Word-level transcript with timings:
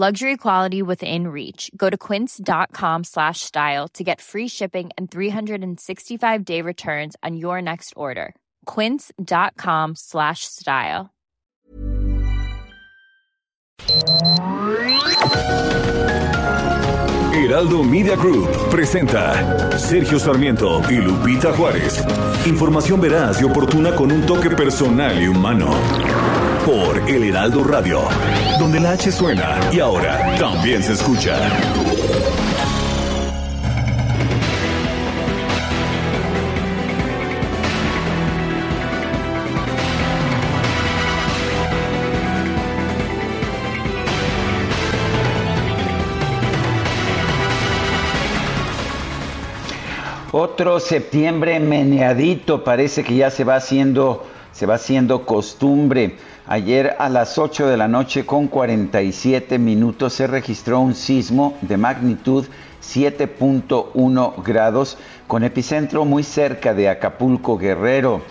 Luxury 0.00 0.36
quality 0.36 0.80
within 0.80 1.26
reach. 1.26 1.72
Go 1.76 1.90
to 1.90 1.98
quince.com 1.98 3.02
slash 3.02 3.40
style 3.40 3.88
to 3.94 4.04
get 4.04 4.20
free 4.20 4.46
shipping 4.46 4.90
and 4.96 5.10
365-day 5.10 6.62
returns 6.62 7.16
on 7.24 7.36
your 7.36 7.60
next 7.60 7.94
order. 7.96 8.36
quince.com 8.64 9.96
slash 9.96 10.44
style. 10.44 11.10
Heraldo 17.34 17.82
Media 17.82 18.14
Group 18.14 18.46
presenta 18.70 19.76
Sergio 19.76 20.20
Sarmiento 20.20 20.80
y 20.88 20.98
Lupita 20.98 21.52
Juárez. 21.52 22.04
Información 22.46 23.00
veraz 23.00 23.42
y 23.42 23.44
oportuna 23.44 23.96
con 23.96 24.12
un 24.12 24.24
toque 24.24 24.50
personal 24.50 25.20
y 25.20 25.26
humano. 25.26 26.37
Por 26.64 27.08
El 27.08 27.24
Heraldo 27.24 27.64
Radio, 27.64 28.02
donde 28.58 28.80
la 28.80 28.92
H 28.92 29.10
suena 29.10 29.58
y 29.72 29.80
ahora 29.80 30.36
también 30.38 30.82
se 30.82 30.92
escucha. 30.92 31.36
Otro 50.30 50.78
septiembre 50.78 51.58
meneadito, 51.58 52.62
parece 52.62 53.02
que 53.02 53.16
ya 53.16 53.30
se 53.30 53.44
va 53.44 53.56
haciendo, 53.56 54.26
se 54.52 54.66
va 54.66 54.74
haciendo 54.74 55.24
costumbre. 55.24 56.16
Ayer 56.50 56.96
a 56.98 57.10
las 57.10 57.36
8 57.36 57.66
de 57.66 57.76
la 57.76 57.88
noche 57.88 58.24
con 58.24 58.48
47 58.48 59.58
minutos 59.58 60.14
se 60.14 60.26
registró 60.26 60.80
un 60.80 60.94
sismo 60.94 61.58
de 61.60 61.76
magnitud 61.76 62.46
7.1 62.82 64.42
grados 64.42 64.96
con 65.26 65.44
epicentro 65.44 66.06
muy 66.06 66.22
cerca 66.22 66.72
de 66.72 66.88
Acapulco 66.88 67.58
Guerrero. 67.58 68.22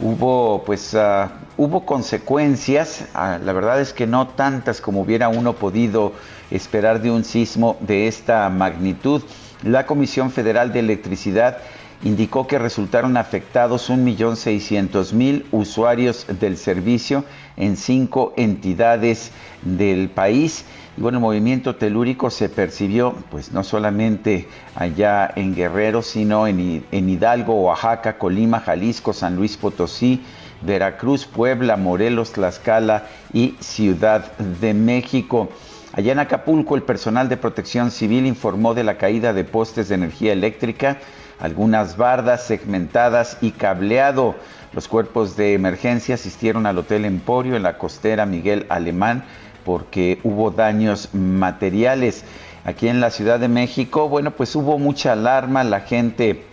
Hubo 0.00 0.64
pues 0.64 0.94
uh, 0.94 1.28
hubo 1.58 1.84
consecuencias, 1.84 3.04
uh, 3.14 3.44
la 3.44 3.52
verdad 3.52 3.78
es 3.78 3.92
que 3.92 4.06
no 4.06 4.28
tantas 4.28 4.80
como 4.80 5.02
hubiera 5.02 5.28
uno 5.28 5.52
podido 5.52 6.14
esperar 6.50 7.02
de 7.02 7.10
un 7.10 7.24
sismo 7.24 7.76
de 7.80 8.08
esta 8.08 8.48
magnitud. 8.48 9.20
La 9.62 9.84
Comisión 9.84 10.30
Federal 10.30 10.72
de 10.72 10.78
Electricidad 10.78 11.58
indicó 12.02 12.46
que 12.46 12.58
resultaron 12.58 13.16
afectados 13.16 13.90
1.600.000 13.90 15.44
usuarios 15.50 16.26
del 16.40 16.56
servicio 16.56 17.24
en 17.56 17.76
cinco 17.76 18.32
entidades 18.36 19.32
del 19.62 20.08
país. 20.08 20.64
Y 20.96 21.02
bueno, 21.02 21.18
el 21.18 21.22
movimiento 21.22 21.76
telúrico 21.76 22.30
se 22.30 22.48
percibió 22.48 23.14
pues 23.30 23.52
no 23.52 23.64
solamente 23.64 24.48
allá 24.74 25.30
en 25.36 25.54
Guerrero, 25.54 26.02
sino 26.02 26.46
en, 26.46 26.84
en 26.90 27.08
Hidalgo, 27.08 27.54
Oaxaca, 27.62 28.18
Colima, 28.18 28.60
Jalisco, 28.60 29.12
San 29.12 29.36
Luis 29.36 29.56
Potosí, 29.56 30.22
Veracruz, 30.62 31.26
Puebla, 31.26 31.76
Morelos, 31.76 32.32
Tlaxcala 32.32 33.04
y 33.32 33.56
Ciudad 33.60 34.36
de 34.38 34.72
México. 34.72 35.50
Allá 35.92 36.12
en 36.12 36.18
Acapulco, 36.18 36.76
el 36.76 36.82
personal 36.82 37.28
de 37.28 37.36
protección 37.36 37.90
civil 37.90 38.26
informó 38.26 38.74
de 38.74 38.84
la 38.84 38.98
caída 38.98 39.32
de 39.32 39.44
postes 39.44 39.88
de 39.88 39.94
energía 39.94 40.32
eléctrica, 40.32 40.98
algunas 41.38 41.96
bardas 41.96 42.46
segmentadas 42.46 43.38
y 43.40 43.52
cableado. 43.52 44.34
Los 44.76 44.88
cuerpos 44.88 45.38
de 45.38 45.54
emergencia 45.54 46.16
asistieron 46.16 46.66
al 46.66 46.76
Hotel 46.76 47.06
Emporio 47.06 47.56
en 47.56 47.62
la 47.62 47.78
costera 47.78 48.26
Miguel 48.26 48.66
Alemán 48.68 49.24
porque 49.64 50.20
hubo 50.22 50.50
daños 50.50 51.14
materiales. 51.14 52.24
Aquí 52.62 52.86
en 52.88 53.00
la 53.00 53.08
Ciudad 53.08 53.40
de 53.40 53.48
México, 53.48 54.10
bueno, 54.10 54.32
pues 54.32 54.54
hubo 54.54 54.78
mucha 54.78 55.12
alarma, 55.12 55.64
la 55.64 55.80
gente 55.80 56.44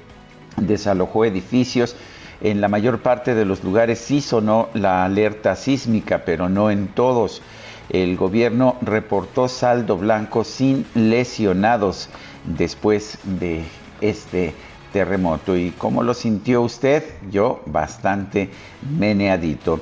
desalojó 0.55 1.25
edificios. 1.25 1.97
En 2.39 2.61
la 2.61 2.69
mayor 2.69 3.01
parte 3.01 3.35
de 3.35 3.43
los 3.43 3.61
lugares 3.61 3.99
sí 3.99 4.21
sonó 4.21 4.69
la 4.73 5.03
alerta 5.03 5.57
sísmica, 5.57 6.23
pero 6.23 6.47
no 6.47 6.71
en 6.71 6.87
todos 6.87 7.41
el 7.89 8.15
gobierno 8.15 8.77
reportó 8.81 9.49
saldo 9.49 9.97
blanco 9.97 10.45
sin 10.45 10.85
lesionados 10.95 12.07
después 12.45 13.17
de 13.25 13.65
este 13.99 14.53
terremoto. 14.93 15.57
¿Y 15.57 15.71
cómo 15.71 16.03
lo 16.03 16.13
sintió 16.13 16.61
usted? 16.61 17.03
Yo 17.29 17.61
bastante 17.65 18.49
meneadito. 18.97 19.81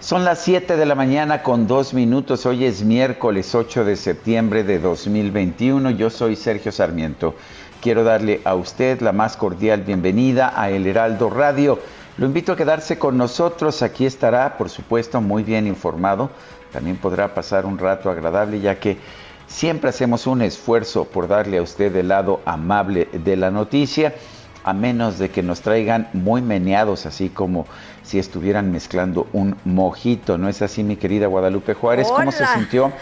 Son 0.00 0.24
las 0.24 0.38
7 0.40 0.76
de 0.78 0.86
la 0.86 0.94
mañana 0.94 1.42
con 1.42 1.66
dos 1.66 1.92
minutos. 1.92 2.46
Hoy 2.46 2.64
es 2.64 2.82
miércoles 2.82 3.54
8 3.54 3.84
de 3.84 3.96
septiembre 3.96 4.64
de 4.64 4.78
2021. 4.78 5.90
Yo 5.90 6.08
soy 6.08 6.36
Sergio 6.36 6.72
Sarmiento. 6.72 7.34
Quiero 7.82 8.04
darle 8.04 8.40
a 8.44 8.54
usted 8.54 9.02
la 9.02 9.12
más 9.12 9.36
cordial 9.36 9.82
bienvenida 9.82 10.54
a 10.56 10.70
El 10.70 10.86
Heraldo 10.86 11.28
Radio. 11.28 11.78
Lo 12.16 12.24
invito 12.24 12.52
a 12.52 12.56
quedarse 12.56 12.98
con 12.98 13.18
nosotros. 13.18 13.82
Aquí 13.82 14.06
estará, 14.06 14.56
por 14.56 14.70
supuesto, 14.70 15.20
muy 15.20 15.42
bien 15.42 15.66
informado 15.66 16.30
también 16.76 16.98
podrá 16.98 17.32
pasar 17.32 17.64
un 17.64 17.78
rato 17.78 18.10
agradable 18.10 18.60
ya 18.60 18.78
que 18.78 18.98
siempre 19.46 19.88
hacemos 19.88 20.26
un 20.26 20.42
esfuerzo 20.42 21.06
por 21.06 21.26
darle 21.26 21.56
a 21.56 21.62
usted 21.62 21.96
el 21.96 22.08
lado 22.08 22.42
amable 22.44 23.08
de 23.12 23.34
la 23.34 23.50
noticia, 23.50 24.14
a 24.66 24.72
menos 24.72 25.18
de 25.18 25.30
que 25.30 25.44
nos 25.44 25.60
traigan 25.60 26.08
muy 26.12 26.42
meneados, 26.42 27.06
así 27.06 27.28
como 27.28 27.66
si 28.02 28.18
estuvieran 28.18 28.72
mezclando 28.72 29.28
un 29.32 29.54
mojito. 29.64 30.38
¿No 30.38 30.48
es 30.48 30.60
así, 30.60 30.82
mi 30.82 30.96
querida 30.96 31.28
Guadalupe 31.28 31.74
Juárez? 31.74 32.08
¿Cómo 32.08 32.32
se 32.32 32.44
sintió 32.46 32.92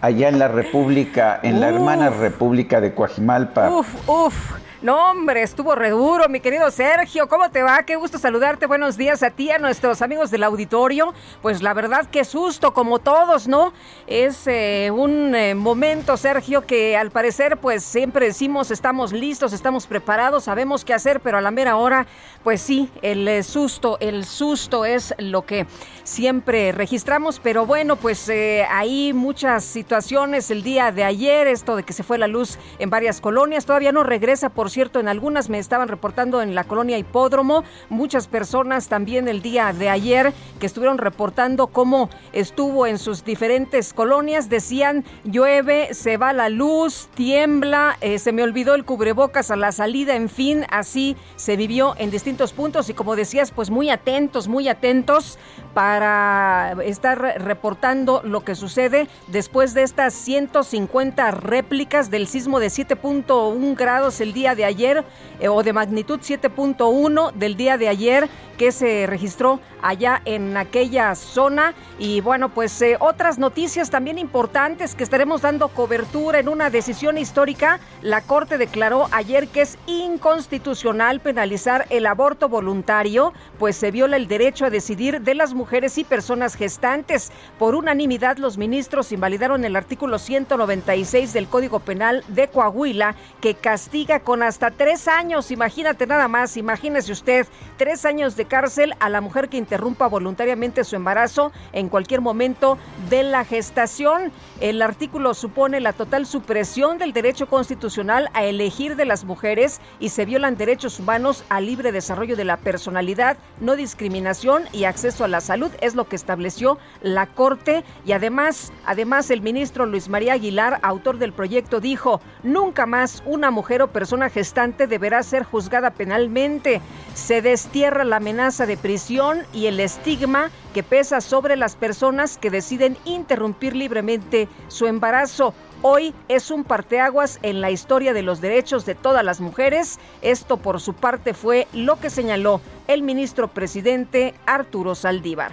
allá 0.00 0.28
en 0.28 0.38
la 0.38 0.46
República, 0.46 1.40
en 1.42 1.60
la 1.60 1.70
hermana 1.70 2.10
República 2.10 2.80
de 2.80 2.94
Coajimalpa? 2.94 3.68
Uf, 3.68 4.08
uf. 4.08 4.52
No, 4.80 5.10
hombre, 5.10 5.42
estuvo 5.42 5.74
re 5.74 5.90
duro, 5.90 6.28
mi 6.28 6.38
querido 6.38 6.70
Sergio. 6.70 7.28
¿Cómo 7.28 7.50
te 7.50 7.64
va? 7.64 7.82
Qué 7.82 7.96
gusto 7.96 8.16
saludarte. 8.16 8.66
Buenos 8.66 8.96
días 8.96 9.24
a 9.24 9.30
ti, 9.30 9.50
a 9.50 9.58
nuestros 9.58 10.02
amigos 10.02 10.30
del 10.30 10.44
auditorio. 10.44 11.14
Pues 11.42 11.62
la 11.62 11.74
verdad, 11.74 12.06
qué 12.12 12.24
susto, 12.24 12.72
como 12.72 13.00
todos, 13.00 13.48
¿no? 13.48 13.72
Es 14.06 14.46
eh, 14.46 14.92
un 14.94 15.34
eh, 15.34 15.56
momento, 15.56 16.16
Sergio, 16.16 16.64
que 16.64 16.96
al 16.96 17.10
parecer, 17.10 17.56
pues 17.56 17.82
siempre 17.82 18.26
decimos, 18.26 18.70
estamos 18.70 19.12
listos, 19.12 19.52
estamos 19.52 19.88
preparados, 19.88 20.44
sabemos 20.44 20.84
qué 20.84 20.94
hacer, 20.94 21.18
pero 21.18 21.38
a 21.38 21.40
la 21.40 21.50
mera 21.50 21.74
hora, 21.74 22.06
pues 22.44 22.60
sí, 22.62 22.88
el 23.02 23.26
eh, 23.26 23.42
susto, 23.42 23.96
el 23.98 24.24
susto 24.24 24.84
es 24.84 25.12
lo 25.18 25.44
que 25.44 25.66
siempre 26.04 26.70
registramos. 26.70 27.40
Pero 27.40 27.66
bueno, 27.66 27.96
pues 27.96 28.30
hay 28.70 29.12
muchas 29.12 29.64
situaciones 29.64 30.52
el 30.52 30.62
día 30.62 30.92
de 30.92 31.02
ayer, 31.02 31.48
esto 31.48 31.74
de 31.74 31.82
que 31.82 31.92
se 31.92 32.04
fue 32.04 32.16
la 32.16 32.28
luz 32.28 32.60
en 32.78 32.90
varias 32.90 33.20
colonias, 33.20 33.66
todavía 33.66 33.90
no 33.90 34.04
regresa 34.04 34.50
por 34.50 34.67
cierto, 34.68 35.00
en 35.00 35.08
algunas 35.08 35.48
me 35.48 35.58
estaban 35.58 35.88
reportando 35.88 36.42
en 36.42 36.54
la 36.54 36.64
colonia 36.64 36.98
Hipódromo, 36.98 37.64
muchas 37.88 38.28
personas 38.28 38.88
también 38.88 39.28
el 39.28 39.42
día 39.42 39.72
de 39.72 39.88
ayer 39.88 40.32
que 40.60 40.66
estuvieron 40.66 40.98
reportando 40.98 41.68
cómo 41.68 42.10
estuvo 42.32 42.86
en 42.86 42.98
sus 42.98 43.24
diferentes 43.24 43.92
colonias, 43.92 44.48
decían 44.48 45.04
llueve, 45.24 45.94
se 45.94 46.16
va 46.16 46.32
la 46.32 46.48
luz, 46.48 47.08
tiembla, 47.14 47.96
eh, 48.00 48.18
se 48.18 48.32
me 48.32 48.42
olvidó 48.42 48.74
el 48.74 48.84
cubrebocas 48.84 49.50
a 49.50 49.56
la 49.56 49.72
salida, 49.72 50.14
en 50.14 50.28
fin, 50.28 50.64
así 50.70 51.16
se 51.36 51.56
vivió 51.56 51.94
en 51.98 52.10
distintos 52.10 52.52
puntos 52.52 52.88
y 52.88 52.94
como 52.94 53.16
decías, 53.16 53.50
pues 53.50 53.70
muy 53.70 53.90
atentos, 53.90 54.48
muy 54.48 54.68
atentos 54.68 55.38
para 55.74 56.76
estar 56.84 57.18
reportando 57.38 58.20
lo 58.24 58.40
que 58.40 58.54
sucede 58.54 59.08
después 59.28 59.74
de 59.74 59.82
estas 59.82 60.14
150 60.14 61.30
réplicas 61.30 62.10
del 62.10 62.26
sismo 62.26 62.60
de 62.60 62.68
7.1 62.68 63.76
grados 63.76 64.20
el 64.20 64.32
día 64.32 64.54
de 64.54 64.64
ayer 64.64 65.04
eh, 65.40 65.48
o 65.48 65.62
de 65.62 65.72
magnitud 65.72 66.20
7.1 66.20 67.32
del 67.32 67.56
día 67.56 67.78
de 67.78 67.88
ayer 67.88 68.28
que 68.58 68.72
se 68.72 69.06
registró 69.06 69.60
allá 69.80 70.20
en 70.24 70.56
aquella 70.56 71.14
zona. 71.14 71.74
Y 71.98 72.20
bueno, 72.20 72.50
pues 72.50 72.82
eh, 72.82 72.96
otras 73.00 73.38
noticias 73.38 73.88
también 73.88 74.18
importantes 74.18 74.94
que 74.94 75.04
estaremos 75.04 75.42
dando 75.42 75.68
cobertura 75.68 76.40
en 76.40 76.48
una 76.48 76.68
decisión 76.68 77.16
histórica. 77.16 77.80
La 78.02 78.20
Corte 78.20 78.58
declaró 78.58 79.08
ayer 79.12 79.48
que 79.48 79.62
es 79.62 79.78
inconstitucional 79.86 81.20
penalizar 81.20 81.86
el 81.90 82.06
aborto 82.06 82.48
voluntario, 82.48 83.32
pues 83.58 83.76
se 83.76 83.90
viola 83.90 84.16
el 84.16 84.26
derecho 84.26 84.66
a 84.66 84.70
decidir 84.70 85.22
de 85.22 85.34
las 85.34 85.54
mujeres 85.58 85.98
y 85.98 86.04
personas 86.04 86.54
gestantes. 86.54 87.30
Por 87.58 87.74
unanimidad, 87.74 88.38
los 88.38 88.56
ministros 88.56 89.12
invalidaron 89.12 89.64
el 89.66 89.76
artículo 89.76 90.18
196 90.18 91.34
del 91.34 91.48
Código 91.48 91.80
Penal 91.80 92.24
de 92.28 92.48
Coahuila, 92.48 93.14
que 93.42 93.54
castiga 93.54 94.20
con 94.20 94.42
hasta 94.42 94.70
tres 94.70 95.08
años, 95.08 95.50
imagínate 95.50 96.06
nada 96.06 96.28
más, 96.28 96.56
imagínese 96.56 97.12
usted, 97.12 97.46
tres 97.76 98.06
años 98.06 98.36
de 98.36 98.46
cárcel 98.46 98.94
a 99.00 99.10
la 99.10 99.20
mujer 99.20 99.48
que 99.48 99.56
interrumpa 99.56 100.06
voluntariamente 100.06 100.84
su 100.84 100.96
embarazo 100.96 101.52
en 101.72 101.88
cualquier 101.88 102.20
momento 102.20 102.78
de 103.10 103.24
la 103.24 103.44
gestación. 103.44 104.32
El 104.60 104.80
artículo 104.80 105.34
supone 105.34 105.80
la 105.80 105.92
total 105.92 106.24
supresión 106.24 106.98
del 106.98 107.12
derecho 107.12 107.48
constitucional 107.48 108.30
a 108.32 108.44
elegir 108.44 108.94
de 108.94 109.04
las 109.04 109.24
mujeres 109.24 109.80
y 109.98 110.10
se 110.10 110.24
violan 110.24 110.56
derechos 110.56 111.00
humanos 111.00 111.44
al 111.48 111.66
libre 111.66 111.90
desarrollo 111.90 112.36
de 112.36 112.44
la 112.44 112.56
personalidad, 112.56 113.36
no 113.60 113.74
discriminación 113.74 114.64
y 114.72 114.84
acceso 114.84 115.24
a 115.24 115.28
la 115.28 115.40
salud, 115.48 115.70
es 115.80 115.94
lo 115.94 116.06
que 116.06 116.14
estableció 116.14 116.78
la 117.00 117.26
Corte 117.26 117.82
y 118.04 118.12
además, 118.12 118.70
además 118.84 119.30
el 119.30 119.40
ministro 119.40 119.86
Luis 119.86 120.08
María 120.08 120.34
Aguilar, 120.34 120.78
autor 120.82 121.16
del 121.16 121.32
proyecto, 121.32 121.80
dijo, 121.80 122.20
nunca 122.42 122.84
más 122.84 123.22
una 123.24 123.50
mujer 123.50 123.80
o 123.80 123.88
persona 123.88 124.28
gestante 124.28 124.86
deberá 124.86 125.22
ser 125.22 125.44
juzgada 125.44 125.90
penalmente. 125.90 126.82
Se 127.14 127.40
destierra 127.40 128.04
la 128.04 128.16
amenaza 128.16 128.66
de 128.66 128.76
prisión 128.76 129.38
y 129.54 129.66
el 129.66 129.80
estigma 129.80 130.50
que 130.74 130.82
pesa 130.82 131.22
sobre 131.22 131.56
las 131.56 131.76
personas 131.76 132.36
que 132.36 132.50
deciden 132.50 132.98
interrumpir 133.06 133.74
libremente 133.74 134.48
su 134.68 134.86
embarazo. 134.86 135.54
Hoy 135.82 136.12
es 136.26 136.50
un 136.50 136.64
parteaguas 136.64 137.38
en 137.42 137.60
la 137.60 137.70
historia 137.70 138.12
de 138.12 138.22
los 138.22 138.40
derechos 138.40 138.84
de 138.84 138.96
todas 138.96 139.24
las 139.24 139.40
mujeres. 139.40 140.00
Esto 140.22 140.56
por 140.56 140.80
su 140.80 140.94
parte 140.94 141.34
fue 141.34 141.68
lo 141.72 142.00
que 142.00 142.10
señaló 142.10 142.60
el 142.88 143.02
ministro 143.02 143.46
presidente 143.46 144.34
Arturo 144.44 144.96
Saldívar. 144.96 145.52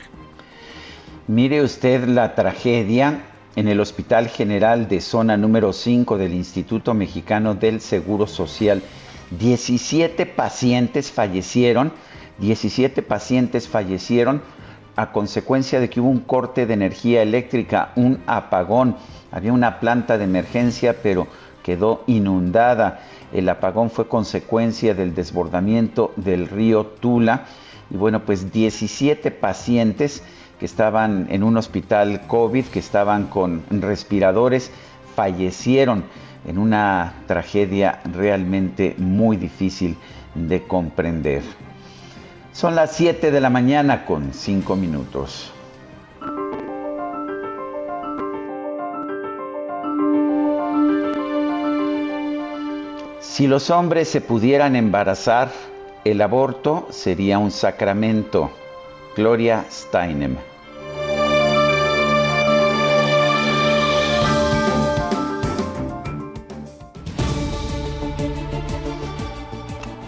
Mire 1.28 1.62
usted 1.62 2.06
la 2.08 2.34
tragedia 2.34 3.22
en 3.56 3.68
el 3.68 3.80
Hospital 3.80 4.28
General 4.28 4.88
de 4.88 5.00
Zona 5.00 5.38
número 5.38 5.72
5 5.74 6.18
del 6.18 6.34
Instituto 6.34 6.96
Mexicano 6.96 7.54
del 7.54 7.80
Seguro 7.80 8.26
Social. 8.26 8.82
17 9.38 10.26
pacientes 10.26 11.12
fallecieron, 11.12 11.94
17 12.40 13.04
pacientes 13.04 13.68
fallecieron 13.68 14.42
a 14.96 15.12
consecuencia 15.12 15.80
de 15.80 15.90
que 15.90 16.00
hubo 16.00 16.10
un 16.10 16.20
corte 16.20 16.66
de 16.66 16.74
energía 16.74 17.22
eléctrica, 17.22 17.92
un 17.96 18.22
apagón. 18.28 18.96
Había 19.32 19.54
una 19.54 19.80
planta 19.80 20.18
de 20.18 20.24
emergencia, 20.24 20.96
pero 21.02 21.28
quedó 21.64 22.04
inundada. 22.08 23.02
El 23.34 23.50
apagón 23.50 23.90
fue 23.90 24.08
consecuencia 24.08 24.94
del 24.94 25.14
desbordamiento 25.14 26.14
del 26.16 26.48
río 26.48 26.86
Tula. 26.86 27.46
Y 27.90 27.98
bueno, 27.98 28.22
pues 28.24 28.52
17 28.52 29.32
pacientes 29.32 30.24
que 30.60 30.66
estaban 30.66 31.28
en 31.30 31.44
un 31.44 31.58
hospital 31.58 32.22
COVID, 32.28 32.66
que 32.66 32.80
estaban 32.80 33.26
con 33.26 33.64
respiradores, 33.70 34.72
fallecieron 35.16 36.06
en 36.48 36.58
una 36.58 37.14
tragedia 37.28 38.00
realmente 38.14 38.96
muy 38.98 39.36
difícil 39.36 39.98
de 40.36 40.64
comprender. 40.64 41.44
Son 42.56 42.74
las 42.74 42.94
7 42.94 43.32
de 43.32 43.42
la 43.42 43.50
mañana 43.50 44.06
con 44.06 44.34
5 44.34 44.78
minutos. 44.78 45.52
Si 53.20 53.48
los 53.48 53.70
hombres 53.70 54.08
se 54.08 54.22
pudieran 54.22 54.78
embarazar, 54.78 55.52
el 56.06 56.22
aborto 56.22 56.88
sería 56.92 57.40
un 57.40 57.52
sacramento. 57.52 58.50
Gloria 59.18 59.66
Steinem. 59.70 60.38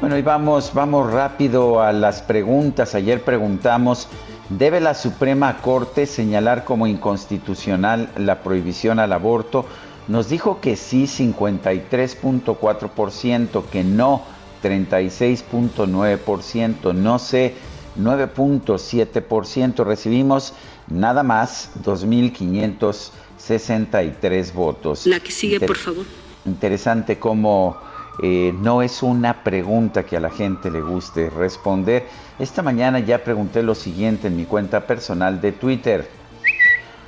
Bueno, 0.08 0.20
y 0.20 0.24
vamos, 0.24 0.72
vamos 0.74 1.12
rápido 1.12 1.82
a 1.82 1.92
las 1.92 2.22
preguntas. 2.22 2.96
Ayer 2.96 3.26
preguntamos, 3.26 4.08
¿debe 4.48 4.80
la 4.80 4.94
Suprema 4.94 5.58
Corte 5.58 6.06
señalar 6.06 6.64
como 6.64 6.88
inconstitucional 6.88 8.10
la 8.16 8.42
prohibición 8.42 9.00
al 9.00 9.12
aborto? 9.12 9.66
Nos 10.08 10.30
dijo 10.30 10.62
que 10.62 10.78
sí 10.78 11.08
53.4%, 11.08 13.66
que 13.66 13.84
no 13.84 14.22
36.9%, 14.64 16.94
no 16.94 17.20
sé 17.20 17.56
9.7%. 18.00 19.84
Recibimos 19.84 20.54
nada 20.88 21.24
más 21.24 21.72
2.563 21.84 24.54
votos. 24.54 25.06
La 25.06 25.20
que 25.20 25.32
sigue, 25.32 25.60
por 25.60 25.76
favor. 25.76 26.06
Interesante 26.46 27.20
cómo 27.20 27.76
eh, 28.22 28.54
no 28.60 28.82
es 28.82 29.04
una 29.04 29.44
pregunta 29.44 30.06
que 30.06 30.18
a 30.18 30.20
la 30.20 30.30
gente 30.30 30.70
le 30.72 30.82
guste 30.82 31.30
responder. 31.30 32.08
Esta 32.40 32.64
mañana 32.64 33.00
ya 33.00 33.24
pregunté 33.24 33.64
lo 33.64 33.76
siguiente 33.76 34.28
en 34.28 34.36
mi 34.36 34.46
cuenta 34.46 34.88
personal 34.88 35.40
de 35.40 35.52
Twitter, 35.52 36.10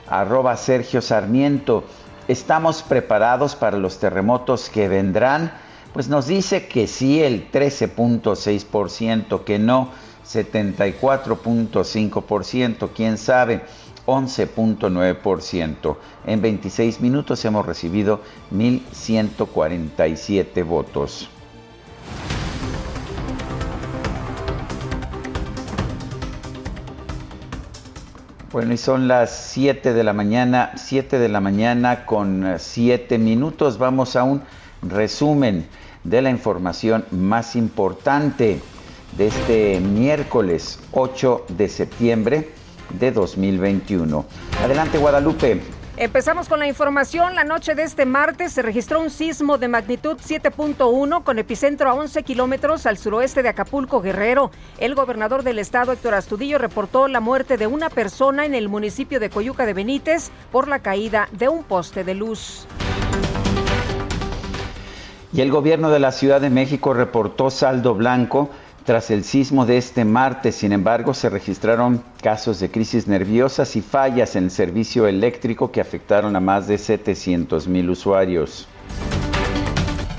arroba 0.08 0.56
Sergio 0.56 1.02
Sarmiento. 1.02 1.84
¿Estamos 2.28 2.84
preparados 2.84 3.56
para 3.56 3.78
los 3.78 3.98
terremotos 3.98 4.70
que 4.70 4.88
vendrán? 4.88 5.52
Pues 5.94 6.10
nos 6.10 6.28
dice 6.28 6.68
que 6.68 6.86
sí 6.86 7.24
el 7.24 7.52
13.6%, 7.52 9.44
que 9.44 9.58
no 9.58 9.90
74.5%, 10.32 12.90
quién 12.96 13.18
sabe. 13.18 13.64
11.9%. 14.10 15.98
En 16.26 16.42
26 16.42 17.02
minutos 17.02 17.44
hemos 17.46 17.66
recibido 17.66 18.22
1.147 18.52 20.66
votos. 20.66 21.30
Bueno, 28.52 28.74
y 28.74 28.78
son 28.78 29.08
las 29.08 29.52
7 29.52 29.94
de 29.94 30.04
la 30.04 30.14
mañana, 30.14 30.72
7 30.76 31.20
de 31.20 31.30
la 31.30 31.40
mañana 31.40 32.08
con 32.08 32.56
7 32.58 33.20
minutos. 33.20 33.78
Vamos 33.78 34.16
a 34.16 34.24
un 34.24 34.42
resumen 34.82 35.68
de 36.04 36.24
la 36.24 36.32
información 36.32 37.06
más 37.12 37.56
importante 37.56 38.60
de 39.18 39.28
este 39.28 39.80
miércoles 39.80 40.80
8 40.94 41.46
de 41.50 41.70
septiembre 41.70 42.59
de 42.92 43.12
2021. 43.12 44.26
Adelante, 44.64 44.98
Guadalupe. 44.98 45.62
Empezamos 46.00 46.48
con 46.48 46.60
la 46.60 46.68
información. 46.68 47.36
La 47.36 47.44
noche 47.44 47.76
de 47.76 47.84
este 47.84 48.06
martes 48.06 48.54
se 48.54 48.62
registró 48.62 49.02
un 49.02 49.10
sismo 49.10 49.58
de 49.58 49.68
magnitud 49.68 50.16
7.1 50.16 51.24
con 51.24 51.40
epicentro 51.40 51.90
a 51.90 51.94
11 51.94 52.24
kilómetros 52.24 52.86
al 52.86 52.98
suroeste 52.98 53.44
de 53.44 53.50
Acapulco, 53.50 54.02
Guerrero. 54.02 54.50
El 54.78 54.96
gobernador 54.96 55.44
del 55.44 55.60
estado, 55.60 55.92
Héctor 55.92 56.14
Astudillo, 56.14 56.58
reportó 56.58 57.10
la 57.10 57.20
muerte 57.20 57.58
de 57.58 57.68
una 57.68 57.90
persona 57.90 58.46
en 58.46 58.56
el 58.56 58.70
municipio 58.70 59.20
de 59.20 59.30
Coyuca 59.30 59.66
de 59.66 59.74
Benítez 59.74 60.32
por 60.54 60.70
la 60.70 60.80
caída 60.80 61.28
de 61.34 61.50
un 61.50 61.66
poste 61.66 62.06
de 62.06 62.16
luz. 62.16 62.66
Y 65.34 65.42
el 65.42 65.52
gobierno 65.52 65.90
de 65.90 66.00
la 66.00 66.14
Ciudad 66.14 66.40
de 66.40 66.50
México 66.50 66.94
reportó 66.94 67.50
saldo 67.50 67.94
blanco 67.94 68.50
tras 68.90 69.12
el 69.12 69.24
sismo 69.24 69.68
de 69.68 69.78
este 69.78 70.04
martes, 70.04 70.56
sin 70.56 70.72
embargo, 70.72 71.14
se 71.14 71.30
registraron 71.30 72.04
casos 72.24 72.60
de 72.60 72.72
crisis 72.72 73.06
nerviosas 73.08 73.76
y 73.76 73.84
fallas 73.84 74.36
en 74.36 74.46
el 74.46 74.50
servicio 74.50 75.06
eléctrico 75.06 75.72
que 75.72 75.80
afectaron 75.80 76.36
a 76.36 76.40
más 76.40 76.66
de 76.66 76.80
700 76.80 77.68
mil 77.68 77.92
usuarios. 77.92 78.68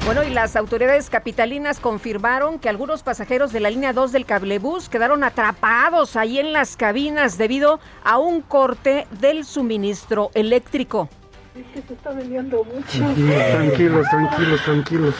Bueno, 0.05 0.23
y 0.23 0.31
las 0.31 0.55
autoridades 0.55 1.11
capitalinas 1.11 1.81
confirmaron 1.81 2.61
que 2.61 2.69
algunos 2.69 3.03
pasajeros 3.03 3.53
de 3.53 3.59
la 3.59 3.71
línea 3.71 3.93
2 3.93 4.13
del 4.13 4.25
cablebús 4.25 4.89
quedaron 4.89 5.25
atrapados 5.25 6.15
ahí 6.15 6.39
en 6.39 6.53
las 6.53 6.77
cabinas 6.77 7.39
debido 7.39 7.81
a 8.05 8.21
un 8.21 8.41
corte 8.41 9.09
del 9.21 9.45
suministro 9.45 10.31
eléctrico. 10.35 11.09
Es 11.53 11.67
que 11.75 11.83
se 11.83 11.95
está 11.95 12.11
vendiendo 12.13 12.63
mucho. 12.65 12.99
Tranquilos, 12.99 14.07
tranquilos, 14.09 14.63
tranquilos. 14.65 15.15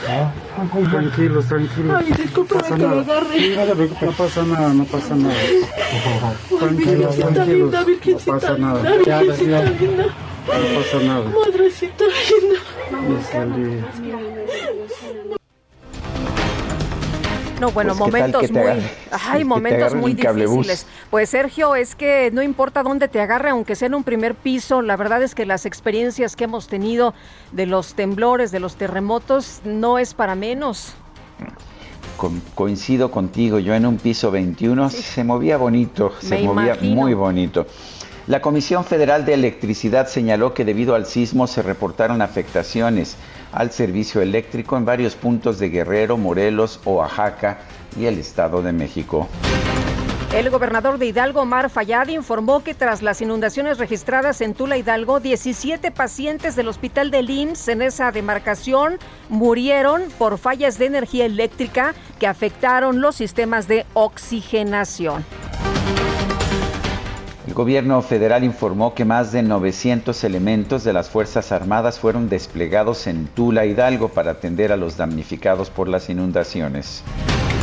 Tranquilos, 0.91 1.47
tranquilos. 1.47 1.97
Ay, 1.97 2.13
discúlpame 2.13 2.63
que 2.63 2.75
me 2.77 2.85
agarre. 3.01 3.57
No 4.01 4.13
pasa 4.13 4.43
nada, 4.45 4.73
no 4.73 4.85
pasa 4.85 5.17
nada. 5.17 5.35
Tranquilos, 6.59 7.17
tranquilos. 7.17 7.73
No 7.73 8.19
pasa 8.33 8.59
nada. 8.59 8.83
No 8.83 9.05
pasa 10.79 10.99
nada. 11.01 11.31
Madrecita 11.31 12.05
linda. 12.07 12.61
No, 17.61 17.71
bueno, 17.73 17.95
pues, 17.97 17.99
momentos 17.99 18.51
muy, 18.51 18.63
ay, 19.29 19.45
momentos 19.45 19.95
muy 19.95 20.15
difíciles. 20.15 20.87
Pues 21.11 21.29
Sergio, 21.29 21.75
es 21.75 21.95
que 21.95 22.31
no 22.33 22.43
importa 22.43 22.83
dónde 22.83 23.09
te 23.09 23.21
agarre, 23.21 23.51
aunque 23.51 23.77
sea 23.77 23.87
en 23.87 23.95
un 23.95 24.05
primer 24.05 24.35
piso, 24.35 24.81
la 24.81 24.97
verdad 24.97 25.23
es 25.23 25.35
que 25.35 25.45
las 25.45 25.67
experiencias 25.67 26.37
que 26.37 26.45
hemos 26.45 26.69
tenido 26.69 27.15
de 27.53 27.67
los 27.67 27.95
temblores, 27.95 28.51
de 28.51 28.61
los 28.61 28.77
terremotos, 28.77 29.61
no 29.65 29.99
es 29.99 30.15
para 30.15 30.35
menos. 30.35 30.95
coincido 32.55 33.11
contigo, 33.11 33.59
yo 33.59 33.75
en 33.75 33.85
un 33.85 33.99
piso 33.99 34.31
21 34.31 34.91
se 34.91 35.25
movía 35.25 35.57
bonito, 35.57 36.13
se 36.21 36.43
movía 36.43 36.79
muy 36.81 37.15
bonito. 37.15 37.67
La 38.31 38.41
Comisión 38.41 38.85
Federal 38.85 39.25
de 39.25 39.35
Electricidad 39.35 40.07
señaló 40.07 40.55
que 40.55 40.65
debido 40.65 40.95
al 40.95 41.05
sismo 41.07 41.49
se 41.49 41.63
reportaron 41.63 42.23
afectaciones 42.23 43.17
al 43.51 43.73
servicio 43.73 44.21
eléctrico 44.21 44.77
en 44.77 44.85
varios 44.85 45.17
puntos 45.17 45.59
de 45.59 45.69
Guerrero, 45.69 46.17
Morelos, 46.17 46.79
Oaxaca 46.85 47.59
y 47.99 48.07
el 48.07 48.21
Estado 48.21 48.63
de 48.63 48.73
México. 48.73 49.27
El 50.33 50.49
gobernador 50.49 50.99
de 50.99 51.07
Hidalgo, 51.07 51.41
Omar 51.41 51.71
Fayad, 51.71 52.07
informó 52.07 52.63
que 52.63 52.73
tras 52.73 53.03
las 53.03 53.21
inundaciones 53.21 53.79
registradas 53.79 54.41
en 54.43 54.55
Tula 54.55 54.77
Hidalgo, 54.77 55.19
17 55.19 55.91
pacientes 55.91 56.55
del 56.55 56.69
hospital 56.69 57.11
de 57.11 57.23
IMSS 57.23 57.67
en 57.67 57.83
esa 57.83 58.13
demarcación 58.13 59.01
murieron 59.29 60.05
por 60.19 60.39
fallas 60.39 60.79
de 60.79 60.87
energía 60.87 61.27
eléctrica 61.27 61.97
que 62.21 62.29
afectaron 62.29 63.01
los 63.01 63.17
sistemas 63.17 63.67
de 63.67 63.87
oxigenación. 63.95 65.25
El 67.47 67.55
gobierno 67.55 68.03
federal 68.03 68.45
informó 68.45 68.95
que 68.95 69.07
más 69.07 69.33
de 69.33 69.43
900 69.43 70.25
elementos 70.25 70.85
de 70.85 70.93
las 70.93 71.09
Fuerzas 71.09 71.53
Armadas 71.53 71.99
fueron 71.99 72.29
desplegados 72.29 73.07
en 73.07 73.27
Tula 73.29 73.65
Hidalgo 73.65 74.11
para 74.11 74.33
atender 74.33 74.73
a 74.73 74.77
los 74.77 74.99
damnificados 74.99 75.71
por 75.71 75.89
las 75.89 76.11
inundaciones. 76.11 77.03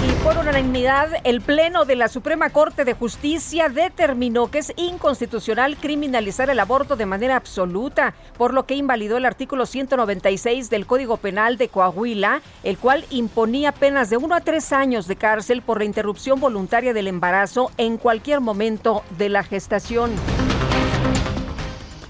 Y 0.05 0.11
por 0.23 0.37
unanimidad, 0.37 1.09
el 1.23 1.41
Pleno 1.41 1.85
de 1.85 1.95
la 1.95 2.07
Suprema 2.07 2.51
Corte 2.51 2.85
de 2.85 2.93
Justicia 2.93 3.67
determinó 3.67 4.51
que 4.51 4.59
es 4.59 4.71
inconstitucional 4.75 5.77
criminalizar 5.77 6.49
el 6.49 6.59
aborto 6.59 6.95
de 6.95 7.05
manera 7.05 7.35
absoluta, 7.35 8.13
por 8.37 8.53
lo 8.53 8.65
que 8.65 8.75
invalidó 8.75 9.17
el 9.17 9.25
artículo 9.25 9.65
196 9.65 10.69
del 10.69 10.85
Código 10.85 11.17
Penal 11.17 11.57
de 11.57 11.69
Coahuila, 11.69 12.41
el 12.63 12.77
cual 12.77 13.05
imponía 13.09 13.71
penas 13.71 14.09
de 14.09 14.17
uno 14.17 14.35
a 14.35 14.41
tres 14.41 14.71
años 14.71 15.07
de 15.07 15.15
cárcel 15.15 15.61
por 15.61 15.79
la 15.79 15.85
interrupción 15.85 16.39
voluntaria 16.39 16.93
del 16.93 17.07
embarazo 17.07 17.71
en 17.77 17.97
cualquier 17.97 18.39
momento 18.39 19.03
de 19.17 19.29
la 19.29 19.43
gestación. 19.43 20.11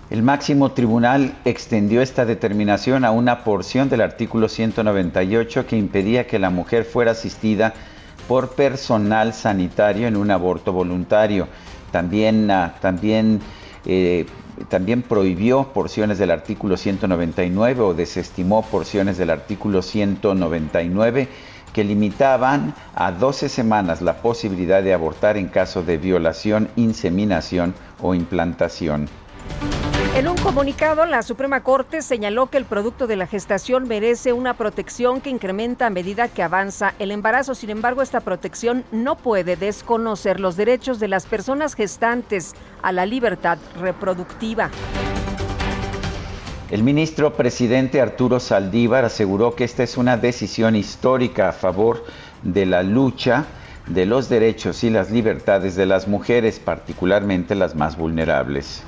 El 0.09 0.23
máximo 0.23 0.71
tribunal 0.71 1.35
extendió 1.43 2.01
esta 2.01 2.25
determinación 2.25 3.03
a 3.03 3.11
una 3.11 3.43
porción 3.43 3.89
del 3.89 3.99
artículo 3.99 4.47
198 4.47 5.67
que 5.67 5.75
impedía 5.75 6.27
que 6.27 6.39
la 6.39 6.49
mujer 6.49 6.85
fuera 6.85 7.11
asistida 7.11 7.73
por 8.29 8.51
personal 8.51 9.33
sanitario 9.33 10.07
en 10.07 10.15
un 10.15 10.31
aborto 10.31 10.71
voluntario. 10.71 11.49
También, 11.91 12.49
ah, 12.51 12.75
también, 12.79 13.41
eh, 13.85 14.25
también 14.69 15.01
prohibió 15.01 15.73
porciones 15.73 16.17
del 16.19 16.31
artículo 16.31 16.77
199 16.77 17.81
o 17.81 17.93
desestimó 17.93 18.61
porciones 18.61 19.17
del 19.17 19.29
artículo 19.29 19.81
199 19.81 21.27
que 21.73 21.83
limitaban 21.83 22.73
a 22.95 23.11
12 23.11 23.49
semanas 23.49 24.01
la 24.01 24.21
posibilidad 24.21 24.81
de 24.81 24.93
abortar 24.93 25.35
en 25.35 25.49
caso 25.49 25.83
de 25.83 25.97
violación, 25.97 26.69
inseminación 26.77 27.75
o 28.01 28.15
implantación. 28.15 29.09
En 30.17 30.27
un 30.27 30.35
comunicado, 30.37 31.05
la 31.05 31.21
Suprema 31.21 31.61
Corte 31.61 32.01
señaló 32.01 32.47
que 32.47 32.57
el 32.57 32.65
producto 32.65 33.05
de 33.05 33.15
la 33.15 33.27
gestación 33.27 33.87
merece 33.87 34.33
una 34.33 34.55
protección 34.55 35.21
que 35.21 35.29
incrementa 35.29 35.85
a 35.85 35.89
medida 35.91 36.27
que 36.27 36.41
avanza 36.41 36.95
el 36.97 37.11
embarazo. 37.11 37.53
Sin 37.53 37.69
embargo, 37.69 38.01
esta 38.01 38.21
protección 38.21 38.83
no 38.91 39.15
puede 39.15 39.57
desconocer 39.57 40.39
los 40.39 40.57
derechos 40.57 40.99
de 40.99 41.07
las 41.07 41.27
personas 41.27 41.75
gestantes 41.75 42.55
a 42.81 42.91
la 42.93 43.05
libertad 43.05 43.59
reproductiva. 43.79 44.71
El 46.71 46.81
ministro 46.81 47.33
presidente 47.33 48.01
Arturo 48.01 48.39
Saldívar 48.39 49.05
aseguró 49.05 49.53
que 49.53 49.65
esta 49.65 49.83
es 49.83 49.97
una 49.97 50.17
decisión 50.17 50.75
histórica 50.75 51.49
a 51.49 51.53
favor 51.53 52.03
de 52.41 52.65
la 52.65 52.81
lucha 52.81 53.45
de 53.85 54.07
los 54.07 54.29
derechos 54.29 54.83
y 54.83 54.89
las 54.89 55.11
libertades 55.11 55.75
de 55.75 55.85
las 55.85 56.07
mujeres, 56.07 56.59
particularmente 56.59 57.53
las 57.53 57.75
más 57.75 57.97
vulnerables. 57.97 58.83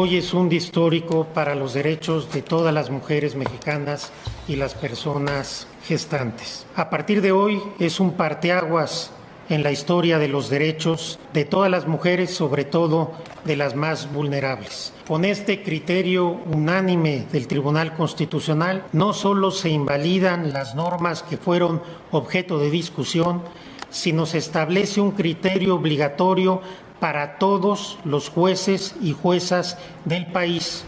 Hoy 0.00 0.14
es 0.14 0.32
un 0.32 0.48
día 0.48 0.58
histórico 0.58 1.26
para 1.34 1.56
los 1.56 1.74
derechos 1.74 2.32
de 2.32 2.40
todas 2.40 2.72
las 2.72 2.88
mujeres 2.88 3.34
mexicanas 3.34 4.12
y 4.46 4.54
las 4.54 4.74
personas 4.74 5.66
gestantes. 5.88 6.66
A 6.76 6.88
partir 6.88 7.20
de 7.20 7.32
hoy 7.32 7.60
es 7.80 7.98
un 7.98 8.12
parteaguas 8.12 9.10
en 9.48 9.64
la 9.64 9.72
historia 9.72 10.20
de 10.20 10.28
los 10.28 10.50
derechos 10.50 11.18
de 11.32 11.44
todas 11.44 11.68
las 11.68 11.88
mujeres, 11.88 12.32
sobre 12.32 12.64
todo 12.64 13.10
de 13.44 13.56
las 13.56 13.74
más 13.74 14.12
vulnerables. 14.12 14.92
Con 15.08 15.24
este 15.24 15.64
criterio 15.64 16.28
unánime 16.28 17.26
del 17.32 17.48
Tribunal 17.48 17.96
Constitucional, 17.96 18.84
no 18.92 19.12
solo 19.12 19.50
se 19.50 19.70
invalidan 19.70 20.52
las 20.52 20.76
normas 20.76 21.24
que 21.24 21.38
fueron 21.38 21.82
objeto 22.12 22.60
de 22.60 22.70
discusión, 22.70 23.42
sino 23.90 24.26
se 24.26 24.38
establece 24.38 25.00
un 25.00 25.12
criterio 25.12 25.74
obligatorio 25.74 26.60
para 27.00 27.38
todos 27.38 27.98
los 28.04 28.28
jueces 28.28 28.94
y 29.00 29.12
juezas 29.12 29.78
del 30.04 30.26
país. 30.26 30.84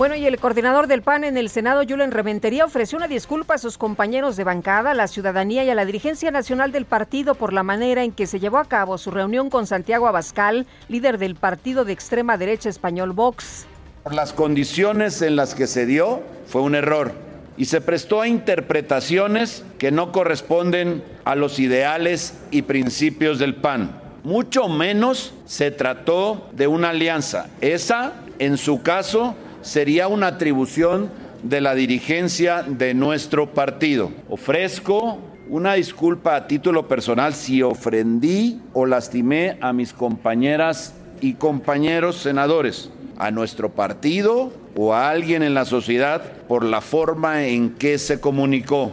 Bueno, 0.00 0.14
y 0.14 0.24
el 0.24 0.38
coordinador 0.38 0.86
del 0.86 1.02
PAN 1.02 1.24
en 1.24 1.36
el 1.36 1.50
Senado, 1.50 1.82
Julen 1.86 2.10
Reventería, 2.10 2.64
ofreció 2.64 2.96
una 2.96 3.06
disculpa 3.06 3.56
a 3.56 3.58
sus 3.58 3.76
compañeros 3.76 4.34
de 4.36 4.44
bancada, 4.44 4.92
a 4.92 4.94
la 4.94 5.06
ciudadanía 5.08 5.62
y 5.62 5.68
a 5.68 5.74
la 5.74 5.84
dirigencia 5.84 6.30
nacional 6.30 6.72
del 6.72 6.86
partido 6.86 7.34
por 7.34 7.52
la 7.52 7.62
manera 7.62 8.02
en 8.02 8.12
que 8.12 8.26
se 8.26 8.40
llevó 8.40 8.56
a 8.56 8.64
cabo 8.64 8.96
su 8.96 9.10
reunión 9.10 9.50
con 9.50 9.66
Santiago 9.66 10.06
Abascal, 10.06 10.66
líder 10.88 11.18
del 11.18 11.34
partido 11.34 11.84
de 11.84 11.92
extrema 11.92 12.38
derecha 12.38 12.70
español 12.70 13.12
Vox. 13.12 13.66
Por 14.02 14.14
las 14.14 14.32
condiciones 14.32 15.20
en 15.20 15.36
las 15.36 15.54
que 15.54 15.66
se 15.66 15.84
dio, 15.84 16.22
fue 16.46 16.62
un 16.62 16.74
error 16.74 17.12
y 17.56 17.66
se 17.66 17.80
prestó 17.80 18.20
a 18.20 18.28
interpretaciones 18.28 19.64
que 19.78 19.90
no 19.90 20.12
corresponden 20.12 21.02
a 21.24 21.34
los 21.34 21.58
ideales 21.58 22.34
y 22.50 22.62
principios 22.62 23.38
del 23.38 23.54
PAN. 23.54 24.00
Mucho 24.22 24.68
menos 24.68 25.34
se 25.46 25.70
trató 25.70 26.48
de 26.52 26.66
una 26.66 26.90
alianza. 26.90 27.48
Esa, 27.60 28.14
en 28.38 28.56
su 28.56 28.82
caso, 28.82 29.34
sería 29.62 30.08
una 30.08 30.28
atribución 30.28 31.10
de 31.42 31.60
la 31.60 31.74
dirigencia 31.74 32.62
de 32.62 32.94
nuestro 32.94 33.52
partido. 33.52 34.10
Ofrezco 34.28 35.18
una 35.48 35.74
disculpa 35.74 36.36
a 36.36 36.46
título 36.46 36.86
personal 36.86 37.34
si 37.34 37.62
ofendí 37.62 38.60
o 38.72 38.86
lastimé 38.86 39.58
a 39.60 39.72
mis 39.72 39.92
compañeras 39.92 40.94
y 41.20 41.34
compañeros 41.34 42.16
senadores, 42.16 42.90
a 43.18 43.30
nuestro 43.30 43.70
partido 43.70 44.52
o 44.76 44.94
a 44.94 45.10
alguien 45.10 45.42
en 45.42 45.54
la 45.54 45.64
sociedad 45.64 46.22
por 46.48 46.64
la 46.64 46.80
forma 46.80 47.44
en 47.44 47.70
que 47.70 47.98
se 47.98 48.20
comunicó. 48.20 48.92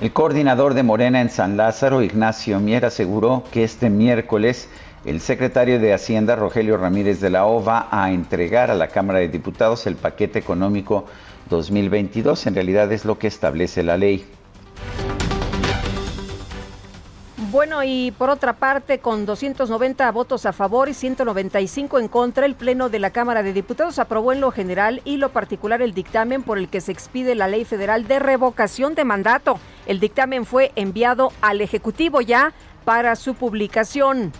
El 0.00 0.12
coordinador 0.12 0.74
de 0.74 0.82
Morena 0.82 1.20
en 1.20 1.30
San 1.30 1.56
Lázaro, 1.56 2.02
Ignacio 2.02 2.58
Mier, 2.58 2.84
aseguró 2.84 3.44
que 3.52 3.62
este 3.62 3.88
miércoles 3.88 4.68
el 5.04 5.20
secretario 5.20 5.80
de 5.80 5.92
Hacienda, 5.92 6.36
Rogelio 6.36 6.76
Ramírez 6.76 7.20
de 7.20 7.28
la 7.28 7.44
O, 7.44 7.64
va 7.64 7.88
a 7.90 8.12
entregar 8.12 8.70
a 8.70 8.76
la 8.76 8.86
Cámara 8.86 9.18
de 9.18 9.28
Diputados 9.28 9.86
el 9.88 9.96
paquete 9.96 10.38
económico 10.38 11.06
2022. 11.50 12.46
En 12.46 12.54
realidad 12.54 12.92
es 12.92 13.04
lo 13.04 13.18
que 13.18 13.26
establece 13.26 13.82
la 13.82 13.96
ley. 13.96 14.24
Bueno, 17.52 17.84
y 17.84 18.12
por 18.12 18.30
otra 18.30 18.54
parte, 18.54 19.00
con 19.00 19.26
290 19.26 20.10
votos 20.10 20.46
a 20.46 20.54
favor 20.54 20.88
y 20.88 20.94
195 20.94 21.98
en 21.98 22.08
contra, 22.08 22.46
el 22.46 22.54
Pleno 22.54 22.88
de 22.88 22.98
la 22.98 23.10
Cámara 23.10 23.42
de 23.42 23.52
Diputados 23.52 23.98
aprobó 23.98 24.32
en 24.32 24.40
lo 24.40 24.50
general 24.52 25.02
y 25.04 25.18
lo 25.18 25.32
particular 25.32 25.82
el 25.82 25.92
dictamen 25.92 26.44
por 26.44 26.56
el 26.56 26.70
que 26.70 26.80
se 26.80 26.92
expide 26.92 27.34
la 27.34 27.48
Ley 27.48 27.66
Federal 27.66 28.08
de 28.08 28.20
Revocación 28.20 28.94
de 28.94 29.04
Mandato. 29.04 29.60
El 29.84 30.00
dictamen 30.00 30.46
fue 30.46 30.72
enviado 30.76 31.30
al 31.42 31.60
Ejecutivo 31.60 32.22
ya 32.22 32.54
para 32.86 33.16
su 33.16 33.34
publicación. 33.34 34.32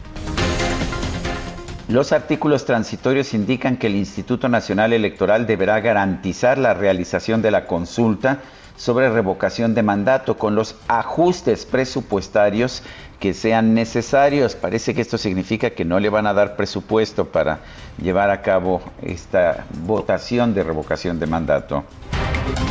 Los 1.88 2.12
artículos 2.12 2.64
transitorios 2.64 3.35
indican 3.35 3.76
que 3.76 3.88
el 3.88 3.97
Instituto 3.97 4.49
Nacional 4.49 4.95
Electoral 4.95 5.47
deberá 5.47 5.81
garantizar 5.81 6.57
la 6.57 6.73
realización 6.73 7.42
de 7.42 7.50
la 7.50 7.66
consulta 7.66 8.40
sobre 8.76 9.11
revocación 9.11 9.75
de 9.75 9.83
mandato 9.83 10.37
con 10.37 10.55
los 10.55 10.76
ajustes 10.88 11.67
presupuestarios 11.67 12.83
que 13.21 13.35
sean 13.35 13.75
necesarios. 13.75 14.57
Parece 14.57 14.95
que 14.95 15.00
esto 15.00 15.17
significa 15.17 15.71
que 15.71 15.85
no 15.85 16.00
le 16.00 16.09
van 16.09 16.26
a 16.26 16.33
dar 16.33 16.57
presupuesto 16.57 17.26
para 17.26 17.61
llevar 18.02 18.31
a 18.31 18.43
cabo 18.43 18.83
esta 19.00 19.64
votación 19.87 20.55
de 20.55 20.64
revocación 20.64 21.21
de 21.21 21.26
mandato. 21.26 21.85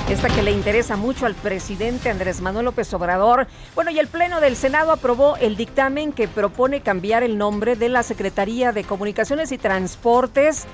Esta 0.10 0.28
que 0.28 0.42
le 0.42 0.52
interesa 0.52 0.98
mucho 0.98 1.26
al 1.26 1.36
presidente 1.36 2.10
Andrés 2.10 2.42
Manuel 2.42 2.66
López 2.66 2.94
Obrador. 2.94 3.48
Bueno, 3.76 3.92
y 3.92 4.00
el 4.00 4.08
Pleno 4.08 4.42
del 4.42 4.58
Senado 4.58 4.92
aprobó 4.92 5.38
el 5.38 5.56
dictamen 5.56 6.12
que 6.12 6.28
propone 6.28 6.82
cambiar 6.82 7.24
el 7.24 7.38
nombre 7.38 7.78
de 7.78 7.88
la 7.88 8.04
Secretaría 8.04 8.74
de 8.74 8.84
Comunicaciones 8.84 9.54
y 9.54 9.58
Transportes 9.58 10.66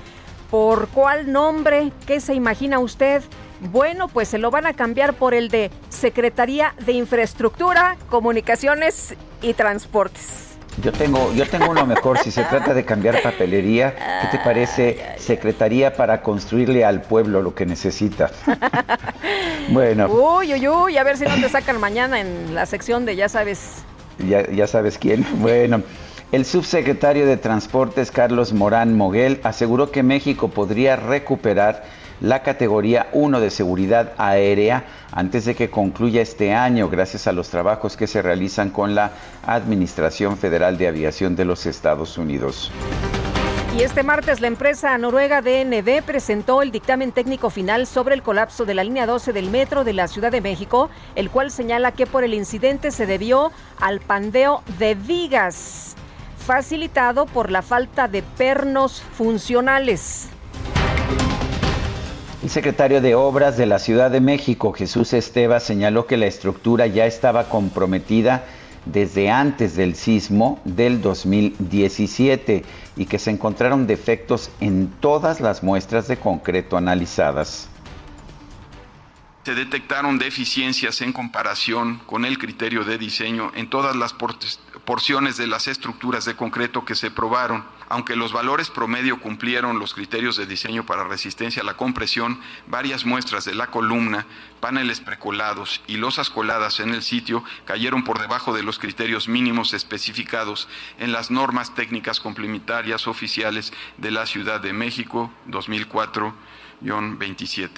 ¿Por 0.50 0.88
cuál 0.88 1.30
nombre? 1.30 1.92
¿Qué 2.06 2.20
se 2.20 2.34
imagina 2.34 2.78
usted? 2.78 3.22
Bueno, 3.60 4.08
pues 4.08 4.28
se 4.28 4.38
lo 4.38 4.50
van 4.50 4.66
a 4.66 4.72
cambiar 4.72 5.14
por 5.14 5.34
el 5.34 5.48
de 5.50 5.70
Secretaría 5.90 6.74
de 6.86 6.92
Infraestructura, 6.92 7.96
Comunicaciones 8.08 9.14
y 9.42 9.52
Transportes. 9.52 10.56
Yo 10.82 10.92
tengo, 10.92 11.32
yo 11.34 11.46
tengo 11.46 11.70
uno 11.70 11.84
mejor. 11.84 12.18
Si 12.18 12.30
se 12.30 12.44
trata 12.44 12.72
de 12.72 12.84
cambiar 12.84 13.20
papelería, 13.20 13.94
¿qué 14.22 14.38
te 14.38 14.44
parece 14.44 15.04
Secretaría 15.18 15.92
para 15.94 16.22
construirle 16.22 16.84
al 16.84 17.02
pueblo 17.02 17.42
lo 17.42 17.54
que 17.54 17.66
necesita? 17.66 18.30
bueno. 19.70 20.06
Uy, 20.06 20.54
uy, 20.54 20.68
uy, 20.68 20.96
a 20.96 21.02
ver 21.02 21.16
si 21.16 21.24
no 21.24 21.34
te 21.34 21.48
sacan 21.48 21.80
mañana 21.80 22.20
en 22.20 22.54
la 22.54 22.64
sección 22.64 23.04
de 23.04 23.16
ya 23.16 23.28
sabes. 23.28 23.82
Ya, 24.18 24.48
ya 24.50 24.66
sabes 24.66 24.98
quién. 24.98 25.26
Bueno. 25.40 25.82
El 26.30 26.44
subsecretario 26.44 27.24
de 27.24 27.38
Transportes, 27.38 28.10
Carlos 28.10 28.52
Morán 28.52 28.94
Moguel, 28.94 29.40
aseguró 29.44 29.90
que 29.90 30.02
México 30.02 30.48
podría 30.48 30.94
recuperar 30.94 31.84
la 32.20 32.42
categoría 32.42 33.08
1 33.12 33.40
de 33.40 33.48
seguridad 33.48 34.12
aérea 34.18 34.84
antes 35.10 35.46
de 35.46 35.54
que 35.54 35.70
concluya 35.70 36.20
este 36.20 36.52
año, 36.52 36.90
gracias 36.90 37.26
a 37.28 37.32
los 37.32 37.48
trabajos 37.48 37.96
que 37.96 38.06
se 38.06 38.20
realizan 38.20 38.68
con 38.68 38.94
la 38.94 39.12
Administración 39.46 40.36
Federal 40.36 40.76
de 40.76 40.88
Aviación 40.88 41.34
de 41.34 41.46
los 41.46 41.64
Estados 41.64 42.18
Unidos. 42.18 42.70
Y 43.78 43.82
este 43.82 44.02
martes 44.02 44.42
la 44.42 44.48
empresa 44.48 44.98
noruega 44.98 45.40
DND 45.40 46.02
presentó 46.04 46.60
el 46.60 46.72
dictamen 46.72 47.12
técnico 47.12 47.48
final 47.48 47.86
sobre 47.86 48.14
el 48.14 48.22
colapso 48.22 48.66
de 48.66 48.74
la 48.74 48.84
línea 48.84 49.06
12 49.06 49.32
del 49.32 49.48
metro 49.48 49.82
de 49.82 49.94
la 49.94 50.08
Ciudad 50.08 50.32
de 50.32 50.42
México, 50.42 50.90
el 51.14 51.30
cual 51.30 51.50
señala 51.50 51.92
que 51.92 52.06
por 52.06 52.22
el 52.22 52.34
incidente 52.34 52.90
se 52.90 53.06
debió 53.06 53.50
al 53.80 54.00
pandeo 54.00 54.62
de 54.78 54.94
vigas, 54.94 55.96
facilitado 56.48 57.26
por 57.26 57.50
la 57.50 57.60
falta 57.60 58.08
de 58.08 58.22
pernos 58.22 59.02
funcionales. 59.02 60.30
El 62.42 62.48
secretario 62.48 63.02
de 63.02 63.14
Obras 63.14 63.58
de 63.58 63.66
la 63.66 63.78
Ciudad 63.78 64.10
de 64.10 64.22
México, 64.22 64.72
Jesús 64.72 65.12
Esteva, 65.12 65.60
señaló 65.60 66.06
que 66.06 66.16
la 66.16 66.24
estructura 66.24 66.86
ya 66.86 67.04
estaba 67.04 67.50
comprometida 67.50 68.46
desde 68.86 69.28
antes 69.28 69.76
del 69.76 69.94
sismo 69.94 70.58
del 70.64 71.02
2017 71.02 72.64
y 72.96 73.04
que 73.04 73.18
se 73.18 73.30
encontraron 73.30 73.86
defectos 73.86 74.50
en 74.60 74.88
todas 75.00 75.42
las 75.42 75.62
muestras 75.62 76.08
de 76.08 76.16
concreto 76.16 76.78
analizadas. 76.78 77.68
Se 79.44 79.54
detectaron 79.54 80.18
deficiencias 80.18 81.00
en 81.00 81.12
comparación 81.12 81.98
con 82.06 82.24
el 82.24 82.38
criterio 82.38 82.84
de 82.84 82.98
diseño 82.98 83.50
en 83.54 83.70
todas 83.70 83.96
las 83.96 84.14
porciones 84.84 85.36
de 85.36 85.46
las 85.46 85.68
estructuras 85.68 86.24
de 86.24 86.36
concreto 86.36 86.84
que 86.84 86.94
se 86.94 87.10
probaron 87.10 87.64
aunque 87.88 88.16
los 88.16 88.32
valores 88.32 88.70
promedio 88.70 89.20
cumplieron 89.20 89.78
los 89.78 89.94
criterios 89.94 90.36
de 90.36 90.46
diseño 90.46 90.84
para 90.84 91.04
resistencia 91.04 91.62
a 91.62 91.64
la 91.64 91.76
compresión, 91.76 92.40
varias 92.66 93.06
muestras 93.06 93.44
de 93.44 93.54
la 93.54 93.68
columna, 93.68 94.26
paneles 94.60 94.98
precolados 95.00 95.80
y 95.86 95.96
losas 95.96 96.28
coladas 96.30 96.80
en 96.80 96.90
el 96.90 97.02
sitio 97.02 97.44
cayeron 97.64 98.02
por 98.04 98.20
debajo 98.20 98.54
de 98.54 98.62
los 98.62 98.78
criterios 98.78 99.28
mínimos 99.28 99.72
especificados 99.72 100.68
en 100.98 101.12
las 101.12 101.30
normas 101.30 101.74
técnicas 101.74 102.20
complementarias 102.20 103.06
oficiales 103.06 103.72
de 103.96 104.10
la 104.10 104.26
Ciudad 104.26 104.60
de 104.60 104.74
México 104.74 105.32
2004-27. 105.48 107.70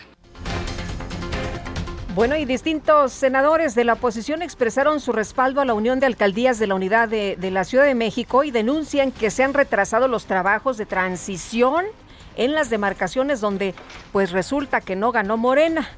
Bueno, 2.12 2.34
y 2.34 2.44
distintos 2.44 3.12
senadores 3.12 3.76
de 3.76 3.84
la 3.84 3.92
oposición 3.92 4.42
expresaron 4.42 4.98
su 4.98 5.12
respaldo 5.12 5.60
a 5.60 5.64
la 5.64 5.74
Unión 5.74 6.00
de 6.00 6.06
Alcaldías 6.06 6.58
de 6.58 6.66
la 6.66 6.74
Unidad 6.74 7.08
de, 7.08 7.36
la 7.52 7.62
Ciudad 7.62 7.84
de 7.84 7.94
México 7.94 8.42
y 8.42 8.50
denuncian 8.50 9.12
que 9.12 9.30
se 9.30 9.44
han 9.44 9.54
retrasado 9.54 10.08
los 10.08 10.26
trabajos 10.26 10.76
de 10.76 10.86
transición 10.86 11.84
en 12.36 12.52
las 12.52 12.68
demarcaciones 12.68 13.40
donde 13.40 13.74
pues 14.10 14.32
resulta 14.32 14.80
que 14.80 14.96
no 14.96 15.12
ganó 15.12 15.36
Morena. 15.36 15.88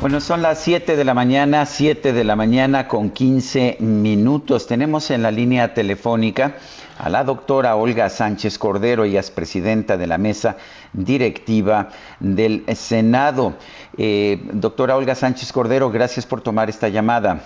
Bueno, 0.00 0.20
son 0.20 0.42
las 0.42 0.58
7 0.60 0.96
de 0.96 1.04
la 1.04 1.14
mañana, 1.14 1.64
7 1.64 2.12
de 2.12 2.24
la 2.24 2.34
mañana 2.34 2.88
con 2.88 3.10
15 3.10 3.76
minutos. 3.78 4.66
Tenemos 4.66 5.12
en 5.12 5.22
la 5.22 5.30
línea 5.30 5.74
telefónica 5.74 6.56
a 6.98 7.08
la 7.08 7.24
doctora 7.24 7.76
Olga 7.76 8.08
Sánchez 8.08 8.58
Cordero, 8.58 9.04
ella 9.04 9.20
es 9.20 9.30
presidenta 9.30 9.96
de 9.96 10.06
la 10.06 10.18
mesa 10.18 10.56
directiva 10.92 11.88
del 12.20 12.64
Senado. 12.74 13.54
Eh, 13.96 14.40
doctora 14.52 14.96
Olga 14.96 15.14
Sánchez 15.14 15.52
Cordero, 15.52 15.90
gracias 15.90 16.26
por 16.26 16.40
tomar 16.40 16.68
esta 16.68 16.88
llamada. 16.88 17.40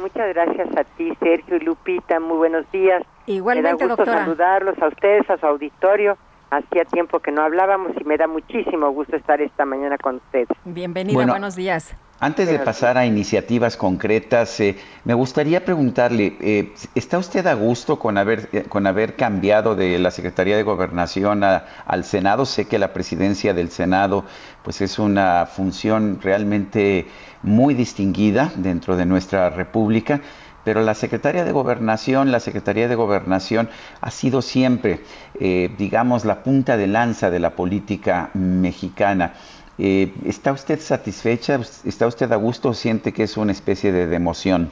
Muchas 0.00 0.34
gracias 0.34 0.68
a 0.76 0.84
ti, 0.84 1.12
Sergio 1.20 1.56
y 1.56 1.60
Lupita. 1.60 2.18
Muy 2.18 2.36
buenos 2.36 2.70
días. 2.72 3.02
Igualmente, 3.26 3.72
me 3.72 3.88
da 3.88 3.94
gusto 3.94 4.04
saludarlos 4.04 4.76
a 4.80 4.88
ustedes, 4.88 5.28
a 5.30 5.38
su 5.38 5.46
auditorio. 5.46 6.16
Hacía 6.50 6.84
tiempo 6.84 7.20
que 7.20 7.30
no 7.30 7.42
hablábamos 7.42 7.92
y 7.98 8.04
me 8.04 8.16
da 8.16 8.26
muchísimo 8.26 8.90
gusto 8.90 9.16
estar 9.16 9.40
esta 9.40 9.64
mañana 9.64 9.96
con 9.96 10.16
ustedes. 10.16 10.48
Bienvenida, 10.64 11.24
buenos 11.24 11.56
días. 11.56 11.94
Antes 12.22 12.48
de 12.48 12.60
pasar 12.60 12.98
a 12.98 13.04
iniciativas 13.04 13.76
concretas, 13.76 14.60
eh, 14.60 14.76
me 15.02 15.12
gustaría 15.12 15.64
preguntarle, 15.64 16.36
eh, 16.40 16.72
¿está 16.94 17.18
usted 17.18 17.44
a 17.48 17.54
gusto 17.54 17.98
con 17.98 18.16
haber, 18.16 18.48
eh, 18.52 18.62
con 18.68 18.86
haber 18.86 19.16
cambiado 19.16 19.74
de 19.74 19.98
la 19.98 20.12
Secretaría 20.12 20.56
de 20.56 20.62
Gobernación 20.62 21.42
al 21.42 22.04
Senado? 22.04 22.46
Sé 22.46 22.66
que 22.66 22.78
la 22.78 22.92
presidencia 22.92 23.54
del 23.54 23.72
Senado 23.72 24.24
pues 24.62 24.80
es 24.82 25.00
una 25.00 25.46
función 25.46 26.20
realmente 26.22 27.08
muy 27.42 27.74
distinguida 27.74 28.52
dentro 28.54 28.96
de 28.96 29.04
nuestra 29.04 29.50
República, 29.50 30.20
pero 30.62 30.80
la 30.80 30.94
Secretaría 30.94 31.44
de 31.44 31.50
Gobernación, 31.50 32.30
la 32.30 32.38
Secretaría 32.38 32.86
de 32.86 32.94
Gobernación 32.94 33.68
ha 34.00 34.12
sido 34.12 34.42
siempre, 34.42 35.00
digamos, 35.40 36.24
la 36.24 36.44
punta 36.44 36.76
de 36.76 36.86
lanza 36.86 37.30
de 37.30 37.40
la 37.40 37.56
política 37.56 38.30
mexicana. 38.34 39.32
Eh, 39.78 40.12
¿Está 40.26 40.52
usted 40.52 40.78
satisfecha? 40.78 41.56
¿Está 41.84 42.06
usted 42.06 42.30
a 42.32 42.36
gusto 42.36 42.70
o 42.70 42.74
siente 42.74 43.12
que 43.12 43.22
es 43.22 43.36
una 43.36 43.52
especie 43.52 43.90
de 43.90 44.06
democión? 44.06 44.70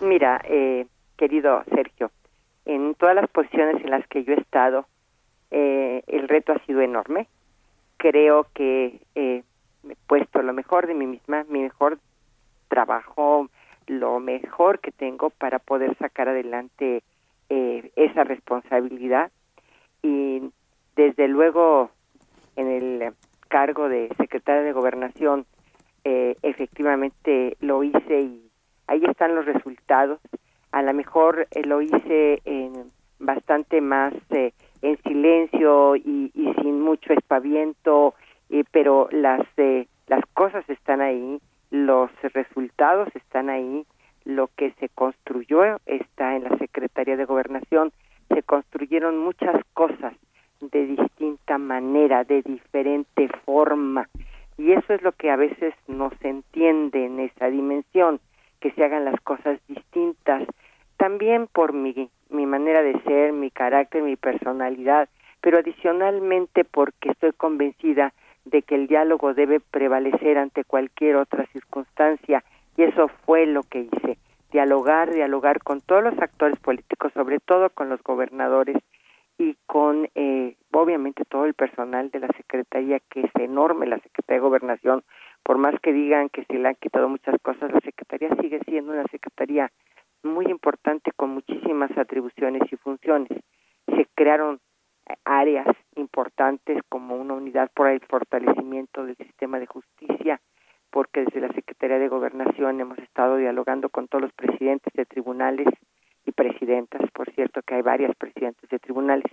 Mira, 0.00 0.40
eh, 0.44 0.86
querido 1.16 1.62
Sergio, 1.74 2.10
en 2.64 2.94
todas 2.94 3.14
las 3.14 3.28
posiciones 3.28 3.82
en 3.84 3.90
las 3.90 4.06
que 4.08 4.24
yo 4.24 4.32
he 4.32 4.40
estado, 4.40 4.86
eh, 5.50 6.02
el 6.06 6.28
reto 6.28 6.52
ha 6.52 6.64
sido 6.64 6.80
enorme. 6.80 7.28
Creo 7.98 8.46
que 8.54 9.00
he 9.14 9.42
puesto 10.06 10.42
lo 10.42 10.52
mejor 10.52 10.86
de 10.86 10.94
mí 10.94 11.06
misma, 11.06 11.44
mi 11.48 11.60
mejor 11.60 11.98
trabajo, 12.68 13.48
lo 13.86 14.20
mejor 14.20 14.80
que 14.80 14.90
tengo 14.90 15.30
para 15.30 15.58
poder 15.58 15.96
sacar 15.98 16.28
adelante 16.28 17.02
esa 17.48 18.24
responsabilidad. 18.24 19.30
Y 20.02 20.42
desde 20.96 21.28
luego, 21.28 21.90
en 22.56 22.68
el 22.68 23.14
cargo 23.48 23.88
de 23.88 24.08
secretaria 24.16 24.62
de 24.62 24.72
gobernación, 24.72 25.46
eh, 26.04 26.36
efectivamente 26.42 27.56
lo 27.60 27.82
hice 27.82 28.20
y 28.20 28.50
ahí 28.86 29.04
están 29.04 29.34
los 29.34 29.46
resultados. 29.46 30.20
A 30.72 30.82
lo 30.82 30.92
mejor 30.94 31.46
eh, 31.50 31.62
lo 31.64 31.80
hice 31.80 32.40
en 32.44 32.92
bastante 33.18 33.80
más 33.80 34.14
eh, 34.30 34.52
en 34.82 34.98
silencio 35.02 35.96
y, 35.96 36.30
sin 36.62 36.80
mucho 36.80 37.12
espaviento, 37.12 38.14
pero 38.70 39.08
las 39.10 39.40
las 40.06 40.24
cosas 40.34 40.68
están 40.70 41.00
ahí, 41.00 41.40
los 41.70 42.10
resultados 42.34 43.08
están 43.16 43.50
ahí, 43.50 43.84
lo 44.24 44.48
que 44.56 44.72
se 44.78 44.88
construyó 44.88 45.78
está 45.86 46.36
en 46.36 46.44
la 46.44 46.56
Secretaría 46.58 47.16
de 47.16 47.24
Gobernación, 47.24 47.92
se 48.28 48.42
construyeron 48.42 49.18
muchas 49.18 49.60
cosas 49.72 50.14
de 50.60 50.86
distinta 50.86 51.58
manera, 51.58 52.24
de 52.24 52.42
diferente 52.42 53.28
forma. 53.44 54.08
Y 54.58 54.72
eso 54.72 54.94
es 54.94 55.02
lo 55.02 55.12
que 55.12 55.30
a 55.30 55.36
veces 55.36 55.74
no 55.86 56.10
se 56.20 56.28
entiende 56.28 57.04
en 57.04 57.20
esa 57.20 57.48
dimensión, 57.48 58.20
que 58.60 58.70
se 58.72 58.84
hagan 58.84 59.04
las 59.04 59.20
cosas 59.20 59.60
distintas, 59.68 60.46
también 60.96 61.46
por 61.46 61.72
mi, 61.72 62.08
mi 62.30 62.46
manera 62.46 62.82
de 62.82 62.98
ser, 63.02 63.32
mi 63.32 63.50
carácter, 63.50 64.02
mi 64.02 64.16
personalidad, 64.16 65.08
pero 65.40 65.58
adicionalmente 65.58 66.64
porque 66.64 67.10
estoy 67.10 67.32
convencida 67.32 68.12
de 68.44 68.62
que 68.62 68.76
el 68.76 68.86
diálogo 68.86 69.34
debe 69.34 69.60
prevalecer 69.60 70.38
ante 70.38 70.64
cualquier 70.64 71.16
otra 71.16 71.46
circunstancia 71.52 72.42
y 72.76 72.82
eso 72.82 73.08
fue 73.24 73.46
lo 73.46 73.62
que 73.62 73.80
hice, 73.80 74.18
dialogar, 74.52 75.12
dialogar 75.12 75.62
con 75.62 75.80
todos 75.80 76.02
los 76.02 76.18
actores 76.18 76.58
políticos, 76.60 77.12
sobre 77.12 77.40
todo 77.40 77.70
con 77.70 77.88
los 77.88 78.02
gobernadores, 78.02 78.76
y 79.38 79.56
con 79.66 80.08
eh, 80.14 80.56
obviamente 80.72 81.24
todo 81.24 81.44
el 81.44 81.54
personal 81.54 82.10
de 82.10 82.20
la 82.20 82.28
Secretaría, 82.28 83.00
que 83.10 83.20
es 83.20 83.30
enorme 83.34 83.86
la 83.86 83.98
Secretaría 83.98 84.40
de 84.40 84.48
Gobernación, 84.48 85.04
por 85.42 85.58
más 85.58 85.74
que 85.80 85.92
digan 85.92 86.28
que 86.28 86.44
se 86.44 86.54
le 86.54 86.68
han 86.68 86.74
quitado 86.76 87.08
muchas 87.08 87.36
cosas, 87.42 87.72
la 87.72 87.80
Secretaría 87.80 88.34
sigue 88.40 88.60
siendo 88.66 88.92
una 88.92 89.06
Secretaría 89.10 89.70
muy 90.22 90.46
importante 90.46 91.12
con 91.12 91.30
muchísimas 91.30 91.96
atribuciones 91.96 92.62
y 92.72 92.76
funciones. 92.76 93.30
Se 93.86 94.06
crearon 94.14 94.60
áreas 95.24 95.68
importantes 95.94 96.82
como 96.88 97.16
una 97.16 97.34
unidad 97.34 97.70
por 97.74 97.88
el 97.88 98.00
fortalecimiento 98.00 99.04
del 99.04 99.16
sistema 99.16 99.58
de 99.60 99.66
justicia, 99.66 100.40
porque 100.90 101.24
desde 101.24 101.40
la 101.40 101.52
Secretaría 101.52 101.98
de 101.98 102.08
Gobernación 102.08 102.80
hemos 102.80 102.98
estado 102.98 103.36
dialogando 103.36 103.88
con 103.88 104.08
todos 104.08 104.22
los 104.22 104.32
presidentes 104.32 104.92
de 104.94 105.04
tribunales 105.04 105.68
presidentas, 106.36 107.10
por 107.12 107.32
cierto 107.32 107.62
que 107.62 107.74
hay 107.74 107.82
varias 107.82 108.14
presidentes 108.16 108.68
de 108.70 108.78
tribunales, 108.78 109.26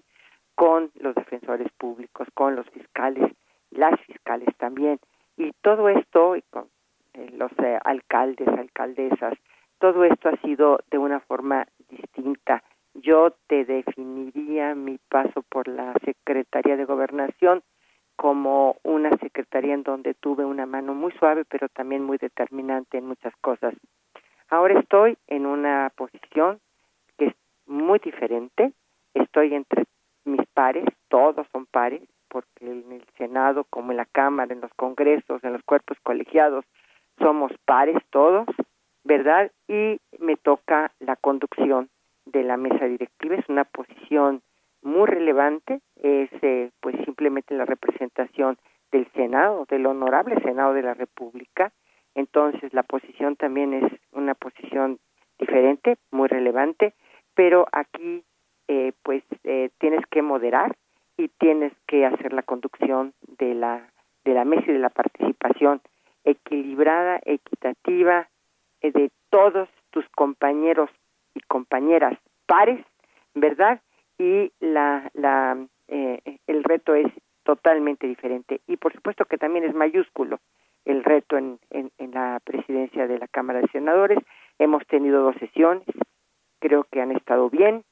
con 0.55 0.91
los 0.95 1.13
defensores 1.15 1.71
públicos, 1.73 2.27
con 2.33 2.55
los 2.55 2.67
fiscales, 2.69 3.31
las 3.71 3.99
fiscales 4.01 4.49
también. 4.57 4.99
Y 5.37 5.51
todo 5.61 5.89
esto, 5.89 6.35
y 6.35 6.41
con 6.43 6.67
eh, 7.13 7.29
los 7.33 7.51
eh, 7.59 7.77
alcaldes, 7.83 8.47
alcaldesas, 8.47 9.33
todo 9.79 10.03
esto 10.03 10.29
ha 10.29 10.37
sido 10.37 10.79
de 10.89 10.97
una 10.97 11.19
forma 11.19 11.67
distinta. 11.89 12.63
Yo 12.93 13.35
te 13.47 13.65
definiría 13.65 14.75
mi 14.75 14.97
paso 15.09 15.43
por 15.49 15.67
la 15.67 15.93
Secretaría 16.05 16.77
de 16.77 16.85
Gobernación 16.85 17.63
como 18.15 18.77
una 18.83 19.09
secretaría 19.17 19.73
en 19.73 19.83
donde 19.83 20.13
tuve 20.13 20.45
una 20.45 20.65
mano 20.65 20.93
muy 20.93 21.11
suave, 21.13 21.43
pero 21.45 21.67
también 21.69 22.03
muy 22.03 22.17
determinante 22.17 22.99
en 22.99 23.07
muchas 23.07 23.35
cosas. 23.41 23.73
Ahora 24.49 24.79
estoy 24.79 25.17
en 25.27 25.45
una 25.47 25.91
posición 25.95 26.59
muy 27.65 27.99
diferente. 27.99 28.73
Estoy 29.13 29.54
entre 29.54 29.86
mis 30.26 30.45
pares, 30.54 30.86
todos 31.10 31.45
son 31.52 31.65
pares, 31.65 32.02
porque 32.30 32.65
en 32.65 32.91
el 32.91 33.06
Senado, 33.17 33.65
como 33.69 33.91
en 33.91 33.97
la 33.97 34.06
Cámara, 34.06 34.54
en 34.54 34.62
los 34.62 34.73
congresos, 34.73 35.43
en 35.43 35.54
los 35.54 35.63
cuerpos 35.63 35.97
colegiados, 36.04 36.65
somos 37.19 37.52
pares 37.65 38.02
todos, 38.10 38.47
¿verdad? 39.04 39.52
Y 39.67 39.99
me 40.19 40.36
toca 40.38 40.91
la 40.99 41.15
conducción 41.15 41.89
de 42.26 42.43
la 42.43 42.58
mesa 42.58 42.86
directiva. 42.86 43.36
Es 43.36 43.47
una 43.49 43.65
posición 43.65 44.41
muy 44.82 45.08
relevante, 45.08 45.82
es 46.02 46.30
eh, 46.41 46.71
pues 46.82 46.95
simplemente 47.06 47.56
la 47.56 47.65
representación 47.65 48.58
del 48.91 49.08
Senado, 49.13 49.65
del 49.69 49.86
honorable 49.86 50.39
Senado 50.41 50.73
de 50.73 50.84
la 50.84 50.93
República. 50.93 51.71
Entonces 52.15 52.73
la 52.73 52.84
posición 52.84 53.36
también 53.36 53.73
es 53.73 53.91
una 54.12 54.36
posición 54.36 54.99
diferente, 55.39 55.97
muy 56.12 56.28
relevante, 56.28 56.93
pero 57.35 57.67
aquí 57.71 58.23
eh, 58.67 58.93
pues 59.03 59.23
eh, 59.43 59.69
tienes 59.79 60.05
que 60.07 60.21
moderar 60.21 60.75
y 61.17 61.27
tienes 61.27 61.73
que 61.87 62.05
hacer 62.05 62.33
la 62.33 62.43
conducción 62.43 63.13
de 63.37 63.53
la 63.55 63.89
de 64.23 64.33
la 64.33 64.45
mesa 64.45 64.63
y 64.67 64.73
de 64.73 64.79
la 64.79 64.89
participación 64.89 65.81
equilibrada, 66.23 67.19
equitativa 67.25 68.29
eh, 68.81 68.91
de 68.91 69.11
todos 69.29 69.67
tus 69.91 70.07
compañeros 70.09 70.89
y 71.35 71.41
compañeras 71.41 72.17
pares, 72.45 72.85
¿verdad? 73.33 73.81
Y 74.17 74.51
la, 74.59 75.09
la 75.13 75.57
eh, 75.87 76.21
el 76.47 76.63
reto 76.63 76.95
es 76.95 77.11
totalmente 77.43 78.07
diferente 78.07 78.61
y 78.67 78.77
por 78.77 78.93
supuesto 78.93 79.25
que 79.25 79.37
también 79.37 79.65
es 79.65 79.75
mayúsculo 79.75 80.39
el 80.85 81.03
reto 81.03 81.37
en, 81.37 81.59
en, 81.69 81.91
en 81.97 82.11
la 82.11 82.39
presidencia 82.43 83.07
de 83.07 83.17
la 83.17 83.27
Cámara 83.27 83.59
de 83.59 83.67
Senadores. 83.69 84.19
Hemos 84.59 84.85
tenido 84.87 85.23
dos 85.23 85.35
sesiones, 85.37 85.85
creo 86.63 86.86
que 86.89 87.02
han 87.02 87.12
estado 87.12 87.49
bien, 87.49 87.84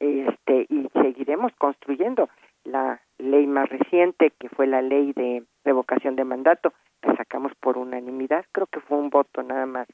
este 0.00 0.66
y 0.68 0.88
seguiremos 1.00 1.52
construyendo 1.58 2.28
la 2.64 3.00
ley 3.18 3.46
más 3.46 3.68
reciente 3.68 4.32
que 4.36 4.48
fue 4.48 4.66
la 4.66 4.82
ley 4.82 5.12
de 5.12 5.44
revocación 5.64 6.16
de 6.16 6.24
mandato 6.24 6.72
la 7.02 7.14
sacamos 7.14 7.52
por 7.60 7.78
unanimidad. 7.78 8.44
Creo 8.50 8.66
que 8.66 8.80
fue 8.80 8.98
un 8.98 9.10
voto 9.10 9.44
nada 9.44 9.66
más 9.66 9.86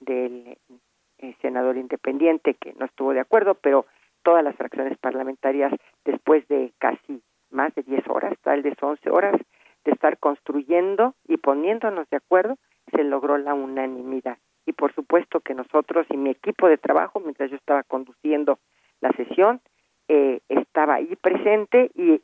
del 0.00 0.58
eh, 1.18 1.36
senador 1.40 1.76
independiente 1.76 2.54
que 2.54 2.72
no 2.72 2.86
estuvo 2.86 3.12
de 3.12 3.20
acuerdo 3.20 3.54
pero 3.54 3.86
todas 4.24 4.42
las 4.42 4.56
fracciones 4.56 4.98
parlamentarias 4.98 5.72
después 6.04 6.48
de 6.48 6.72
casi 6.78 7.22
más 7.50 7.72
de 7.76 7.84
10 7.84 8.08
horas 8.08 8.34
tal 8.42 8.62
vez 8.62 8.74
11 8.82 9.08
horas 9.08 9.36
de 9.84 9.92
estar 9.92 10.18
construyendo 10.18 11.14
y 11.28 11.36
poniéndonos 11.36 12.10
de 12.10 12.16
acuerdo 12.16 12.56
se 12.90 13.04
logró 13.04 13.38
la 13.38 13.54
unanimidad 13.54 14.36
y 14.66 14.72
por 14.72 14.92
supuesto 14.94 15.40
que 15.40 15.54
nosotros 15.54 16.06
y 16.10 16.16
mi 16.16 16.30
equipo 16.30 16.68
de 16.68 16.76
trabajo 16.76 17.20
mientras 17.20 17.50
yo 17.50 17.56
estaba 17.56 17.84
conduciendo 17.84 18.58
la 19.00 19.12
sesión, 19.12 19.60
eh, 20.08 20.40
estaba 20.48 20.94
ahí 20.94 21.16
presente 21.16 21.90
y, 21.94 22.20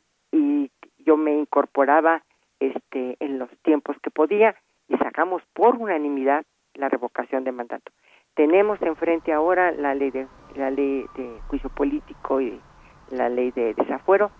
yo 1.05 1.17
me 1.17 1.37
incorporaba 1.37 2.23
este, 2.61 3.17
en 3.19 3.37
los 3.37 3.49
tiempos 3.61 3.97
que 4.01 4.09
podía 4.09 4.55
y 4.87 4.95
sacamos 4.95 5.43
por 5.53 5.75
unanimidad 5.75 6.45
la 6.75 6.87
revocación 6.87 7.43
de 7.43 7.51
mandato. 7.51 7.91
Tenemos 8.35 8.81
enfrente 8.81 9.33
ahora 9.33 9.71
la 9.73 9.95
ley 9.95 10.11
de 10.11 10.27
la 10.55 10.71
ley 10.71 11.05
de 11.17 11.39
juicio 11.49 11.69
político 11.69 12.39
y 12.39 12.57
la 13.11 13.27
ley 13.27 13.51
de 13.51 13.73
desafuero, 13.73 14.31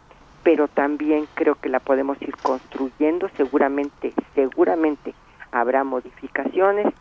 pero 0.43 0.69
también 0.69 1.27
creo 1.33 1.55
que 1.55 1.69
la 1.69 1.79
podemos 1.79 2.19
ir 2.21 2.35
construyendo. 2.37 3.29
Seguramente, 3.35 4.13
seguramente 4.35 5.13
habrá 5.51 5.83
modificaciones. 5.83 6.93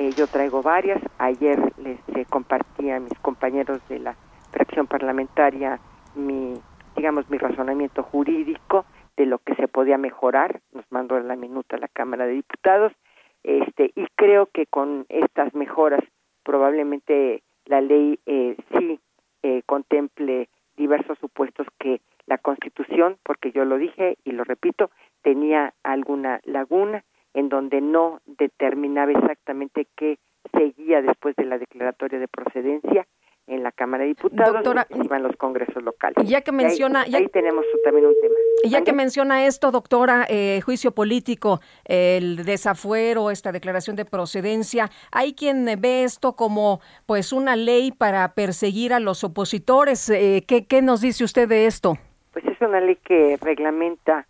Eh, 0.00 0.14
yo 0.16 0.26
traigo 0.28 0.62
varias. 0.62 0.98
Ayer 1.18 1.60
les 1.76 1.98
eh, 2.16 2.24
compartí 2.30 2.88
a 2.88 2.98
mis 3.00 3.12
compañeros 3.18 3.86
de 3.90 3.98
la 3.98 4.16
fracción 4.50 4.86
parlamentaria 4.86 5.78
mi, 6.14 6.54
digamos, 6.96 7.28
mi 7.28 7.36
razonamiento 7.36 8.02
jurídico 8.02 8.86
de 9.18 9.26
lo 9.26 9.40
que 9.40 9.54
se 9.56 9.68
podía 9.68 9.98
mejorar, 9.98 10.62
nos 10.72 10.90
mandó 10.90 11.20
la 11.20 11.36
minuta 11.36 11.76
a 11.76 11.80
la 11.80 11.88
Cámara 11.88 12.24
de 12.24 12.32
Diputados, 12.32 12.94
este, 13.42 13.92
y 13.94 14.06
creo 14.16 14.46
que 14.46 14.64
con 14.64 15.04
estas 15.10 15.54
mejoras 15.54 16.00
probablemente 16.44 17.42
la 17.66 17.82
ley 17.82 18.18
eh, 18.24 18.56
sí 18.78 19.00
eh, 19.42 19.60
contemple 19.66 20.48
diversos 20.78 21.18
supuestos 21.18 21.66
que 21.78 22.00
la 22.24 22.38
Constitución, 22.38 23.18
porque 23.22 23.52
yo 23.52 23.66
lo 23.66 23.76
dije 23.76 24.16
y 24.24 24.32
lo 24.32 24.44
repito, 24.44 24.90
tenía 25.20 25.74
alguna 25.82 26.40
laguna 26.44 27.04
en 27.34 27.48
donde 27.48 27.80
no 27.80 28.20
determinaba 28.26 29.12
exactamente 29.12 29.86
qué 29.96 30.18
seguía 30.52 31.02
después 31.02 31.36
de 31.36 31.44
la 31.44 31.58
declaratoria 31.58 32.18
de 32.18 32.28
procedencia 32.28 33.06
en 33.50 33.62
la 33.64 33.72
Cámara 33.72 34.04
de 34.04 34.10
Diputados 34.10 34.54
Doctora, 34.54 34.86
y 34.90 35.08
van 35.08 35.24
los 35.24 35.36
congresos 35.36 35.82
locales. 35.82 36.28
Ya 36.28 36.40
que 36.40 36.52
menciona, 36.52 37.02
ahí, 37.02 37.26
tenemos 37.28 37.64
también 37.84 38.06
un 38.06 38.14
tema. 38.20 38.34
Ya 38.64 38.84
que 38.84 38.92
menciona 38.92 39.46
esto, 39.46 39.70
doctora, 39.72 40.24
eh, 40.28 40.60
juicio 40.64 40.92
político, 40.92 41.60
el 41.84 42.44
desafuero, 42.44 43.30
esta 43.30 43.50
declaración 43.50 43.96
de 43.96 44.04
procedencia, 44.04 44.90
hay 45.10 45.34
quien 45.34 45.66
ve 45.80 46.04
esto 46.04 46.36
como 46.36 46.80
pues 47.06 47.32
una 47.32 47.56
ley 47.56 47.90
para 47.90 48.34
perseguir 48.34 48.92
a 48.92 49.00
los 49.00 49.24
opositores. 49.24 50.08
Eh, 50.10 50.44
¿qué, 50.46 50.66
¿Qué 50.66 50.80
nos 50.80 51.00
dice 51.00 51.24
usted 51.24 51.48
de 51.48 51.66
esto? 51.66 51.94
Pues 52.32 52.44
es 52.44 52.60
una 52.60 52.80
ley 52.80 52.96
que 53.04 53.36
reglamenta 53.40 54.28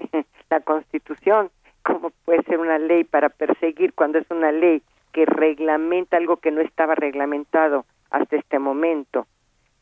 la 0.50 0.60
Constitución. 0.60 1.50
¿Cómo 1.86 2.10
puede 2.24 2.42
ser 2.42 2.58
una 2.58 2.78
ley 2.78 3.04
para 3.04 3.28
perseguir 3.28 3.94
cuando 3.94 4.18
es 4.18 4.30
una 4.30 4.50
ley 4.50 4.82
que 5.12 5.24
reglamenta 5.24 6.16
algo 6.16 6.36
que 6.38 6.50
no 6.50 6.60
estaba 6.60 6.94
reglamentado? 6.94 7.86
hasta 8.10 8.36
este 8.36 8.58
momento. 8.58 9.26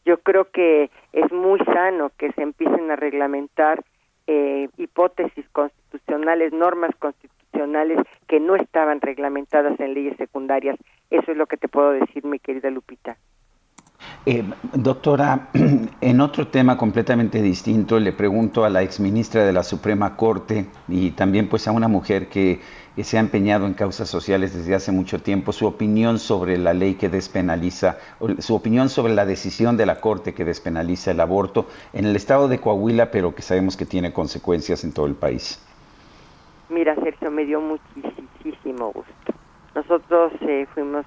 Yo 0.04 0.18
creo 0.18 0.50
que 0.50 0.90
es 1.12 1.32
muy 1.32 1.58
sano 1.60 2.10
que 2.18 2.32
se 2.32 2.42
empiecen 2.42 2.90
a 2.90 2.96
reglamentar 2.96 3.82
eh, 4.26 4.68
hipótesis 4.76 5.48
constitucionales, 5.50 6.52
normas 6.52 6.94
constitucionales 6.98 7.98
que 8.26 8.40
no 8.40 8.56
estaban 8.56 9.00
reglamentadas 9.00 9.78
en 9.80 9.94
leyes 9.94 10.16
secundarias. 10.16 10.78
Eso 11.10 11.32
es 11.32 11.36
lo 11.36 11.46
que 11.46 11.56
te 11.56 11.68
puedo 11.68 11.92
decir, 11.92 12.24
mi 12.24 12.38
querida 12.38 12.70
Lupita. 12.70 13.16
Eh, 14.26 14.42
doctora, 14.72 15.48
en 16.00 16.20
otro 16.22 16.48
tema 16.48 16.78
completamente 16.78 17.42
distinto, 17.42 18.00
le 18.00 18.12
pregunto 18.12 18.64
a 18.64 18.70
la 18.70 18.80
exministra 18.80 19.44
de 19.44 19.52
la 19.52 19.62
Suprema 19.62 20.16
Corte 20.16 20.64
y 20.88 21.10
también 21.10 21.46
pues 21.46 21.68
a 21.68 21.72
una 21.72 21.88
mujer 21.88 22.30
que 22.30 22.60
se 23.02 23.18
ha 23.18 23.20
empeñado 23.20 23.66
en 23.66 23.74
causas 23.74 24.08
sociales 24.08 24.54
desde 24.54 24.74
hace 24.74 24.92
mucho 24.92 25.20
tiempo, 25.20 25.52
su 25.52 25.66
opinión 25.66 26.18
sobre 26.18 26.56
la 26.56 26.72
ley 26.72 26.94
que 26.94 27.10
despenaliza, 27.10 27.98
su 28.38 28.54
opinión 28.54 28.88
sobre 28.88 29.14
la 29.14 29.26
decisión 29.26 29.76
de 29.76 29.84
la 29.84 30.00
Corte 30.00 30.32
que 30.32 30.46
despenaliza 30.46 31.10
el 31.10 31.20
aborto 31.20 31.66
en 31.92 32.06
el 32.06 32.16
estado 32.16 32.48
de 32.48 32.60
Coahuila, 32.60 33.10
pero 33.10 33.34
que 33.34 33.42
sabemos 33.42 33.76
que 33.76 33.84
tiene 33.84 34.14
consecuencias 34.14 34.84
en 34.84 34.92
todo 34.94 35.04
el 35.04 35.16
país. 35.16 35.62
Mira, 36.70 36.94
Sergio, 36.94 37.30
me 37.30 37.44
dio 37.44 37.60
muchísimo 37.60 38.90
gusto. 38.90 39.34
Nosotros 39.74 40.32
eh, 40.40 40.66
fuimos 40.72 41.04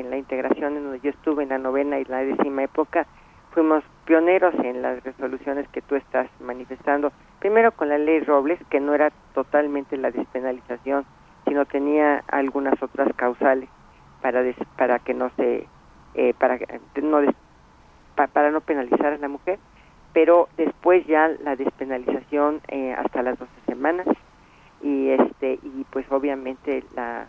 en 0.00 0.10
la 0.10 0.16
integración 0.16 0.76
en 0.76 0.84
donde 0.84 1.00
yo 1.00 1.10
estuve 1.10 1.42
en 1.42 1.50
la 1.50 1.58
novena 1.58 1.98
y 1.98 2.04
la 2.04 2.18
décima 2.18 2.64
época, 2.64 3.06
fuimos 3.52 3.84
pioneros 4.04 4.54
en 4.64 4.82
las 4.82 5.02
resoluciones 5.04 5.68
que 5.68 5.82
tú 5.82 5.94
estás 5.94 6.28
manifestando. 6.40 7.12
Primero 7.38 7.72
con 7.72 7.88
la 7.88 7.98
ley 7.98 8.20
Robles, 8.20 8.58
que 8.70 8.80
no 8.80 8.94
era 8.94 9.10
totalmente 9.34 9.96
la 9.96 10.10
despenalización 10.10 11.04
sino 11.46 11.64
tenía 11.66 12.22
algunas 12.28 12.80
otras 12.82 13.08
causales 13.16 13.68
para 14.20 14.42
para 14.76 14.98
que 15.00 15.14
no 15.14 15.30
se 15.36 15.66
eh, 16.14 16.34
para 16.38 16.58
no 17.02 17.20
para 18.32 18.50
no 18.50 18.60
penalizar 18.60 19.12
a 19.12 19.18
la 19.18 19.28
mujer 19.28 19.58
pero 20.12 20.48
después 20.56 21.06
ya 21.06 21.28
la 21.28 21.56
despenalización 21.56 22.60
eh, 22.68 22.94
hasta 22.96 23.22
las 23.22 23.38
12 23.38 23.50
semanas 23.66 24.06
y 24.82 25.08
este 25.08 25.58
y 25.62 25.84
pues 25.90 26.06
obviamente 26.10 26.84
la, 26.94 27.26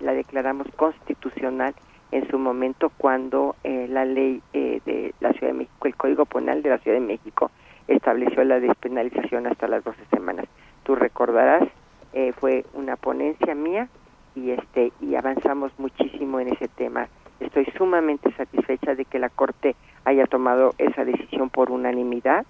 la 0.00 0.12
declaramos 0.12 0.66
constitucional 0.76 1.74
en 2.12 2.28
su 2.28 2.38
momento 2.38 2.90
cuando 2.96 3.56
eh, 3.64 3.86
la 3.88 4.04
ley 4.04 4.42
de 4.52 5.14
la 5.20 5.32
Ciudad 5.32 5.52
de 5.52 5.58
México 5.58 5.86
el 5.86 5.96
Código 5.96 6.24
Penal 6.26 6.62
de 6.62 6.70
la 6.70 6.78
Ciudad 6.78 6.98
de 6.98 7.06
México 7.06 7.50
estableció 7.88 8.44
la 8.44 8.60
despenalización 8.60 9.46
hasta 9.46 9.68
las 9.68 9.84
12 9.84 9.98
semanas 10.12 10.46
tú 10.84 10.94
recordarás 10.94 11.68
eh, 12.12 12.32
fue 12.32 12.64
una 12.74 12.96
ponencia 12.96 13.54
mía 13.54 13.88
y 14.34 14.50
este 14.50 14.92
y 15.00 15.14
avanzamos 15.14 15.72
muchísimo 15.78 16.40
en 16.40 16.48
ese 16.48 16.66
tema. 16.68 17.08
Estoy 17.38 17.66
sumamente 17.76 18.32
satisfecha 18.32 18.94
de 18.94 19.04
que 19.04 19.18
la 19.18 19.28
Corte 19.28 19.76
haya 20.04 20.26
tomado 20.26 20.74
esa 20.78 21.04
decisión 21.04 21.50
por 21.50 21.70
unanimidad 21.70 22.44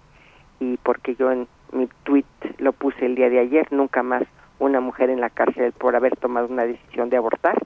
y 0.59 0.79
porque 0.79 1.14
yo 1.14 1.31
en 1.31 1.46
mi 1.73 1.88
tweet 2.05 2.25
lo 2.59 2.73
puse 2.73 3.07
el 3.07 3.14
día 3.14 3.29
de 3.29 3.38
ayer, 3.38 3.68
nunca 3.70 4.03
más 4.03 4.23
una 4.59 4.81
mujer 4.81 5.11
en 5.11 5.20
la 5.20 5.31
cárcel 5.31 5.73
por 5.73 5.94
haber 5.94 6.16
tomado 6.16 6.49
una 6.49 6.64
decisión 6.64 7.11
de 7.11 7.16
abortar 7.16 7.62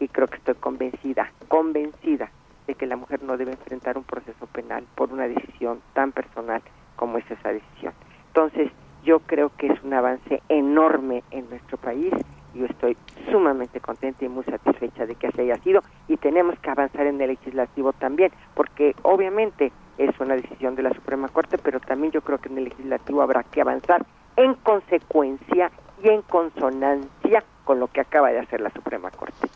y 0.00 0.08
creo 0.08 0.28
que 0.28 0.36
estoy 0.36 0.54
convencida, 0.54 1.30
convencida 1.48 2.30
de 2.66 2.74
que 2.74 2.86
la 2.86 2.96
mujer 2.96 3.22
no 3.22 3.36
debe 3.36 3.52
enfrentar 3.52 3.98
un 3.98 4.04
proceso 4.04 4.46
penal 4.46 4.84
por 4.94 5.12
una 5.12 5.28
decisión 5.28 5.80
tan 5.92 6.12
personal 6.12 6.62
como 6.96 7.18
es 7.18 7.30
esa 7.30 7.52
decisión. 7.52 7.92
Entonces, 8.28 8.70
yo 9.04 9.20
creo 9.20 9.50
que 9.56 9.66
es 9.66 9.82
un 9.82 9.92
avance 9.92 10.42
enorme 10.48 11.22
en 11.30 11.48
nuestro 11.50 11.76
país. 11.76 12.12
Yo 12.54 12.66
estoy 12.66 12.96
sumamente 13.30 13.80
contenta 13.80 14.24
y 14.24 14.28
muy 14.28 14.44
satisfecha 14.44 15.06
de 15.06 15.14
que 15.14 15.26
así 15.26 15.42
haya 15.42 15.56
sido 15.58 15.82
y 16.08 16.16
tenemos 16.16 16.58
que 16.60 16.70
avanzar 16.70 17.06
en 17.06 17.20
el 17.20 17.28
legislativo 17.28 17.92
también, 17.92 18.32
porque 18.54 18.94
obviamente 19.02 19.72
es 19.98 20.18
una 20.20 20.36
decisión 20.36 20.74
de 20.74 20.82
la 20.82 20.94
Suprema 20.94 21.28
Corte, 21.28 21.58
pero 21.58 21.80
también 21.80 22.12
yo 22.12 22.22
creo 22.22 22.38
que 22.38 22.48
en 22.48 22.58
el 22.58 22.64
legislativo 22.64 23.22
habrá 23.22 23.42
que 23.42 23.60
avanzar 23.60 24.04
en 24.36 24.54
consecuencia 24.54 25.70
y 26.02 26.08
en 26.08 26.22
consonancia 26.22 27.44
con 27.64 27.80
lo 27.80 27.88
que 27.88 28.00
acaba 28.00 28.30
de 28.30 28.38
hacer 28.38 28.60
la 28.60 28.70
Suprema 28.70 29.10
Corte. 29.10 29.48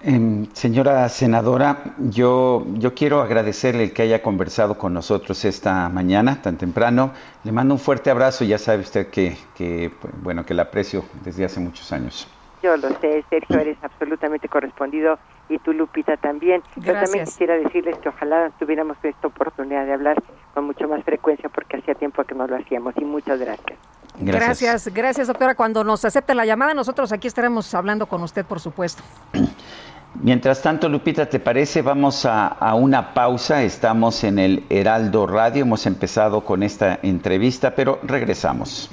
Em, 0.00 0.46
señora 0.52 1.08
senadora, 1.08 1.82
yo, 1.98 2.64
yo 2.74 2.94
quiero 2.94 3.20
agradecerle 3.20 3.82
el 3.84 3.92
que 3.92 4.02
haya 4.02 4.22
conversado 4.22 4.78
con 4.78 4.94
nosotros 4.94 5.44
esta 5.44 5.88
mañana 5.88 6.40
tan 6.40 6.56
temprano. 6.56 7.12
Le 7.42 7.50
mando 7.50 7.74
un 7.74 7.80
fuerte 7.80 8.08
abrazo. 8.10 8.44
Ya 8.44 8.58
sabe 8.58 8.82
usted 8.82 9.08
que, 9.08 9.36
que 9.56 9.90
bueno 10.22 10.46
que 10.46 10.54
la 10.54 10.62
aprecio 10.64 11.04
desde 11.24 11.44
hace 11.44 11.58
muchos 11.58 11.90
años. 11.92 12.28
Yo 12.62 12.76
lo 12.76 12.88
sé, 13.00 13.24
Sergio, 13.30 13.58
eres 13.58 13.78
absolutamente 13.82 14.48
correspondido 14.48 15.18
y 15.48 15.58
tú, 15.58 15.72
Lupita, 15.72 16.16
también. 16.16 16.62
Yo 16.76 16.92
también 16.92 17.24
quisiera 17.24 17.54
decirles 17.54 17.96
que 17.98 18.08
ojalá 18.08 18.50
tuviéramos 18.58 18.96
esta 19.02 19.28
oportunidad 19.28 19.84
de 19.84 19.92
hablar 19.92 20.22
con 20.54 20.64
mucho 20.64 20.88
más 20.88 21.04
frecuencia 21.04 21.48
porque 21.48 21.76
hacía 21.76 21.94
tiempo 21.94 22.22
que 22.24 22.34
no 22.34 22.46
lo 22.46 22.56
hacíamos 22.56 22.94
y 22.98 23.04
muchas 23.04 23.38
gracias. 23.40 23.78
Gracias. 24.20 24.62
gracias, 24.62 24.94
gracias 24.94 25.26
doctora. 25.28 25.54
Cuando 25.54 25.84
nos 25.84 26.04
acepte 26.04 26.34
la 26.34 26.44
llamada, 26.44 26.74
nosotros 26.74 27.12
aquí 27.12 27.28
estaremos 27.28 27.72
hablando 27.74 28.06
con 28.06 28.22
usted, 28.22 28.44
por 28.44 28.60
supuesto. 28.60 29.02
Mientras 30.20 30.62
tanto, 30.62 30.88
Lupita, 30.88 31.26
¿te 31.26 31.38
parece? 31.38 31.80
Vamos 31.80 32.26
a, 32.26 32.74
una 32.74 33.14
pausa. 33.14 33.62
Estamos 33.62 34.24
en 34.24 34.38
el 34.38 34.64
Heraldo 34.68 35.26
Radio. 35.26 35.62
Hemos 35.62 35.86
empezado 35.86 36.44
con 36.44 36.62
esta 36.62 36.98
entrevista, 37.02 37.74
pero 37.74 38.00
regresamos. 38.02 38.90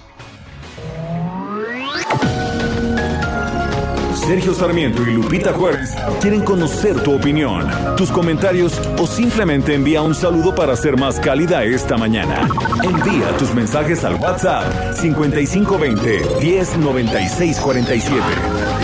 Sergio 4.14 4.54
Sarmiento 4.56 5.04
y 5.04 5.14
Lupita 5.14 5.54
Juárez 5.54 5.94
quieren 6.20 6.42
conocer 6.42 7.00
tu 7.02 7.16
opinión, 7.16 7.68
tus 7.96 8.10
comentarios 8.10 8.82
o 9.00 9.06
simplemente 9.06 9.76
envía 9.76 10.02
un 10.02 10.16
saludo 10.16 10.56
para 10.56 10.76
ser 10.76 10.98
más 10.98 11.20
cálida 11.20 11.64
esta 11.64 11.96
mañana. 11.96 12.48
Envía 12.84 13.38
tus 13.38 13.54
mensajes 13.54 14.04
al 14.04 14.16
WhatsApp 14.16 14.96
5520 14.96 16.22
109647. 16.42 18.75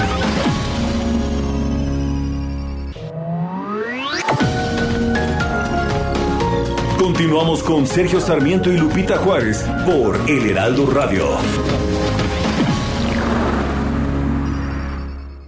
Continuamos 7.22 7.62
con 7.62 7.86
Sergio 7.86 8.20
Sarmiento 8.20 8.72
y 8.72 8.78
Lupita 8.78 9.20
Juárez 9.20 9.64
por 9.86 10.20
El 10.28 10.50
Heraldo 10.50 10.88
Radio. 10.88 11.38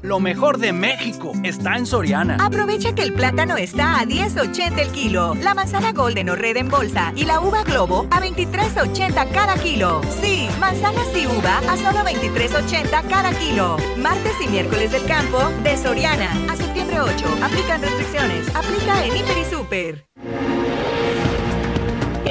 Lo 0.03 0.19
mejor 0.19 0.59
de 0.59 0.71
México 0.71 1.31
está 1.43 1.75
en 1.75 1.87
Soriana. 1.87 2.37
Aprovecha 2.39 2.93
que 2.93 3.01
el 3.01 3.13
plátano 3.13 3.57
está 3.57 3.99
a 3.99 4.05
10.80 4.05 4.77
el 4.81 4.89
kilo, 4.89 5.33
la 5.41 5.55
manzana 5.55 5.93
golden 5.93 6.29
o 6.29 6.35
red 6.35 6.57
en 6.57 6.69
bolsa 6.69 7.11
y 7.15 7.25
la 7.25 7.39
uva 7.39 7.63
globo 7.63 8.05
a 8.11 8.21
23.80 8.21 9.31
cada 9.31 9.55
kilo. 9.55 10.01
Sí, 10.21 10.47
manzanas 10.59 11.07
y 11.17 11.25
uva 11.25 11.57
a 11.57 11.75
solo 11.77 12.05
23.80 12.05 13.07
cada 13.09 13.33
kilo. 13.39 13.77
Martes 13.97 14.35
y 14.45 14.47
miércoles 14.47 14.91
del 14.91 15.05
campo 15.05 15.39
de 15.63 15.75
Soriana. 15.75 16.29
A 16.51 16.55
septiembre 16.55 17.01
8. 17.01 17.13
Aplican 17.41 17.81
restricciones. 17.81 18.47
Aplica 18.55 19.03
en 19.05 19.17
Hiper 19.17 19.37
y 19.39 19.45
Super. 19.45 20.92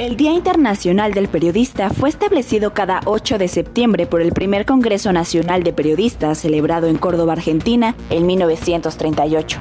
El 0.03 0.17
Día 0.17 0.33
Internacional 0.33 1.13
del 1.13 1.29
Periodista 1.29 1.89
fue 1.89 2.09
establecido 2.09 2.73
cada 2.73 2.99
8 3.05 3.37
de 3.37 3.47
septiembre 3.47 4.05
por 4.05 4.21
el 4.21 4.33
primer 4.33 4.65
Congreso 4.65 5.13
Nacional 5.13 5.63
de 5.63 5.71
Periodistas 5.71 6.39
celebrado 6.39 6.87
en 6.87 6.97
Córdoba, 6.97 7.31
Argentina, 7.31 7.95
en 8.09 8.25
1938. 8.25 9.59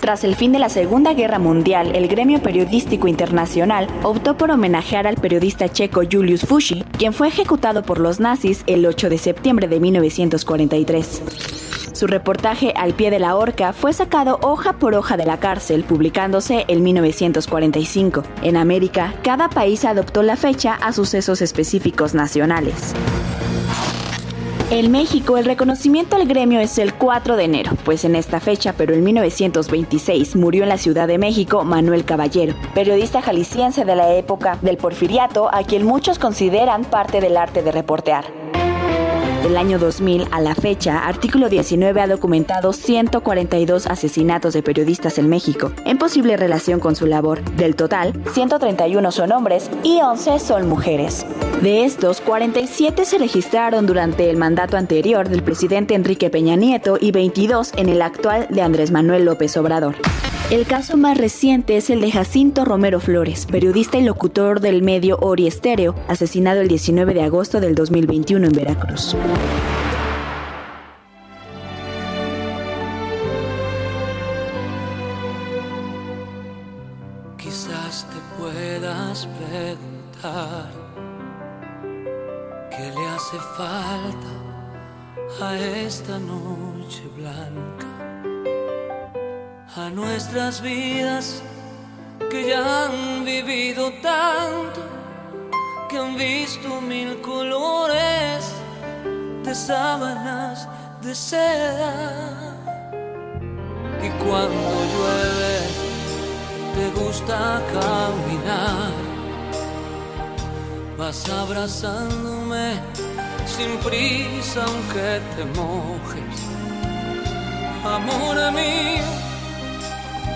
Tras 0.00 0.24
el 0.24 0.34
fin 0.34 0.50
de 0.50 0.58
la 0.58 0.70
Segunda 0.70 1.14
Guerra 1.14 1.38
Mundial, 1.38 1.94
el 1.94 2.08
Gremio 2.08 2.42
Periodístico 2.42 3.06
Internacional 3.06 3.86
optó 4.02 4.36
por 4.36 4.50
homenajear 4.50 5.06
al 5.06 5.14
periodista 5.14 5.68
checo 5.68 6.02
Julius 6.10 6.40
Fushi, 6.40 6.82
quien 6.98 7.12
fue 7.12 7.28
ejecutado 7.28 7.84
por 7.84 8.00
los 8.00 8.18
nazis 8.18 8.64
el 8.66 8.84
8 8.84 9.08
de 9.08 9.18
septiembre 9.18 9.68
de 9.68 9.78
1943. 9.78 11.69
Su 11.92 12.06
reportaje 12.06 12.72
Al 12.76 12.94
pie 12.94 13.10
de 13.10 13.18
la 13.18 13.36
horca 13.36 13.72
fue 13.72 13.92
sacado 13.92 14.38
hoja 14.42 14.74
por 14.74 14.94
hoja 14.94 15.16
de 15.16 15.26
la 15.26 15.38
cárcel, 15.38 15.84
publicándose 15.84 16.64
en 16.68 16.82
1945. 16.82 18.22
En 18.42 18.56
América, 18.56 19.14
cada 19.22 19.48
país 19.48 19.84
adoptó 19.84 20.22
la 20.22 20.36
fecha 20.36 20.74
a 20.74 20.92
sucesos 20.92 21.42
específicos 21.42 22.14
nacionales. 22.14 22.94
En 24.70 24.92
México, 24.92 25.36
el 25.36 25.46
reconocimiento 25.46 26.14
al 26.14 26.28
gremio 26.28 26.60
es 26.60 26.78
el 26.78 26.94
4 26.94 27.36
de 27.36 27.42
enero, 27.42 27.72
pues 27.84 28.04
en 28.04 28.14
esta 28.14 28.38
fecha, 28.38 28.72
pero 28.76 28.94
en 28.94 29.02
1926, 29.02 30.36
murió 30.36 30.62
en 30.62 30.68
la 30.68 30.78
Ciudad 30.78 31.08
de 31.08 31.18
México 31.18 31.64
Manuel 31.64 32.04
Caballero, 32.04 32.54
periodista 32.72 33.20
jalisciense 33.20 33.84
de 33.84 33.96
la 33.96 34.14
época 34.14 34.58
del 34.62 34.76
porfiriato, 34.76 35.52
a 35.52 35.64
quien 35.64 35.84
muchos 35.84 36.20
consideran 36.20 36.84
parte 36.84 37.20
del 37.20 37.36
arte 37.36 37.62
de 37.62 37.72
reportear. 37.72 38.49
Del 39.42 39.56
año 39.56 39.78
2000 39.78 40.28
a 40.30 40.40
la 40.40 40.54
fecha, 40.54 41.06
Artículo 41.06 41.48
19 41.48 42.00
ha 42.00 42.06
documentado 42.06 42.72
142 42.74 43.86
asesinatos 43.86 44.52
de 44.52 44.62
periodistas 44.62 45.16
en 45.18 45.28
México, 45.28 45.72
en 45.86 45.96
posible 45.96 46.36
relación 46.36 46.78
con 46.78 46.94
su 46.94 47.06
labor. 47.06 47.42
Del 47.56 47.74
total, 47.74 48.12
131 48.32 49.10
son 49.10 49.32
hombres 49.32 49.70
y 49.82 50.00
11 50.02 50.38
son 50.40 50.68
mujeres. 50.68 51.26
De 51.62 51.84
estos, 51.84 52.20
47 52.20 53.04
se 53.04 53.18
registraron 53.18 53.86
durante 53.86 54.28
el 54.28 54.36
mandato 54.36 54.76
anterior 54.76 55.28
del 55.28 55.42
presidente 55.42 55.94
Enrique 55.94 56.28
Peña 56.30 56.56
Nieto 56.56 56.98
y 57.00 57.10
22 57.10 57.72
en 57.76 57.88
el 57.88 58.02
actual 58.02 58.46
de 58.50 58.60
Andrés 58.62 58.90
Manuel 58.90 59.24
López 59.24 59.56
Obrador. 59.56 59.96
El 60.50 60.66
caso 60.66 60.96
más 60.96 61.16
reciente 61.16 61.76
es 61.76 61.90
el 61.90 62.00
de 62.00 62.10
Jacinto 62.10 62.64
Romero 62.64 62.98
Flores, 62.98 63.46
periodista 63.46 63.98
y 63.98 64.02
locutor 64.02 64.58
del 64.58 64.82
medio 64.82 65.16
Ori 65.20 65.46
Estéreo, 65.46 65.94
asesinado 66.08 66.60
el 66.60 66.66
19 66.66 67.14
de 67.14 67.22
agosto 67.22 67.60
del 67.60 67.76
2021 67.76 68.48
en 68.48 68.52
Veracruz. 68.52 69.16
Quizás 77.36 78.06
te 78.10 78.18
puedas 78.38 79.26
preguntar 79.26 80.70
qué 82.70 82.92
le 82.94 83.06
hace 83.08 83.38
falta 83.56 84.50
a 85.40 85.56
esta 85.56 86.18
noche 86.18 87.02
blanca 87.16 87.86
a 89.76 89.90
nuestras 89.90 90.60
vidas 90.60 91.42
que 92.30 92.48
ya 92.48 92.86
han 92.86 93.24
vivido 93.24 93.92
tanto, 94.02 94.80
que 95.88 95.96
han 95.96 96.16
visto 96.16 96.80
mil 96.80 97.20
colores 97.20 98.52
de 99.50 99.56
sábanas 99.56 100.68
de 101.02 101.12
seda. 101.12 101.92
Y 104.06 104.08
cuando 104.22 104.70
llueve, 104.92 105.56
te 106.76 106.86
gusta 107.00 107.60
caminar, 107.74 108.92
vas 110.96 111.28
abrazándome 111.28 112.78
sin 113.44 113.70
prisa 113.78 114.60
aunque 114.68 115.20
te 115.34 115.44
mojes. 115.58 116.36
Amor 117.98 118.36
mío 118.52 119.10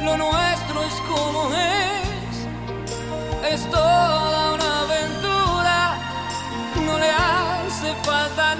lo 0.06 0.16
nuestro 0.16 0.76
es 0.90 0.96
como 1.10 1.40
es, 1.54 2.36
es 3.52 3.70
toda 3.70 4.54
una 4.54 4.80
aventura, 4.86 5.98
no 6.84 6.98
le 6.98 7.10
hace 7.10 7.94
falta 8.02 8.53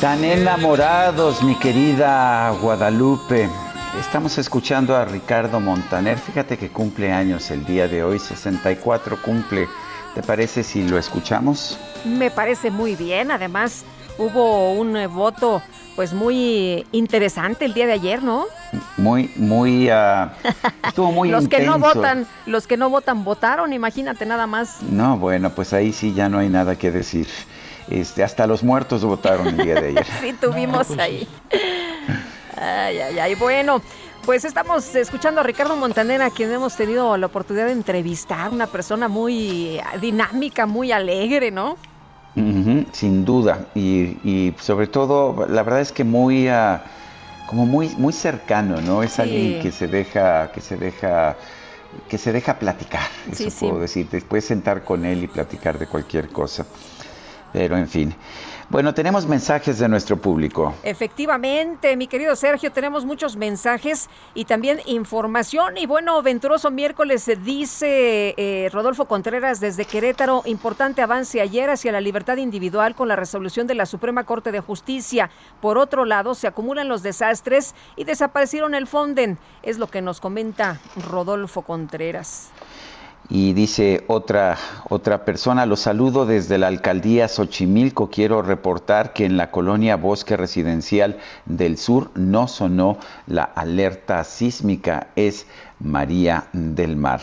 Tan 0.00 0.24
enamorados, 0.24 1.42
mi 1.42 1.56
querida 1.56 2.50
Guadalupe. 2.62 3.48
Estamos 3.98 4.38
escuchando 4.38 4.96
a 4.96 5.04
Ricardo 5.04 5.58
Montaner. 5.58 6.16
Fíjate 6.18 6.56
que 6.56 6.68
cumple 6.68 7.12
años 7.12 7.50
el 7.50 7.64
día 7.64 7.88
de 7.88 8.04
hoy, 8.04 8.20
64 8.20 9.20
cumple. 9.20 9.68
¿Te 10.14 10.22
parece 10.22 10.62
si 10.62 10.86
lo 10.86 10.98
escuchamos? 10.98 11.78
Me 12.04 12.30
parece 12.30 12.70
muy 12.70 12.94
bien. 12.94 13.32
Además, 13.32 13.84
hubo 14.18 14.72
un 14.72 14.96
eh, 14.96 15.06
voto 15.06 15.62
pues 15.96 16.12
muy 16.12 16.86
interesante 16.92 17.64
el 17.64 17.74
día 17.74 17.86
de 17.86 17.94
ayer, 17.94 18.22
¿no? 18.22 18.46
Muy, 18.96 19.32
muy, 19.34 19.90
uh, 19.90 20.28
estuvo 20.86 21.10
muy 21.10 21.28
los 21.30 21.44
intenso. 21.44 21.72
que 21.72 21.78
no 21.78 21.78
votan, 21.80 22.26
los 22.46 22.66
que 22.68 22.76
no 22.76 22.88
votan 22.88 23.24
votaron, 23.24 23.72
imagínate 23.72 24.24
nada 24.24 24.46
más. 24.46 24.80
No, 24.82 25.16
bueno, 25.18 25.50
pues 25.50 25.72
ahí 25.72 25.92
sí 25.92 26.14
ya 26.14 26.28
no 26.28 26.38
hay 26.38 26.48
nada 26.48 26.76
que 26.76 26.90
decir. 26.92 27.26
Este, 27.90 28.22
hasta 28.22 28.46
los 28.46 28.62
muertos 28.62 29.04
votaron 29.04 29.48
el 29.48 29.56
día 29.56 29.80
de 29.80 29.88
ayer. 29.88 30.06
sí, 30.20 30.34
tuvimos 30.40 30.86
pues 30.88 30.98
ahí. 31.00 31.28
Ay, 32.56 32.98
ay, 33.00 33.18
ay. 33.18 33.34
Bueno, 33.34 33.82
pues 34.24 34.44
estamos 34.44 34.94
escuchando 34.94 35.40
a 35.40 35.44
Ricardo 35.44 35.74
Montaner, 35.74 36.22
a 36.22 36.30
quien 36.30 36.52
hemos 36.52 36.76
tenido 36.76 37.16
la 37.16 37.26
oportunidad 37.26 37.66
de 37.66 37.72
entrevistar, 37.72 38.50
una 38.50 38.66
persona 38.66 39.08
muy 39.08 39.80
dinámica, 40.00 40.66
muy 40.66 40.92
alegre, 40.92 41.50
¿no? 41.50 41.76
Sin 42.92 43.24
duda. 43.24 43.66
Y, 43.74 44.18
y 44.22 44.54
sobre 44.60 44.86
todo, 44.86 45.46
la 45.48 45.62
verdad 45.62 45.80
es 45.80 45.92
que 45.92 46.04
muy, 46.04 46.48
ah, 46.48 46.84
como 47.46 47.66
muy, 47.66 47.88
muy 47.96 48.12
cercano, 48.12 48.80
¿no? 48.80 49.02
Es 49.02 49.12
Sí. 49.12 49.22
alguien 49.22 49.58
que 49.60 49.72
se 49.72 49.88
deja, 49.88 50.50
que 50.52 50.60
se 50.60 50.76
deja, 50.76 51.36
que 52.08 52.18
se 52.18 52.32
deja 52.32 52.58
platicar. 52.58 53.08
Eso 53.30 53.50
sí. 53.50 53.66
puedo 53.66 53.80
decir. 53.80 54.08
Te 54.08 54.20
puedes 54.22 54.44
sentar 54.44 54.84
con 54.84 55.04
él 55.04 55.24
y 55.24 55.26
platicar 55.26 55.78
de 55.78 55.86
cualquier 55.86 56.30
cosa. 56.30 56.66
Pero 57.52 57.76
en 57.76 57.88
fin. 57.88 58.14
Bueno, 58.70 58.92
tenemos 58.92 59.26
mensajes 59.26 59.78
de 59.78 59.88
nuestro 59.88 60.18
público. 60.18 60.74
Efectivamente, 60.82 61.96
mi 61.96 62.06
querido 62.06 62.36
Sergio, 62.36 62.70
tenemos 62.70 63.06
muchos 63.06 63.34
mensajes 63.34 64.10
y 64.34 64.44
también 64.44 64.80
información. 64.84 65.78
Y 65.78 65.86
bueno, 65.86 66.20
venturoso 66.22 66.70
miércoles 66.70 67.30
dice 67.42 68.34
eh, 68.36 68.68
Rodolfo 68.70 69.06
Contreras 69.06 69.60
desde 69.60 69.86
Querétaro, 69.86 70.42
importante 70.44 71.00
avance 71.00 71.40
ayer 71.40 71.70
hacia 71.70 71.92
la 71.92 72.02
libertad 72.02 72.36
individual 72.36 72.94
con 72.94 73.08
la 73.08 73.16
resolución 73.16 73.66
de 73.66 73.74
la 73.74 73.86
Suprema 73.86 74.24
Corte 74.24 74.52
de 74.52 74.60
Justicia. 74.60 75.30
Por 75.62 75.78
otro 75.78 76.04
lado, 76.04 76.34
se 76.34 76.46
acumulan 76.46 76.88
los 76.88 77.02
desastres 77.02 77.74
y 77.96 78.04
desaparecieron 78.04 78.74
el 78.74 78.86
Fonden. 78.86 79.38
Es 79.62 79.78
lo 79.78 79.86
que 79.86 80.02
nos 80.02 80.20
comenta 80.20 80.78
Rodolfo 81.08 81.62
Contreras. 81.62 82.50
Y 83.30 83.52
dice 83.52 84.04
otra, 84.06 84.56
otra 84.88 85.26
persona, 85.26 85.66
los 85.66 85.80
saludo 85.80 86.24
desde 86.24 86.56
la 86.56 86.68
alcaldía 86.68 87.28
Xochimilco. 87.28 88.08
Quiero 88.08 88.40
reportar 88.40 89.12
que 89.12 89.26
en 89.26 89.36
la 89.36 89.50
colonia 89.50 89.96
Bosque 89.96 90.36
Residencial 90.36 91.18
del 91.44 91.76
Sur 91.76 92.10
no 92.14 92.48
sonó 92.48 92.96
la 93.26 93.44
alerta 93.44 94.24
sísmica. 94.24 95.08
Es 95.14 95.46
María 95.78 96.46
del 96.54 96.96
Mar. 96.96 97.20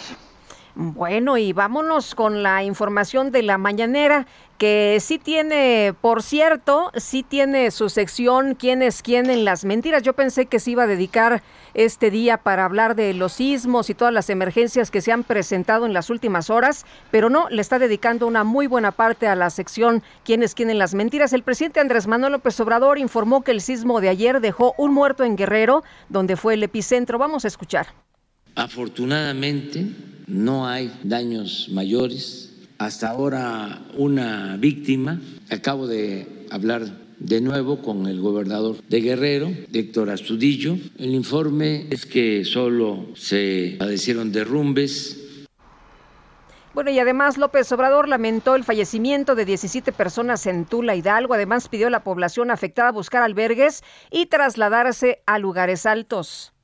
Bueno, 0.78 1.38
y 1.38 1.54
vámonos 1.54 2.16
con 2.16 2.44
la 2.44 2.62
información 2.62 3.32
de 3.32 3.44
la 3.44 3.58
mañanera, 3.58 4.28
que 4.58 4.98
sí 5.00 5.18
tiene, 5.18 5.96
por 6.02 6.22
cierto, 6.22 6.92
sí 6.96 7.24
tiene 7.24 7.72
su 7.72 7.88
sección 7.88 8.56
¿Quién 8.56 8.82
es 8.82 9.02
en 9.06 9.46
las 9.46 9.64
mentiras? 9.64 10.04
Yo 10.04 10.12
pensé 10.12 10.48
que 10.48 10.60
se 10.60 10.72
iba 10.72 10.84
a 10.84 10.88
dedicar 10.88 11.42
este 11.76 12.12
día 12.12 12.36
para 12.36 12.66
hablar 12.66 12.96
de 12.96 13.14
los 13.14 13.32
sismos 13.32 13.90
y 13.90 13.94
todas 13.94 14.14
las 14.14 14.30
emergencias 14.30 14.92
que 14.92 15.00
se 15.00 15.14
han 15.14 15.24
presentado 15.24 15.86
en 15.86 15.94
las 15.94 16.10
últimas 16.10 16.50
horas, 16.50 16.86
pero 17.10 17.30
no, 17.30 17.48
le 17.50 17.62
está 17.62 17.80
dedicando 17.80 18.28
una 18.28 18.44
muy 18.44 18.68
buena 18.68 18.92
parte 18.92 19.28
a 19.28 19.36
la 19.36 19.52
sección 19.52 20.04
¿Quién 20.26 20.44
es 20.44 20.56
en 20.58 20.78
las 20.78 20.94
mentiras? 20.94 21.32
El 21.32 21.44
presidente 21.44 21.80
Andrés 21.80 22.06
Manuel 22.06 22.34
López 22.34 22.60
Obrador 22.60 22.98
informó 22.98 23.44
que 23.44 23.52
el 23.52 23.62
sismo 23.62 24.02
de 24.02 24.10
ayer 24.10 24.42
dejó 24.42 24.74
un 24.78 24.94
muerto 24.94 25.24
en 25.24 25.38
Guerrero, 25.38 25.84
donde 26.10 26.36
fue 26.36 26.56
el 26.56 26.64
epicentro. 26.64 27.18
Vamos 27.18 27.46
a 27.46 27.48
escuchar. 27.48 28.05
Afortunadamente 28.56 29.86
no 30.28 30.68
hay 30.68 30.92
daños 31.04 31.68
mayores. 31.72 32.54
Hasta 32.78 33.10
ahora 33.10 33.82
una 33.98 34.58
víctima. 34.58 35.20
Acabo 35.50 35.88
de 35.88 36.48
hablar 36.52 37.06
de 37.20 37.42
nuevo 37.42 37.82
con 37.82 38.08
el 38.08 38.22
gobernador 38.22 38.78
de 38.88 39.02
Guerrero, 39.02 39.52
Héctor 39.74 40.10
Astudillo. 40.10 40.78
El 40.98 41.14
informe 41.16 41.88
es 41.90 42.06
que 42.06 42.46
solo 42.46 43.08
se 43.16 43.76
padecieron 43.78 44.32
derrumbes, 44.32 45.22
Bueno, 46.74 46.92
y 46.92 47.00
además 47.00 47.38
López 47.38 47.72
Obrador 47.72 48.10
lamentó 48.10 48.56
el 48.56 48.66
fallecimiento 48.66 49.36
de 49.36 49.46
17 49.46 49.94
personas 49.94 50.46
en 50.46 50.66
Tula 50.66 50.94
Hidalgo. 50.96 51.34
Además 51.34 51.70
pidió 51.70 51.88
a 51.88 51.90
la 51.90 52.04
población 52.04 52.52
afectada 52.52 52.92
buscar 52.92 53.24
albergues 53.24 53.82
y 54.12 54.26
trasladarse 54.26 55.24
a 55.26 55.40
lugares 55.40 55.86
altos. 55.86 56.55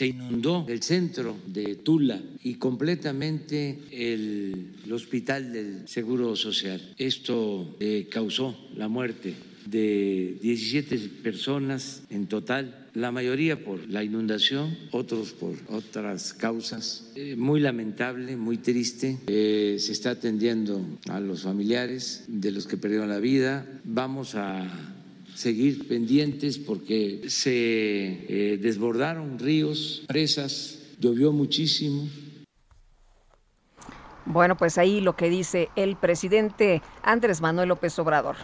Se 0.00 0.06
inundó 0.06 0.64
el 0.66 0.82
centro 0.82 1.36
de 1.46 1.74
Tula 1.74 2.18
y 2.42 2.54
completamente 2.54 3.80
el, 3.92 4.72
hospital 4.90 5.52
del 5.52 5.86
Seguro 5.86 6.34
Social. 6.36 6.80
Esto 6.96 7.76
eh, 7.80 8.08
causó 8.10 8.56
la 8.76 8.88
muerte 8.88 9.34
de 9.66 10.38
17 10.40 10.96
personas 11.22 12.02
en 12.08 12.28
total, 12.28 12.88
la 12.94 13.12
mayoría 13.12 13.62
por 13.62 13.90
la 13.90 14.02
inundación, 14.02 14.74
otros 14.90 15.32
por 15.32 15.54
otras 15.68 16.32
causas. 16.32 17.12
Eh, 17.14 17.36
muy 17.36 17.60
lamentable, 17.60 18.38
muy 18.38 18.56
triste. 18.56 19.18
Eh, 19.26 19.76
se 19.78 19.92
está 19.92 20.12
atendiendo 20.12 20.82
a 21.10 21.20
los 21.20 21.42
familiares 21.42 22.24
de 22.26 22.52
los 22.52 22.66
que 22.66 22.78
perdieron 22.78 23.10
la 23.10 23.20
vida. 23.20 23.66
Vamos 23.84 24.34
a 24.34 24.96
seguir 25.40 25.88
pendientes 25.88 26.58
porque 26.58 27.22
se 27.28 27.50
eh, 27.52 28.58
desbordaron 28.60 29.38
ríos, 29.38 30.04
presas, 30.06 30.78
llovió 30.98 31.32
muchísimo. 31.32 32.08
Bueno, 34.26 34.56
pues 34.56 34.76
ahí 34.76 35.00
lo 35.00 35.16
que 35.16 35.30
dice 35.30 35.70
el 35.76 35.96
presidente 35.96 36.82
Andrés 37.02 37.40
Manuel 37.40 37.70
López 37.70 37.98
Obrador. 37.98 38.36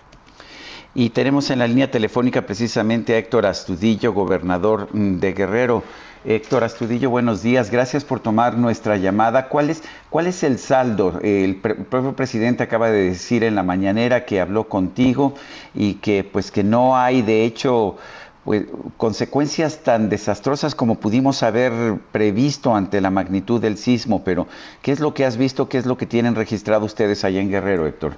Y 0.95 1.11
tenemos 1.11 1.51
en 1.51 1.59
la 1.59 1.69
línea 1.69 1.91
telefónica 1.91 2.47
precisamente 2.47 3.15
a 3.15 3.19
Héctor 3.19 3.45
Astudillo, 3.45 4.15
gobernador 4.15 4.91
de 4.91 5.33
Guerrero. 5.35 5.85
Héctor 6.29 6.65
Astudillo, 6.65 7.09
buenos 7.09 7.45
días. 7.45 7.71
Gracias 7.71 8.05
por 8.05 8.19
tomar 8.19 8.59
nuestra 8.59 8.97
llamada. 8.97 9.49
¿Cuál 9.49 9.71
es, 9.71 9.85
cuál 10.11 10.27
es 10.27 10.43
el 10.43 10.59
saldo? 10.59 11.21
El, 11.23 11.55
propio 11.55 12.17
presidente 12.17 12.65
acaba 12.65 12.91
de 12.91 13.11
decir 13.11 13.45
en 13.45 13.55
la 13.55 13.63
mañanera 13.63 14.25
que 14.25 14.41
habló 14.41 14.65
contigo 14.65 15.35
y 15.73 15.95
que 15.95 16.25
pues 16.25 16.51
que 16.51 16.65
no 16.65 16.97
hay 16.97 17.23
de 17.23 17.45
hecho 17.45 17.97
pues, 18.45 18.67
consecuencias 18.97 19.85
tan 19.85 20.09
desastrosas 20.09 20.75
como 20.75 20.99
pudimos 20.99 21.45
haber 21.45 22.01
previsto 22.11 22.75
ante 22.75 23.01
la 23.01 23.11
magnitud 23.11 23.61
del 23.61 23.77
sismo. 23.77 24.25
Pero 24.25 24.49
¿qué 24.83 24.91
es 24.91 24.99
lo 24.99 25.15
que 25.15 25.25
has 25.25 25.37
visto? 25.37 25.69
¿Qué 25.69 25.79
es 25.79 25.87
lo 25.87 25.97
que 25.97 26.07
tienen 26.07 26.35
registrado 26.35 26.87
ustedes 26.87 27.25
allá 27.25 27.41
en 27.41 27.51
Guerrero, 27.51 27.87
Héctor? 27.87 28.15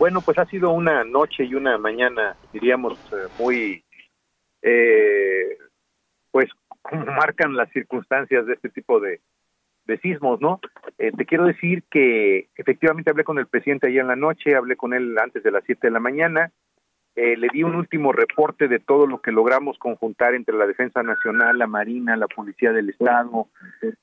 Bueno, 0.00 0.20
pues 0.20 0.36
ha 0.38 0.46
sido 0.46 0.72
una 0.72 1.04
noche 1.04 1.44
y 1.44 1.54
una 1.54 1.78
mañana, 1.78 2.34
diríamos, 2.52 2.98
eh, 3.12 3.28
muy, 3.38 3.84
eh, 4.62 5.58
pues, 6.32 6.48
como 6.82 7.06
marcan 7.06 7.56
las 7.56 7.70
circunstancias 7.70 8.46
de 8.46 8.54
este 8.54 8.68
tipo 8.68 9.00
de, 9.00 9.20
de 9.86 9.98
sismos, 9.98 10.40
¿no? 10.40 10.60
Eh, 10.98 11.12
te 11.12 11.26
quiero 11.26 11.44
decir 11.44 11.82
que 11.90 12.48
efectivamente 12.56 13.10
hablé 13.10 13.24
con 13.24 13.38
el 13.38 13.46
presidente 13.46 13.88
ayer 13.88 14.00
en 14.00 14.08
la 14.08 14.16
noche, 14.16 14.54
hablé 14.54 14.76
con 14.76 14.94
él 14.94 15.16
antes 15.18 15.42
de 15.42 15.50
las 15.50 15.64
7 15.64 15.86
de 15.86 15.90
la 15.90 16.00
mañana, 16.00 16.52
eh, 17.14 17.36
le 17.36 17.48
di 17.52 17.62
un 17.62 17.74
último 17.74 18.12
reporte 18.12 18.68
de 18.68 18.78
todo 18.78 19.06
lo 19.06 19.20
que 19.20 19.32
logramos 19.32 19.76
conjuntar 19.78 20.34
entre 20.34 20.56
la 20.56 20.66
Defensa 20.66 21.02
Nacional, 21.02 21.58
la 21.58 21.66
Marina, 21.66 22.16
la 22.16 22.26
Policía 22.26 22.72
del 22.72 22.88
Estado, 22.88 23.48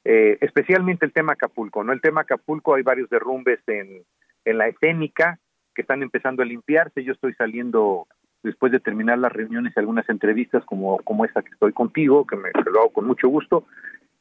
eh, 0.04 0.38
especialmente 0.42 1.08
el 1.08 1.14
tema 1.14 1.34
Acapulco, 1.34 1.84
¿no? 1.84 1.92
El 1.92 2.02
tema 2.02 2.22
Acapulco 2.22 2.76
hay 2.76 2.84
varios 2.84 3.10
derrumbes 3.10 3.60
en, 3.68 4.04
en 4.46 4.58
la 4.58 4.68
escénica 4.68 5.40
que 5.74 5.82
están 5.82 6.04
empezando 6.04 6.44
a 6.44 6.46
limpiarse. 6.46 7.04
Yo 7.04 7.14
estoy 7.14 7.34
saliendo 7.34 8.08
después 8.44 8.72
de 8.72 8.80
terminar 8.80 9.18
las 9.18 9.32
reuniones 9.32 9.74
y 9.76 9.80
algunas 9.80 10.10
entrevistas 10.10 10.64
como, 10.66 10.98
como 11.00 11.26
esta 11.26 11.42
que 11.42 11.52
estoy 11.52 11.74
contigo, 11.74 12.26
que 12.26 12.36
me 12.36 12.50
lo 12.66 12.82
hago 12.82 12.90
con 12.90 13.06
mucho 13.06 13.28
gusto. 13.28 13.66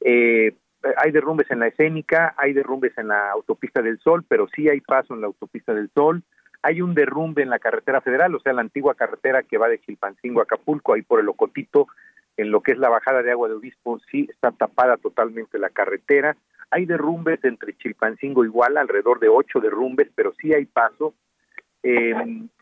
Eh, 0.01 0.55
hay 0.97 1.11
derrumbes 1.11 1.51
en 1.51 1.61
la 1.61 1.69
escénica, 1.69 2.35
hay 2.37 2.53
derrumbes 2.53 2.97
en 2.99 3.09
la 3.09 3.31
autopista 3.31 3.83
del 3.83 3.99
Sol, 3.99 4.25
pero 4.29 4.49
sí 4.55 4.69
hay 4.69 4.81
paso 4.81 5.15
en 5.15 5.21
la 5.21 5.27
autopista 5.27 5.75
del 5.75 5.91
Sol. 5.91 6.23
Hay 6.63 6.83
un 6.83 6.95
derrumbe 6.95 7.43
en 7.43 7.51
la 7.51 7.59
carretera 7.59 8.01
federal, 8.01 8.35
o 8.35 8.41
sea, 8.41 8.53
la 8.53 8.63
antigua 8.63 8.95
carretera 8.95 9.43
que 9.43 9.59
va 9.59 9.69
de 9.69 9.81
Chilpancingo 9.81 10.41
a 10.41 10.45
Acapulco, 10.45 10.93
ahí 10.93 11.03
por 11.03 11.21
el 11.21 11.29
Ocotito, 11.29 11.87
en 12.37 12.51
lo 12.51 12.63
que 12.63 12.73
es 12.73 12.79
la 12.79 12.89
bajada 12.89 13.23
de 13.23 13.31
agua 13.31 13.49
de 13.49 13.55
Obispo, 13.55 13.99
sí 14.11 14.29
está 14.31 14.53
tapada 14.53 14.97
totalmente 14.97 15.59
la 15.59 15.71
carretera. 15.71 16.37
Hay 16.71 16.85
derrumbes 16.87 17.43
entre 17.45 17.77
Chilpancingo 17.77 18.45
igual, 18.45 18.77
alrededor 18.77 19.19
de 19.21 19.29
ocho 19.29 19.61
derrumbes, 19.61 20.09
pero 20.15 20.33
sí 20.41 20.53
hay 20.53 20.67
paso. 20.67 21.15
Eh, 21.83 22.13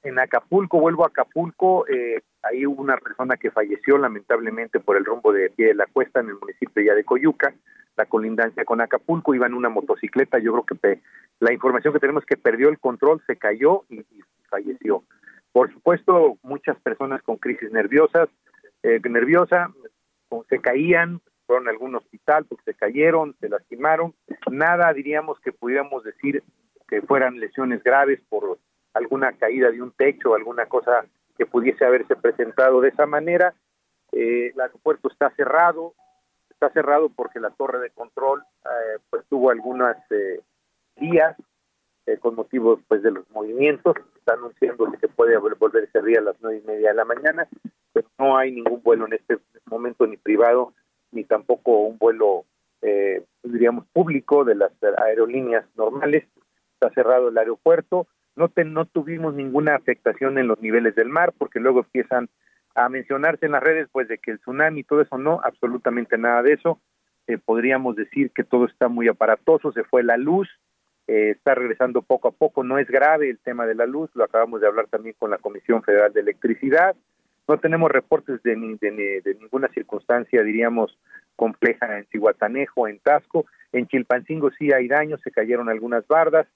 en 0.02 0.18
Acapulco, 0.18 0.78
vuelvo 0.78 1.04
a 1.04 1.08
Acapulco, 1.08 1.86
eh, 1.88 2.22
ahí 2.42 2.66
hubo 2.66 2.82
una 2.82 2.96
persona 2.98 3.36
que 3.36 3.50
falleció 3.50 3.96
lamentablemente 3.98 4.78
por 4.78 4.96
el 4.96 5.04
rumbo 5.04 5.32
de 5.32 5.50
pie 5.50 5.68
de 5.68 5.74
la 5.74 5.86
cuesta 5.86 6.20
en 6.20 6.28
el 6.28 6.38
municipio 6.38 6.82
ya 6.82 6.94
de 6.94 7.04
Coyuca, 7.04 7.54
la 7.96 8.04
colindancia 8.04 8.64
con 8.64 8.80
Acapulco, 8.80 9.34
iba 9.34 9.46
en 9.46 9.54
una 9.54 9.70
motocicleta, 9.70 10.38
yo 10.38 10.52
creo 10.52 10.78
que 10.80 11.00
la 11.40 11.52
información 11.52 11.94
que 11.94 12.00
tenemos 12.00 12.24
es 12.24 12.26
que 12.26 12.36
perdió 12.36 12.68
el 12.68 12.78
control, 12.78 13.22
se 13.26 13.36
cayó 13.36 13.84
y, 13.88 14.04
falleció. 14.48 15.02
Por 15.50 15.72
supuesto, 15.72 16.38
muchas 16.42 16.78
personas 16.80 17.22
con 17.22 17.36
crisis 17.38 17.72
nerviosas, 17.72 18.28
eh, 18.82 19.00
nerviosa, 19.08 19.72
se 20.48 20.60
caían, 20.60 21.20
fueron 21.46 21.66
a 21.66 21.70
algún 21.70 21.94
hospital 21.94 22.44
porque 22.44 22.72
se 22.72 22.74
cayeron, 22.74 23.34
se 23.40 23.48
lastimaron. 23.48 24.14
Nada 24.50 24.92
diríamos 24.92 25.40
que 25.40 25.52
pudiéramos 25.52 26.04
decir 26.04 26.44
que 26.88 27.02
fueran 27.02 27.40
lesiones 27.40 27.82
graves 27.82 28.20
por 28.28 28.58
alguna 28.96 29.32
caída 29.32 29.70
de 29.70 29.82
un 29.82 29.92
techo, 29.92 30.34
alguna 30.34 30.66
cosa 30.66 31.04
que 31.36 31.46
pudiese 31.46 31.84
haberse 31.84 32.16
presentado 32.16 32.80
de 32.80 32.88
esa 32.88 33.06
manera. 33.06 33.54
Eh, 34.12 34.52
el 34.54 34.60
aeropuerto 34.60 35.08
está 35.08 35.30
cerrado, 35.30 35.94
está 36.50 36.70
cerrado 36.70 37.10
porque 37.10 37.40
la 37.40 37.50
torre 37.50 37.78
de 37.80 37.90
control 37.90 38.42
eh, 38.64 38.98
pues 39.10 39.24
tuvo 39.28 39.50
algunas 39.50 39.96
eh, 40.10 40.40
días 40.96 41.36
eh, 42.06 42.18
con 42.18 42.36
motivo 42.36 42.80
pues 42.88 43.02
de 43.02 43.10
los 43.10 43.28
movimientos, 43.30 43.96
está 44.16 44.34
anunciando 44.34 44.90
que 45.00 45.08
puede 45.08 45.36
volver 45.36 45.84
ese 45.84 46.02
día 46.02 46.20
a 46.20 46.22
las 46.22 46.36
nueve 46.40 46.60
y 46.62 46.66
media 46.66 46.90
de 46.90 46.94
la 46.94 47.04
mañana, 47.04 47.48
pero 47.92 48.08
no 48.18 48.36
hay 48.36 48.52
ningún 48.52 48.80
vuelo 48.82 49.06
en 49.06 49.14
este 49.14 49.38
momento 49.66 50.06
ni 50.06 50.16
privado 50.16 50.72
ni 51.10 51.24
tampoco 51.24 51.78
un 51.78 51.98
vuelo 51.98 52.44
eh, 52.82 53.24
diríamos 53.42 53.86
público 53.86 54.44
de 54.44 54.54
las 54.54 54.70
aerolíneas 54.98 55.64
normales, 55.76 56.24
está 56.74 56.90
cerrado 56.94 57.28
el 57.28 57.38
aeropuerto, 57.38 58.06
no, 58.36 58.50
no 58.64 58.84
tuvimos 58.84 59.34
ninguna 59.34 59.74
afectación 59.74 60.38
en 60.38 60.46
los 60.46 60.60
niveles 60.60 60.94
del 60.94 61.08
mar 61.08 61.32
porque 61.36 61.58
luego 61.60 61.80
empiezan 61.80 62.28
a 62.74 62.88
mencionarse 62.88 63.46
en 63.46 63.52
las 63.52 63.62
redes 63.62 63.88
pues 63.90 64.06
de 64.08 64.18
que 64.18 64.30
el 64.30 64.38
tsunami 64.38 64.80
y 64.80 64.84
todo 64.84 65.00
eso 65.00 65.16
no, 65.18 65.40
absolutamente 65.42 66.18
nada 66.18 66.42
de 66.42 66.52
eso. 66.52 66.78
Eh, 67.26 67.38
podríamos 67.38 67.96
decir 67.96 68.30
que 68.30 68.44
todo 68.44 68.66
está 68.66 68.88
muy 68.88 69.08
aparatoso, 69.08 69.72
se 69.72 69.82
fue 69.82 70.02
la 70.04 70.16
luz, 70.16 70.48
eh, 71.08 71.30
está 71.30 71.54
regresando 71.54 72.02
poco 72.02 72.28
a 72.28 72.32
poco, 72.32 72.62
no 72.62 72.78
es 72.78 72.86
grave 72.88 73.30
el 73.30 73.38
tema 73.38 73.66
de 73.66 73.74
la 73.74 73.86
luz, 73.86 74.10
lo 74.14 74.24
acabamos 74.24 74.60
de 74.60 74.66
hablar 74.68 74.86
también 74.88 75.16
con 75.18 75.30
la 75.30 75.38
Comisión 75.38 75.82
Federal 75.82 76.12
de 76.12 76.20
Electricidad, 76.20 76.94
no 77.48 77.58
tenemos 77.58 77.90
reportes 77.90 78.42
de, 78.42 78.56
ni- 78.56 78.74
de, 78.76 79.22
de 79.24 79.34
ninguna 79.40 79.68
circunstancia, 79.68 80.42
diríamos, 80.42 80.98
compleja 81.36 81.98
en 81.98 82.06
Cihuatanejo, 82.06 82.86
en 82.88 82.98
Tasco, 83.00 83.46
en 83.72 83.86
Chilpancingo 83.88 84.50
sí 84.52 84.72
hay 84.72 84.86
daños, 84.88 85.20
se 85.22 85.30
cayeron 85.30 85.68
algunas 85.68 86.06
bardas, 86.06 86.46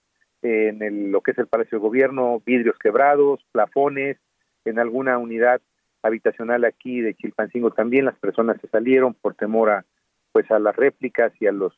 en 0.42 0.82
el- 0.82 1.10
lo 1.10 1.20
que 1.20 1.32
es 1.32 1.38
el 1.38 1.46
Palacio 1.46 1.78
de 1.78 1.82
Gobierno, 1.82 2.42
vidrios 2.44 2.78
quebrados, 2.78 3.40
plafones, 3.52 4.16
en 4.64 4.78
alguna 4.78 5.18
unidad 5.18 5.60
habitacional 6.02 6.64
aquí 6.64 7.00
de 7.00 7.14
Chilpancingo 7.14 7.72
también 7.72 8.06
las 8.06 8.16
personas 8.18 8.58
se 8.60 8.68
salieron 8.68 9.14
por 9.14 9.34
temor 9.34 9.70
a 9.70 9.84
pues 10.32 10.50
a 10.50 10.58
las 10.58 10.76
réplicas 10.76 11.32
y 11.40 11.46
a 11.46 11.52
los 11.52 11.74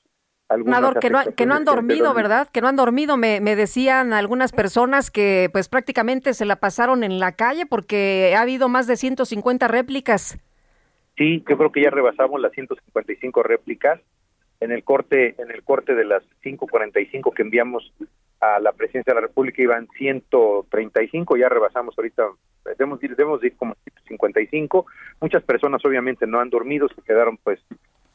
que 1.00 1.10
no, 1.10 1.22
que 1.34 1.46
no 1.46 1.54
han 1.54 1.64
dormido. 1.64 2.12
¿verdad? 2.12 2.48
Que 2.52 2.60
no 2.60 2.68
han 2.68 2.76
dormido. 2.76 3.16
Me, 3.16 3.40
me 3.40 3.56
decían 3.56 4.12
algunas 4.12 4.52
personas 4.52 5.10
que 5.10 5.48
pues 5.52 5.68
prácticamente 5.68 6.34
se 6.34 6.44
la 6.44 6.56
pasaron 6.56 7.04
en 7.04 7.18
la 7.18 7.32
calle 7.32 7.64
porque 7.64 8.34
ha 8.36 8.42
habido 8.42 8.68
más 8.68 8.86
de 8.86 8.96
150 8.96 9.66
réplicas. 9.68 10.38
Sí, 11.16 11.42
yo 11.48 11.56
creo 11.56 11.72
que 11.72 11.82
ya 11.82 11.90
rebasamos 11.90 12.40
las 12.40 12.52
155 12.52 13.42
réplicas. 13.42 14.00
En 14.60 14.70
el 14.70 14.84
corte, 14.84 15.34
en 15.38 15.50
el 15.50 15.62
corte 15.64 15.94
de 15.94 16.04
las 16.04 16.22
545 16.42 17.32
que 17.32 17.42
enviamos 17.42 17.92
a 18.42 18.58
la 18.58 18.72
presidencia 18.72 19.12
de 19.12 19.20
la 19.20 19.28
República 19.28 19.62
iban 19.62 19.86
135, 19.96 21.36
ya 21.36 21.48
rebasamos 21.48 21.96
ahorita, 21.96 22.24
debemos 22.64 23.00
ir, 23.04 23.14
debemos 23.14 23.42
ir 23.44 23.56
como 23.56 23.76
155. 23.84 24.84
Muchas 25.20 25.44
personas 25.44 25.80
obviamente 25.84 26.26
no 26.26 26.40
han 26.40 26.50
dormido, 26.50 26.88
se 26.88 27.00
quedaron 27.02 27.36
pues 27.36 27.60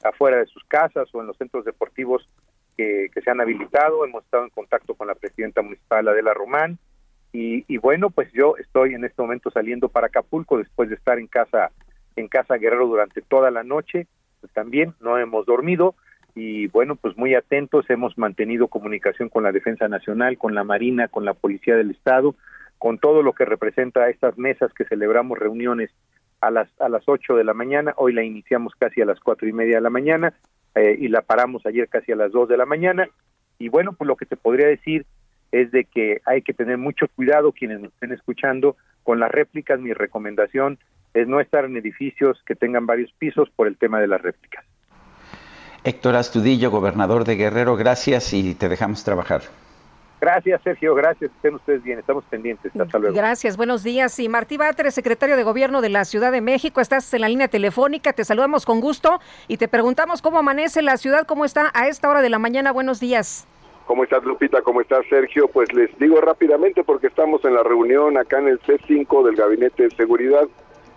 afuera 0.03 0.37
de 0.37 0.45
sus 0.47 0.65
casas 0.65 1.07
o 1.13 1.21
en 1.21 1.27
los 1.27 1.37
centros 1.37 1.63
deportivos 1.63 2.27
que, 2.75 3.07
que 3.13 3.21
se 3.21 3.31
han 3.31 3.39
habilitado. 3.39 4.03
Hemos 4.03 4.25
estado 4.25 4.43
en 4.43 4.49
contacto 4.49 4.95
con 4.95 5.07
la 5.07 5.15
presidenta 5.15 5.61
municipal 5.61 6.05
Adela 6.09 6.33
Román 6.33 6.77
y, 7.31 7.63
y 7.73 7.77
bueno, 7.77 8.09
pues 8.09 8.29
yo 8.33 8.57
estoy 8.57 8.95
en 8.95 9.05
este 9.05 9.21
momento 9.21 9.49
saliendo 9.49 9.87
para 9.87 10.07
Acapulco 10.07 10.57
después 10.57 10.89
de 10.89 10.95
estar 10.95 11.19
en 11.19 11.27
casa 11.27 11.71
en 12.17 12.27
casa 12.27 12.57
Guerrero 12.57 12.85
durante 12.87 13.21
toda 13.21 13.49
la 13.49 13.63
noche. 13.63 14.07
Pues 14.41 14.51
también 14.51 14.93
no 14.99 15.17
hemos 15.17 15.45
dormido 15.45 15.95
y 16.35 16.67
bueno, 16.67 16.95
pues 16.95 17.17
muy 17.17 17.35
atentos, 17.35 17.89
hemos 17.89 18.17
mantenido 18.17 18.67
comunicación 18.67 19.29
con 19.29 19.43
la 19.43 19.51
Defensa 19.51 19.87
Nacional, 19.87 20.37
con 20.37 20.53
la 20.53 20.63
Marina, 20.63 21.07
con 21.07 21.25
la 21.25 21.33
Policía 21.33 21.75
del 21.75 21.91
Estado, 21.91 22.35
con 22.77 22.99
todo 22.99 23.23
lo 23.23 23.33
que 23.33 23.45
representa 23.45 24.09
estas 24.09 24.37
mesas 24.37 24.71
que 24.73 24.85
celebramos 24.85 25.39
reuniones 25.39 25.89
a 26.41 26.51
las 26.51 26.69
a 26.79 26.89
las 26.89 27.03
8 27.07 27.35
de 27.35 27.43
la 27.43 27.53
mañana, 27.53 27.93
hoy 27.97 28.13
la 28.13 28.23
iniciamos 28.23 28.73
casi 28.75 29.01
a 29.01 29.05
las 29.05 29.19
cuatro 29.19 29.47
y 29.47 29.53
media 29.53 29.75
de 29.75 29.81
la 29.81 29.89
mañana 29.89 30.33
eh, 30.75 30.95
y 30.99 31.07
la 31.07 31.21
paramos 31.21 31.65
ayer 31.65 31.89
casi 31.89 32.11
a 32.11 32.15
las 32.15 32.31
2 32.31 32.49
de 32.49 32.57
la 32.57 32.65
mañana. 32.65 33.07
Y 33.57 33.69
bueno, 33.69 33.93
pues 33.93 34.07
lo 34.07 34.15
que 34.15 34.27
te 34.27 34.37
podría 34.37 34.67
decir 34.67 35.05
es 35.51 35.71
de 35.71 35.85
que 35.85 36.21
hay 36.25 36.43
que 36.43 36.53
tener 36.53 36.77
mucho 36.77 37.07
cuidado 37.07 37.51
quienes 37.51 37.79
nos 37.79 37.93
estén 37.93 38.11
escuchando 38.11 38.75
con 39.03 39.19
las 39.19 39.31
réplicas, 39.31 39.79
mi 39.79 39.93
recomendación 39.93 40.77
es 41.13 41.27
no 41.27 41.39
estar 41.39 41.65
en 41.65 41.77
edificios 41.77 42.43
que 42.45 42.55
tengan 42.55 42.85
varios 42.85 43.11
pisos 43.13 43.49
por 43.49 43.67
el 43.67 43.77
tema 43.77 43.99
de 43.99 44.07
las 44.07 44.21
réplicas. 44.21 44.65
Héctor 45.87 46.17
Astudillo, 46.17 46.69
gobernador 46.69 47.23
de 47.23 47.37
Guerrero, 47.37 47.77
gracias 47.77 48.33
y 48.33 48.55
te 48.55 48.67
dejamos 48.67 49.05
trabajar. 49.05 49.43
Gracias, 50.19 50.61
Sergio, 50.61 50.93
gracias, 50.93 51.31
estén 51.31 51.55
ustedes 51.55 51.81
bien, 51.81 51.97
estamos 51.99 52.25
pendientes, 52.25 52.75
hasta 52.77 52.99
luego. 52.99 53.15
Gracias, 53.15 53.55
buenos 53.55 53.83
días. 53.83 54.19
Y 54.19 54.27
Martí 54.27 54.57
Batres, 54.57 54.93
secretario 54.93 55.37
de 55.37 55.43
Gobierno 55.43 55.79
de 55.79 55.87
la 55.87 56.03
Ciudad 56.03 56.33
de 56.33 56.41
México, 56.41 56.81
estás 56.81 57.13
en 57.13 57.21
la 57.21 57.29
línea 57.29 57.47
telefónica, 57.47 58.11
te 58.11 58.25
saludamos 58.25 58.65
con 58.65 58.81
gusto 58.81 59.21
y 59.47 59.55
te 59.55 59.69
preguntamos 59.69 60.21
cómo 60.21 60.39
amanece 60.39 60.81
la 60.81 60.97
ciudad, 60.97 61.25
cómo 61.25 61.45
está 61.45 61.71
a 61.73 61.87
esta 61.87 62.09
hora 62.09 62.21
de 62.21 62.31
la 62.31 62.39
mañana. 62.39 62.73
Buenos 62.73 62.99
días. 62.99 63.47
¿Cómo 63.85 64.03
estás, 64.03 64.25
Lupita? 64.25 64.61
¿Cómo 64.63 64.81
estás, 64.81 65.05
Sergio? 65.09 65.47
Pues 65.47 65.71
les 65.71 65.97
digo 65.99 66.19
rápidamente 66.19 66.83
porque 66.83 67.07
estamos 67.07 67.45
en 67.45 67.53
la 67.53 67.63
reunión 67.63 68.17
acá 68.17 68.39
en 68.39 68.49
el 68.49 68.59
C5 68.59 69.23
del 69.23 69.37
Gabinete 69.37 69.83
de 69.83 69.95
Seguridad. 69.95 70.49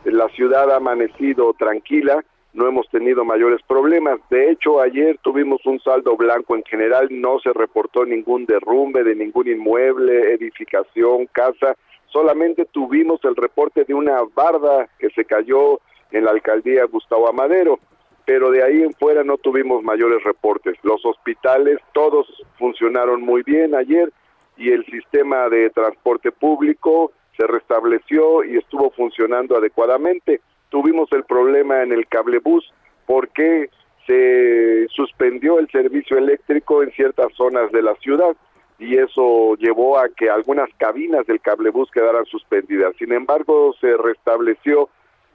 La 0.02 0.28
ciudad 0.30 0.68
ha 0.72 0.78
amanecido 0.78 1.52
tranquila, 1.52 2.24
no 2.52 2.66
hemos 2.66 2.88
tenido 2.88 3.24
mayores 3.24 3.60
problemas. 3.66 4.20
De 4.28 4.50
hecho, 4.50 4.80
ayer 4.80 5.18
tuvimos 5.22 5.64
un 5.66 5.80
saldo 5.80 6.16
blanco 6.16 6.56
en 6.56 6.64
general, 6.64 7.08
no 7.10 7.38
se 7.40 7.52
reportó 7.52 8.04
ningún 8.04 8.46
derrumbe 8.46 9.04
de 9.04 9.14
ningún 9.14 9.48
inmueble, 9.48 10.34
edificación, 10.34 11.26
casa. 11.26 11.76
Solamente 12.06 12.64
tuvimos 12.64 13.20
el 13.24 13.36
reporte 13.36 13.84
de 13.84 13.94
una 13.94 14.20
barda 14.34 14.88
que 14.98 15.10
se 15.10 15.24
cayó 15.24 15.80
en 16.10 16.24
la 16.24 16.32
alcaldía 16.32 16.84
Gustavo 16.86 17.28
Amadero 17.28 17.78
pero 18.30 18.52
de 18.52 18.62
ahí 18.62 18.82
en 18.84 18.94
fuera 18.94 19.24
no 19.24 19.38
tuvimos 19.38 19.82
mayores 19.82 20.22
reportes. 20.22 20.76
Los 20.84 21.04
hospitales 21.04 21.78
todos 21.92 22.28
funcionaron 22.60 23.22
muy 23.22 23.42
bien 23.42 23.74
ayer 23.74 24.12
y 24.56 24.70
el 24.70 24.84
sistema 24.86 25.48
de 25.48 25.68
transporte 25.70 26.30
público 26.30 27.10
se 27.36 27.44
restableció 27.48 28.44
y 28.44 28.56
estuvo 28.56 28.92
funcionando 28.92 29.56
adecuadamente. 29.56 30.42
Tuvimos 30.70 31.12
el 31.12 31.24
problema 31.24 31.82
en 31.82 31.92
el 31.92 32.06
cablebús 32.06 32.72
porque 33.06 33.70
se 34.06 34.86
suspendió 34.88 35.58
el 35.58 35.68
servicio 35.70 36.16
eléctrico 36.16 36.82
en 36.82 36.90
ciertas 36.92 37.32
zonas 37.34 37.70
de 37.72 37.82
la 37.82 37.94
ciudad 37.96 38.36
y 38.78 38.96
eso 38.96 39.56
llevó 39.56 39.98
a 39.98 40.08
que 40.08 40.30
algunas 40.30 40.70
cabinas 40.78 41.26
del 41.26 41.40
cablebús 41.40 41.90
quedaran 41.90 42.24
suspendidas. 42.24 42.96
Sin 42.98 43.12
embargo, 43.12 43.74
se 43.80 43.94
restableció 43.96 44.88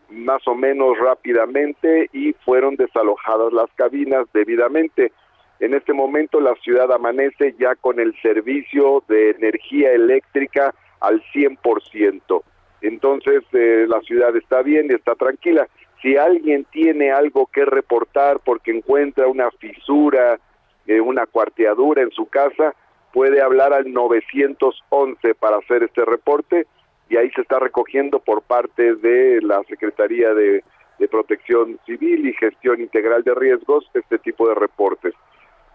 más 0.09 0.47
o 0.47 0.55
menos 0.55 0.97
rápidamente 0.97 2.09
y 2.11 2.33
fueron 2.43 2.75
desalojadas 2.75 3.53
las 3.53 3.69
cabinas 3.75 4.25
debidamente. 4.33 5.11
En 5.59 5.73
este 5.73 5.93
momento 5.93 6.39
la 6.39 6.55
ciudad 6.55 6.91
amanece 6.91 7.55
ya 7.59 7.75
con 7.75 7.99
el 7.99 8.13
servicio 8.21 9.03
de 9.07 9.31
energía 9.31 9.91
eléctrica 9.91 10.73
al 10.99 11.21
100%. 11.33 12.43
Entonces 12.81 13.43
eh, 13.53 13.85
la 13.87 14.01
ciudad 14.01 14.35
está 14.35 14.61
bien 14.61 14.91
está 14.91 15.15
tranquila. 15.15 15.67
Si 16.01 16.17
alguien 16.17 16.65
tiene 16.71 17.11
algo 17.11 17.47
que 17.47 17.65
reportar 17.65 18.39
porque 18.43 18.71
encuentra 18.71 19.27
una 19.27 19.49
fisura, 19.51 20.39
eh, 20.85 21.01
una 21.01 21.25
cuarteadura 21.25 22.03
en 22.03 22.11
su 22.11 22.27
casa, 22.27 22.75
puede 23.13 23.41
hablar 23.41 23.73
al 23.73 23.91
911 23.91 25.35
para 25.35 25.57
hacer 25.57 25.83
este 25.83 26.05
reporte 26.05 26.67
y 27.09 27.17
ahí 27.17 27.29
se 27.31 27.41
está 27.41 27.59
recogiendo 27.59 28.19
por 28.19 28.41
parte 28.41 28.95
de 28.95 29.41
la 29.41 29.63
Secretaría 29.63 30.33
de, 30.33 30.63
de 30.99 31.07
Protección 31.07 31.79
Civil 31.85 32.27
y 32.27 32.33
Gestión 32.33 32.81
Integral 32.81 33.23
de 33.23 33.33
Riesgos 33.33 33.89
este 33.93 34.17
tipo 34.19 34.47
de 34.47 34.55
reportes. 34.55 35.13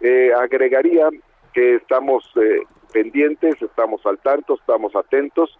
Eh, 0.00 0.32
agregaría 0.36 1.08
que 1.52 1.76
estamos 1.76 2.24
eh, 2.36 2.60
pendientes, 2.92 3.60
estamos 3.60 4.04
al 4.06 4.18
tanto, 4.18 4.54
estamos 4.54 4.94
atentos 4.94 5.58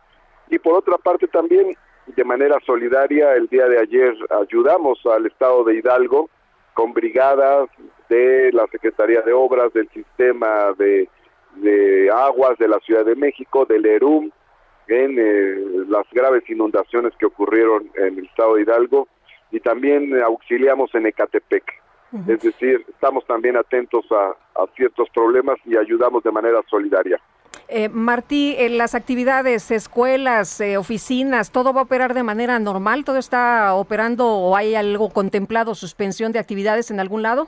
y 0.50 0.58
por 0.58 0.74
otra 0.74 0.98
parte 0.98 1.28
también 1.28 1.76
de 2.06 2.24
manera 2.24 2.58
solidaria 2.66 3.34
el 3.34 3.46
día 3.46 3.66
de 3.66 3.78
ayer 3.78 4.14
ayudamos 4.40 4.98
al 5.06 5.26
estado 5.26 5.64
de 5.64 5.76
Hidalgo 5.76 6.28
con 6.74 6.92
brigadas 6.92 7.68
de 8.08 8.52
la 8.52 8.66
Secretaría 8.66 9.22
de 9.22 9.32
Obras, 9.32 9.72
del 9.72 9.88
Sistema 9.90 10.72
de, 10.76 11.08
de 11.56 12.10
Aguas 12.10 12.58
de 12.58 12.68
la 12.68 12.78
Ciudad 12.80 13.04
de 13.04 13.14
México, 13.14 13.64
del 13.64 13.86
ERUM, 13.86 14.30
en 14.88 15.16
eh, 15.18 15.84
las 15.88 16.06
graves 16.10 16.48
inundaciones 16.48 17.12
que 17.16 17.26
ocurrieron 17.26 17.90
en 17.94 18.18
el 18.18 18.26
estado 18.26 18.56
de 18.56 18.62
Hidalgo 18.62 19.08
y 19.52 19.60
también 19.60 20.20
auxiliamos 20.22 20.94
en 20.94 21.06
Ecatepec. 21.06 21.64
Es 22.26 22.42
decir, 22.42 22.84
estamos 22.88 23.24
también 23.24 23.56
atentos 23.56 24.04
a, 24.10 24.30
a 24.60 24.66
ciertos 24.74 25.08
problemas 25.10 25.58
y 25.64 25.76
ayudamos 25.76 26.24
de 26.24 26.32
manera 26.32 26.60
solidaria. 26.68 27.20
Eh, 27.72 27.88
Martí, 27.88 28.56
en 28.58 28.78
las 28.78 28.96
actividades, 28.96 29.70
escuelas, 29.70 30.60
eh, 30.60 30.76
oficinas, 30.76 31.52
¿todo 31.52 31.72
va 31.72 31.82
a 31.82 31.84
operar 31.84 32.14
de 32.14 32.24
manera 32.24 32.58
normal? 32.58 33.04
¿Todo 33.04 33.18
está 33.18 33.74
operando 33.74 34.26
o 34.26 34.56
hay 34.56 34.74
algo 34.74 35.10
contemplado, 35.10 35.76
suspensión 35.76 36.32
de 36.32 36.40
actividades 36.40 36.90
en 36.90 36.98
algún 36.98 37.22
lado? 37.22 37.46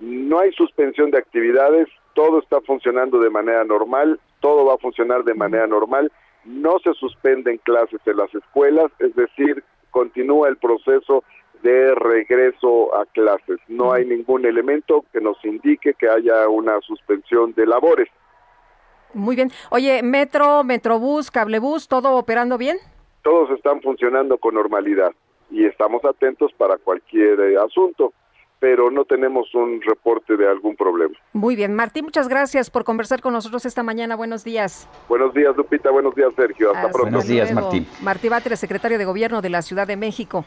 No 0.00 0.38
hay 0.38 0.52
suspensión 0.52 1.10
de 1.10 1.18
actividades, 1.18 1.86
todo 2.14 2.38
está 2.38 2.62
funcionando 2.62 3.20
de 3.20 3.28
manera 3.28 3.62
normal, 3.64 4.18
todo 4.40 4.64
va 4.64 4.76
a 4.76 4.78
funcionar 4.78 5.22
de 5.24 5.34
manera 5.34 5.66
normal, 5.66 6.10
no 6.46 6.78
se 6.78 6.94
suspenden 6.94 7.58
clases 7.58 8.00
en 8.06 8.16
las 8.16 8.34
escuelas, 8.34 8.90
es 9.00 9.14
decir, 9.16 9.62
continúa 9.90 10.48
el 10.48 10.56
proceso 10.56 11.24
de 11.62 11.94
regreso 11.94 12.96
a 12.96 13.04
clases. 13.04 13.58
No 13.68 13.92
hay 13.92 14.06
ningún 14.06 14.46
elemento 14.46 15.04
que 15.12 15.20
nos 15.20 15.36
indique 15.44 15.92
que 15.92 16.08
haya 16.08 16.48
una 16.48 16.80
suspensión 16.80 17.52
de 17.52 17.66
labores. 17.66 18.08
Muy 19.16 19.34
bien. 19.34 19.50
Oye, 19.70 20.02
Metro, 20.02 20.62
Metrobús, 20.62 21.30
Cablebús, 21.30 21.88
¿todo 21.88 22.16
operando 22.16 22.58
bien? 22.58 22.76
Todos 23.22 23.50
están 23.50 23.80
funcionando 23.80 24.36
con 24.38 24.54
normalidad 24.54 25.12
y 25.50 25.64
estamos 25.64 26.04
atentos 26.04 26.52
para 26.58 26.76
cualquier 26.76 27.40
eh, 27.40 27.56
asunto, 27.56 28.12
pero 28.60 28.90
no 28.90 29.04
tenemos 29.04 29.54
un 29.54 29.80
reporte 29.80 30.36
de 30.36 30.46
algún 30.48 30.76
problema. 30.76 31.16
Muy 31.32 31.56
bien. 31.56 31.74
Martín, 31.74 32.04
muchas 32.04 32.28
gracias 32.28 32.70
por 32.70 32.84
conversar 32.84 33.22
con 33.22 33.32
nosotros 33.32 33.64
esta 33.64 33.82
mañana. 33.82 34.16
Buenos 34.16 34.44
días. 34.44 34.86
Buenos 35.08 35.32
días, 35.32 35.56
Lupita. 35.56 35.90
Buenos 35.90 36.14
días, 36.14 36.32
Sergio. 36.36 36.68
Hasta, 36.68 36.80
Hasta 36.80 36.92
pronto. 36.92 37.10
Buenos 37.10 37.26
días, 37.26 37.50
luego. 37.50 37.68
Martín. 37.68 37.86
Martí 38.02 38.28
Batres, 38.28 38.60
secretario 38.60 38.98
de 38.98 39.04
Gobierno 39.06 39.40
de 39.40 39.48
la 39.48 39.62
Ciudad 39.62 39.86
de 39.86 39.96
México. 39.96 40.44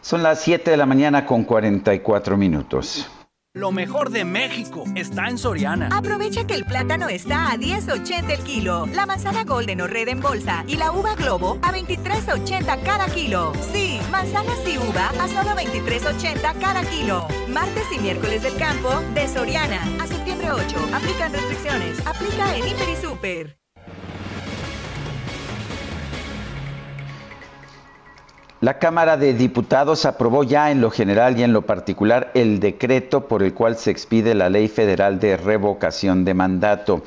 Son 0.00 0.22
las 0.22 0.42
7 0.42 0.70
de 0.70 0.76
la 0.76 0.86
mañana 0.86 1.26
con 1.26 1.44
44 1.44 2.36
minutos. 2.36 3.23
Lo 3.56 3.70
mejor 3.70 4.10
de 4.10 4.24
México 4.24 4.82
está 4.96 5.28
en 5.28 5.38
Soriana. 5.38 5.88
Aprovecha 5.92 6.44
que 6.44 6.54
el 6.54 6.64
plátano 6.64 7.08
está 7.08 7.52
a 7.52 7.56
10.80 7.56 8.30
el 8.32 8.40
kilo, 8.40 8.86
la 8.92 9.06
manzana 9.06 9.44
golden 9.44 9.80
o 9.80 9.86
red 9.86 10.08
en 10.08 10.20
bolsa 10.20 10.64
y 10.66 10.74
la 10.74 10.90
uva 10.90 11.14
globo 11.14 11.60
a 11.62 11.72
23.80 11.72 12.82
cada 12.82 13.06
kilo. 13.06 13.52
Sí, 13.72 14.00
manzanas 14.10 14.58
y 14.66 14.76
uva 14.76 15.10
a 15.20 15.28
solo 15.28 15.50
23.80 15.56 16.58
cada 16.58 16.82
kilo. 16.82 17.28
Martes 17.48 17.84
y 17.94 18.00
miércoles 18.00 18.42
del 18.42 18.56
campo 18.56 18.90
de 19.14 19.28
Soriana 19.28 19.82
a 20.02 20.06
septiembre 20.08 20.50
8. 20.50 20.76
Aplican 20.92 21.32
restricciones. 21.32 22.04
Aplica 22.04 22.56
en 22.56 22.66
Hiper 22.66 22.88
y 22.88 22.96
Super. 22.96 23.63
La 28.64 28.78
Cámara 28.78 29.18
de 29.18 29.34
Diputados 29.34 30.06
aprobó 30.06 30.42
ya 30.42 30.70
en 30.70 30.80
lo 30.80 30.90
general 30.90 31.38
y 31.38 31.42
en 31.42 31.52
lo 31.52 31.66
particular 31.66 32.30
el 32.32 32.60
decreto 32.60 33.28
por 33.28 33.42
el 33.42 33.52
cual 33.52 33.76
se 33.76 33.90
expide 33.90 34.34
la 34.34 34.48
Ley 34.48 34.68
Federal 34.68 35.20
de 35.20 35.36
Revocación 35.36 36.24
de 36.24 36.32
Mandato. 36.32 37.02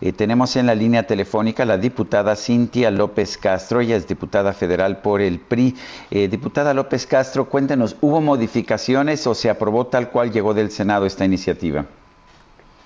Eh, 0.00 0.12
tenemos 0.12 0.54
en 0.54 0.66
la 0.66 0.76
línea 0.76 1.08
telefónica 1.08 1.64
la 1.64 1.78
diputada 1.78 2.36
Cintia 2.36 2.92
López 2.92 3.38
Castro, 3.38 3.80
ella 3.80 3.96
es 3.96 4.06
diputada 4.06 4.52
federal 4.52 4.98
por 4.98 5.20
el 5.20 5.40
PRI. 5.40 5.74
Eh, 6.12 6.28
diputada 6.28 6.74
López 6.74 7.08
Castro, 7.08 7.46
cuéntenos, 7.46 7.96
¿hubo 8.00 8.20
modificaciones 8.20 9.26
o 9.26 9.34
se 9.34 9.50
aprobó 9.50 9.88
tal 9.88 10.10
cual 10.10 10.30
llegó 10.30 10.54
del 10.54 10.70
Senado 10.70 11.06
esta 11.06 11.24
iniciativa? 11.24 11.86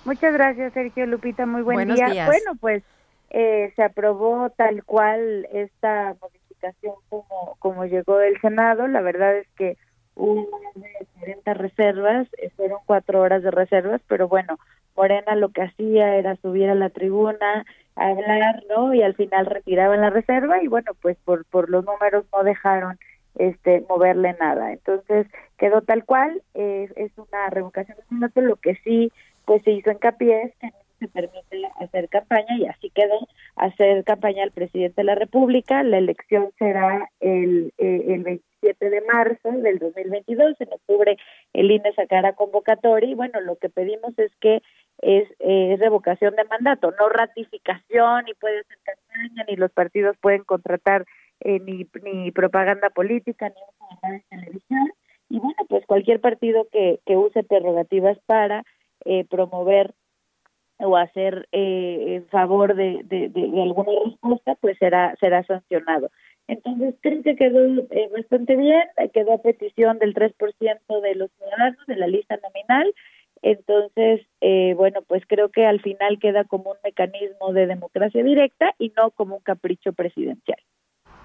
Muchas 0.07 0.33
gracias, 0.33 0.73
Sergio 0.73 1.05
Lupita. 1.05 1.45
Muy 1.45 1.61
buen 1.61 1.77
Buenos 1.77 1.97
día. 1.97 2.07
días. 2.07 2.27
Bueno, 2.27 2.53
pues 2.59 2.85
eh, 3.29 3.71
se 3.77 3.83
aprobó 3.83 4.49
tal 4.49 4.83
cual 4.83 5.47
esta 5.53 6.17
modificación 6.23 6.44
como, 7.09 7.57
como 7.59 7.85
llegó 7.85 8.19
del 8.19 8.41
Senado. 8.41 8.87
La 8.89 9.01
verdad 9.01 9.37
es 9.37 9.49
que 9.57 9.77
hubo 10.15 10.61
de 10.75 11.07
40 11.21 11.55
reservas, 11.55 12.29
eh, 12.39 12.51
fueron 12.57 12.79
cuatro 12.87 13.21
horas 13.21 13.43
de 13.43 13.51
reservas, 13.51 14.01
pero 14.07 14.29
bueno, 14.29 14.59
Morena 14.97 15.35
lo 15.35 15.49
que 15.49 15.63
hacía 15.63 16.17
era 16.17 16.37
subir 16.37 16.71
a 16.71 16.75
la 16.75 16.91
tribuna, 16.91 17.65
hablar, 17.97 18.63
¿no? 18.69 18.95
Y 18.95 19.03
al 19.03 19.15
final 19.15 19.47
retiraban 19.47 20.01
la 20.01 20.11
reserva 20.11 20.63
y 20.63 20.69
bueno, 20.69 20.93
pues 21.01 21.17
por, 21.25 21.45
por 21.47 21.69
los 21.69 21.85
números 21.85 22.25
no 22.33 22.45
dejaron 22.45 22.99
este 23.35 23.85
moverle 23.89 24.37
nada. 24.39 24.73
Entonces 24.73 25.27
quedó 25.59 25.83
tal 25.83 26.05
cual, 26.05 26.43
eh, 26.55 26.89
es 26.97 27.11
una 27.19 27.49
revocación 27.51 27.97
de 27.97 28.05
mandato, 28.11 28.41
lo 28.41 28.57
que 28.57 28.77
sí 28.85 29.13
pues 29.45 29.63
se 29.63 29.73
hizo 29.73 29.91
hincapié 29.91 30.43
es 30.43 30.57
que 30.57 30.71
se 30.99 31.09
permite 31.09 31.63
hacer 31.77 32.09
campaña 32.09 32.57
y 32.59 32.67
así 32.67 32.91
quedó 32.91 33.27
hacer 33.57 34.05
campaña 34.05 34.43
al 34.43 34.51
presidente 34.51 35.01
de 35.01 35.05
la 35.05 35.15
República. 35.15 35.83
La 35.83 35.99
elección 35.99 36.51
será 36.59 37.11
el, 37.21 37.73
eh, 37.79 38.05
el 38.09 38.23
27 38.23 38.91
de 38.91 39.01
marzo 39.03 39.51
del 39.53 39.79
2022. 39.79 40.61
En 40.61 40.73
octubre 40.73 41.17
el 41.53 41.71
INE 41.71 41.93
sacará 41.95 42.35
convocatoria 42.35 43.09
y 43.09 43.15
bueno, 43.15 43.41
lo 43.41 43.57
que 43.57 43.69
pedimos 43.69 44.19
es 44.19 44.33
que 44.41 44.63
es, 44.99 45.29
eh, 45.41 45.77
revocación 45.79 46.35
de 46.37 46.45
mandato, 46.45 46.93
no 46.99 47.09
ratificación, 47.09 48.25
ni 48.25 48.35
puede 48.35 48.61
hacer 48.61 48.79
campaña, 48.85 49.45
ni 49.49 49.57
los 49.57 49.73
partidos 49.73 50.17
pueden 50.19 50.45
contratar 50.45 51.05
eh, 51.41 51.61
ni, 51.61 51.87
ni 52.03 52.31
propaganda 52.31 52.91
política, 52.91 53.49
ni 53.49 54.09
un 54.09 54.13
de 54.13 54.25
televisión. 54.31 54.93
Y 55.29 55.39
bueno, 55.41 55.57
pues 55.69 55.85
cualquier 55.87 56.21
partido 56.21 56.69
que, 56.71 57.01
que 57.07 57.17
use 57.17 57.43
prerrogativas 57.43 58.19
para 58.27 58.65
eh, 59.05 59.25
promover 59.29 59.95
o 60.79 60.97
hacer 60.97 61.49
eh, 61.53 62.17
en 62.17 62.27
favor 62.29 62.75
de, 62.75 63.03
de, 63.05 63.29
de, 63.29 63.63
alguna 63.63 63.93
respuesta, 64.05 64.55
pues 64.61 64.77
será 64.79 65.15
será 65.21 65.45
sancionado. 65.45 66.11
Entonces, 66.47 66.95
creo 67.01 67.23
que 67.23 67.37
quedó 67.37 67.65
eh, 67.91 68.11
bastante 68.13 68.57
bien, 68.57 68.83
quedó 69.13 69.35
a 69.35 69.43
petición 69.43 69.99
del 69.99 70.15
3% 70.15 71.01
de 71.01 71.15
los 71.15 71.31
ciudadanos 71.33 71.87
de 71.87 71.97
la 71.97 72.07
lista 72.07 72.39
nominal. 72.43 72.95
Entonces, 73.41 74.27
eh, 74.41 74.75
bueno, 74.75 75.03
pues 75.03 75.23
creo 75.27 75.51
que 75.51 75.67
al 75.67 75.81
final 75.81 76.19
queda 76.19 76.45
como 76.45 76.71
un 76.71 76.79
mecanismo 76.83 77.53
de 77.53 77.67
democracia 77.67 78.23
directa 78.23 78.75
y 78.79 78.93
no 78.97 79.11
como 79.11 79.37
un 79.37 79.43
capricho 79.43 79.93
presidencial. 79.93 80.59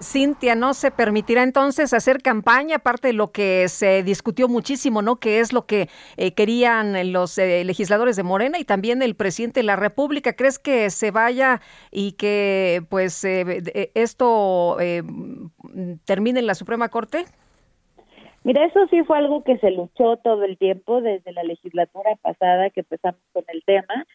Cintia, 0.02 0.54
no 0.54 0.72
se 0.72 0.90
permitirá 0.90 1.42
entonces 1.42 1.92
hacer 1.92 2.22
campaña, 2.22 2.76
aparte 2.76 3.08
de 3.08 3.12
lo 3.12 3.32
que 3.32 3.68
se 3.68 4.02
discutió 4.02 4.48
muchísimo, 4.48 5.02
¿no? 5.02 5.16
Que 5.16 5.40
es 5.40 5.52
lo 5.52 5.66
que 5.66 5.88
eh, 6.16 6.32
querían 6.32 7.12
los 7.12 7.36
eh, 7.36 7.64
legisladores 7.64 8.16
de 8.16 8.22
Morena 8.22 8.58
y 8.58 8.64
también 8.64 9.02
el 9.02 9.14
presidente 9.14 9.60
de 9.60 9.64
la 9.64 9.76
República. 9.76 10.32
¿Crees 10.32 10.58
que 10.58 10.88
se 10.88 11.10
vaya 11.10 11.60
y 11.90 12.12
que 12.12 12.82
pues 12.88 13.22
eh, 13.24 13.90
esto 13.94 14.78
termine 16.06 16.40
en 16.40 16.46
la 16.46 16.54
Suprema 16.54 16.88
Corte? 16.88 17.24
Mira, 18.42 18.64
eso 18.64 18.86
sí 18.88 19.02
fue 19.04 19.18
algo 19.18 19.44
que 19.44 19.58
se 19.58 19.70
luchó 19.70 20.16
todo 20.16 20.44
el 20.44 20.56
tiempo 20.56 21.02
desde 21.02 21.32
la 21.32 21.42
legislatura 21.42 22.16
pasada 22.22 22.70
que 22.70 22.80
empezamos 22.80 23.20
con 23.34 23.44
el 23.48 23.62
tema. 23.64 24.06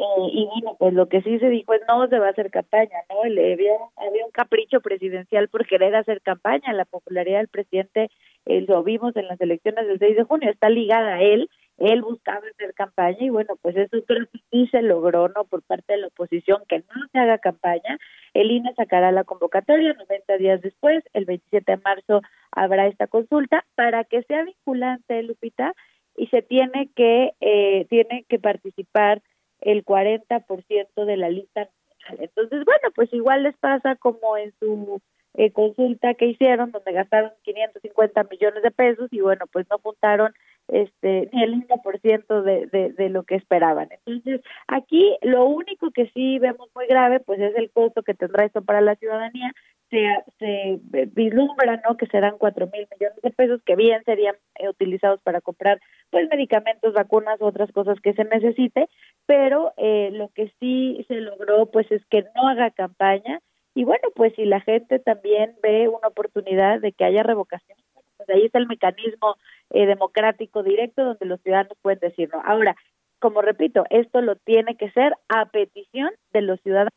Eh, 0.00 0.30
y 0.32 0.46
bueno, 0.46 0.76
pues 0.78 0.94
lo 0.94 1.10
que 1.10 1.20
sí 1.20 1.38
se 1.38 1.50
dijo 1.50 1.74
es 1.74 1.82
no 1.86 2.08
se 2.08 2.18
va 2.18 2.28
a 2.28 2.30
hacer 2.30 2.50
campaña, 2.50 2.96
¿no? 3.10 3.22
Le 3.28 3.52
había, 3.52 3.74
había 3.96 4.24
un 4.24 4.30
capricho 4.30 4.80
presidencial 4.80 5.48
por 5.48 5.66
querer 5.66 5.94
hacer 5.94 6.22
campaña. 6.22 6.72
La 6.72 6.86
popularidad 6.86 7.36
del 7.38 7.48
presidente, 7.48 8.10
eh, 8.46 8.64
lo 8.66 8.82
vimos 8.82 9.14
en 9.16 9.26
las 9.28 9.38
elecciones 9.42 9.86
del 9.86 9.98
6 9.98 10.16
de 10.16 10.24
junio, 10.24 10.50
está 10.50 10.70
ligada 10.70 11.16
a 11.16 11.20
él. 11.20 11.50
Él 11.76 12.00
buscaba 12.00 12.40
hacer 12.50 12.72
campaña 12.72 13.18
y 13.20 13.28
bueno, 13.28 13.58
pues 13.60 13.76
eso 13.76 13.98
creo 14.06 14.26
sí 14.50 14.68
se 14.68 14.80
logró, 14.80 15.28
¿no? 15.28 15.44
Por 15.44 15.62
parte 15.62 15.92
de 15.92 15.98
la 15.98 16.06
oposición, 16.06 16.62
que 16.66 16.78
no 16.78 17.06
se 17.12 17.18
haga 17.18 17.36
campaña. 17.36 17.98
El 18.32 18.50
INE 18.50 18.72
sacará 18.76 19.12
la 19.12 19.24
convocatoria 19.24 19.92
90 19.92 20.38
días 20.38 20.62
después, 20.62 21.04
el 21.12 21.26
27 21.26 21.72
de 21.72 21.82
marzo 21.84 22.22
habrá 22.52 22.86
esta 22.86 23.06
consulta 23.06 23.66
para 23.74 24.04
que 24.04 24.22
sea 24.22 24.44
vinculante, 24.44 25.22
Lupita, 25.22 25.74
y 26.16 26.26
se 26.28 26.40
tiene 26.40 26.88
que, 26.96 27.32
eh, 27.40 27.86
tiene 27.90 28.24
que 28.28 28.38
participar 28.38 29.20
el 29.60 29.84
40% 29.84 31.04
de 31.04 31.16
la 31.16 31.30
lista 31.30 31.60
nacional. 31.62 32.24
Entonces, 32.24 32.64
bueno, 32.64 32.90
pues 32.94 33.12
igual 33.12 33.42
les 33.42 33.56
pasa 33.56 33.96
como 33.96 34.36
en 34.36 34.52
su 34.58 35.00
eh, 35.34 35.52
consulta 35.52 36.14
que 36.14 36.26
hicieron, 36.26 36.72
donde 36.72 36.92
gastaron 36.92 37.30
550 37.42 38.24
millones 38.24 38.62
de 38.62 38.70
pesos 38.70 39.08
y 39.12 39.20
bueno, 39.20 39.46
pues 39.52 39.66
no 39.70 39.78
juntaron 39.78 40.32
este 40.68 41.28
ni 41.32 41.42
el 41.42 41.66
1% 41.66 42.42
de, 42.42 42.66
de, 42.66 42.92
de 42.92 43.08
lo 43.08 43.22
que 43.22 43.36
esperaban. 43.36 43.88
Entonces, 44.04 44.40
aquí 44.66 45.16
lo 45.22 45.44
único 45.44 45.90
que 45.92 46.10
sí 46.14 46.38
vemos 46.38 46.68
muy 46.74 46.86
grave, 46.86 47.20
pues 47.20 47.40
es 47.40 47.54
el 47.56 47.70
costo 47.70 48.02
que 48.02 48.14
tendrá 48.14 48.44
esto 48.44 48.62
para 48.62 48.80
la 48.80 48.96
ciudadanía. 48.96 49.52
Se, 49.90 50.06
se 50.38 50.78
vislumbra, 51.14 51.82
¿no? 51.84 51.96
Que 51.96 52.06
serán 52.06 52.38
cuatro 52.38 52.68
mil 52.72 52.86
millones 52.92 53.20
de 53.22 53.30
pesos 53.30 53.60
que 53.66 53.74
bien 53.74 54.04
serían 54.04 54.36
eh, 54.60 54.68
utilizados 54.68 55.20
para 55.22 55.40
comprar, 55.40 55.80
pues, 56.10 56.28
medicamentos, 56.30 56.94
vacunas, 56.94 57.42
otras 57.42 57.72
cosas 57.72 58.00
que 58.00 58.12
se 58.12 58.22
necesite, 58.22 58.88
pero 59.30 59.72
eh, 59.76 60.10
lo 60.12 60.28
que 60.30 60.52
sí 60.58 61.04
se 61.06 61.14
logró, 61.20 61.66
pues, 61.66 61.88
es 61.92 62.04
que 62.06 62.24
no 62.34 62.48
haga 62.48 62.72
campaña 62.72 63.38
y 63.76 63.84
bueno, 63.84 64.08
pues 64.16 64.34
si 64.34 64.44
la 64.44 64.60
gente 64.60 64.98
también 64.98 65.54
ve 65.62 65.86
una 65.86 66.08
oportunidad 66.08 66.80
de 66.80 66.90
que 66.90 67.04
haya 67.04 67.22
revocación, 67.22 67.78
pues 68.16 68.28
ahí 68.28 68.46
está 68.46 68.58
el 68.58 68.66
mecanismo 68.66 69.36
eh, 69.70 69.86
democrático 69.86 70.64
directo 70.64 71.04
donde 71.04 71.26
los 71.26 71.40
ciudadanos 71.42 71.78
pueden 71.80 72.00
decirlo. 72.00 72.42
Ahora, 72.44 72.74
como 73.20 73.40
repito, 73.40 73.84
esto 73.90 74.20
lo 74.20 74.34
tiene 74.34 74.74
que 74.74 74.90
ser 74.90 75.14
a 75.28 75.46
petición 75.46 76.10
de 76.32 76.42
los 76.42 76.60
ciudadanos 76.62 76.90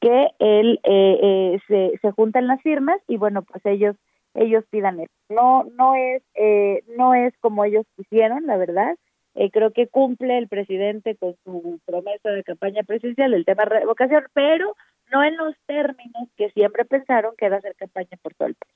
que 0.00 0.30
él 0.40 0.80
eh, 0.82 1.18
eh, 1.22 1.58
se, 1.68 1.96
se 2.02 2.10
juntan 2.10 2.48
las 2.48 2.60
firmas 2.60 3.00
y 3.06 3.18
bueno, 3.18 3.42
pues 3.42 3.64
ellos 3.66 3.94
ellos 4.34 4.64
pidan 4.68 4.98
eso. 4.98 5.12
No 5.28 5.62
no 5.76 5.94
es 5.94 6.24
eh, 6.34 6.82
no 6.96 7.14
es 7.14 7.32
como 7.38 7.64
ellos 7.64 7.86
quisieron, 7.96 8.46
la 8.46 8.56
verdad. 8.56 8.96
Eh, 9.38 9.52
creo 9.52 9.70
que 9.70 9.86
cumple 9.86 10.36
el 10.36 10.48
presidente 10.48 11.14
con 11.14 11.36
su 11.44 11.78
promesa 11.86 12.30
de 12.30 12.42
campaña 12.42 12.82
presidencial, 12.82 13.32
el 13.34 13.44
tema 13.44 13.62
de 13.66 13.78
revocación, 13.80 14.24
pero 14.34 14.74
no 15.12 15.22
en 15.22 15.36
los 15.36 15.54
términos 15.66 16.28
que 16.36 16.50
siempre 16.50 16.84
pensaron 16.84 17.34
que 17.38 17.46
era 17.46 17.58
hacer 17.58 17.76
campaña 17.76 18.18
por 18.20 18.34
todo 18.34 18.48
el 18.48 18.56
país. 18.56 18.74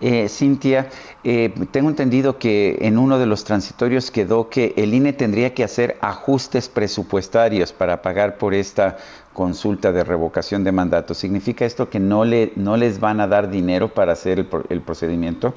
Eh, 0.00 0.28
Cintia, 0.28 0.90
eh, 1.24 1.52
tengo 1.72 1.88
entendido 1.88 2.38
que 2.38 2.76
en 2.82 2.98
uno 2.98 3.18
de 3.18 3.24
los 3.24 3.44
transitorios 3.44 4.10
quedó 4.10 4.50
que 4.50 4.74
el 4.76 4.92
INE 4.92 5.14
tendría 5.14 5.54
que 5.54 5.64
hacer 5.64 5.96
ajustes 6.02 6.68
presupuestarios 6.68 7.72
para 7.72 8.02
pagar 8.02 8.36
por 8.36 8.52
esta 8.52 8.98
consulta 9.32 9.92
de 9.92 10.04
revocación 10.04 10.62
de 10.62 10.72
mandato. 10.72 11.14
¿Significa 11.14 11.64
esto 11.64 11.88
que 11.88 12.00
no, 12.00 12.26
le, 12.26 12.52
no 12.54 12.76
les 12.76 13.00
van 13.00 13.20
a 13.20 13.26
dar 13.26 13.48
dinero 13.48 13.88
para 13.88 14.12
hacer 14.12 14.46
el, 14.68 14.82
procedimiento? 14.82 15.54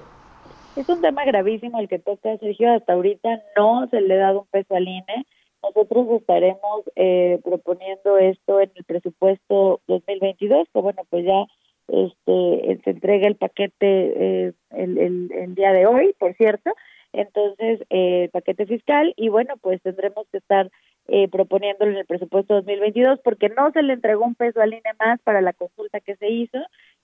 Es 0.82 0.89
un 0.89 0.99
tema 0.99 1.23
gravísimo 1.25 1.79
el 1.79 1.88
que 1.88 1.99
toca 1.99 2.36
Sergio. 2.39 2.73
Hasta 2.73 2.93
ahorita 2.93 3.43
no 3.55 3.88
se 3.91 4.01
le 4.01 4.15
ha 4.15 4.25
dado 4.25 4.39
un 4.41 4.47
peso 4.47 4.73
al 4.73 4.88
INE. 4.88 5.27
Nosotros 5.61 6.07
estaremos 6.19 6.82
eh, 6.95 7.39
proponiendo 7.43 8.17
esto 8.17 8.59
en 8.59 8.71
el 8.73 8.84
presupuesto 8.84 9.79
2022, 9.86 10.67
que 10.73 10.79
bueno, 10.79 11.03
pues 11.11 11.23
ya 11.23 11.45
este 11.88 12.79
se 12.84 12.89
entrega 12.89 13.27
el 13.27 13.36
paquete 13.36 14.47
eh, 14.47 14.53
el, 14.71 15.29
el, 15.32 15.53
día 15.53 15.71
de 15.71 15.86
hoy, 15.86 16.15
por 16.17 16.34
cierto, 16.34 16.71
entonces 17.13 17.82
eh, 17.91 18.29
paquete 18.32 18.65
fiscal 18.65 19.13
y 19.17 19.29
bueno, 19.29 19.57
pues 19.61 19.84
tendremos 19.84 20.25
que 20.32 20.39
estar 20.39 20.71
eh, 21.07 21.27
proponiéndolo 21.27 21.91
en 21.91 21.97
el 21.97 22.05
presupuesto 22.05 22.55
2022 22.55 23.19
porque 23.23 23.49
no 23.49 23.71
se 23.71 23.84
le 23.84 23.93
entregó 23.93 24.25
un 24.25 24.34
peso 24.34 24.61
al 24.61 24.73
INE 24.73 24.93
más 24.99 25.19
para 25.21 25.41
la 25.41 25.53
consulta 25.53 25.99
que 25.99 26.15
se 26.15 26.29
hizo 26.29 26.57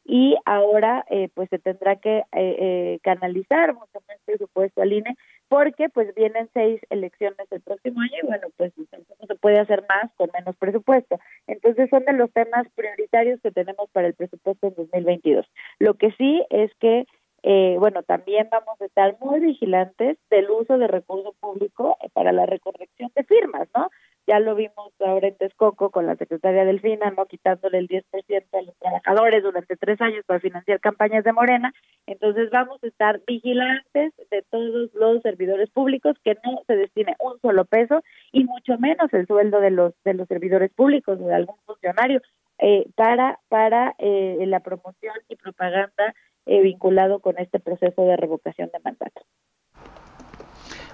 y 0.10 0.38
ahora 0.46 1.06
eh, 1.10 1.30
pues 1.34 1.50
se 1.50 1.60
tendrá 1.60 1.98
que 1.98 2.24
eh, 2.32 2.98
canalizar 3.04 3.74
mucho 3.74 4.02
más 4.08 4.18
presupuesto 4.26 4.82
al 4.82 4.94
INE 4.94 5.18
porque 5.50 5.90
pues 5.90 6.16
vienen 6.16 6.50
seis 6.54 6.80
elecciones 6.90 7.46
el 7.52 7.62
próximo 7.62 8.00
año 8.00 8.16
y 8.24 8.26
bueno 8.26 8.48
pues 8.56 8.72
no 8.78 9.28
se 9.28 9.36
puede 9.36 9.60
hacer 9.60 9.84
más 9.90 10.10
con 10.16 10.30
menos 10.34 10.56
presupuesto 10.56 11.20
entonces 11.46 11.90
son 11.90 12.06
de 12.06 12.14
los 12.14 12.32
temas 12.32 12.68
prioritarios 12.74 13.42
que 13.42 13.52
tenemos 13.52 13.90
para 13.92 14.08
el 14.08 14.14
presupuesto 14.14 14.68
en 14.68 14.76
2022 14.76 15.46
lo 15.80 15.96
que 15.96 16.12
sí 16.14 16.42
es 16.50 16.74
que 16.80 17.06
eh, 17.44 17.76
bueno, 17.80 18.04
también 18.04 18.50
vamos 18.52 18.82
a 18.82 18.86
estar 18.86 19.16
muy 19.22 19.40
vigilantes 19.40 20.18
del 20.30 20.50
uso 20.50 20.78
de 20.78 20.88
recursos 20.88 21.36
públicos 21.40 21.94
para 22.14 22.32
la 22.32 22.46
recorrección 22.46 23.12
de 23.16 23.24
firmas, 23.24 23.70
¿no? 23.76 23.90
Ya 24.28 24.42
lo 24.42 24.56
vimos 24.56 24.92
ahora 25.00 25.30
en 25.30 25.38
Texcoco 25.38 25.90
con 25.90 26.06
la 26.06 26.18
secretaria 26.18 26.66
Delfina, 26.66 27.12
¿no? 27.12 27.28
Quitándole 27.28 27.78
el 27.78 27.88
10% 27.88 28.04
a 28.52 28.62
los 28.62 28.76
trabajadores 28.78 29.42
durante 29.42 29.78
tres 29.78 30.02
años 30.02 30.26
para 30.26 30.42
financiar 30.42 30.82
campañas 30.82 31.24
de 31.24 31.32
Morena. 31.32 31.74
Entonces 32.08 32.50
vamos 32.52 32.84
a 32.84 32.88
estar 32.88 33.22
vigilantes 33.26 34.14
de 34.30 34.42
todos 34.50 34.94
los 34.94 35.22
servidores 35.22 35.70
públicos 35.70 36.18
que 36.26 36.36
no 36.44 36.62
se 36.68 36.76
destine 36.76 37.16
un 37.20 37.40
solo 37.40 37.64
peso 37.64 38.04
y 38.34 38.44
mucho 38.44 38.78
menos 38.78 39.14
el 39.14 39.26
sueldo 39.28 39.62
de 39.62 39.72
los 39.72 39.94
de 40.04 40.14
los 40.14 40.28
servidores 40.28 40.74
públicos 40.74 41.18
o 41.22 41.26
de 41.26 41.34
algún 41.34 41.56
funcionario 41.66 42.22
eh, 42.60 42.86
para 42.96 43.40
para 43.48 43.96
eh, 43.98 44.44
la 44.46 44.60
promoción 44.60 45.16
y 45.30 45.38
propaganda 45.38 46.14
eh, 46.46 46.62
vinculado 46.62 47.20
con 47.20 47.38
este 47.40 47.60
proceso 47.60 48.02
de 48.04 48.18
revocación 48.18 48.70
de 48.74 48.80
mandato. 48.80 49.22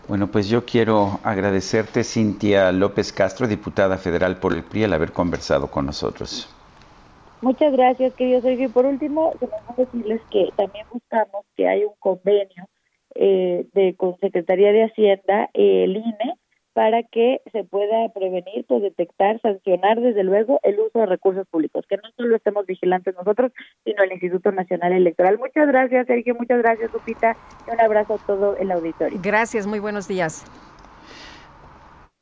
Bueno, 0.08 0.28
pues 0.28 0.50
yo 0.50 0.66
quiero 0.66 1.20
agradecerte, 1.24 2.04
Cintia 2.04 2.72
López 2.72 3.14
Castro, 3.14 3.48
diputada 3.48 3.98
federal 3.98 4.38
por 4.38 4.54
el 4.54 4.64
PRI, 4.64 4.84
al 4.84 4.94
haber 4.94 5.14
conversado 5.14 5.72
con 5.72 5.86
nosotros. 5.86 6.50
Muchas 7.42 7.72
gracias, 7.74 8.14
querido 8.14 8.42
Sergio. 8.42 8.66
Y 8.66 8.72
por 8.72 8.86
último, 8.86 9.34
queremos 9.40 9.78
decirles 9.78 10.22
que 10.30 10.50
también 10.56 10.86
buscamos 10.92 11.46
que 11.56 11.68
haya 11.68 11.88
un 11.88 11.96
convenio 12.00 12.68
eh, 13.16 13.66
de 13.74 13.96
con 13.96 14.18
Secretaría 14.20 14.72
de 14.72 14.86
Hacienda, 14.86 15.50
el 15.54 15.96
INE, 15.96 16.36
para 16.74 17.04
que 17.04 17.42
se 17.52 17.64
pueda 17.64 18.10
prevenir, 18.10 18.66
pues 18.68 18.82
detectar, 18.82 19.40
sancionar 19.42 20.02
desde 20.02 20.24
luego 20.24 20.60
el 20.64 20.80
uso 20.80 21.00
de 21.00 21.06
recursos 21.06 21.48
públicos, 21.48 21.86
que 21.88 21.98
no 21.98 22.10
solo 22.18 22.36
estemos 22.36 22.66
vigilantes 22.66 23.16
nosotros, 23.16 23.52
sino 23.86 24.04
el 24.04 24.12
Instituto 24.12 24.52
Nacional 24.52 24.94
Electoral. 24.94 25.38
Muchas 25.38 25.68
gracias, 25.68 26.08
Sergio, 26.08 26.36
muchas 26.36 26.60
gracias, 26.60 26.92
Lupita, 26.92 27.38
y 27.68 27.72
un 27.74 27.80
abrazo 27.80 28.16
a 28.16 28.18
todo 28.26 28.58
el 28.58 28.72
auditorio. 28.72 29.20
Gracias, 29.22 29.68
muy 29.68 29.80
buenos 29.80 30.08
días. 30.08 30.46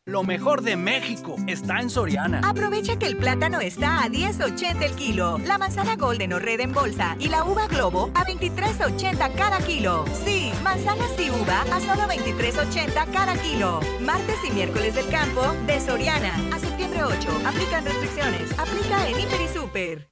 Lo 0.08 0.24
mejor 0.24 0.64
de 0.64 0.76
México 0.78 1.36
está 1.46 1.80
en 1.80 1.92
Soriana. 1.92 2.42
Aprovecha 2.44 2.98
que 2.98 3.06
el 3.06 3.18
plátano 3.18 3.60
está 3.60 4.04
a 4.04 4.10
10.80 4.10 4.82
el 4.82 4.96
kilo, 4.96 5.38
la 5.46 5.60
manzana 5.60 5.96
golden 5.96 6.34
o 6.34 6.40
red 6.40 6.60
en 6.60 6.74
bolsa 6.74 7.16
y 7.20 7.28
la 7.28 7.44
uva 7.44 7.68
globo 7.68 8.10
a 8.16 8.26
23.80 8.26 9.36
cada 9.36 9.60
kilo. 9.60 10.06
Sí, 10.26 10.52
manzanas 10.64 11.12
y 11.20 11.30
uva 11.30 11.62
a 11.72 11.80
solo 11.80 12.08
23.80 12.12 13.12
cada 13.14 13.36
kilo. 13.44 13.80
Martes 14.02 14.38
y 14.44 14.52
miércoles 14.52 14.96
del 14.96 15.08
campo 15.10 15.44
de 15.68 15.80
Soriana. 15.80 16.34
A 16.52 16.58
septiembre 16.58 17.04
8. 17.04 17.30
Aplican 17.46 17.86
restricciones. 17.86 18.58
Aplica 18.58 19.08
en 19.08 19.20
Hiper 19.20 19.42
y 19.42 19.48
Super. 19.50 20.11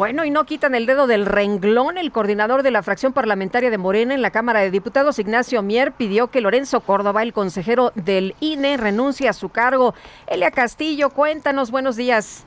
Bueno, 0.00 0.24
y 0.24 0.30
no 0.30 0.46
quitan 0.46 0.74
el 0.74 0.86
dedo 0.86 1.06
del 1.06 1.26
renglón. 1.26 1.98
El 1.98 2.10
coordinador 2.10 2.62
de 2.62 2.70
la 2.70 2.82
fracción 2.82 3.12
parlamentaria 3.12 3.68
de 3.68 3.76
Morena 3.76 4.14
en 4.14 4.22
la 4.22 4.30
Cámara 4.30 4.60
de 4.60 4.70
Diputados, 4.70 5.18
Ignacio 5.18 5.60
Mier, 5.60 5.92
pidió 5.92 6.28
que 6.28 6.40
Lorenzo 6.40 6.80
Córdoba, 6.80 7.22
el 7.22 7.34
consejero 7.34 7.92
del 7.94 8.34
INE, 8.40 8.78
renuncie 8.78 9.28
a 9.28 9.34
su 9.34 9.50
cargo. 9.50 9.94
Elia 10.26 10.52
Castillo, 10.52 11.10
cuéntanos, 11.10 11.70
buenos 11.70 11.96
días. 11.96 12.46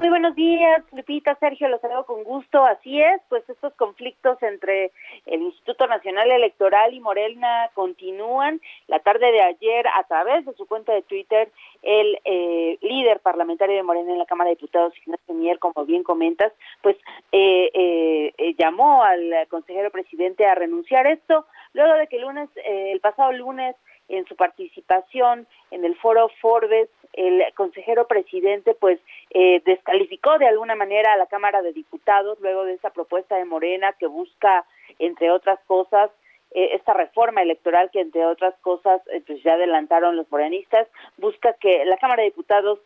Muy 0.00 0.08
buenos 0.08 0.34
días, 0.34 0.82
Lupita, 0.92 1.34
Sergio, 1.34 1.68
los 1.68 1.82
saludo 1.82 2.06
con 2.06 2.24
gusto. 2.24 2.64
Así 2.64 3.02
es, 3.02 3.20
pues 3.28 3.46
estos 3.50 3.74
conflictos 3.74 4.42
entre 4.42 4.92
el 5.26 5.42
Instituto 5.42 5.86
Nacional 5.86 6.30
Electoral 6.30 6.94
y 6.94 7.00
Morena 7.00 7.68
continúan. 7.74 8.62
La 8.86 9.00
tarde 9.00 9.30
de 9.30 9.42
ayer, 9.42 9.86
a 9.88 10.02
través 10.04 10.46
de 10.46 10.54
su 10.54 10.66
cuenta 10.66 10.94
de 10.94 11.02
Twitter, 11.02 11.52
el 11.82 12.18
eh, 12.24 12.78
líder 12.80 13.20
parlamentario 13.20 13.76
de 13.76 13.82
Morena 13.82 14.10
en 14.12 14.18
la 14.18 14.24
Cámara 14.24 14.48
de 14.48 14.56
Diputados, 14.56 14.96
Ignacio 14.96 15.34
Mier, 15.34 15.58
como 15.58 15.84
bien 15.84 16.02
comentas, 16.02 16.50
pues 16.80 16.96
eh, 17.30 17.70
eh, 17.74 18.54
llamó 18.58 19.04
al 19.04 19.46
consejero 19.50 19.90
presidente 19.90 20.46
a 20.46 20.54
renunciar 20.54 21.06
esto, 21.08 21.44
luego 21.74 21.92
de 21.92 22.06
que 22.06 22.16
el 22.16 22.22
lunes, 22.22 22.48
el 22.64 23.00
pasado 23.00 23.32
lunes, 23.32 23.76
en 24.10 24.26
su 24.26 24.36
participación 24.36 25.46
en 25.70 25.84
el 25.84 25.96
foro 25.96 26.28
Forbes, 26.40 26.88
el 27.12 27.42
consejero 27.54 28.06
presidente 28.06 28.74
pues 28.74 29.00
eh, 29.30 29.62
descalificó 29.64 30.38
de 30.38 30.46
alguna 30.46 30.74
manera 30.74 31.12
a 31.12 31.16
la 31.16 31.26
Cámara 31.26 31.62
de 31.62 31.72
Diputados 31.72 32.38
luego 32.40 32.64
de 32.64 32.74
esa 32.74 32.90
propuesta 32.90 33.36
de 33.36 33.44
Morena 33.44 33.94
que 33.98 34.06
busca, 34.06 34.64
entre 34.98 35.30
otras 35.30 35.58
cosas, 35.66 36.10
eh, 36.52 36.70
esta 36.74 36.92
reforma 36.92 37.42
electoral 37.42 37.90
que 37.92 38.00
entre 38.00 38.26
otras 38.26 38.54
cosas 38.60 39.00
eh, 39.12 39.22
pues 39.26 39.42
ya 39.42 39.54
adelantaron 39.54 40.16
los 40.16 40.30
morenistas, 40.30 40.88
busca 41.16 41.54
que 41.54 41.84
la 41.84 41.96
Cámara 41.98 42.22
de 42.22 42.30
Diputados 42.30 42.78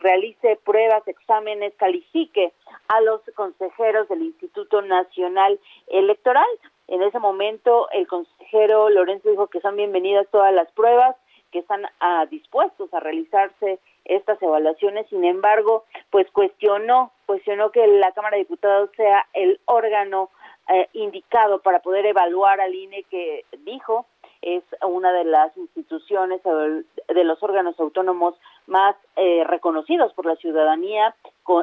realice 0.00 0.58
pruebas, 0.64 1.06
exámenes, 1.06 1.72
califique 1.76 2.52
a 2.88 3.00
los 3.00 3.20
consejeros 3.36 4.08
del 4.08 4.22
Instituto 4.22 4.82
Nacional 4.82 5.60
Electoral. 5.86 6.48
En 6.92 7.02
ese 7.02 7.18
momento 7.18 7.88
el 7.92 8.06
consejero 8.06 8.90
Lorenzo 8.90 9.30
dijo 9.30 9.46
que 9.46 9.62
son 9.62 9.76
bienvenidas 9.76 10.26
todas 10.30 10.52
las 10.52 10.70
pruebas, 10.72 11.16
que 11.50 11.60
están 11.60 11.86
ah, 12.00 12.26
dispuestos 12.30 12.92
a 12.92 13.00
realizarse 13.00 13.78
estas 14.04 14.42
evaluaciones. 14.42 15.06
Sin 15.08 15.24
embargo, 15.24 15.84
pues 16.10 16.30
cuestionó, 16.32 17.10
cuestionó 17.24 17.70
que 17.70 17.86
la 17.86 18.12
Cámara 18.12 18.36
de 18.36 18.42
Diputados 18.42 18.90
sea 18.94 19.26
el 19.32 19.58
órgano 19.64 20.28
eh, 20.68 20.86
indicado 20.92 21.62
para 21.62 21.80
poder 21.80 22.04
evaluar 22.04 22.60
al 22.60 22.74
INE 22.74 23.04
que 23.04 23.46
dijo 23.60 24.04
es 24.42 24.62
una 24.82 25.12
de 25.12 25.24
las 25.24 25.56
instituciones 25.56 26.42
de 26.42 27.24
los 27.24 27.42
órganos 27.42 27.78
autónomos 27.80 28.34
más 28.66 28.96
eh, 29.16 29.44
reconocidos 29.44 30.12
por 30.14 30.26
la 30.26 30.36
ciudadanía, 30.36 31.14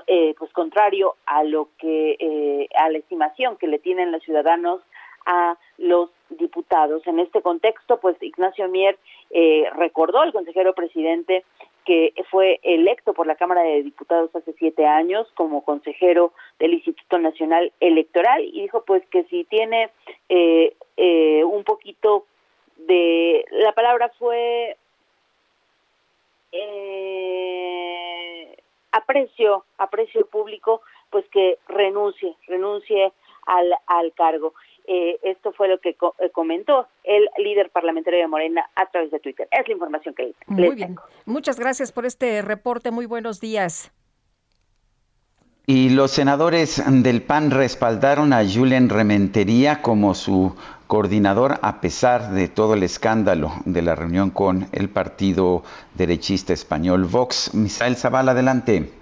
eh, 0.07 0.33
pues 0.39 0.51
contrario 0.53 1.15
a 1.25 1.43
lo 1.43 1.67
que 1.77 2.67
a 2.77 2.89
la 2.89 2.97
estimación 2.97 3.57
que 3.57 3.67
le 3.67 3.79
tienen 3.79 4.13
los 4.13 4.23
ciudadanos 4.23 4.79
a 5.25 5.57
los 5.77 6.09
diputados. 6.29 7.05
En 7.07 7.19
este 7.19 7.41
contexto, 7.41 7.99
pues 7.99 8.21
Ignacio 8.21 8.67
Mier 8.67 8.97
eh, 9.31 9.65
recordó 9.75 10.19
al 10.19 10.33
consejero 10.33 10.73
presidente 10.73 11.43
que 11.85 12.13
fue 12.29 12.59
electo 12.61 13.13
por 13.13 13.25
la 13.25 13.35
Cámara 13.35 13.63
de 13.63 13.81
Diputados 13.81 14.35
hace 14.35 14.53
siete 14.59 14.85
años 14.85 15.27
como 15.33 15.63
consejero 15.63 16.33
del 16.59 16.73
Instituto 16.73 17.17
Nacional 17.17 17.71
Electoral 17.79 18.43
y 18.43 18.61
dijo 18.61 18.83
pues 18.85 19.03
que 19.07 19.23
si 19.23 19.43
tiene 19.45 19.89
eh, 20.29 20.75
eh, 20.97 21.43
un 21.43 21.63
poquito 21.63 22.25
de 22.77 23.43
la 23.51 23.71
palabra 23.71 24.11
fue 24.19 24.77
aprecio 28.91 29.65
aprecio 29.77 30.27
público 30.27 30.81
pues 31.09 31.27
que 31.29 31.57
renuncie 31.67 32.35
renuncie 32.47 33.11
al, 33.45 33.73
al 33.87 34.13
cargo 34.13 34.53
eh, 34.91 35.19
esto 35.21 35.51
fue 35.51 35.67
lo 35.67 35.77
que 35.79 35.89
eh, 35.89 36.29
comentó 36.31 36.87
el 37.03 37.29
líder 37.37 37.69
parlamentario 37.69 38.21
de 38.21 38.27
Morena 38.27 38.67
a 38.75 38.87
través 38.87 39.11
de 39.11 39.19
Twitter. 39.19 39.47
Es 39.51 39.67
la 39.67 39.73
información 39.73 40.15
que 40.15 40.33
Muy 40.47 40.73
bien. 40.73 40.95
Muchas 41.25 41.59
gracias 41.59 41.91
por 41.91 42.07
este 42.07 42.41
reporte. 42.41 42.89
Muy 42.89 43.05
buenos 43.05 43.39
días. 43.39 43.91
Y 45.67 45.89
los 45.89 46.09
senadores 46.09 46.81
del 46.87 47.21
PAN 47.21 47.51
respaldaron 47.51 48.33
a 48.33 48.43
Julen 48.43 48.89
Rementería 48.89 49.83
como 49.83 50.15
su 50.15 50.55
coordinador 50.87 51.59
a 51.61 51.81
pesar 51.81 52.31
de 52.31 52.47
todo 52.47 52.73
el 52.73 52.81
escándalo 52.81 53.51
de 53.65 53.83
la 53.83 53.93
reunión 53.93 54.31
con 54.31 54.69
el 54.71 54.89
partido 54.89 55.61
derechista 55.93 56.51
español 56.53 57.05
Vox. 57.05 57.53
Misael 57.53 57.95
Zavala, 57.95 58.31
adelante. 58.31 58.98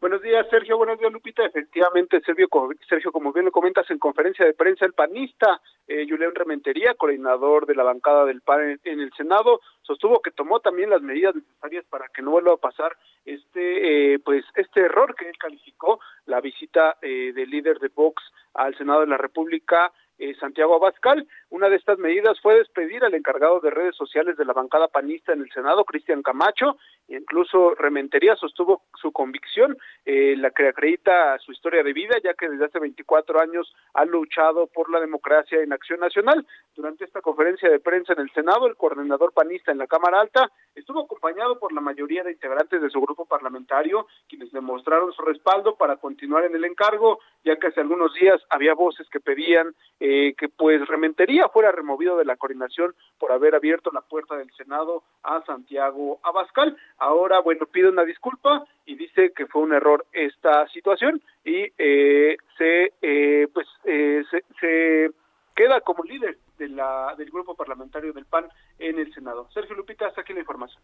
Buenos 0.00 0.22
días, 0.22 0.46
Sergio. 0.48 0.76
Buenos 0.76 0.96
días, 1.00 1.12
Lupita. 1.12 1.44
Efectivamente, 1.44 2.20
Sergio, 2.24 2.46
Sergio 2.88 3.10
como 3.10 3.32
bien 3.32 3.46
lo 3.46 3.50
comentas 3.50 3.90
en 3.90 3.98
conferencia 3.98 4.46
de 4.46 4.54
prensa, 4.54 4.84
el 4.84 4.92
panista 4.92 5.60
eh, 5.88 6.06
Julián 6.08 6.36
Rementería, 6.36 6.94
coordinador 6.94 7.66
de 7.66 7.74
la 7.74 7.82
bancada 7.82 8.24
del 8.24 8.40
PAN 8.40 8.78
en, 8.84 9.00
el 9.00 9.12
Senado, 9.14 9.60
sostuvo 9.82 10.22
que 10.22 10.30
tomó 10.30 10.60
también 10.60 10.90
las 10.90 11.02
medidas 11.02 11.34
necesarias 11.34 11.84
para 11.90 12.06
que 12.14 12.22
no 12.22 12.30
vuelva 12.30 12.52
a 12.52 12.58
pasar 12.58 12.96
este, 13.24 14.14
eh, 14.14 14.18
pues, 14.20 14.44
este 14.54 14.82
error 14.82 15.16
que 15.16 15.28
él 15.28 15.36
calificó, 15.36 15.98
la 16.26 16.40
visita 16.40 16.96
eh, 17.02 17.32
del 17.34 17.50
líder 17.50 17.80
de 17.80 17.88
Vox 17.88 18.22
al 18.54 18.76
Senado 18.78 19.00
de 19.00 19.08
la 19.08 19.18
República 19.18 19.92
eh, 20.18 20.34
Santiago 20.40 20.74
Abascal. 20.74 21.26
Una 21.50 21.68
de 21.68 21.76
estas 21.76 21.98
medidas 21.98 22.40
fue 22.40 22.56
despedir 22.56 23.04
al 23.04 23.14
encargado 23.14 23.60
de 23.60 23.70
redes 23.70 23.96
sociales 23.96 24.36
de 24.36 24.44
la 24.44 24.52
bancada 24.52 24.88
panista 24.88 25.32
en 25.32 25.40
el 25.40 25.50
Senado, 25.50 25.84
Cristian 25.84 26.22
Camacho, 26.22 26.76
e 27.08 27.16
incluso 27.16 27.74
Rementería 27.74 28.36
sostuvo 28.36 28.82
su 29.00 29.12
convicción, 29.12 29.76
eh, 30.04 30.34
la 30.36 30.50
que 30.50 30.68
acredita 30.68 31.38
su 31.38 31.52
historia 31.52 31.82
de 31.82 31.92
vida, 31.92 32.16
ya 32.22 32.34
que 32.34 32.48
desde 32.48 32.66
hace 32.66 32.78
24 32.78 33.40
años 33.40 33.72
ha 33.94 34.04
luchado 34.04 34.66
por 34.66 34.90
la 34.90 35.00
democracia 35.00 35.62
en 35.62 35.72
Acción 35.72 36.00
Nacional. 36.00 36.46
Durante 36.74 37.04
esta 37.04 37.20
conferencia 37.20 37.70
de 37.70 37.80
prensa 37.80 38.12
en 38.12 38.20
el 38.20 38.30
Senado, 38.32 38.66
el 38.66 38.76
coordinador 38.76 39.32
panista 39.32 39.72
en 39.72 39.78
la 39.78 39.86
Cámara 39.86 40.20
Alta 40.20 40.50
estuvo 40.74 41.00
acompañado 41.00 41.58
por 41.58 41.72
la 41.72 41.80
mayoría 41.80 42.22
de 42.22 42.32
integrantes 42.32 42.80
de 42.80 42.90
su 42.90 43.00
grupo 43.00 43.26
parlamentario, 43.26 44.06
quienes 44.28 44.52
demostraron 44.52 45.12
su 45.12 45.22
respaldo 45.22 45.76
para 45.76 45.96
continuar 45.96 46.44
en 46.44 46.54
el 46.54 46.64
encargo, 46.64 47.18
ya 47.44 47.56
que 47.56 47.68
hace 47.68 47.80
algunos 47.80 48.14
días 48.14 48.40
había 48.50 48.74
voces 48.74 49.08
que 49.10 49.20
pedían 49.20 49.74
eh, 50.00 50.07
que 50.36 50.48
pues 50.48 50.86
Rementería 50.86 51.48
fuera 51.48 51.72
removido 51.72 52.16
de 52.16 52.24
la 52.24 52.36
coordinación 52.36 52.94
por 53.18 53.32
haber 53.32 53.54
abierto 53.54 53.90
la 53.92 54.00
puerta 54.00 54.36
del 54.36 54.50
Senado 54.52 55.02
a 55.22 55.42
Santiago 55.44 56.20
Abascal. 56.22 56.76
Ahora, 56.98 57.40
bueno, 57.40 57.66
pide 57.66 57.88
una 57.88 58.04
disculpa 58.04 58.64
y 58.86 58.96
dice 58.96 59.32
que 59.34 59.46
fue 59.46 59.62
un 59.62 59.72
error 59.72 60.06
esta 60.12 60.66
situación 60.68 61.20
y 61.44 61.66
eh, 61.78 62.36
se 62.56 62.92
eh, 63.02 63.48
pues 63.52 63.66
se, 63.84 64.42
se 64.60 65.10
queda 65.54 65.80
como 65.80 66.04
líder 66.04 66.38
de 66.58 66.68
la, 66.68 67.14
del 67.16 67.30
grupo 67.30 67.54
parlamentario 67.54 68.12
del 68.12 68.26
PAN 68.26 68.46
en 68.78 68.98
el 68.98 69.12
Senado. 69.14 69.48
Sergio 69.52 69.74
Lupita, 69.74 70.06
hasta 70.06 70.20
aquí 70.20 70.32
la 70.32 70.40
información. 70.40 70.82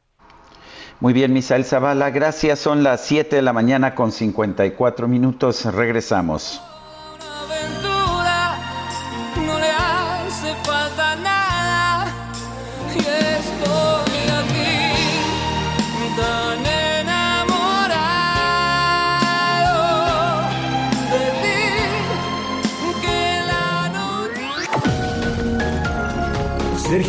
Muy 1.01 1.13
bien, 1.13 1.33
Misael 1.33 1.65
Zavala, 1.65 2.11
gracias. 2.11 2.59
Son 2.59 2.83
las 2.83 3.05
7 3.07 3.37
de 3.37 3.43
la 3.43 3.53
mañana 3.53 3.95
con 3.95 4.13
54 4.13 5.09
minutos. 5.09 5.65
Regresamos. 5.73 6.61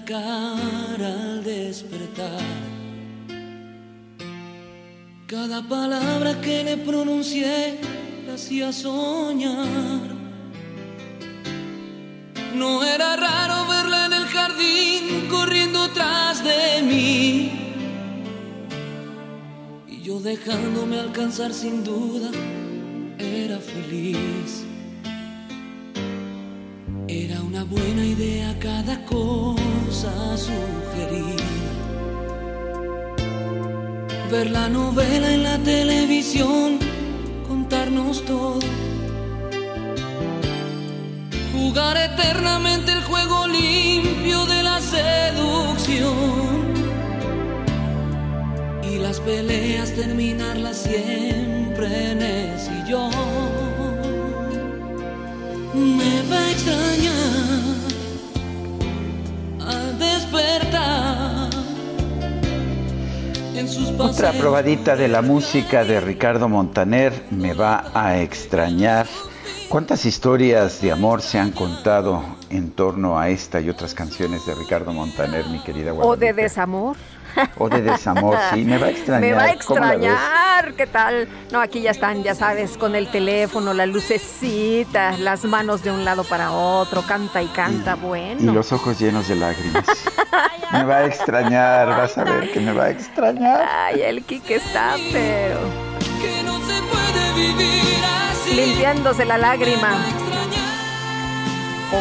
Cara 0.00 1.08
al 1.08 1.44
despertar. 1.44 2.40
Cada 5.26 5.62
palabra 5.62 6.40
que 6.40 6.64
le 6.64 6.76
pronuncié 6.78 7.78
la 8.26 8.34
hacía 8.34 8.72
soñar. 8.72 10.10
No 12.54 12.84
era 12.84 13.16
raro 13.16 13.66
verla 13.68 14.06
en 14.06 14.12
el 14.12 14.26
jardín 14.26 15.28
corriendo 15.30 15.88
tras 15.90 16.42
de 16.44 16.82
mí. 16.82 17.52
Y 19.88 20.02
yo 20.02 20.20
dejándome 20.20 20.98
alcanzar 20.98 21.52
sin 21.52 21.84
duda, 21.84 22.30
era 23.18 23.58
feliz. 23.58 24.64
Era 27.08 27.42
una 27.42 27.64
buena 27.64 28.04
idea 28.04 28.54
cada 28.60 29.04
cosa 29.04 30.36
sugerida. 30.36 31.44
Ver 34.30 34.50
la 34.50 34.68
novela 34.68 35.32
en 35.32 35.42
la 35.42 35.58
televisión, 35.58 36.78
contarnos 37.48 38.24
todo. 38.24 38.60
Jugar 41.52 41.96
eternamente 41.96 42.92
el 42.92 43.02
juego 43.02 43.46
limpio 43.46 44.46
de 44.46 44.62
la 44.62 44.80
seducción. 44.80 46.12
Y 48.90 48.98
las 48.98 49.20
peleas 49.20 49.92
terminarlas 49.94 50.78
siempre 50.78 52.12
en 52.12 52.22
el 52.22 52.58
sillón 52.58 53.52
me 55.74 56.22
va 56.30 56.38
a 56.38 56.50
extrañar 56.50 56.91
Otra 63.98 64.32
probadita 64.32 64.96
de 64.96 65.08
la 65.08 65.22
música 65.22 65.84
de 65.84 66.00
Ricardo 66.00 66.48
Montaner 66.48 67.12
me 67.30 67.54
va 67.54 67.84
a 67.94 68.18
extrañar. 68.18 69.06
¿Cuántas 69.68 70.04
historias 70.04 70.80
de 70.80 70.90
amor 70.90 71.22
se 71.22 71.38
han 71.38 71.52
contado 71.52 72.22
en 72.50 72.72
torno 72.72 73.18
a 73.18 73.28
esta 73.28 73.60
y 73.60 73.70
otras 73.70 73.94
canciones 73.94 74.44
de 74.46 74.54
Ricardo 74.54 74.92
Montaner, 74.92 75.46
mi 75.46 75.60
querida 75.60 75.92
Guadalupe? 75.92 76.16
O 76.16 76.16
de 76.16 76.42
desamor. 76.42 76.96
O 77.56 77.68
de 77.68 77.82
desamor, 77.82 78.36
sí, 78.52 78.64
me 78.64 78.78
va 78.78 78.86
a 78.86 78.90
extrañar. 78.90 79.20
Me 79.22 79.32
va 79.32 79.42
a 79.44 79.52
extrañar, 79.52 80.74
¿qué 80.74 80.86
tal? 80.86 81.28
No, 81.50 81.60
aquí 81.60 81.82
ya 81.82 81.90
están, 81.90 82.22
ya 82.22 82.34
sabes, 82.34 82.76
con 82.76 82.94
el 82.94 83.08
teléfono, 83.10 83.72
la 83.72 83.86
lucecita, 83.86 85.16
las 85.18 85.44
manos 85.44 85.82
de 85.82 85.90
un 85.90 86.04
lado 86.04 86.24
para 86.24 86.52
otro, 86.52 87.02
canta 87.02 87.42
y 87.42 87.46
canta, 87.48 87.94
bueno. 87.94 88.40
Y 88.40 88.54
los 88.54 88.72
ojos 88.72 88.98
llenos 88.98 89.28
de 89.28 89.36
lágrimas. 89.36 89.84
me 90.72 90.84
va 90.84 90.96
a 90.98 91.06
extrañar, 91.06 91.88
vas 91.88 92.16
a 92.18 92.24
ver 92.24 92.50
que 92.52 92.60
me 92.60 92.72
va 92.72 92.84
a 92.84 92.90
extrañar. 92.90 93.68
Ay, 93.68 94.02
el 94.02 94.24
Kike 94.24 94.56
está, 94.56 94.96
pero... 95.12 95.58
Que 96.20 96.42
no 96.44 96.58
se 96.60 96.82
puede 96.82 97.32
vivir 97.34 98.04
así. 98.30 98.54
Limpiándose 98.54 99.24
la 99.24 99.38
lágrima. 99.38 99.96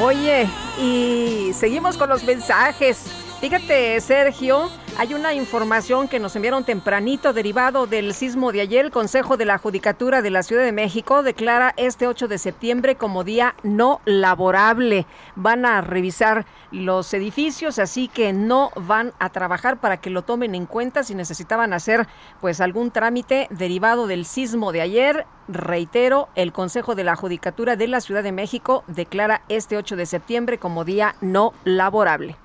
Oye, 0.01 0.47
y 0.79 1.51
seguimos 1.53 1.97
con 1.97 2.09
los 2.09 2.23
mensajes. 2.23 3.03
Fíjate, 3.41 3.99
Sergio, 3.99 4.69
hay 4.97 5.13
una 5.13 5.33
información 5.33 6.07
que 6.07 6.19
nos 6.19 6.35
enviaron 6.35 6.63
tempranito 6.63 7.33
derivado 7.33 7.87
del 7.87 8.13
sismo 8.13 8.51
de 8.51 8.61
ayer. 8.61 8.85
El 8.85 8.91
Consejo 8.91 9.37
de 9.37 9.45
la 9.45 9.57
Judicatura 9.57 10.21
de 10.21 10.29
la 10.29 10.43
Ciudad 10.43 10.63
de 10.63 10.71
México 10.71 11.23
declara 11.23 11.73
este 11.77 12.07
8 12.07 12.27
de 12.27 12.37
septiembre 12.37 12.95
como 12.95 13.23
día 13.23 13.55
no 13.63 14.01
laborable. 14.05 15.05
Van 15.35 15.65
a 15.65 15.81
revisar 15.81 16.45
los 16.71 17.13
edificios, 17.13 17.79
así 17.79 18.07
que 18.07 18.33
no 18.33 18.71
van 18.75 19.13
a 19.19 19.29
trabajar 19.29 19.79
para 19.79 19.97
que 19.97 20.09
lo 20.09 20.23
tomen 20.23 20.55
en 20.55 20.65
cuenta 20.65 21.03
si 21.03 21.15
necesitaban 21.15 21.73
hacer 21.73 22.07
pues 22.39 22.61
algún 22.61 22.91
trámite 22.91 23.47
derivado 23.49 24.07
del 24.07 24.25
sismo 24.25 24.71
de 24.71 24.81
ayer. 24.81 25.25
Reitero, 25.47 26.29
el 26.35 26.51
Consejo 26.51 26.95
de 26.95 27.03
la 27.03 27.15
Judicatura 27.15 27.75
de 27.75 27.87
la 27.87 28.01
Ciudad 28.01 28.23
de 28.23 28.31
México 28.31 28.83
declara 28.87 29.41
este 29.49 29.77
8 29.77 29.95
de 29.95 30.05
septiembre 30.05 30.57
como 30.57 30.85
día 30.85 31.15
no 31.21 31.53
laborable. 31.63 32.35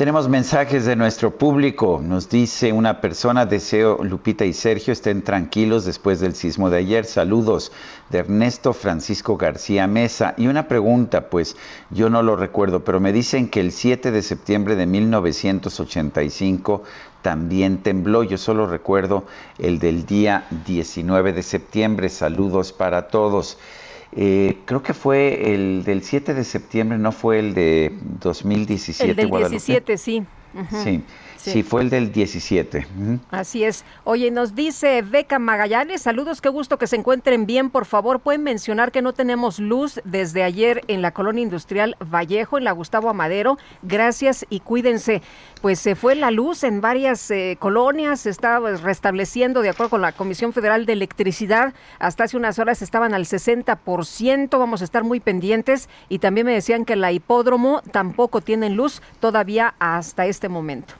Tenemos 0.00 0.30
mensajes 0.30 0.86
de 0.86 0.96
nuestro 0.96 1.36
público. 1.36 2.00
Nos 2.02 2.30
dice 2.30 2.72
una 2.72 3.02
persona, 3.02 3.44
deseo 3.44 4.02
Lupita 4.02 4.46
y 4.46 4.54
Sergio 4.54 4.94
estén 4.94 5.20
tranquilos 5.20 5.84
después 5.84 6.20
del 6.20 6.34
sismo 6.34 6.70
de 6.70 6.78
ayer. 6.78 7.04
Saludos 7.04 7.70
de 8.08 8.20
Ernesto 8.20 8.72
Francisco 8.72 9.36
García 9.36 9.86
Mesa. 9.86 10.32
Y 10.38 10.46
una 10.46 10.68
pregunta, 10.68 11.28
pues 11.28 11.54
yo 11.90 12.08
no 12.08 12.22
lo 12.22 12.34
recuerdo, 12.34 12.82
pero 12.82 12.98
me 12.98 13.12
dicen 13.12 13.50
que 13.50 13.60
el 13.60 13.72
7 13.72 14.10
de 14.10 14.22
septiembre 14.22 14.74
de 14.74 14.86
1985 14.86 16.82
también 17.20 17.82
tembló. 17.82 18.22
Yo 18.22 18.38
solo 18.38 18.66
recuerdo 18.66 19.24
el 19.58 19.80
del 19.80 20.06
día 20.06 20.46
19 20.64 21.34
de 21.34 21.42
septiembre. 21.42 22.08
Saludos 22.08 22.72
para 22.72 23.08
todos. 23.08 23.58
Eh, 24.12 24.58
creo 24.64 24.82
que 24.82 24.92
fue 24.92 25.54
el 25.54 25.84
del 25.84 26.02
7 26.02 26.34
de 26.34 26.44
septiembre, 26.44 26.98
no 26.98 27.12
fue 27.12 27.38
el 27.38 27.54
de 27.54 27.96
2017. 28.20 29.10
El 29.10 29.16
del 29.16 29.30
17, 29.30 29.96
sí. 29.98 30.24
Sí. 30.82 31.02
Sí. 31.42 31.62
fue 31.62 31.82
el 31.82 31.90
del 31.90 32.12
17. 32.12 32.86
Así 33.30 33.64
es. 33.64 33.84
Oye, 34.04 34.30
nos 34.30 34.54
dice 34.54 35.02
Beca 35.02 35.38
Magallanes, 35.38 36.02
saludos, 36.02 36.40
qué 36.40 36.48
gusto 36.48 36.78
que 36.78 36.86
se 36.86 36.96
encuentren 36.96 37.46
bien. 37.46 37.70
Por 37.70 37.86
favor, 37.86 38.20
pueden 38.20 38.42
mencionar 38.42 38.92
que 38.92 39.02
no 39.02 39.12
tenemos 39.12 39.58
luz 39.58 40.00
desde 40.04 40.42
ayer 40.42 40.82
en 40.88 41.02
la 41.02 41.12
colonia 41.12 41.42
industrial 41.42 41.96
Vallejo, 42.00 42.58
en 42.58 42.64
la 42.64 42.72
Gustavo 42.72 43.08
Amadero. 43.08 43.58
Gracias 43.82 44.44
y 44.50 44.60
cuídense. 44.60 45.22
Pues 45.62 45.78
se 45.78 45.94
fue 45.94 46.14
la 46.14 46.30
luz 46.30 46.64
en 46.64 46.80
varias 46.80 47.30
eh, 47.30 47.56
colonias, 47.58 48.20
se 48.20 48.30
está 48.30 48.60
pues, 48.60 48.82
restableciendo 48.82 49.62
de 49.62 49.70
acuerdo 49.70 49.90
con 49.90 50.02
la 50.02 50.12
Comisión 50.12 50.52
Federal 50.52 50.86
de 50.86 50.92
Electricidad. 50.92 51.74
Hasta 51.98 52.24
hace 52.24 52.36
unas 52.36 52.58
horas 52.58 52.82
estaban 52.82 53.14
al 53.14 53.24
60%, 53.24 54.58
vamos 54.58 54.80
a 54.80 54.84
estar 54.84 55.04
muy 55.04 55.20
pendientes. 55.20 55.88
Y 56.08 56.18
también 56.18 56.46
me 56.46 56.52
decían 56.52 56.84
que 56.84 56.96
la 56.96 57.12
hipódromo 57.12 57.82
tampoco 57.92 58.40
tienen 58.40 58.76
luz 58.76 59.02
todavía 59.20 59.74
hasta 59.78 60.26
este 60.26 60.48
momento. 60.48 60.99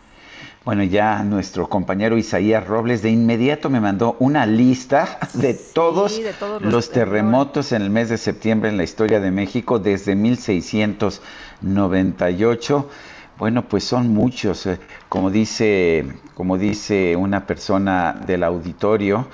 Bueno, 0.70 0.84
ya 0.84 1.24
nuestro 1.24 1.68
compañero 1.68 2.16
Isaías 2.16 2.64
Robles 2.64 3.02
de 3.02 3.10
inmediato 3.10 3.70
me 3.70 3.80
mandó 3.80 4.14
una 4.20 4.46
lista 4.46 5.18
de 5.34 5.54
todos, 5.74 6.20
los, 6.60 6.92
terremotos 6.92 7.72
en 7.72 7.82
el 7.82 7.90
mes 7.90 8.08
de 8.08 8.16
septiembre 8.16 8.70
en 8.70 8.76
la 8.76 8.84
historia 8.84 9.18
de 9.18 9.32
México 9.32 9.80
desde 9.80 10.14
1698. 10.14 12.88
Bueno, 13.36 13.66
pues 13.66 13.82
son 13.82 14.14
muchos. 14.14 14.64
Eh, 14.66 14.78
como 15.08 15.32
dice, 15.32 16.06
como 16.34 16.56
dice 16.56 17.16
una 17.16 17.48
persona 17.48 18.12
del 18.24 18.44
auditorio, 18.44 19.26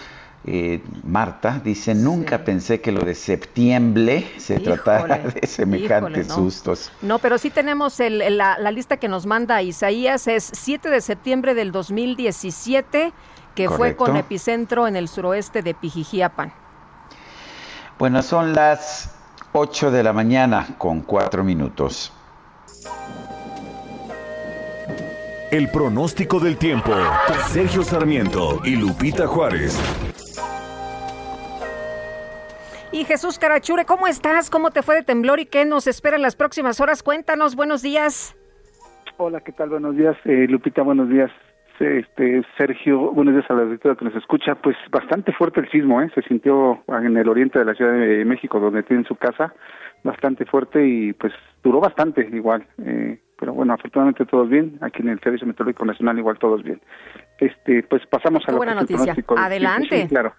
eh, 0.49 0.81
Marta 1.03 1.61
dice, 1.65 1.93
nunca 1.93 2.45
pensé 2.45 2.81
que 2.81 2.93
lo 2.93 3.05
de 3.05 3.17
septiembre 3.17 4.31
se 4.37 4.61
tratara 4.61 5.19
de 5.19 5.45
semejantes 5.45 6.29
sustos. 6.29 6.93
No, 7.03 7.19
pero 7.19 7.37
sí 7.37 7.51
tenemos 7.51 7.99
la, 7.99 8.71
lista 8.71 8.97
que 8.97 9.09
nos 9.09 9.27
manda 9.27 9.61
Isaías, 9.63 10.29
es 10.29 10.49
7 10.55 10.89
de 10.89 11.01
septiembre 11.01 11.55
del 11.55 11.73
2017, 11.73 13.13
que 13.57 13.69
fue 13.69 13.97
con 13.97 14.15
epicentro 14.15 14.87
en 14.87 14.95
el 14.95 15.09
suroeste 15.09 15.63
de 15.63 15.75
Pijijiapan. 15.75 16.53
Bueno, 17.99 18.23
son 18.23 18.53
las 18.53 19.17
8 19.53 19.91
de 19.91 20.05
la 20.05 20.13
mañana 20.13 20.77
con 20.79 21.01
4 21.01 21.43
minutos. 21.43 22.13
El 25.51 25.71
pronóstico 25.71 26.39
del 26.39 26.57
tiempo. 26.57 26.93
Sergio 27.49 27.83
Sarmiento 27.83 28.61
y 28.65 28.77
Lupita 28.77 29.27
Juárez. 29.27 29.77
Y 32.97 33.05
Jesús 33.05 33.39
Carachure, 33.39 33.85
¿cómo 33.85 34.07
estás? 34.07 34.49
¿Cómo 34.49 34.71
te 34.71 34.81
fue 34.81 34.95
de 34.95 35.03
temblor 35.03 35.39
y 35.39 35.45
qué 35.45 35.67
nos 35.67 35.87
espera 35.87 36.17
en 36.17 36.23
las 36.23 36.35
próximas 36.35 36.81
horas? 36.81 37.03
Cuéntanos, 37.03 37.55
buenos 37.55 37.83
días. 37.83 38.35
Hola, 39.19 39.43
¿qué 39.43 39.53
tal? 39.53 39.69
Buenos 39.69 39.99
días, 39.99 40.17
eh, 40.25 40.47
Lupita, 40.49 40.81
buenos 40.81 41.11
días. 41.11 41.31
Este, 41.79 42.43
Sergio, 42.57 43.13
buenos 43.13 43.35
días 43.35 43.45
a 43.51 43.53
la 43.53 43.65
auditoría 43.65 43.99
que 43.99 44.07
nos 44.07 44.17
escucha. 44.17 44.55
Pues 44.55 44.77
bastante 44.91 45.35
fuerte 45.35 45.61
el 45.61 45.71
sismo, 45.71 46.01
¿eh? 46.01 46.11
Se 46.15 46.23
sintió 46.23 46.83
en 46.89 47.19
el 47.19 47.29
oriente 47.29 47.59
de 47.59 47.67
la 47.67 47.75
Ciudad 47.75 47.93
de 47.93 48.25
México, 48.25 48.59
donde 48.59 48.83
tienen 48.83 49.05
su 49.05 49.15
casa, 49.17 49.53
bastante 50.03 50.47
fuerte 50.47 50.87
y 50.87 51.13
pues 51.13 51.35
duró 51.63 51.81
bastante 51.81 52.27
igual. 52.33 52.67
Eh, 52.83 53.21
pero 53.39 53.53
bueno, 53.53 53.75
afortunadamente 53.75 54.25
todos 54.25 54.49
bien. 54.49 54.79
Aquí 54.81 55.03
en 55.03 55.11
el 55.11 55.21
Servicio 55.21 55.47
Meteorológico 55.47 55.85
Nacional 55.85 56.19
igual 56.19 56.39
todos 56.39 56.63
bien. 56.63 56.81
Este, 57.39 57.83
pues 57.83 58.07
pasamos 58.07 58.43
a 58.45 58.53
Qué 58.53 58.57
buena 58.57 58.75
noticia. 58.75 59.15
Adelante. 59.37 60.07
claro. 60.09 60.33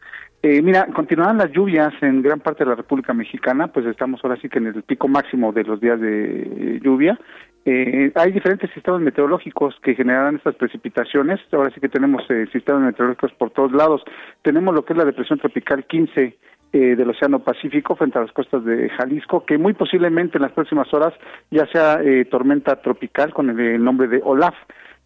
Eh, 0.44 0.62
mira, 0.62 0.86
continuarán 0.94 1.40
las 1.40 1.52
lluvias 1.52 1.92
en 2.02 2.22
gran 2.22 2.40
parte 2.40 2.64
de 2.64 2.70
la 2.70 2.76
República 2.76 3.12
Mexicana, 3.14 3.68
pues 3.68 3.88
estamos 3.88 4.24
ahora 4.24 4.40
sí 4.40 4.48
que 4.48 4.60
en 4.60 4.68
el 4.68 4.84
pico 4.84 5.08
máximo 5.08 5.52
de 5.52 5.64
los 5.64 5.82
días 5.82 6.00
de 6.00 6.42
eh, 6.42 6.80
lluvia. 6.84 7.20
Eh, 7.66 8.12
hay 8.14 8.32
diferentes 8.32 8.70
sistemas 8.72 9.02
meteorológicos 9.02 9.76
que 9.82 9.96
generarán 9.96 10.36
estas 10.36 10.56
precipitaciones. 10.56 11.40
Ahora 11.52 11.72
sí 11.74 11.82
que 11.82 11.90
tenemos 11.90 12.24
sistemas 12.52 12.84
meteorológicos 12.84 13.34
por 13.34 13.50
todos 13.50 13.74
lados. 13.74 14.04
Tenemos 14.44 14.74
lo 14.74 14.86
que 14.86 14.94
es 14.94 14.98
la 14.98 15.06
depresión 15.06 15.40
tropical 15.40 15.86
15 15.86 16.38
del 16.72 17.10
Océano 17.10 17.40
Pacífico 17.40 17.96
frente 17.96 18.20
a 18.20 18.22
las 18.22 18.32
costas 18.32 18.64
de 18.64 18.90
Jalisco, 18.90 19.46
que 19.46 19.58
muy 19.58 19.74
posiblemente 19.74 20.38
en 20.38 20.44
las 20.44 20.52
próximas 20.52 20.94
horas 20.94 21.14
ya 21.50 21.66
sea 21.68 22.00
tormenta 22.30 22.82
tropical 22.82 23.34
con 23.34 23.50
el 23.50 23.84
nombre 23.84 24.08
de 24.08 24.22
Olaf. 24.24 24.56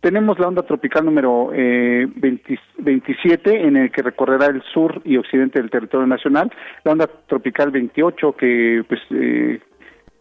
Tenemos 0.01 0.39
la 0.39 0.47
onda 0.47 0.63
tropical 0.63 1.05
número 1.05 1.51
eh, 1.53 2.07
27 2.15 3.67
en 3.67 3.77
el 3.77 3.91
que 3.91 4.01
recorrerá 4.01 4.47
el 4.47 4.63
sur 4.73 4.99
y 5.05 5.15
occidente 5.15 5.61
del 5.61 5.69
territorio 5.69 6.07
nacional, 6.07 6.51
la 6.83 6.91
onda 6.91 7.07
tropical 7.27 7.69
28 7.69 8.35
que 8.35 8.83
pues 8.87 8.99
eh, 9.11 9.61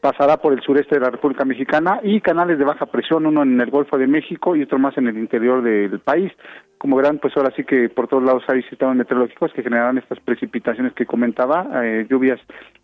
pasará 0.00 0.38
por 0.38 0.52
el 0.52 0.62
sureste 0.62 0.94
de 0.94 1.02
la 1.02 1.10
República 1.10 1.44
Mexicana 1.44 2.00
y 2.02 2.20
canales 2.20 2.58
de 2.58 2.64
baja 2.64 2.86
presión, 2.86 3.26
uno 3.26 3.42
en 3.42 3.60
el 3.60 3.70
Golfo 3.70 3.98
de 3.98 4.06
México 4.06 4.56
y 4.56 4.62
otro 4.62 4.78
más 4.78 4.96
en 4.96 5.08
el 5.08 5.18
interior 5.18 5.62
del 5.62 6.00
país. 6.00 6.32
Como 6.78 6.96
verán, 6.96 7.18
pues 7.18 7.36
ahora 7.36 7.52
sí 7.54 7.64
que 7.64 7.90
por 7.90 8.08
todos 8.08 8.22
lados 8.22 8.42
hay 8.48 8.62
sistemas 8.62 8.96
meteorológicos 8.96 9.52
que 9.52 9.62
generarán 9.62 9.98
estas 9.98 10.18
precipitaciones 10.20 10.94
que 10.94 11.04
comentaba, 11.04 11.68
eh, 11.84 12.06
lluvias, 12.08 12.40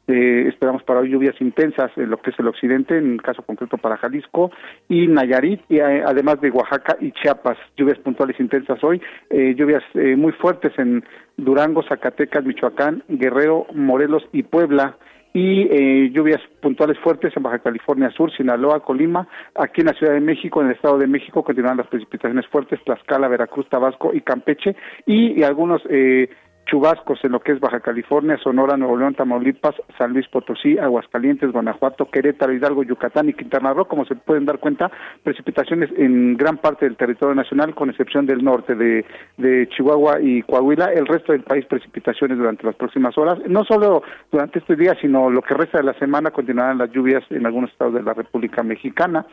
eh, 0.06 0.44
esperamos 0.48 0.82
para 0.82 1.00
hoy 1.00 1.08
lluvias 1.08 1.40
intensas 1.40 1.90
en 1.96 2.10
lo 2.10 2.18
que 2.18 2.30
es 2.30 2.38
el 2.38 2.46
occidente, 2.46 2.98
en 2.98 3.14
el 3.14 3.22
caso 3.22 3.40
concreto 3.40 3.78
para 3.78 3.96
Jalisco 3.96 4.50
y 4.86 5.06
Nayarit, 5.06 5.62
y 5.70 5.78
eh, 5.78 6.02
además 6.04 6.38
de 6.42 6.50
Oaxaca 6.50 6.98
y 7.00 7.12
Chiapas, 7.12 7.56
lluvias 7.78 7.98
puntuales 8.00 8.38
intensas 8.38 8.84
hoy, 8.84 9.00
lluvias 9.30 9.82
muy 9.94 10.32
fuertes 10.32 10.72
en 10.78 11.02
Durango, 11.38 11.82
Zacatecas, 11.82 12.44
Michoacán, 12.44 13.02
Guerrero, 13.08 13.66
Morelos 13.72 14.28
y 14.32 14.42
Puebla 14.42 14.96
y 15.36 15.68
eh, 15.70 16.10
lluvias 16.14 16.40
puntuales 16.62 16.98
fuertes 17.00 17.36
en 17.36 17.42
Baja 17.42 17.58
California 17.58 18.10
Sur, 18.10 18.34
Sinaloa, 18.34 18.80
Colima, 18.80 19.28
aquí 19.54 19.82
en 19.82 19.88
la 19.88 19.92
Ciudad 19.92 20.14
de 20.14 20.20
México, 20.20 20.62
en 20.62 20.68
el 20.68 20.76
Estado 20.76 20.96
de 20.96 21.06
México 21.06 21.44
continuarán 21.44 21.76
las 21.76 21.88
precipitaciones 21.88 22.46
fuertes, 22.46 22.82
Tlaxcala, 22.84 23.28
Veracruz, 23.28 23.68
Tabasco 23.68 24.14
y 24.14 24.22
Campeche 24.22 24.74
y, 25.04 25.38
y 25.38 25.42
algunos 25.42 25.82
eh, 25.90 26.30
chubascos 26.66 27.24
en 27.24 27.32
lo 27.32 27.40
que 27.40 27.52
es 27.52 27.60
Baja 27.60 27.80
California, 27.80 28.36
Sonora, 28.42 28.76
Nuevo 28.76 28.96
León, 28.96 29.14
Tamaulipas, 29.14 29.74
San 29.96 30.12
Luis 30.12 30.28
Potosí, 30.28 30.78
Aguascalientes, 30.78 31.52
Guanajuato, 31.52 32.10
Querétaro, 32.10 32.52
Hidalgo, 32.52 32.82
Yucatán 32.82 33.28
y 33.28 33.34
Quintana 33.34 33.72
Roo, 33.72 33.86
como 33.86 34.04
se 34.04 34.16
pueden 34.16 34.44
dar 34.44 34.58
cuenta, 34.58 34.90
precipitaciones 35.22 35.90
en 35.96 36.36
gran 36.36 36.58
parte 36.58 36.84
del 36.84 36.96
territorio 36.96 37.34
nacional, 37.34 37.74
con 37.74 37.90
excepción 37.90 38.26
del 38.26 38.44
norte 38.44 38.74
de, 38.74 39.04
de 39.36 39.68
Chihuahua 39.68 40.20
y 40.20 40.42
Coahuila, 40.42 40.92
el 40.92 41.06
resto 41.06 41.32
del 41.32 41.42
país 41.42 41.64
precipitaciones 41.66 42.36
durante 42.36 42.66
las 42.66 42.74
próximas 42.74 43.16
horas, 43.16 43.38
no 43.46 43.64
solo 43.64 44.02
durante 44.32 44.58
este 44.58 44.76
día, 44.76 44.96
sino 45.00 45.30
lo 45.30 45.42
que 45.42 45.54
resta 45.54 45.78
de 45.78 45.84
la 45.84 45.94
semana 45.94 46.30
continuarán 46.32 46.78
las 46.78 46.90
lluvias 46.90 47.22
en 47.30 47.46
algunos 47.46 47.70
estados 47.70 47.94
de 47.94 48.02
la 48.02 48.12
República 48.12 48.62
Mexicana. 48.62 49.24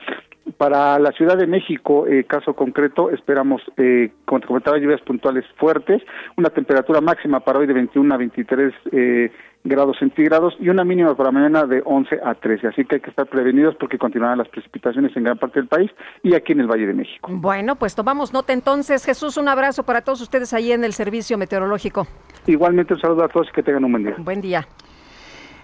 Para 0.58 1.00
la 1.00 1.12
Ciudad 1.14 1.38
de 1.38 1.48
México, 1.48 2.06
eh, 2.06 2.26
caso 2.26 2.54
concreto, 2.54 3.10
esperamos, 3.10 3.62
eh, 3.78 4.12
como 4.26 4.42
te 4.42 4.48
comentaba, 4.48 4.78
lluvias 4.78 5.02
puntuales 5.02 5.46
fuertes, 5.58 6.02
una 6.38 6.50
temperatura 6.50 7.02
máxima 7.02 7.23
para 7.44 7.60
hoy 7.60 7.68
de 7.68 7.74
21 7.74 8.14
a 8.14 8.18
23 8.18 8.74
eh, 8.92 9.32
grados 9.64 9.98
centígrados 9.98 10.54
y 10.60 10.70
una 10.70 10.84
mínima 10.84 11.16
para 11.16 11.32
mañana 11.32 11.66
de 11.66 11.82
11 11.86 12.20
a 12.24 12.36
13. 12.36 12.68
Así 12.68 12.86
que 12.86 12.96
hay 12.96 13.02
que 13.02 13.10
estar 13.10 13.26
prevenidos 13.28 13.76
porque 13.80 13.98
continuarán 13.98 14.38
las 14.38 14.50
precipitaciones 14.50 15.16
en 15.16 15.24
gran 15.24 15.38
parte 15.38 15.60
del 15.60 15.68
país 15.68 15.92
y 16.22 16.34
aquí 16.36 16.52
en 16.52 16.62
el 16.62 16.68
Valle 16.68 16.88
de 16.88 16.94
México. 16.94 17.30
Bueno, 17.32 17.76
pues 17.76 17.96
tomamos 17.96 18.34
nota 18.34 18.54
entonces. 18.54 19.06
Jesús, 19.06 19.38
un 19.38 19.48
abrazo 19.48 19.84
para 19.84 20.02
todos 20.02 20.22
ustedes 20.22 20.54
ahí 20.54 20.72
en 20.72 20.84
el 20.84 20.94
servicio 20.94 21.38
meteorológico. 21.38 22.08
Igualmente 22.46 22.94
un 22.94 23.00
saludo 23.00 23.24
a 23.24 23.30
todos 23.30 23.48
y 23.50 23.52
que 23.54 23.64
tengan 23.64 23.86
un 23.86 23.92
buen 23.92 24.04
día. 24.04 24.16
Buen 24.18 24.42
día. 24.42 24.68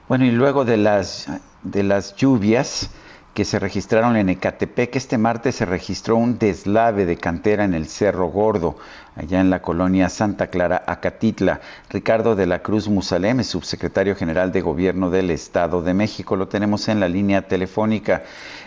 Bueno, 0.07 0.26
y 0.26 0.32
luego 0.32 0.66
de 0.66 0.78
las, 0.78 1.28
de 1.64 1.84
las 1.84 2.16
lluvias 2.16 2.95
que 3.39 3.45
se 3.45 3.57
registraron 3.57 4.17
en 4.17 4.27
Ecatepec. 4.27 4.97
Este 4.97 5.17
martes 5.17 5.55
se 5.55 5.65
registró 5.65 6.17
un 6.17 6.37
deslave 6.37 7.05
de 7.05 7.15
cantera 7.15 7.63
en 7.63 7.73
el 7.73 7.85
Cerro 7.85 8.27
Gordo, 8.27 8.75
allá 9.15 9.39
en 9.39 9.49
la 9.49 9.61
colonia 9.61 10.09
Santa 10.09 10.47
Clara, 10.47 10.83
Acatitla. 10.85 11.61
Ricardo 11.89 12.35
de 12.35 12.45
la 12.45 12.61
Cruz 12.61 12.89
Musalem 12.89 13.39
es 13.39 13.47
subsecretario 13.47 14.13
general 14.17 14.51
de 14.51 14.59
Gobierno 14.59 15.09
del 15.09 15.31
Estado 15.31 15.81
de 15.81 15.93
México. 15.93 16.35
Lo 16.35 16.49
tenemos 16.49 16.89
en 16.89 16.99
la 16.99 17.07
línea 17.07 17.43
telefónica. 17.43 18.23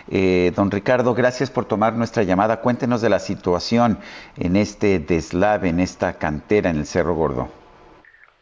Eh, 0.09 0.51
don 0.55 0.71
Ricardo, 0.71 1.13
gracias 1.13 1.51
por 1.51 1.65
tomar 1.65 1.93
nuestra 1.93 2.23
llamada. 2.23 2.59
Cuéntenos 2.61 2.99
de 3.03 3.09
la 3.11 3.19
situación 3.19 3.99
en 4.39 4.55
este 4.55 4.97
deslave, 4.97 5.69
en 5.69 5.81
esta 5.81 6.13
cantera 6.13 6.71
en 6.71 6.77
el 6.77 6.87
Cerro 6.87 7.13
Gordo. 7.13 7.47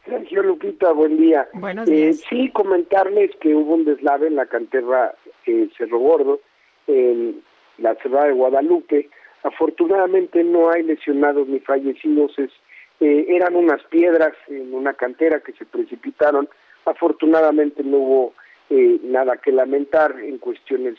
Sergio 0.05 0.43
Lupita, 0.43 0.93
buen 0.93 1.17
día. 1.17 1.47
Buenos 1.53 1.87
días. 1.87 2.21
Eh, 2.21 2.25
sí, 2.29 2.51
comentarles 2.51 3.31
que 3.41 3.53
hubo 3.53 3.75
un 3.75 3.85
deslave 3.85 4.27
en 4.27 4.35
la 4.35 4.45
cantera 4.45 5.13
eh, 5.45 5.69
Cerro 5.77 5.99
Gordo, 5.99 6.39
en 6.87 7.41
la 7.77 7.95
ciudad 7.95 8.25
de 8.25 8.33
Guadalupe. 8.33 9.09
Afortunadamente 9.43 10.43
no 10.43 10.69
hay 10.69 10.83
lesionados 10.83 11.47
ni 11.47 11.59
fallecidos, 11.59 12.37
es, 12.37 12.51
eh, 12.99 13.25
eran 13.29 13.55
unas 13.55 13.83
piedras 13.85 14.33
en 14.47 14.73
una 14.73 14.93
cantera 14.93 15.39
que 15.39 15.53
se 15.53 15.65
precipitaron. 15.65 16.47
Afortunadamente 16.85 17.83
no 17.83 17.97
hubo 17.97 18.33
eh, 18.69 18.99
nada 19.03 19.37
que 19.37 19.51
lamentar 19.51 20.19
en 20.19 20.37
cuestiones 20.37 20.95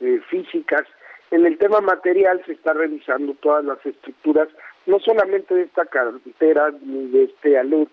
eh, 0.00 0.20
físicas. 0.28 0.82
En 1.30 1.46
el 1.46 1.56
tema 1.58 1.80
material 1.80 2.42
se 2.46 2.52
está 2.52 2.72
revisando 2.72 3.34
todas 3.34 3.64
las 3.64 3.84
estructuras, 3.86 4.48
no 4.86 4.98
solamente 4.98 5.54
de 5.54 5.62
esta 5.62 5.86
cantera 5.86 6.72
ni 6.82 7.06
de 7.06 7.24
este 7.24 7.58
alud, 7.58 7.88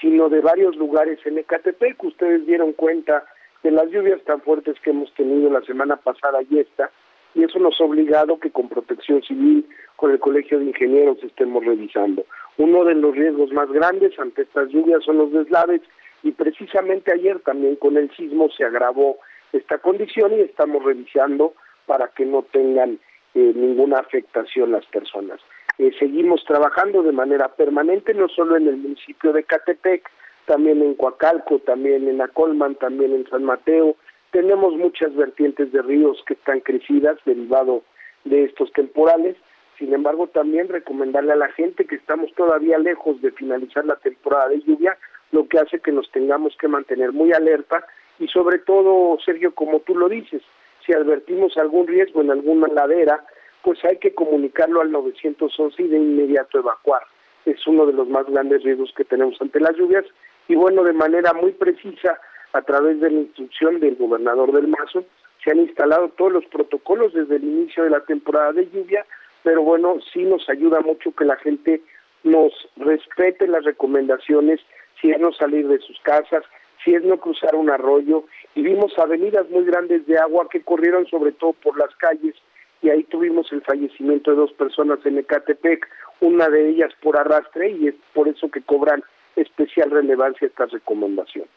sino 0.00 0.28
de 0.28 0.40
varios 0.40 0.76
lugares 0.76 1.18
en 1.26 1.38
Ecatepec. 1.38 2.02
Ustedes 2.02 2.46
dieron 2.46 2.72
cuenta 2.72 3.24
de 3.62 3.70
las 3.70 3.90
lluvias 3.90 4.22
tan 4.24 4.40
fuertes 4.40 4.76
que 4.80 4.90
hemos 4.90 5.12
tenido 5.14 5.50
la 5.50 5.62
semana 5.62 5.96
pasada 5.96 6.40
y 6.48 6.58
esta, 6.58 6.90
y 7.34 7.44
eso 7.44 7.58
nos 7.58 7.80
ha 7.80 7.84
obligado 7.84 8.38
que 8.38 8.50
con 8.50 8.68
protección 8.68 9.22
civil, 9.22 9.66
con 9.96 10.10
el 10.10 10.18
Colegio 10.18 10.58
de 10.58 10.66
Ingenieros 10.66 11.22
estemos 11.22 11.64
revisando. 11.64 12.24
Uno 12.58 12.84
de 12.84 12.94
los 12.94 13.14
riesgos 13.14 13.52
más 13.52 13.70
grandes 13.70 14.18
ante 14.18 14.42
estas 14.42 14.68
lluvias 14.68 15.04
son 15.04 15.18
los 15.18 15.32
deslaves 15.32 15.80
y 16.22 16.32
precisamente 16.32 17.12
ayer 17.12 17.40
también 17.40 17.76
con 17.76 17.96
el 17.96 18.10
sismo 18.16 18.48
se 18.50 18.64
agravó 18.64 19.18
esta 19.52 19.78
condición 19.78 20.32
y 20.32 20.40
estamos 20.40 20.84
revisando 20.84 21.54
para 21.86 22.08
que 22.08 22.24
no 22.24 22.42
tengan 22.42 22.98
eh, 23.34 23.52
ninguna 23.54 23.98
afectación 23.98 24.72
las 24.72 24.84
personas. 24.86 25.40
Eh, 25.78 25.90
seguimos 25.98 26.44
trabajando 26.44 27.02
de 27.02 27.12
manera 27.12 27.48
permanente, 27.48 28.12
no 28.14 28.28
solo 28.28 28.56
en 28.56 28.68
el 28.68 28.76
municipio 28.76 29.32
de 29.32 29.44
Catepec, 29.44 30.08
también 30.46 30.82
en 30.82 30.94
Coacalco, 30.94 31.58
también 31.60 32.08
en 32.08 32.20
Acolman, 32.20 32.74
también 32.76 33.14
en 33.14 33.28
San 33.28 33.44
Mateo. 33.44 33.96
Tenemos 34.30 34.74
muchas 34.76 35.14
vertientes 35.14 35.72
de 35.72 35.82
ríos 35.82 36.22
que 36.26 36.34
están 36.34 36.60
crecidas 36.60 37.18
derivado 37.24 37.82
de 38.24 38.44
estos 38.44 38.72
temporales. 38.72 39.36
Sin 39.78 39.92
embargo, 39.92 40.28
también 40.28 40.68
recomendarle 40.68 41.32
a 41.32 41.36
la 41.36 41.48
gente 41.48 41.86
que 41.86 41.96
estamos 41.96 42.32
todavía 42.34 42.78
lejos 42.78 43.20
de 43.20 43.32
finalizar 43.32 43.84
la 43.84 43.96
temporada 43.96 44.48
de 44.48 44.60
lluvia, 44.60 44.96
lo 45.32 45.48
que 45.48 45.58
hace 45.58 45.80
que 45.80 45.92
nos 45.92 46.10
tengamos 46.10 46.56
que 46.58 46.68
mantener 46.68 47.12
muy 47.12 47.32
alerta 47.32 47.84
y 48.18 48.28
sobre 48.28 48.58
todo, 48.58 49.18
Sergio, 49.24 49.52
como 49.54 49.80
tú 49.80 49.96
lo 49.96 50.08
dices, 50.08 50.42
si 50.86 50.92
advertimos 50.92 51.56
algún 51.56 51.86
riesgo 51.86 52.20
en 52.20 52.30
alguna 52.30 52.68
ladera, 52.68 53.24
pues 53.62 53.84
hay 53.84 53.98
que 53.98 54.14
comunicarlo 54.14 54.80
al 54.80 54.92
911 54.92 55.82
y 55.82 55.88
de 55.88 55.96
inmediato 55.96 56.58
evacuar. 56.58 57.02
Es 57.44 57.66
uno 57.66 57.86
de 57.86 57.92
los 57.92 58.08
más 58.08 58.26
grandes 58.26 58.62
riesgos 58.62 58.92
que 58.96 59.04
tenemos 59.04 59.40
ante 59.40 59.60
las 59.60 59.76
lluvias 59.76 60.04
y 60.48 60.54
bueno, 60.54 60.84
de 60.84 60.92
manera 60.92 61.32
muy 61.32 61.52
precisa, 61.52 62.18
a 62.52 62.62
través 62.62 63.00
de 63.00 63.10
la 63.10 63.20
instrucción 63.20 63.80
del 63.80 63.96
gobernador 63.96 64.52
del 64.52 64.68
Mazo, 64.68 65.04
se 65.42 65.50
han 65.50 65.58
instalado 65.58 66.10
todos 66.10 66.32
los 66.32 66.46
protocolos 66.46 67.12
desde 67.14 67.36
el 67.36 67.44
inicio 67.44 67.84
de 67.84 67.90
la 67.90 68.00
temporada 68.00 68.52
de 68.52 68.68
lluvia, 68.70 69.04
pero 69.42 69.62
bueno, 69.62 69.98
sí 70.12 70.22
nos 70.22 70.48
ayuda 70.48 70.80
mucho 70.80 71.12
que 71.12 71.24
la 71.24 71.36
gente 71.36 71.80
nos 72.22 72.52
respete 72.76 73.48
las 73.48 73.64
recomendaciones, 73.64 74.60
si 75.00 75.10
es 75.10 75.18
no 75.18 75.32
salir 75.32 75.66
de 75.66 75.78
sus 75.78 75.98
casas, 76.00 76.44
si 76.84 76.94
es 76.94 77.02
no 77.02 77.16
cruzar 77.18 77.54
un 77.54 77.70
arroyo, 77.70 78.24
y 78.54 78.62
vimos 78.62 78.96
avenidas 78.98 79.48
muy 79.50 79.64
grandes 79.64 80.06
de 80.06 80.18
agua 80.18 80.48
que 80.50 80.62
corrieron 80.62 81.06
sobre 81.06 81.32
todo 81.32 81.54
por 81.54 81.76
las 81.78 81.94
calles, 81.96 82.34
y 82.82 82.90
ahí 82.90 83.04
tuvimos 83.04 83.50
el 83.52 83.62
fallecimiento 83.62 84.32
de 84.32 84.36
dos 84.36 84.52
personas 84.52 84.98
en 85.04 85.18
Ecatepec, 85.18 85.88
una 86.20 86.48
de 86.48 86.68
ellas 86.68 86.92
por 87.00 87.16
arrastre, 87.16 87.70
y 87.70 87.88
es 87.88 87.94
por 88.12 88.28
eso 88.28 88.50
que 88.50 88.60
cobran 88.62 89.02
especial 89.36 89.90
relevancia 89.90 90.46
estas 90.46 90.70
recomendaciones. 90.70 91.50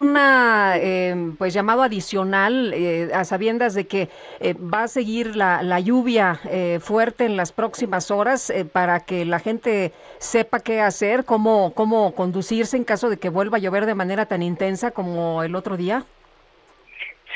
Una 0.00 0.78
eh, 0.78 1.14
pues 1.36 1.52
llamado 1.52 1.82
adicional 1.82 2.72
eh, 2.72 3.10
a 3.12 3.26
sabiendas 3.26 3.74
de 3.74 3.86
que 3.86 4.08
eh, 4.40 4.54
va 4.54 4.84
a 4.84 4.88
seguir 4.88 5.36
la, 5.36 5.62
la 5.62 5.78
lluvia 5.78 6.40
fuerte 6.80 7.26
en 7.26 7.36
las 7.36 7.52
próximas 7.52 8.10
horas 8.10 8.50
para 8.72 9.00
que 9.00 9.26
la 9.26 9.38
gente 9.40 9.92
sepa 10.16 10.60
qué 10.60 10.80
hacer, 10.80 11.26
cómo 11.26 11.74
cómo 11.74 12.14
conducirse 12.14 12.78
en 12.78 12.84
caso 12.84 13.10
de 13.10 13.18
que 13.18 13.28
vuelva 13.28 13.58
a 13.58 13.60
llover 13.60 13.84
de 13.84 13.94
manera 13.94 14.24
tan 14.24 14.42
intensa 14.42 14.90
como 14.90 15.42
el 15.42 15.54
otro 15.54 15.76
día. 15.76 16.06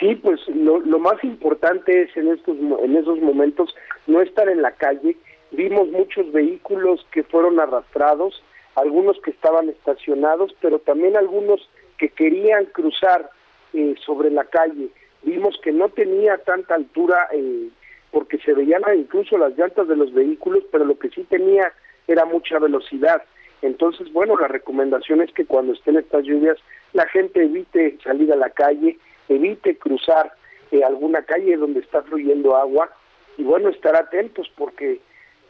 Sí, 0.00 0.14
pues 0.14 0.40
lo, 0.48 0.80
lo 0.80 0.98
más 0.98 1.22
importante 1.22 2.04
es 2.04 2.16
en 2.16 2.28
estos 2.28 2.56
en 2.56 2.96
esos 2.96 3.20
momentos 3.20 3.74
no 4.06 4.22
estar 4.22 4.48
en 4.48 4.62
la 4.62 4.72
calle. 4.72 5.18
Vimos 5.50 5.88
muchos 5.88 6.32
vehículos 6.32 7.06
que 7.12 7.24
fueron 7.24 7.60
arrastrados 7.60 8.42
algunos 8.76 9.20
que 9.20 9.30
estaban 9.30 9.68
estacionados, 9.68 10.54
pero 10.60 10.78
también 10.78 11.16
algunos 11.16 11.68
que 11.98 12.08
querían 12.08 12.66
cruzar 12.66 13.30
eh, 13.72 13.94
sobre 14.04 14.30
la 14.30 14.44
calle. 14.44 14.88
Vimos 15.22 15.58
que 15.62 15.72
no 15.72 15.88
tenía 15.88 16.38
tanta 16.38 16.74
altura 16.74 17.28
eh, 17.32 17.68
porque 18.10 18.38
se 18.38 18.52
veían 18.52 18.82
incluso 18.96 19.38
las 19.38 19.56
llantas 19.56 19.88
de 19.88 19.96
los 19.96 20.12
vehículos, 20.12 20.64
pero 20.70 20.84
lo 20.84 20.98
que 20.98 21.10
sí 21.10 21.24
tenía 21.24 21.72
era 22.06 22.24
mucha 22.24 22.58
velocidad. 22.58 23.22
Entonces, 23.62 24.12
bueno, 24.12 24.36
la 24.36 24.48
recomendación 24.48 25.22
es 25.22 25.32
que 25.32 25.46
cuando 25.46 25.72
estén 25.72 25.96
estas 25.96 26.24
lluvias, 26.24 26.58
la 26.92 27.06
gente 27.08 27.42
evite 27.42 27.98
salir 28.04 28.32
a 28.32 28.36
la 28.36 28.50
calle, 28.50 28.98
evite 29.28 29.78
cruzar 29.78 30.32
eh, 30.70 30.84
alguna 30.84 31.22
calle 31.22 31.56
donde 31.56 31.80
está 31.80 32.02
fluyendo 32.02 32.56
agua 32.56 32.90
y 33.38 33.42
bueno, 33.42 33.70
estar 33.70 33.96
atentos 33.96 34.50
porque 34.56 35.00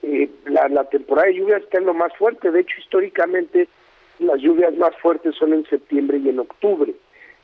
eh, 0.07 0.31
la, 0.47 0.85
temporada 0.85 1.29
de 1.29 1.35
lluvia 1.35 1.57
está 1.57 1.79
en 1.79 1.87
lo 1.87 1.95
más 1.95 2.15
fuerte. 2.17 2.51
De 2.51 2.61
hecho, 2.61 2.79
históricamente 2.79 3.69
las 4.19 4.41
lluvias 4.41 4.77
más 4.77 4.95
fuertes 4.97 5.35
son 5.37 5.53
en 5.53 5.67
septiembre 5.67 6.19
y 6.19 6.29
en 6.29 6.41
octubre. 6.41 6.95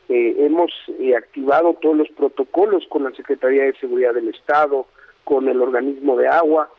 Eh, 0.08 0.34
hemos 0.38 0.70
eh, 0.98 1.16
activado 1.16 1.74
todos 1.80 1.96
los 1.96 2.08
protocolos 2.11 2.84
con 2.88 3.04
la 3.04 3.12
Secretaría 3.12 3.64
de 3.64 3.74
Seguridad 3.74 4.14
del 4.14 4.28
Estado, 4.28 4.86
con 5.24 5.48
el 5.48 5.61
organismo 5.61 6.16
de 6.16 6.28
agua. 6.28 6.70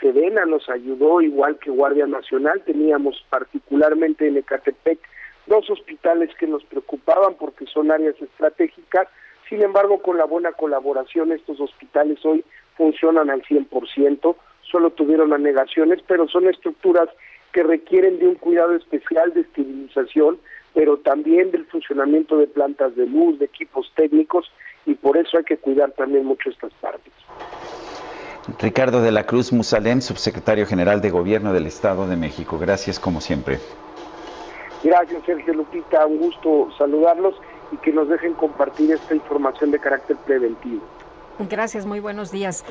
Sedena 0.00 0.46
nos 0.46 0.70
ayudó, 0.70 1.20
igual 1.20 1.58
que 1.58 1.70
Guardia 1.70 2.06
Nacional. 2.06 2.62
Teníamos 2.64 3.22
particularmente 3.28 4.26
en 4.26 4.38
Ecatepec 4.38 4.98
dos 5.46 5.68
hospitales 5.68 6.30
que 6.38 6.46
nos 6.46 6.64
preocupaban 6.64 7.34
porque 7.34 7.66
son 7.66 7.90
áreas 7.90 8.14
estratégicas. 8.20 9.08
Sin 9.48 9.62
embargo, 9.62 10.00
con 10.00 10.16
la 10.16 10.24
buena 10.24 10.52
colaboración, 10.52 11.32
estos 11.32 11.60
hospitales 11.60 12.24
hoy 12.24 12.42
funcionan 12.76 13.28
al 13.28 13.42
100% 13.42 14.36
solo 14.70 14.90
tuvieron 14.90 15.32
anegaciones, 15.32 16.00
pero 16.06 16.28
son 16.28 16.48
estructuras 16.48 17.08
que 17.52 17.62
requieren 17.62 18.18
de 18.18 18.28
un 18.28 18.34
cuidado 18.34 18.74
especial 18.74 19.32
de 19.32 19.40
esterilización, 19.40 20.38
pero 20.74 20.98
también 20.98 21.50
del 21.50 21.66
funcionamiento 21.66 22.36
de 22.36 22.46
plantas 22.46 22.94
de 22.94 23.06
luz, 23.06 23.38
de 23.38 23.46
equipos 23.46 23.90
técnicos, 23.96 24.50
y 24.86 24.94
por 24.94 25.16
eso 25.16 25.38
hay 25.38 25.44
que 25.44 25.56
cuidar 25.56 25.92
también 25.92 26.24
mucho 26.24 26.50
estas 26.50 26.72
partes. 26.74 27.12
Ricardo 28.60 29.02
de 29.02 29.12
la 29.12 29.24
Cruz 29.24 29.52
Musalem, 29.52 30.00
subsecretario 30.00 30.66
general 30.66 31.00
de 31.00 31.10
Gobierno 31.10 31.52
del 31.52 31.66
Estado 31.66 32.06
de 32.06 32.16
México. 32.16 32.58
Gracias 32.58 32.98
como 32.98 33.20
siempre. 33.20 33.58
Gracias, 34.82 35.22
Sergio 35.26 35.52
Lupita. 35.54 36.06
Un 36.06 36.18
gusto 36.18 36.68
saludarlos 36.78 37.34
y 37.72 37.76
que 37.78 37.92
nos 37.92 38.08
dejen 38.08 38.32
compartir 38.34 38.92
esta 38.92 39.14
información 39.14 39.70
de 39.70 39.78
carácter 39.78 40.16
preventivo. 40.24 40.82
Gracias, 41.38 41.86
muy 41.86 42.00
buenos 42.00 42.32
días. 42.32 42.64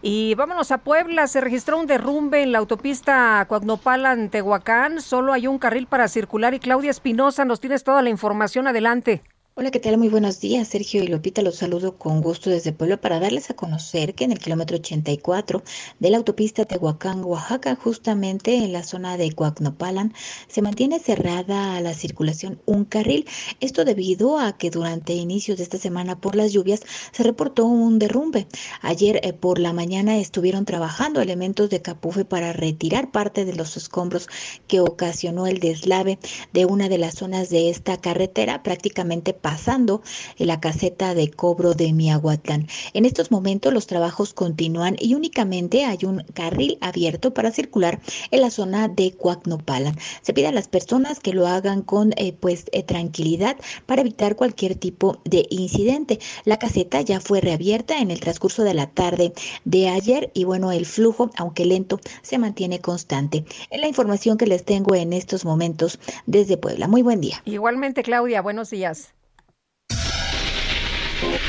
Y 0.00 0.34
vámonos 0.34 0.70
a 0.70 0.78
Puebla. 0.78 1.26
Se 1.26 1.40
registró 1.40 1.78
un 1.78 1.86
derrumbe 1.86 2.42
en 2.42 2.52
la 2.52 2.58
autopista 2.58 3.46
Coagnopalan-Tehuacán. 3.48 5.00
Solo 5.00 5.32
hay 5.32 5.46
un 5.46 5.58
carril 5.58 5.86
para 5.86 6.08
circular 6.08 6.54
y 6.54 6.60
Claudia 6.60 6.90
Espinosa, 6.90 7.44
nos 7.44 7.60
tienes 7.60 7.84
toda 7.84 8.02
la 8.02 8.10
información. 8.10 8.66
Adelante. 8.66 9.22
Hola, 9.56 9.70
¿qué 9.70 9.78
tal? 9.78 9.96
Muy 9.98 10.08
buenos 10.08 10.40
días, 10.40 10.66
Sergio 10.66 11.04
y 11.04 11.06
Lupita. 11.06 11.40
Los 11.40 11.54
saludo 11.54 11.96
con 11.96 12.20
gusto 12.22 12.50
desde 12.50 12.72
Puebla 12.72 13.00
para 13.00 13.20
darles 13.20 13.50
a 13.50 13.54
conocer 13.54 14.16
que 14.16 14.24
en 14.24 14.32
el 14.32 14.40
kilómetro 14.40 14.78
84 14.78 15.62
de 16.00 16.10
la 16.10 16.16
autopista 16.16 16.64
Tehuacán, 16.64 17.22
Oaxaca, 17.22 17.76
justamente 17.76 18.56
en 18.56 18.72
la 18.72 18.82
zona 18.82 19.16
de 19.16 19.30
Coacnopalan, 19.30 20.12
se 20.48 20.60
mantiene 20.60 20.98
cerrada 20.98 21.80
la 21.80 21.94
circulación 21.94 22.60
un 22.66 22.84
carril. 22.84 23.28
Esto 23.60 23.84
debido 23.84 24.40
a 24.40 24.58
que 24.58 24.70
durante 24.70 25.12
inicios 25.12 25.58
de 25.58 25.62
esta 25.62 25.78
semana 25.78 26.20
por 26.20 26.34
las 26.34 26.52
lluvias 26.52 26.80
se 27.12 27.22
reportó 27.22 27.64
un 27.64 28.00
derrumbe. 28.00 28.48
Ayer 28.80 29.20
eh, 29.22 29.34
por 29.34 29.60
la 29.60 29.72
mañana 29.72 30.18
estuvieron 30.18 30.64
trabajando 30.64 31.20
elementos 31.20 31.70
de 31.70 31.80
Capufe 31.80 32.24
para 32.24 32.52
retirar 32.52 33.12
parte 33.12 33.44
de 33.44 33.54
los 33.54 33.76
escombros 33.76 34.26
que 34.66 34.80
ocasionó 34.80 35.46
el 35.46 35.60
deslave 35.60 36.18
de 36.52 36.66
una 36.66 36.88
de 36.88 36.98
las 36.98 37.14
zonas 37.14 37.50
de 37.50 37.70
esta 37.70 38.00
carretera, 38.00 38.64
prácticamente 38.64 39.32
pasando 39.44 40.00
en 40.38 40.46
la 40.46 40.58
caseta 40.58 41.14
de 41.14 41.30
cobro 41.30 41.74
de 41.74 41.92
Miahuatlán. 41.92 42.66
En 42.94 43.04
estos 43.04 43.30
momentos 43.30 43.74
los 43.74 43.86
trabajos 43.86 44.32
continúan 44.32 44.96
y 44.98 45.12
únicamente 45.12 45.84
hay 45.84 45.98
un 46.06 46.24
carril 46.32 46.78
abierto 46.80 47.34
para 47.34 47.50
circular 47.50 48.00
en 48.30 48.40
la 48.40 48.48
zona 48.48 48.88
de 48.88 49.12
Coacnopalan. 49.12 49.98
Se 50.22 50.32
pide 50.32 50.46
a 50.46 50.52
las 50.52 50.68
personas 50.68 51.20
que 51.20 51.34
lo 51.34 51.46
hagan 51.46 51.82
con 51.82 52.14
eh, 52.16 52.32
pues 52.32 52.64
eh, 52.72 52.82
tranquilidad 52.84 53.58
para 53.84 54.00
evitar 54.00 54.34
cualquier 54.34 54.76
tipo 54.76 55.20
de 55.26 55.46
incidente. 55.50 56.20
La 56.46 56.58
caseta 56.58 57.02
ya 57.02 57.20
fue 57.20 57.42
reabierta 57.42 57.98
en 57.98 58.10
el 58.10 58.20
transcurso 58.20 58.64
de 58.64 58.72
la 58.72 58.86
tarde 58.86 59.34
de 59.66 59.90
ayer 59.90 60.30
y 60.32 60.44
bueno, 60.44 60.72
el 60.72 60.86
flujo, 60.86 61.30
aunque 61.36 61.66
lento, 61.66 62.00
se 62.22 62.38
mantiene 62.38 62.80
constante. 62.80 63.44
Es 63.68 63.78
la 63.78 63.88
información 63.88 64.38
que 64.38 64.46
les 64.46 64.64
tengo 64.64 64.94
en 64.94 65.12
estos 65.12 65.44
momentos 65.44 65.98
desde 66.24 66.56
Puebla. 66.56 66.88
Muy 66.88 67.02
buen 67.02 67.20
día. 67.20 67.42
Igualmente, 67.44 68.02
Claudia, 68.02 68.40
buenos 68.40 68.70
días. 68.70 69.12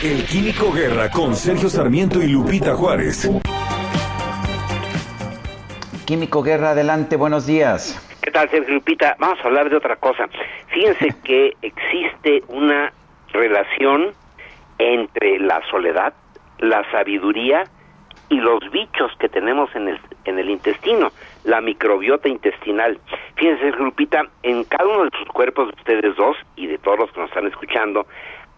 El 0.05 0.23
Químico 0.23 0.71
Guerra 0.71 1.09
con 1.09 1.35
Sergio 1.35 1.67
Sarmiento 1.67 2.21
y 2.21 2.27
Lupita 2.27 2.75
Juárez. 2.75 3.27
Químico 6.05 6.43
Guerra, 6.43 6.69
adelante, 6.69 7.15
buenos 7.15 7.47
días. 7.47 7.99
¿Qué 8.21 8.29
tal, 8.29 8.47
Sergio 8.51 8.75
Lupita? 8.75 9.15
Vamos 9.17 9.39
a 9.43 9.47
hablar 9.47 9.67
de 9.71 9.77
otra 9.77 9.95
cosa. 9.95 10.29
Fíjense 10.67 11.07
que 11.23 11.53
existe 11.63 12.43
una 12.49 12.93
relación 13.33 14.13
entre 14.77 15.39
la 15.39 15.63
soledad, 15.71 16.13
la 16.59 16.83
sabiduría 16.91 17.63
y 18.29 18.35
los 18.35 18.59
bichos 18.71 19.11
que 19.17 19.27
tenemos 19.27 19.75
en 19.75 19.87
el, 19.87 19.99
en 20.25 20.37
el 20.37 20.51
intestino, 20.51 21.11
la 21.45 21.61
microbiota 21.61 22.29
intestinal. 22.29 22.99
Fíjense, 23.37 23.71
Grupita, 23.71 24.21
en 24.43 24.65
cada 24.65 24.87
uno 24.87 25.05
de 25.05 25.17
sus 25.17 25.27
cuerpos 25.29 25.69
de 25.69 25.73
ustedes 25.73 26.15
dos 26.15 26.37
y 26.55 26.67
de 26.67 26.77
todos 26.77 26.99
los 26.99 27.11
que 27.11 27.21
nos 27.21 27.29
están 27.29 27.47
escuchando, 27.47 28.05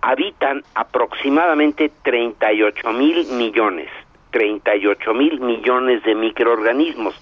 habitan 0.01 0.63
aproximadamente 0.75 1.91
38 2.03 2.93
mil 2.93 3.25
millones, 3.33 3.89
38 4.31 5.13
mil 5.13 5.39
millones 5.39 6.03
de 6.03 6.15
microorganismos. 6.15 7.15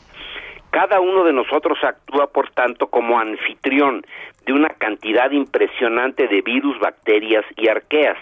Cada 0.71 0.99
uno 0.99 1.23
de 1.23 1.31
nosotros 1.31 1.77
actúa, 1.83 2.27
por 2.27 2.49
tanto, 2.51 2.87
como 2.87 3.17
anfitrión 3.17 4.05
de 4.45 4.53
una 4.53 4.69
cantidad 4.69 5.31
impresionante 5.31 6.27
de 6.27 6.41
virus, 6.41 6.77
bacterias 6.79 7.45
y 7.55 7.69
arqueas. 7.69 8.17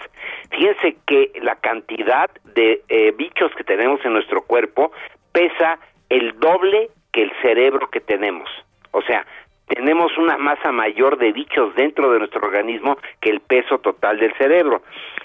Fíjense 0.52 0.98
que 1.08 1.32
la 1.42 1.56
cantidad 1.56 2.30
de 2.54 2.82
eh, 2.88 3.12
bichos 3.18 3.52
que 3.56 3.64
tenemos 3.64 4.06
en 4.06 4.14
nuestro 4.14 4.44
cuerpo 4.44 4.92
pesa 5.32 5.80
el 6.10 6.40
doble 6.40 6.90
que 7.12 7.24
el 7.24 7.32
cerebro 7.42 7.90
que 7.90 8.00
tenemos. 8.00 8.50
O 8.92 9.02
sea, 9.02 9.26
tenemos 9.68 10.18
una 10.18 10.38
masa 10.38 10.72
mayor 10.72 11.18
de 11.18 11.32
bichos 11.32 11.74
dentro 11.76 12.12
de 12.12 12.20
nuestro 12.20 12.42
organismo 12.46 12.98
que 13.22 13.30
el 13.30 13.40
peso 13.40 13.80
total 13.80 14.20
del 14.20 14.34
cerebro. 14.36 14.84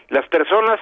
Las 0.09 0.27
personas 0.29 0.81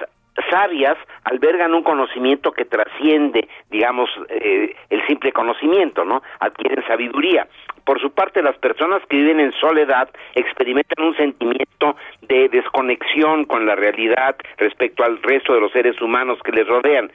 sabias 0.49 0.97
albergan 1.23 1.73
un 1.73 1.83
conocimiento 1.83 2.51
que 2.51 2.65
trasciende, 2.65 3.47
digamos, 3.69 4.09
eh, 4.29 4.75
el 4.89 5.05
simple 5.07 5.31
conocimiento, 5.31 6.05
¿no? 6.05 6.21
Adquieren 6.39 6.85
sabiduría. 6.87 7.47
Por 7.83 7.99
su 7.99 8.11
parte, 8.11 8.43
las 8.43 8.57
personas 8.57 9.01
que 9.09 9.17
viven 9.17 9.39
en 9.39 9.51
soledad 9.53 10.09
experimentan 10.35 11.05
un 11.05 11.15
sentimiento 11.15 11.95
de 12.21 12.49
desconexión 12.49 13.45
con 13.45 13.65
la 13.65 13.75
realidad 13.75 14.35
respecto 14.57 15.03
al 15.03 15.21
resto 15.23 15.53
de 15.53 15.61
los 15.61 15.71
seres 15.71 15.99
humanos 16.01 16.39
que 16.43 16.51
les 16.51 16.67
rodean. 16.67 17.11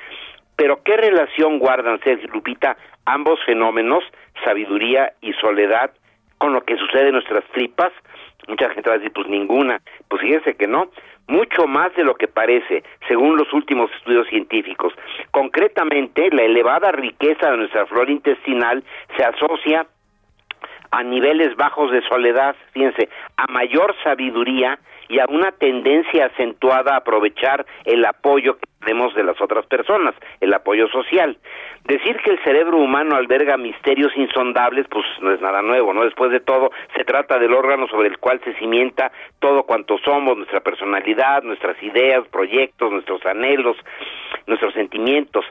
Pero 0.57 0.83
¿qué 0.83 0.97
relación 0.97 1.59
guardan, 1.59 2.01
Sergio 2.01 2.29
Lupita, 2.33 2.77
ambos 3.05 3.39
fenómenos, 3.45 4.05
sabiduría 4.45 5.13
y 5.21 5.33
soledad, 5.35 5.93
con 6.43 6.53
lo 6.53 6.65
que 6.65 6.77
sucede 6.77 7.07
en 7.07 7.13
nuestras 7.13 7.45
tripas? 7.53 7.93
Mucha 8.49 8.69
gente 8.71 8.91
va 8.91 8.97
a 8.97 8.99
decir, 8.99 9.13
pues 9.13 9.29
ninguna. 9.29 9.81
Pues 10.09 10.21
fíjense 10.21 10.57
que 10.57 10.67
no 10.67 10.91
mucho 11.29 11.69
más 11.69 11.95
de 11.95 12.03
lo 12.03 12.17
que 12.17 12.27
parece, 12.27 12.83
según 13.07 13.37
los 13.37 13.53
últimos 13.53 13.89
estudios 13.93 14.27
científicos. 14.27 14.93
Concretamente, 15.31 16.31
la 16.33 16.43
elevada 16.43 16.91
riqueza 16.91 17.49
de 17.49 17.59
nuestra 17.59 17.87
flora 17.87 18.11
intestinal 18.11 18.83
se 19.17 19.25
asocia 19.25 19.87
a 20.91 21.03
niveles 21.05 21.55
bajos 21.55 21.93
de 21.93 22.03
soledad, 22.09 22.57
fíjense, 22.73 23.09
a 23.37 23.47
mayor 23.47 23.95
sabiduría 24.03 24.81
y 25.09 25.21
a 25.21 25.27
una 25.29 25.53
tendencia 25.53 26.27
acentuada 26.27 26.95
a 26.95 26.99
aprovechar 26.99 27.65
el 27.85 28.05
apoyo 28.05 28.57
que 28.57 28.69
de 29.15 29.25
las 29.25 29.41
otras 29.41 29.65
personas, 29.67 30.15
el 30.41 30.53
apoyo 30.53 30.89
social. 30.89 31.37
Decir 31.85 32.17
que 32.19 32.31
el 32.31 32.39
cerebro 32.45 32.77
humano 32.77 33.17
alberga 33.17 33.57
misterios 33.57 34.13
insondables, 34.17 34.87
pues 34.89 35.05
no 35.21 35.33
es 35.33 35.41
nada 35.41 35.63
nuevo, 35.63 35.93
¿no? 35.93 36.05
Después 36.05 36.31
de 36.31 36.41
todo, 36.41 36.71
se 36.97 37.05
trata 37.05 37.39
del 37.39 37.55
órgano 37.55 37.89
sobre 37.89 38.09
el 38.09 38.19
cual 38.19 38.41
se 38.45 38.55
cimienta 38.55 39.11
todo 39.39 39.65
cuanto 39.65 39.99
somos, 39.99 40.37
nuestra 40.37 40.61
personalidad, 40.61 41.43
nuestras 41.43 41.81
ideas, 41.83 42.27
proyectos, 42.29 42.93
nuestros 42.93 43.25
anhelos, 43.27 43.77
nuestros 44.47 44.75
sentimientos. 44.75 45.45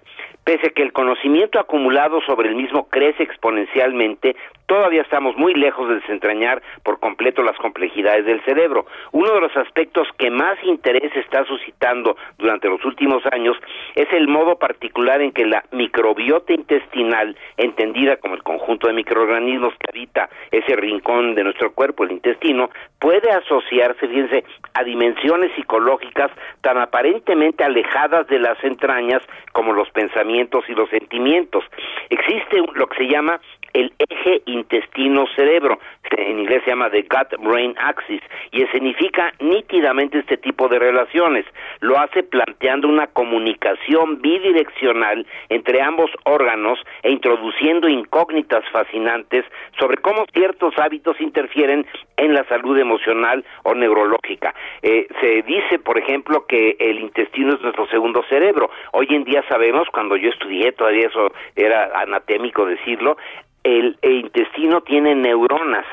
Pese 0.44 0.68
a 0.68 0.70
que 0.72 0.82
el 0.82 0.94
conocimiento 0.94 1.60
acumulado 1.60 2.20
sobre 2.22 2.50
el 2.50 2.56
mismo 2.56 2.90
crece 2.90 3.24
exponencialmente, 3.24 4.36
todavía 4.66 5.02
estamos 5.02 5.36
muy 5.36 5.54
lejos 5.54 5.88
de 5.88 5.96
desentrañar 5.96 6.64
por 6.84 7.00
completo 7.00 7.44
las 7.44 7.58
complejidades 7.58 8.26
del 8.26 8.42
cerebro. 8.44 8.86
Uno 9.12 9.34
de 9.34 9.42
los 9.42 9.56
aspectos 9.56 10.08
que 10.18 10.32
más 10.32 10.58
interés 10.64 11.16
está 11.16 11.46
suscitando 11.46 12.16
durante 12.38 12.70
los 12.70 12.84
últimos 12.86 13.21
años 13.32 13.58
es 13.96 14.08
el 14.14 14.28
modo 14.28 14.58
particular 14.58 15.22
en 15.22 15.32
que 15.32 15.46
la 15.46 15.64
microbiota 15.72 16.54
intestinal, 16.54 17.36
entendida 17.58 18.18
como 18.18 18.36
el 18.36 18.44
conjunto 18.44 18.88
de 18.88 18.94
microorganismos 18.94 19.74
que 19.80 19.90
habita 19.90 20.30
ese 20.52 20.76
rincón 20.76 21.36
de 21.36 21.44
nuestro 21.44 21.72
cuerpo, 21.74 22.04
el 22.04 22.12
intestino, 22.12 22.70
puede 23.00 23.30
asociarse, 23.32 24.08
fíjense, 24.08 24.44
a 24.74 24.84
dimensiones 24.84 25.52
psicológicas 25.56 26.32
tan 26.62 26.78
aparentemente 26.78 27.64
alejadas 27.64 28.28
de 28.28 28.40
las 28.40 28.62
entrañas 28.64 29.22
como 29.52 29.74
los 29.74 29.90
pensamientos 29.92 30.64
y 30.68 30.74
los 30.74 30.90
sentimientos. 30.90 31.64
Existe 32.10 32.64
lo 32.74 32.88
que 32.88 32.98
se 32.98 33.08
llama 33.08 33.40
el 33.74 33.94
eje 33.98 34.42
intestino-cerebro, 34.46 35.80
en 36.18 36.40
inglés 36.40 36.62
se 36.64 36.72
llama 36.72 36.90
the 36.90 37.04
gut-brain 37.04 37.76
axis, 37.78 38.22
y 38.52 38.66
significa 38.68 39.34
nítidamente 39.40 40.20
este 40.20 40.38
tipo 40.38 40.68
de 40.68 40.80
relaciones. 40.80 41.46
Lo 41.80 41.98
hace 41.98 42.24
planteando 42.24 42.88
una 42.88 43.08
comunicación 43.08 44.22
bidireccional 44.22 45.26
entre 45.50 45.82
ambos 45.82 46.12
órganos 46.26 46.80
e 47.04 47.12
introduciendo 47.12 47.88
incógnitas 47.88 48.64
fascinantes 48.72 49.46
sobre 49.80 49.98
cómo 49.98 50.26
ciertos 50.34 50.78
hábitos 50.78 51.20
interfieren 51.22 51.86
en 52.18 52.34
la 52.34 52.44
salud 52.46 52.78
emocional 52.78 53.44
o 53.64 53.74
neurológica. 53.74 54.54
Eh, 54.82 55.08
se 55.20 55.42
dice, 55.44 55.80
por 55.80 55.98
ejemplo, 55.98 56.46
que 56.46 56.76
el 56.80 57.00
intestino 57.00 57.56
es 57.56 57.62
nuestro 57.62 57.88
segundo 57.88 58.24
cerebro. 58.30 58.70
Hoy 58.92 59.08
en 59.10 59.24
día 59.24 59.44
sabemos, 59.48 59.88
cuando 59.92 60.16
yo 60.18 60.30
estudié, 60.30 60.72
todavía 60.74 61.08
eso 61.08 61.32
era 61.56 61.92
anatémico 61.96 62.66
decirlo, 62.66 63.18
el, 63.64 63.98
intestino 64.02 64.82
tiene 64.82 65.16
neuronas, 65.16 65.86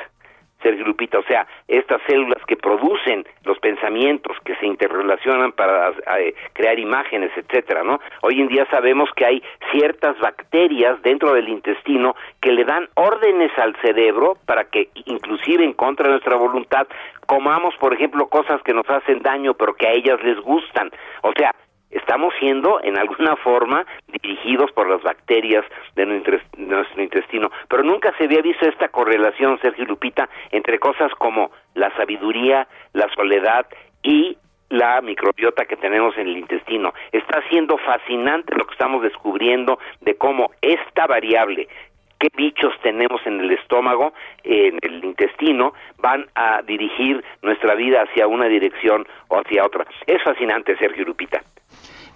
Sergio 0.63 0.87
Lupita, 0.87 1.21
o 1.21 1.23
sea, 1.23 1.47
estas 1.69 2.03
células 2.09 2.43
que 2.47 2.57
producen 2.57 3.25
los 3.45 3.59
pensamientos, 3.61 4.37
que 4.45 4.57
se 4.57 4.67
interrelacionan 4.67 5.53
para 5.53 5.91
eh, 6.19 6.35
crear 6.53 6.79
imágenes, 6.81 7.31
etcétera, 7.37 7.85
¿no? 7.85 8.01
Hoy 8.23 8.41
en 8.41 8.49
día 8.49 8.67
sabemos 8.69 9.09
que 9.15 9.25
hay 9.25 9.43
ciertas 9.71 10.19
bacterias 10.19 11.01
dentro 11.03 11.33
del 11.35 11.49
intestino 11.49 12.17
que 12.41 12.51
le 12.51 12.65
dan 12.65 12.89
órdenes 12.95 13.57
al 13.57 13.77
cerebro 13.77 14.37
para 14.47 14.65
que, 14.65 14.89
inclusive 15.05 15.65
en 15.65 15.75
contra 15.75 16.07
de 16.07 16.13
nuestra 16.15 16.35
voluntad, 16.35 16.89
comamos, 17.27 17.77
por 17.77 17.95
ejemplo, 17.95 18.27
cosas 18.27 18.61
que 18.63 18.75
nos 18.75 18.89
hacen 18.91 19.21
daño, 19.21 19.55
pero 19.55 19.75
que 19.75 19.87
a 19.87 19.93
ellas 19.93 20.21
les 20.25 20.41
gustan. 20.41 20.91
O 21.23 21.33
sea, 21.39 21.55
estamos 21.91 22.35
siendo 22.39 22.81
en 22.83 22.99
alguna 22.99 23.37
forma 23.45 23.87
dirigidos 24.09 24.71
por 24.73 24.89
las 24.89 25.03
bacterias 25.03 25.65
de 25.95 26.07
nuestro 26.07 27.03
intestino, 27.03 27.51
pero 27.69 27.83
nunca 27.83 28.13
se 28.17 28.25
había 28.25 28.43
visto 28.43 28.69
esta 28.69 28.89
correlación, 28.89 29.59
Sergio 29.61 29.85
Lupita, 29.85 30.29
entre 30.51 30.79
cosas 30.79 31.13
como 31.15 31.51
la 31.75 31.95
sabiduría, 31.97 32.67
la 32.93 33.09
soledad 33.15 33.67
y 34.03 34.37
la 34.71 35.01
microbiota 35.01 35.65
que 35.65 35.77
tenemos 35.77 36.17
en 36.19 36.29
el 36.29 36.37
intestino. 36.37 36.93
Está 37.13 37.43
siendo 37.49 37.79
fascinante 37.79 38.55
lo 38.55 38.67
que 38.67 38.73
estamos 38.73 39.03
descubriendo 39.03 39.79
de 40.01 40.17
cómo 40.17 40.51
esta 40.61 41.07
variable 41.07 41.69
qué 42.19 42.29
bichos 42.37 42.73
tenemos 42.83 43.21
en 43.27 43.41
el 43.41 43.53
estómago, 43.53 44.13
en 44.45 44.79
el 44.83 45.05
intestino, 45.05 45.73
van 45.99 46.27
a 46.35 46.63
dirigir 46.63 47.25
nuestra 47.43 47.75
vida 47.75 48.03
hacia 48.03 48.27
una 48.27 48.47
dirección 48.47 49.07
o 49.29 49.39
hacia 49.39 49.65
otra. 49.65 49.87
Es 50.07 50.23
fascinante, 50.23 50.77
Sergio 50.79 51.05
Lupita. 51.05 51.43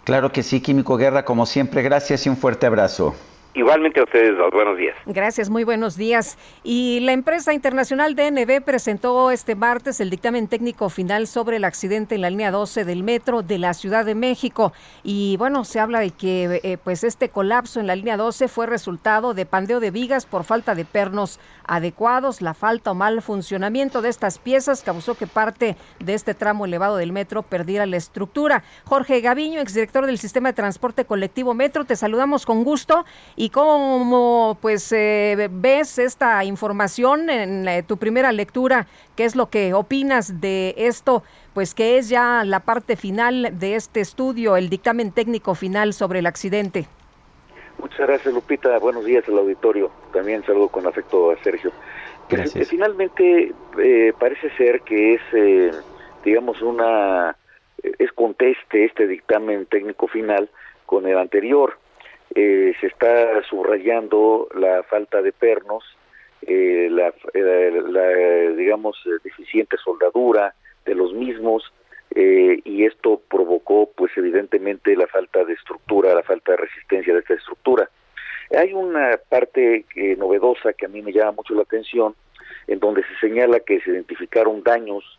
Claro 0.05 0.33
que 0.33 0.43
sí, 0.43 0.61
Químico 0.61 0.97
Guerra, 0.97 1.25
como 1.25 1.47
siempre, 1.47 1.83
gracias 1.83 2.27
y 2.27 2.29
un 2.29 2.37
fuerte 2.37 2.67
abrazo. 2.67 3.15
Igualmente 3.55 4.01
a 4.01 4.05
ustedes 4.05 4.37
dos, 4.39 4.51
buenos 4.51 4.79
días. 4.79 4.97
Gracias, 5.05 5.51
muy 5.51 5.65
buenos 5.65 5.97
días. 5.97 6.39
Y 6.65 7.01
la 7.01 7.13
empresa 7.13 7.53
internacional 7.53 8.15
DNB 8.15 8.63
presentó 8.63 9.31
este 9.31 9.55
martes 9.55 10.01
el 10.01 10.09
dictamen 10.09 10.49
técnico 10.49 10.89
final 10.89 11.27
sobre 11.27 11.57
el 11.57 11.65
accidente 11.65 12.15
en 12.15 12.23
la 12.23 12.31
línea 12.31 12.51
12 12.51 12.87
del 12.87 13.03
metro 13.03 13.43
de 13.43 13.59
la 13.59 13.75
Ciudad 13.75 14.07
de 14.07 14.15
México. 14.15 14.73
Y 15.03 15.37
bueno, 15.37 15.65
se 15.65 15.81
habla 15.81 16.01
de 16.01 16.13
que 16.13 16.61
eh, 16.63 16.79
pues 16.83 17.05
este 17.05 17.29
colapso 17.29 17.79
en 17.79 17.87
la 17.87 17.95
línea 17.95 18.17
12 18.17 18.49
fue 18.49 18.67
resultado 18.67 19.35
de 19.35 19.45
pandeo 19.45 19.81
de 19.81 19.91
vigas 19.91 20.25
por 20.25 20.45
falta 20.45 20.75
de 20.75 20.87
pernos 20.87 21.39
adecuados. 21.67 22.41
La 22.41 22.55
falta 22.55 22.93
o 22.93 22.95
mal 22.95 23.21
funcionamiento 23.21 24.01
de 24.01 24.09
estas 24.09 24.39
piezas 24.39 24.83
causó 24.83 25.15
que 25.15 25.27
parte 25.27 25.77
de 25.99 26.15
este 26.15 26.33
tramo 26.33 26.65
elevado 26.65 26.97
del 26.97 27.13
metro 27.13 27.43
perdiera 27.43 27.85
la 27.85 27.99
estructura. 27.99 28.65
Jorge 28.85 29.21
Gaviño, 29.21 29.61
exdirector 29.61 30.07
del 30.07 30.17
Sistema 30.17 30.49
de 30.49 30.55
Transporte 30.55 31.05
Colectivo 31.05 31.53
Metro, 31.53 31.85
te 31.85 31.97
saludamos 31.97 32.47
con 32.47 32.65
gusto 32.65 33.05
¿Y 33.42 33.42
cómo 33.51 34.57
pues 34.61 34.93
eh, 34.93 35.49
ves 35.51 35.99
esta 35.99 36.45
información 36.45 37.29
en 37.29 37.67
eh, 37.67 37.83
tu 37.83 37.97
primera 37.97 38.31
lectura? 38.31 38.87
¿Qué 39.17 39.25
es 39.25 39.35
lo 39.35 39.51
que 39.51 39.75
opinas 39.75 40.41
de 40.41 40.75
esto? 40.77 41.23
Pues 41.55 41.75
que 41.75 41.99
es 41.99 42.09
ya 42.09 42.45
la 42.45 42.61
parte 42.61 42.97
final 42.97 43.59
de 43.59 43.75
este 43.75 44.01
estudio, 44.01 44.57
el 44.57 44.69
dictamen 44.69 45.13
técnico 45.13 45.55
final 45.55 45.93
sobre 45.93 46.21
el 46.21 46.27
accidente. 46.27 46.87
Muchas 47.79 48.07
gracias, 48.07 48.33
Lupita. 48.33 48.79
Buenos 48.79 49.05
días 49.05 49.25
al 49.27 49.39
auditorio. 49.39 49.91
También 50.13 50.45
saludo 50.45 50.69
con 50.69 50.87
afecto 50.87 51.33
a 51.33 51.43
Sergio. 51.43 51.73
Pues, 52.29 52.43
gracias. 52.43 52.69
finalmente 52.69 53.53
eh, 53.79 54.13
parece 54.19 54.51
ser 54.57 54.83
que 54.83 55.15
es, 55.15 55.75
digamos, 56.25 56.63
una 56.63 57.37
es 57.83 58.13
conteste 58.13 58.85
este 58.85 59.09
dictamen 59.09 59.67
técnico 59.67 60.07
final 60.07 60.49
con 60.87 61.09
el 61.09 61.19
anterior 61.19 61.82
eh, 62.35 62.73
se 62.81 62.87
está 62.87 63.43
subrayando 63.45 64.49
la 64.55 64.83
falta 64.85 65.23
de 65.23 65.33
pernos, 65.33 65.85
eh, 66.43 66.89
la, 66.91 67.13
eh, 67.35 68.55
digamos, 68.57 68.97
deficiente 69.23 69.77
soldadura 69.79 70.55
de 70.85 70.95
los 70.95 71.13
mismos, 71.13 71.73
eh, 72.15 72.61
y 72.65 72.85
esto 72.85 73.23
provocó 73.29 73.89
pues 73.97 74.13
evidentemente 74.17 74.95
la 74.97 75.07
falta 75.07 75.45
de 75.45 75.55
estructura, 75.55 76.15
la 76.15 76.23
falta 76.23 76.53
de 76.53 76.59
resistencia 76.59 77.15
de 77.15 77.21
esta 77.21 77.35
estructura. 77.35 77.89
Hay 78.55 78.75
una 78.75 79.19
parte 79.31 79.87
eh, 79.97 80.17
novedosa 80.17 80.75
que 80.75 80.85
a 80.85 80.89
mí 80.89 81.01
me 81.01 81.13
llama 81.13 81.33
mucho 81.33 81.55
la 81.55 81.63
atención, 81.63 82.15
en 82.67 82.81
donde 82.81 83.03
se 83.03 83.27
señala 83.27 83.61
que 83.61 83.81
se 83.81 83.91
identificaron 83.91 84.63
daños 84.63 85.19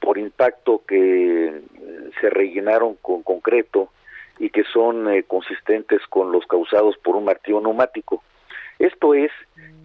por 0.00 0.18
impacto 0.18 0.82
que 0.86 1.46
eh, 1.46 1.60
se 2.20 2.28
rellenaron 2.28 2.96
con 3.00 3.22
concreto 3.22 3.88
y 4.38 4.50
que 4.50 4.64
son 4.64 5.06
consistentes 5.26 6.00
con 6.08 6.32
los 6.32 6.46
causados 6.46 6.96
por 6.98 7.16
un 7.16 7.24
martillo 7.24 7.60
neumático. 7.60 8.22
Esto 8.78 9.14
es 9.14 9.30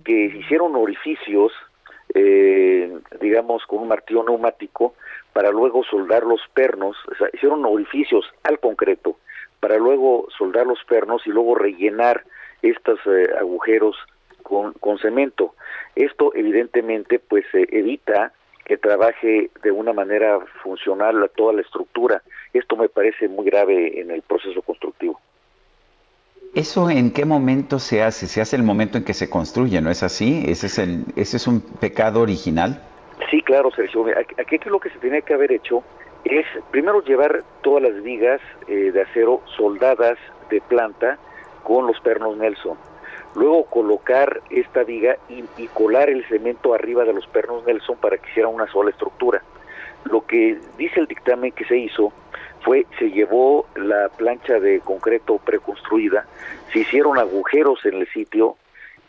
que 0.03 0.25
hicieron 0.25 0.75
orificios, 0.75 1.51
digamos, 3.21 3.65
con 3.67 3.79
un 3.79 3.87
martillo 3.87 4.23
neumático 4.23 4.95
para 5.33 5.51
luego 5.51 5.83
soldar 5.83 6.23
los 6.23 6.41
pernos, 6.53 6.97
o 7.11 7.15
sea, 7.15 7.29
hicieron 7.33 7.63
orificios 7.65 8.25
al 8.43 8.59
concreto 8.59 9.17
para 9.59 9.77
luego 9.77 10.27
soldar 10.37 10.65
los 10.65 10.83
pernos 10.85 11.25
y 11.25 11.29
luego 11.29 11.55
rellenar 11.55 12.23
estos 12.61 12.99
eh, 13.05 13.29
agujeros 13.39 13.95
con, 14.43 14.73
con, 14.73 14.97
cemento. 14.99 15.55
Esto 15.95 16.31
evidentemente 16.33 17.19
pues 17.19 17.45
evita 17.53 18.33
que 18.69 18.77
trabaje 18.77 19.49
de 19.63 19.71
una 19.71 19.93
manera 19.93 20.37
funcional 20.61 21.27
toda 21.35 21.53
la 21.53 21.61
estructura. 21.61 22.21
Esto 22.53 22.75
me 22.75 22.87
parece 22.87 23.27
muy 23.27 23.45
grave 23.45 23.99
en 23.99 24.11
el 24.11 24.21
proceso 24.21 24.61
constructivo. 24.61 25.19
¿Eso 26.53 26.87
en 26.91 27.11
qué 27.11 27.25
momento 27.25 27.79
se 27.79 28.03
hace? 28.03 28.27
Se 28.27 28.41
hace 28.41 28.55
el 28.57 28.61
momento 28.61 28.99
en 28.99 29.05
que 29.05 29.15
se 29.15 29.27
construye, 29.27 29.81
¿no 29.81 29.89
es 29.89 30.03
así? 30.03 30.43
¿Ese 30.45 30.67
es, 30.67 30.77
el, 30.77 31.03
ese 31.15 31.37
es 31.37 31.47
un 31.47 31.61
pecado 31.61 32.21
original? 32.21 32.79
Sí, 33.31 33.41
claro, 33.41 33.71
Sergio. 33.71 34.05
Aquí 34.37 34.59
lo 34.65 34.79
que 34.79 34.91
se 34.91 34.99
tenía 34.99 35.21
que 35.21 35.33
haber 35.33 35.51
hecho 35.51 35.83
es 36.25 36.45
primero 36.69 37.01
llevar 37.01 37.43
todas 37.63 37.81
las 37.81 38.03
vigas 38.03 38.39
eh, 38.67 38.91
de 38.91 39.01
acero 39.01 39.41
soldadas 39.57 40.19
de 40.51 40.61
planta 40.61 41.17
con 41.63 41.87
los 41.87 41.99
pernos 42.01 42.37
Nelson. 42.37 42.77
Luego 43.35 43.65
colocar 43.65 44.41
esta 44.49 44.83
viga 44.83 45.17
y, 45.29 45.67
colar 45.67 46.09
el 46.09 46.25
cemento 46.25 46.73
arriba 46.73 47.03
de 47.05 47.13
los 47.13 47.27
pernos 47.27 47.65
Nelson 47.65 47.97
para 47.97 48.17
que 48.17 48.29
hiciera 48.29 48.47
una 48.47 48.67
sola 48.67 48.89
estructura. 48.89 49.43
Lo 50.05 50.25
que 50.25 50.57
dice 50.77 50.99
el 50.99 51.07
dictamen 51.07 51.51
que 51.51 51.65
se 51.65 51.77
hizo 51.77 52.11
fue 52.63 52.85
se 52.97 53.11
llevó 53.11 53.67
la 53.75 54.09
plancha 54.09 54.59
de 54.59 54.79
concreto 54.79 55.37
preconstruida, 55.37 56.25
se 56.73 56.79
hicieron 56.79 57.17
agujeros 57.17 57.85
en 57.85 57.95
el 57.95 58.07
sitio 58.09 58.57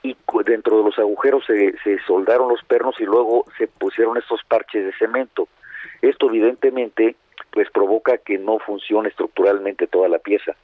y 0.02 0.16
dentro 0.44 0.78
de 0.78 0.84
los 0.84 0.98
agujeros 0.98 1.44
se, 1.46 1.98
soldaron 2.06 2.48
los 2.48 2.62
pernos 2.64 3.00
y 3.00 3.04
luego 3.04 3.44
se 3.58 3.66
pusieron 3.66 4.16
estos 4.16 4.42
parches 4.44 4.84
de 4.84 4.92
cemento. 4.92 5.48
Esto 6.00 6.28
evidentemente 6.28 7.16
pues 7.50 7.70
provoca 7.70 8.18
que 8.18 8.38
no 8.38 8.58
funcione 8.58 9.08
estructuralmente 9.08 9.86
toda 9.86 10.08
la 10.08 10.18
pieza. 10.18 10.56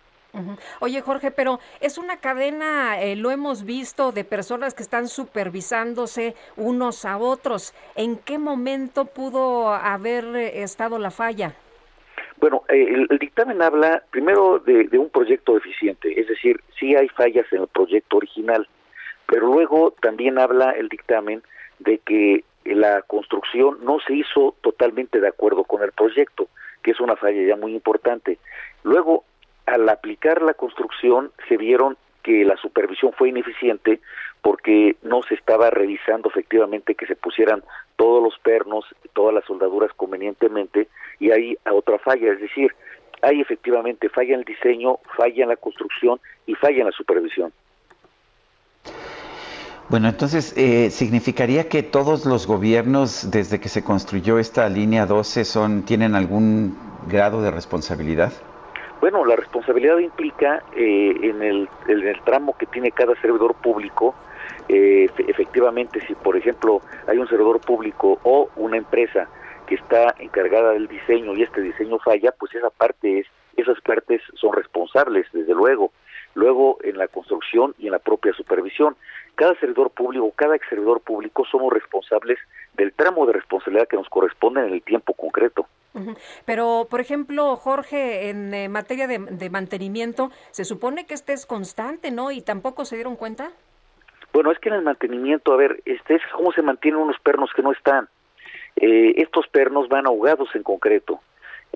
Oye 0.81 1.01
Jorge, 1.01 1.31
pero 1.31 1.61
es 1.81 1.97
una 1.99 2.19
cadena, 2.19 3.01
eh, 3.01 3.17
lo 3.17 3.31
hemos 3.31 3.65
visto, 3.65 4.13
de 4.13 4.25
personas 4.25 4.75
que 4.75 4.83
están 4.83 5.09
supervisándose 5.09 6.35
unos 6.57 7.05
a 7.05 7.17
otros. 7.17 7.75
¿En 7.95 8.19
qué 8.19 8.39
momento 8.39 9.07
pudo 9.07 9.69
haber 9.73 10.25
eh, 10.37 10.63
estado 10.63 10.99
la 10.99 11.11
falla? 11.11 11.55
Bueno, 12.39 12.65
eh, 12.69 13.07
el, 13.09 13.19
dictamen 13.19 13.63
habla 13.63 14.03
primero 14.11 14.59
de, 14.59 14.85
de, 14.85 14.99
un 14.99 15.09
proyecto 15.09 15.57
eficiente, 15.57 16.21
es 16.21 16.29
decir, 16.29 16.61
sí 16.79 16.95
hay 16.95 17.09
fallas 17.09 17.47
en 17.51 17.63
el 17.63 17.69
proyecto 17.69 18.19
original, 18.19 18.69
pero 19.27 19.47
luego 19.47 19.95
también 20.03 20.39
habla 20.39 20.73
el 20.73 20.89
dictamen 20.91 21.43
de 21.79 21.99
que 21.99 22.45
la 22.65 23.03
construcción 23.03 23.79
no 23.85 23.99
se 24.01 24.15
hizo 24.15 24.55
totalmente 24.61 25.21
de 25.21 25.29
acuerdo 25.29 25.65
con 25.65 25.83
el 25.83 25.93
proyecto, 25.93 26.49
que 26.83 26.91
es 26.91 27.01
una 27.01 27.17
falla 27.17 27.43
ya 27.43 27.57
muy 27.57 27.75
importante. 27.75 28.39
Luego, 28.83 29.25
al 29.67 29.89
aplicar 29.89 30.43
la 30.43 30.55
construcción, 30.55 31.33
se 31.49 31.57
vieron 31.57 31.97
que 32.23 32.45
la 32.45 32.57
supervisión 32.57 33.13
fue 33.13 33.29
ineficiente 33.29 34.01
porque 34.43 34.97
no 35.03 35.23
se 35.23 35.35
estaba 35.35 35.71
revisando 35.71 36.29
efectivamente 36.29 36.95
que 36.95 37.07
se 37.07 37.17
pusieran 37.17 37.63
todos 37.97 38.23
los 38.23 38.39
pernos, 38.39 38.85
todas 39.13 39.35
las 39.35 39.45
soldaduras 39.45 39.91
convenientemente, 39.97 40.89
y 41.19 41.31
hay 41.31 41.57
otra 41.71 41.99
falla, 41.99 42.33
es 42.33 42.41
decir, 42.41 42.75
hay 43.23 43.41
efectivamente 43.41 44.09
falla 44.09 44.35
en 44.35 44.41
el 44.41 44.45
diseño, 44.45 44.99
falla 45.17 45.43
en 45.45 45.49
la 45.49 45.57
construcción 45.57 46.21
y 46.47 46.55
falla 46.55 46.81
en 46.81 46.87
la 46.87 46.93
supervisión. 46.93 47.53
Bueno, 49.89 50.09
entonces, 50.09 50.53
eh, 50.57 50.91
¿significaría 50.91 51.69
que 51.69 51.85
todos 51.85 52.27
los 52.27 52.47
gobiernos, 52.47 53.31
desde 53.31 53.61
que 53.61 53.69
se 53.69 53.85
construyó 53.85 54.39
esta 54.39 54.69
línea 54.69 55.07
12, 55.07 55.45
son, 55.45 55.85
tienen 55.85 56.17
algún 56.17 56.77
grado 57.09 57.41
de 57.41 57.53
responsabilidad? 57.53 58.33
Bueno, 59.01 59.25
la 59.25 59.37
responsabilidad 59.37 59.99
implica 59.99 60.63
eh, 60.75 61.15
en, 61.23 61.43
el, 61.43 61.69
en, 61.87 62.07
el, 62.07 62.21
tramo 62.23 62.57
que 62.57 62.67
tiene 62.67 62.91
cada 62.91 63.15
servidor 63.21 63.55
público, 63.55 64.15
eh, 64.69 65.09
efectivamente, 65.19 66.01
si 66.07 66.15
por 66.15 66.37
ejemplo 66.37 66.81
hay 67.07 67.19
un 67.19 67.29
servidor 67.29 67.61
público 67.61 68.19
o 68.23 68.49
una 68.57 68.79
empresa 68.79 69.29
que 69.67 69.75
está 69.75 70.15
encargada 70.19 70.73
del 70.73 70.89
diseño 70.89 71.35
y 71.35 71.43
este 71.43 71.61
diseño 71.61 71.99
falla, 71.99 72.33
pues 72.33 72.55
esa 72.55 72.71
parte 72.71 73.21
es, 73.21 73.27
esas 73.57 73.81
partes 73.83 74.23
son 74.35 74.53
responsables, 74.53 75.27
desde 75.33 75.55
luego. 75.55 75.93
Luego 76.35 76.79
en 76.83 76.99
la 76.99 77.09
construcción 77.09 77.75
y 77.79 77.87
en 77.87 77.93
la 77.93 77.99
propia 77.99 78.33
supervisión 78.35 78.97
cada 79.37 79.55
servidor 79.61 79.91
público, 79.91 80.33
cada 80.35 80.57
ex 80.57 80.67
servidor 80.69 81.01
público 81.01 81.45
somos 81.51 81.73
responsables 81.73 82.39
del 82.77 82.93
tramo 82.93 83.27
de 83.27 83.33
responsabilidad 83.33 83.89
que 83.89 83.97
nos 83.97 84.09
corresponde 84.09 84.67
en 84.67 84.73
el 84.73 84.83
tiempo 84.83 85.15
concreto. 85.15 85.67
Pero, 86.45 86.87
por 86.91 87.01
ejemplo, 87.01 87.57
Jorge, 87.57 88.29
en 88.29 88.53
eh, 88.53 88.69
materia 88.69 89.07
de, 89.07 89.51
mantenimiento, 89.51 90.31
se 90.51 90.65
supone 90.65 91.07
que 91.07 91.15
este 91.15 91.33
es 91.33 91.47
constante, 91.47 92.11
¿no? 92.11 92.31
Y 92.31 92.43
tampoco 92.43 92.85
se 92.85 92.97
dieron 92.97 93.17
cuenta. 93.17 93.51
Bueno, 94.35 94.53
es 94.53 94.59
que 94.59 94.69
en 94.69 94.75
el 94.75 94.83
mantenimiento, 94.83 95.53
a 95.53 95.57
ver, 95.57 95.81
este 95.87 96.17
es 96.17 96.23
cómo 96.35 96.53
se 96.53 96.61
mantienen 96.61 97.01
unos 97.01 97.19
pernos 97.21 97.51
que 97.57 97.63
no 97.63 97.73
están. 97.73 98.09
Eh, 98.77 99.15
estos 99.17 99.47
pernos 99.49 99.89
van 99.89 100.07
ahogados 100.07 100.55
en 100.55 100.63
concreto. 100.63 101.21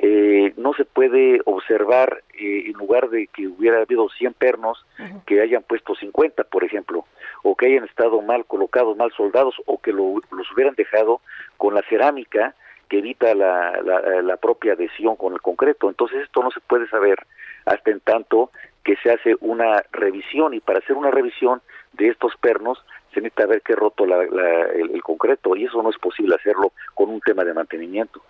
Eh, 0.02 0.55
no 0.56 0.72
se 0.72 0.86
puede 0.86 1.43
observar, 1.44 2.22
eh, 2.32 2.64
en 2.66 2.72
lugar 2.72 3.10
de 3.10 3.27
que 3.27 3.47
hubiera 3.47 3.82
habido 3.82 4.09
100 4.09 4.32
pernos, 4.32 4.86
que 5.27 5.43
hayan 5.43 5.62
puesto 5.62 5.94
50, 5.94 6.44
por 6.44 6.64
ejemplo, 6.64 7.05
o 7.43 7.55
que 7.55 7.66
hayan 7.66 7.85
estado 7.85 8.22
mal 8.22 8.47
colocados, 8.47 8.97
mal 8.97 9.12
soldados, 9.12 9.56
o 9.66 9.78
que 9.78 9.93
los 9.93 10.52
hubieran 10.55 10.74
dejado 10.74 11.20
con 11.59 11.74
la 11.74 11.82
cerámica 11.82 12.55
que 12.89 12.98
evita 12.98 13.35
la, 13.35 13.81
la, 14.22 14.36
propia 14.39 14.72
adhesión 14.72 15.16
con 15.16 15.35
el 15.35 15.40
concreto. 15.40 15.89
Entonces 15.89 16.22
esto 16.22 16.43
no 16.43 16.51
se 16.51 16.60
puede 16.60 16.89
saber 16.89 17.18
hasta 17.66 17.90
en 17.90 18.01
tanto 18.01 18.51
que 18.82 18.97
se 18.97 19.12
hace 19.12 19.36
una 19.40 19.85
revisión 19.93 20.55
y 20.55 20.60
para 20.60 20.81
hacer 20.81 20.97
una 20.97 21.10
revisión 21.10 21.60
de 21.93 22.09
estos 22.09 22.32
pernos 22.40 22.82
se 23.12 23.20
necesita 23.20 23.47
ver 23.47 23.62
que 23.62 23.77
roto 23.77 24.06
la, 24.06 24.22
el, 24.22 24.90
el 24.93 25.02
concreto 25.02 25.55
y 25.55 25.66
eso 25.66 25.82
no 25.82 25.90
es 25.90 25.98
posible 25.98 26.35
hacerlo 26.35 26.72
con 26.94 27.10
un 27.10 27.20
tema 27.20 27.44
de 27.44 27.55
mantenimiento. 27.55 28.22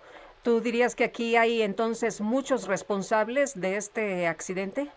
¿Tú 0.43 0.59
dirías 0.59 0.95
que 0.95 1.03
aquí 1.03 1.35
hay 1.35 1.61
entonces 1.61 2.19
muchos 2.19 2.67
responsables 2.67 3.59
de 3.59 3.77
este 3.77 4.27
accidente? 4.27 4.89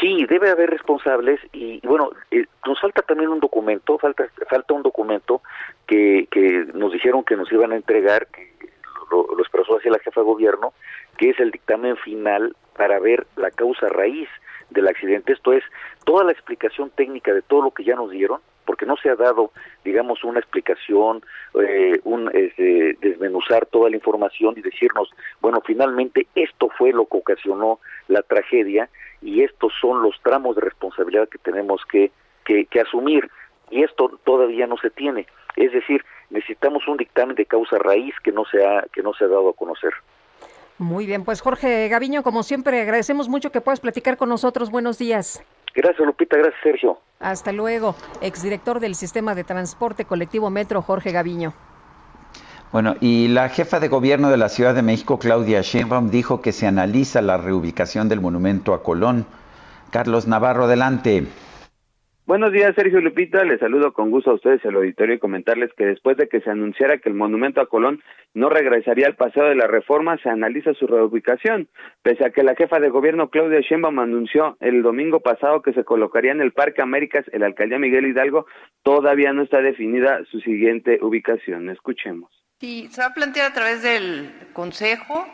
Sí, 0.00 0.26
debe 0.26 0.50
haber 0.50 0.70
responsables 0.70 1.40
y, 1.52 1.80
bueno, 1.86 2.10
eh, 2.30 2.46
nos 2.66 2.80
falta 2.80 3.02
también 3.02 3.30
un 3.30 3.40
documento, 3.40 3.98
falta 3.98 4.26
falta 4.48 4.74
un 4.74 4.82
documento 4.82 5.42
que, 5.86 6.28
que 6.30 6.66
nos 6.74 6.92
dijeron 6.92 7.24
que 7.24 7.36
nos 7.36 7.50
iban 7.50 7.72
a 7.72 7.76
entregar, 7.76 8.26
que 8.26 8.52
lo, 9.10 9.34
lo 9.34 9.40
expresó 9.40 9.76
hacia 9.76 9.90
la 9.90 9.98
jefa 9.98 10.20
de 10.20 10.26
gobierno, 10.26 10.74
que 11.16 11.30
es 11.30 11.40
el 11.40 11.50
dictamen 11.50 11.96
final 11.98 12.54
para 12.76 12.98
ver 12.98 13.26
la 13.36 13.50
causa 13.50 13.88
raíz 13.88 14.28
del 14.70 14.88
accidente, 14.88 15.32
esto 15.32 15.52
es 15.52 15.64
toda 16.04 16.24
la 16.24 16.32
explicación 16.32 16.90
técnica 16.90 17.32
de 17.32 17.42
todo 17.42 17.62
lo 17.62 17.70
que 17.70 17.84
ya 17.84 17.94
nos 17.94 18.10
dieron, 18.10 18.40
porque 18.66 18.84
no 18.84 18.96
se 18.96 19.08
ha 19.08 19.16
dado, 19.16 19.52
digamos, 19.84 20.24
una 20.24 20.40
explicación, 20.40 21.22
eh, 21.54 22.00
un 22.04 22.30
este, 22.34 22.98
desmenuzar 23.00 23.64
toda 23.66 23.88
la 23.88 23.96
información 23.96 24.54
y 24.58 24.60
decirnos, 24.60 25.08
bueno, 25.40 25.62
finalmente 25.64 26.26
esto 26.34 26.68
fue 26.76 26.92
lo 26.92 27.06
que 27.06 27.18
ocasionó 27.18 27.78
la 28.08 28.22
tragedia 28.22 28.90
y 29.22 29.42
estos 29.42 29.72
son 29.80 30.02
los 30.02 30.20
tramos 30.22 30.56
de 30.56 30.62
responsabilidad 30.62 31.28
que 31.28 31.38
tenemos 31.38 31.80
que, 31.90 32.10
que, 32.44 32.66
que 32.66 32.80
asumir 32.80 33.30
y 33.70 33.82
esto 33.82 34.20
todavía 34.24 34.66
no 34.66 34.76
se 34.76 34.90
tiene. 34.90 35.26
Es 35.56 35.72
decir, 35.72 36.04
necesitamos 36.30 36.86
un 36.86 36.96
dictamen 36.96 37.36
de 37.36 37.46
causa 37.46 37.78
raíz 37.78 38.14
que 38.22 38.32
no 38.32 38.44
se 38.44 38.64
ha, 38.64 38.84
que 38.92 39.02
no 39.02 39.14
se 39.14 39.24
ha 39.24 39.28
dado 39.28 39.48
a 39.48 39.54
conocer. 39.54 39.92
Muy 40.78 41.06
bien, 41.06 41.24
pues 41.24 41.40
Jorge 41.40 41.88
Gaviño, 41.88 42.22
como 42.22 42.42
siempre, 42.42 42.82
agradecemos 42.82 43.28
mucho 43.28 43.50
que 43.50 43.62
puedas 43.62 43.80
platicar 43.80 44.18
con 44.18 44.28
nosotros. 44.28 44.70
Buenos 44.70 44.98
días. 44.98 45.42
Gracias, 45.76 46.06
Lupita. 46.06 46.36
Gracias, 46.36 46.60
Sergio. 46.62 46.98
Hasta 47.20 47.52
luego. 47.52 47.94
Exdirector 48.20 48.80
del 48.80 48.94
Sistema 48.94 49.34
de 49.34 49.44
Transporte 49.44 50.06
Colectivo 50.06 50.50
Metro, 50.50 50.82
Jorge 50.82 51.12
Gaviño. 51.12 51.52
Bueno, 52.72 52.96
y 53.00 53.28
la 53.28 53.48
jefa 53.48 53.78
de 53.78 53.88
gobierno 53.88 54.30
de 54.30 54.36
la 54.36 54.48
Ciudad 54.48 54.74
de 54.74 54.82
México, 54.82 55.18
Claudia 55.18 55.60
Sheinbaum, 55.62 56.10
dijo 56.10 56.40
que 56.40 56.52
se 56.52 56.66
analiza 56.66 57.22
la 57.22 57.36
reubicación 57.36 58.08
del 58.08 58.20
monumento 58.20 58.74
a 58.74 58.82
Colón. 58.82 59.26
Carlos 59.90 60.26
Navarro, 60.26 60.64
adelante. 60.64 61.26
Buenos 62.26 62.50
días, 62.50 62.74
Sergio 62.74 63.00
Lupita. 63.00 63.44
Les 63.44 63.60
saludo 63.60 63.92
con 63.92 64.10
gusto 64.10 64.32
a 64.32 64.34
ustedes 64.34 64.64
el 64.64 64.74
auditorio 64.74 65.14
y 65.14 65.20
comentarles 65.20 65.70
que 65.74 65.86
después 65.86 66.16
de 66.16 66.28
que 66.28 66.40
se 66.40 66.50
anunciara 66.50 66.98
que 66.98 67.08
el 67.08 67.14
monumento 67.14 67.60
a 67.60 67.68
Colón 67.68 68.02
no 68.34 68.48
regresaría 68.48 69.06
al 69.06 69.14
Paseo 69.14 69.44
de 69.44 69.54
la 69.54 69.68
Reforma, 69.68 70.18
se 70.20 70.28
analiza 70.28 70.74
su 70.74 70.88
reubicación, 70.88 71.68
pese 72.02 72.24
a 72.24 72.30
que 72.30 72.42
la 72.42 72.56
jefa 72.56 72.80
de 72.80 72.88
gobierno 72.88 73.30
Claudia 73.30 73.60
Sheinbaum 73.60 74.00
anunció 74.00 74.56
el 74.58 74.82
domingo 74.82 75.20
pasado 75.20 75.62
que 75.62 75.72
se 75.72 75.84
colocaría 75.84 76.32
en 76.32 76.40
el 76.40 76.50
Parque 76.50 76.82
Américas, 76.82 77.24
el 77.30 77.44
alcaldía 77.44 77.78
Miguel 77.78 78.06
Hidalgo, 78.06 78.46
todavía 78.82 79.32
no 79.32 79.42
está 79.42 79.62
definida 79.62 80.24
su 80.28 80.40
siguiente 80.40 80.98
ubicación. 81.00 81.70
Escuchemos. 81.70 82.32
Sí, 82.58 82.88
se 82.90 83.02
va 83.02 83.06
a 83.06 83.14
plantear 83.14 83.52
a 83.52 83.54
través 83.54 83.84
del 83.84 84.32
Consejo 84.52 85.28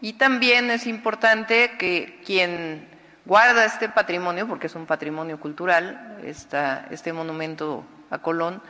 y 0.00 0.12
también 0.12 0.70
es 0.70 0.86
importante 0.86 1.72
que 1.76 2.20
quien 2.24 2.95
guarda 3.26 3.64
este 3.64 3.88
patrimonio, 3.88 4.48
porque 4.48 4.68
es 4.68 4.74
un 4.74 4.86
patrimonio 4.86 5.38
cultural, 5.38 6.18
este 6.24 7.12
monumento 7.12 7.84
a 8.10 8.18
Colón, 8.18 8.62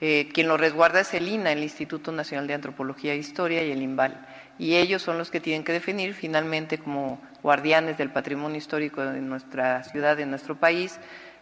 eh, 0.00 0.28
quien 0.32 0.48
lo 0.48 0.56
resguarda 0.56 1.00
es 1.00 1.12
el 1.14 1.28
INA, 1.28 1.52
el 1.52 1.62
Instituto 1.62 2.12
Nacional 2.12 2.46
de 2.46 2.54
Antropología 2.54 3.14
e 3.14 3.16
Historia, 3.16 3.64
y 3.64 3.72
el 3.72 3.82
INVAL. 3.82 4.26
Y 4.58 4.76
ellos 4.76 5.02
son 5.02 5.18
los 5.18 5.30
que 5.30 5.40
tienen 5.40 5.64
que 5.64 5.72
definir 5.72 6.14
finalmente 6.14 6.78
como 6.78 7.20
guardianes 7.42 7.98
del 7.98 8.10
patrimonio 8.10 8.58
histórico 8.58 9.02
de 9.02 9.20
nuestra 9.20 9.82
ciudad, 9.84 10.16
de 10.16 10.26
nuestro 10.26 10.56
país, 10.56 10.98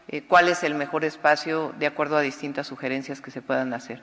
eh, 0.09 0.23
cuál 0.23 0.49
es 0.49 0.63
el 0.65 0.75
mejor 0.75 1.05
espacio 1.05 1.75
de 1.79 1.87
acuerdo 1.87 2.17
a 2.17 2.21
distintas 2.21 2.67
sugerencias 2.67 3.21
que 3.21 3.31
se 3.31 3.43
puedan 3.43 3.73
hacer. 3.75 4.03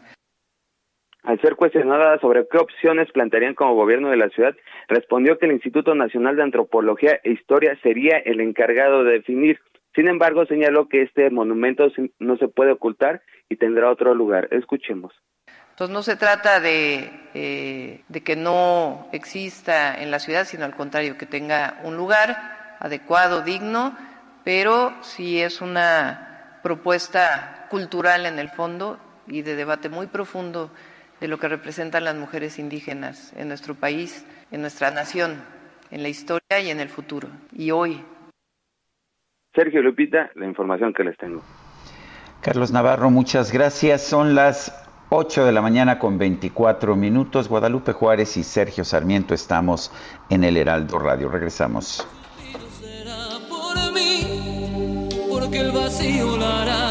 Al 1.23 1.39
ser 1.39 1.55
cuestionada 1.55 2.17
sobre 2.19 2.47
qué 2.47 2.57
opciones 2.57 3.11
plantearían 3.11 3.53
como 3.53 3.75
gobierno 3.75 4.09
de 4.09 4.17
la 4.17 4.29
ciudad, 4.29 4.55
respondió 4.87 5.37
que 5.37 5.45
el 5.45 5.51
Instituto 5.51 5.93
Nacional 5.93 6.35
de 6.35 6.43
Antropología 6.43 7.19
e 7.23 7.31
Historia 7.31 7.77
sería 7.83 8.17
el 8.17 8.41
encargado 8.41 9.03
de 9.03 9.13
definir. 9.13 9.59
Sin 9.93 10.07
embargo, 10.07 10.45
señaló 10.45 10.87
que 10.87 11.03
este 11.03 11.29
monumento 11.29 11.87
no 12.17 12.37
se 12.37 12.47
puede 12.47 12.71
ocultar 12.71 13.21
y 13.49 13.57
tendrá 13.57 13.91
otro 13.91 14.15
lugar. 14.15 14.47
Escuchemos. 14.51 15.13
Entonces 15.71 15.93
no 15.93 16.01
se 16.01 16.15
trata 16.15 16.59
de, 16.59 17.11
eh, 17.33 18.01
de 18.07 18.23
que 18.23 18.35
no 18.35 19.07
exista 19.11 20.01
en 20.01 20.09
la 20.09 20.19
ciudad, 20.19 20.45
sino 20.45 20.65
al 20.65 20.75
contrario, 20.75 21.17
que 21.17 21.25
tenga 21.25 21.79
un 21.83 21.97
lugar 21.97 22.77
adecuado, 22.79 23.41
digno, 23.41 23.95
pero 24.43 24.93
si 25.01 25.39
es 25.39 25.61
una 25.61 26.59
propuesta 26.63 27.67
cultural 27.69 28.25
en 28.25 28.39
el 28.39 28.49
fondo 28.49 28.99
y 29.27 29.43
de 29.43 29.55
debate 29.55 29.87
muy 29.87 30.07
profundo 30.07 30.71
de 31.21 31.27
lo 31.27 31.37
que 31.37 31.47
representan 31.47 32.03
las 32.03 32.15
mujeres 32.15 32.59
indígenas 32.59 33.31
en 33.37 33.47
nuestro 33.47 33.75
país, 33.75 34.25
en 34.51 34.61
nuestra 34.61 34.91
nación, 34.91 35.41
en 35.91 36.03
la 36.03 36.09
historia 36.09 36.59
y 36.61 36.69
en 36.69 36.79
el 36.79 36.89
futuro, 36.89 37.29
y 37.55 37.71
hoy. 37.71 38.03
Sergio 39.53 39.81
Lupita, 39.81 40.31
la 40.35 40.47
información 40.47 40.93
que 40.93 41.03
les 41.03 41.15
tengo. 41.17 41.41
Carlos 42.41 42.71
Navarro, 42.71 43.11
muchas 43.11 43.51
gracias. 43.53 44.01
Son 44.01 44.33
las 44.33 44.73
8 45.09 45.45
de 45.45 45.51
la 45.51 45.61
mañana 45.61 45.99
con 45.99 46.17
24 46.17 46.95
minutos. 46.95 47.47
Guadalupe 47.47 47.91
Juárez 47.91 48.35
y 48.37 48.43
Sergio 48.43 48.83
Sarmiento 48.83 49.35
estamos 49.35 49.93
en 50.29 50.43
el 50.43 50.57
Heraldo 50.57 50.97
Radio. 50.97 51.29
Regresamos. 51.29 52.07
porque 55.29 55.59
el 55.59 55.71
vacío 55.71 56.37
la 56.37 56.61
hará 56.61 56.90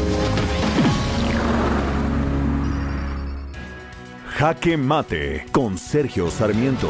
Jaque 4.41 4.75
Mate 4.75 5.45
con 5.51 5.77
Sergio 5.77 6.31
Sarmiento. 6.31 6.89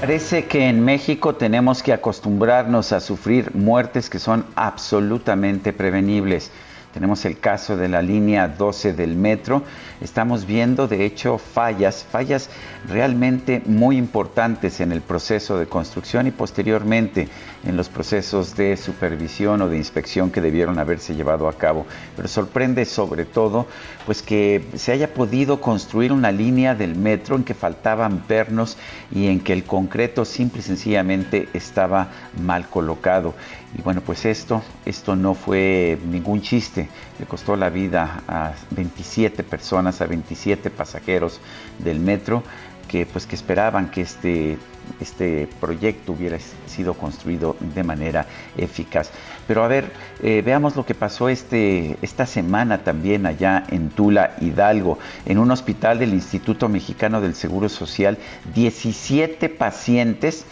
Parece 0.00 0.44
que 0.44 0.68
en 0.68 0.84
México 0.84 1.34
tenemos 1.34 1.82
que 1.82 1.94
acostumbrarnos 1.94 2.92
a 2.92 3.00
sufrir 3.00 3.54
muertes 3.54 4.10
que 4.10 4.18
son 4.18 4.44
absolutamente 4.54 5.72
prevenibles. 5.72 6.50
Tenemos 6.92 7.24
el 7.26 7.38
caso 7.38 7.76
de 7.76 7.88
la 7.88 8.00
línea 8.00 8.48
12 8.48 8.94
del 8.94 9.14
metro. 9.14 9.62
Estamos 10.00 10.46
viendo, 10.46 10.88
de 10.88 11.04
hecho, 11.04 11.38
fallas, 11.38 12.06
fallas 12.10 12.48
realmente 12.88 13.62
muy 13.66 13.96
importantes 13.96 14.80
en 14.80 14.92
el 14.92 15.02
proceso 15.02 15.58
de 15.58 15.66
construcción 15.66 16.26
y 16.26 16.30
posteriormente 16.30 17.28
en 17.64 17.76
los 17.76 17.88
procesos 17.88 18.56
de 18.56 18.76
supervisión 18.76 19.60
o 19.62 19.68
de 19.68 19.76
inspección 19.76 20.30
que 20.30 20.40
debieron 20.40 20.78
haberse 20.78 21.14
llevado 21.14 21.48
a 21.48 21.52
cabo. 21.52 21.86
Pero 22.16 22.28
sorprende 22.28 22.84
sobre 22.84 23.24
todo 23.24 23.66
pues 24.06 24.22
que 24.22 24.64
se 24.74 24.92
haya 24.92 25.12
podido 25.12 25.60
construir 25.60 26.12
una 26.12 26.32
línea 26.32 26.74
del 26.74 26.96
metro 26.96 27.36
en 27.36 27.44
que 27.44 27.54
faltaban 27.54 28.20
pernos 28.20 28.76
y 29.10 29.26
en 29.26 29.40
que 29.40 29.52
el 29.52 29.64
concreto 29.64 30.24
simple 30.24 30.60
y 30.60 30.62
sencillamente 30.62 31.48
estaba 31.52 32.08
mal 32.40 32.68
colocado. 32.68 33.34
Y 33.78 33.82
bueno, 33.82 34.00
pues 34.00 34.24
esto, 34.24 34.62
esto 34.84 35.14
no 35.14 35.34
fue 35.34 35.98
ningún 36.04 36.42
chiste, 36.42 36.88
le 37.18 37.26
costó 37.26 37.54
la 37.54 37.70
vida 37.70 38.24
a 38.26 38.52
27 38.72 39.44
personas, 39.44 40.00
a 40.00 40.06
27 40.06 40.68
pasajeros 40.70 41.40
del 41.78 42.00
metro 42.00 42.42
que 42.88 43.06
pues 43.06 43.26
que 43.26 43.36
esperaban 43.36 43.90
que 43.90 44.00
este 44.00 44.58
este 45.00 45.46
proyecto 45.60 46.12
hubiera 46.12 46.38
sido 46.66 46.94
construido 46.94 47.56
de 47.60 47.84
manera 47.84 48.26
eficaz. 48.56 49.10
Pero 49.46 49.62
a 49.62 49.68
ver, 49.68 49.92
eh, 50.22 50.42
veamos 50.44 50.76
lo 50.76 50.86
que 50.86 50.94
pasó 50.94 51.28
este, 51.28 51.96
esta 52.02 52.26
semana 52.26 52.78
también 52.78 53.26
allá 53.26 53.64
en 53.68 53.90
Tula, 53.90 54.34
Hidalgo, 54.40 54.98
en 55.26 55.38
un 55.38 55.50
hospital 55.50 55.98
del 55.98 56.14
Instituto 56.14 56.70
Mexicano 56.70 57.20
del 57.20 57.34
Seguro 57.34 57.68
Social. 57.68 58.16
17 58.54 59.50
pacientes 59.50 60.46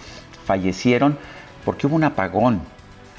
fallecieron 0.44 1.18
porque 1.64 1.86
hubo 1.86 1.96
un 1.96 2.04
apagón, 2.04 2.60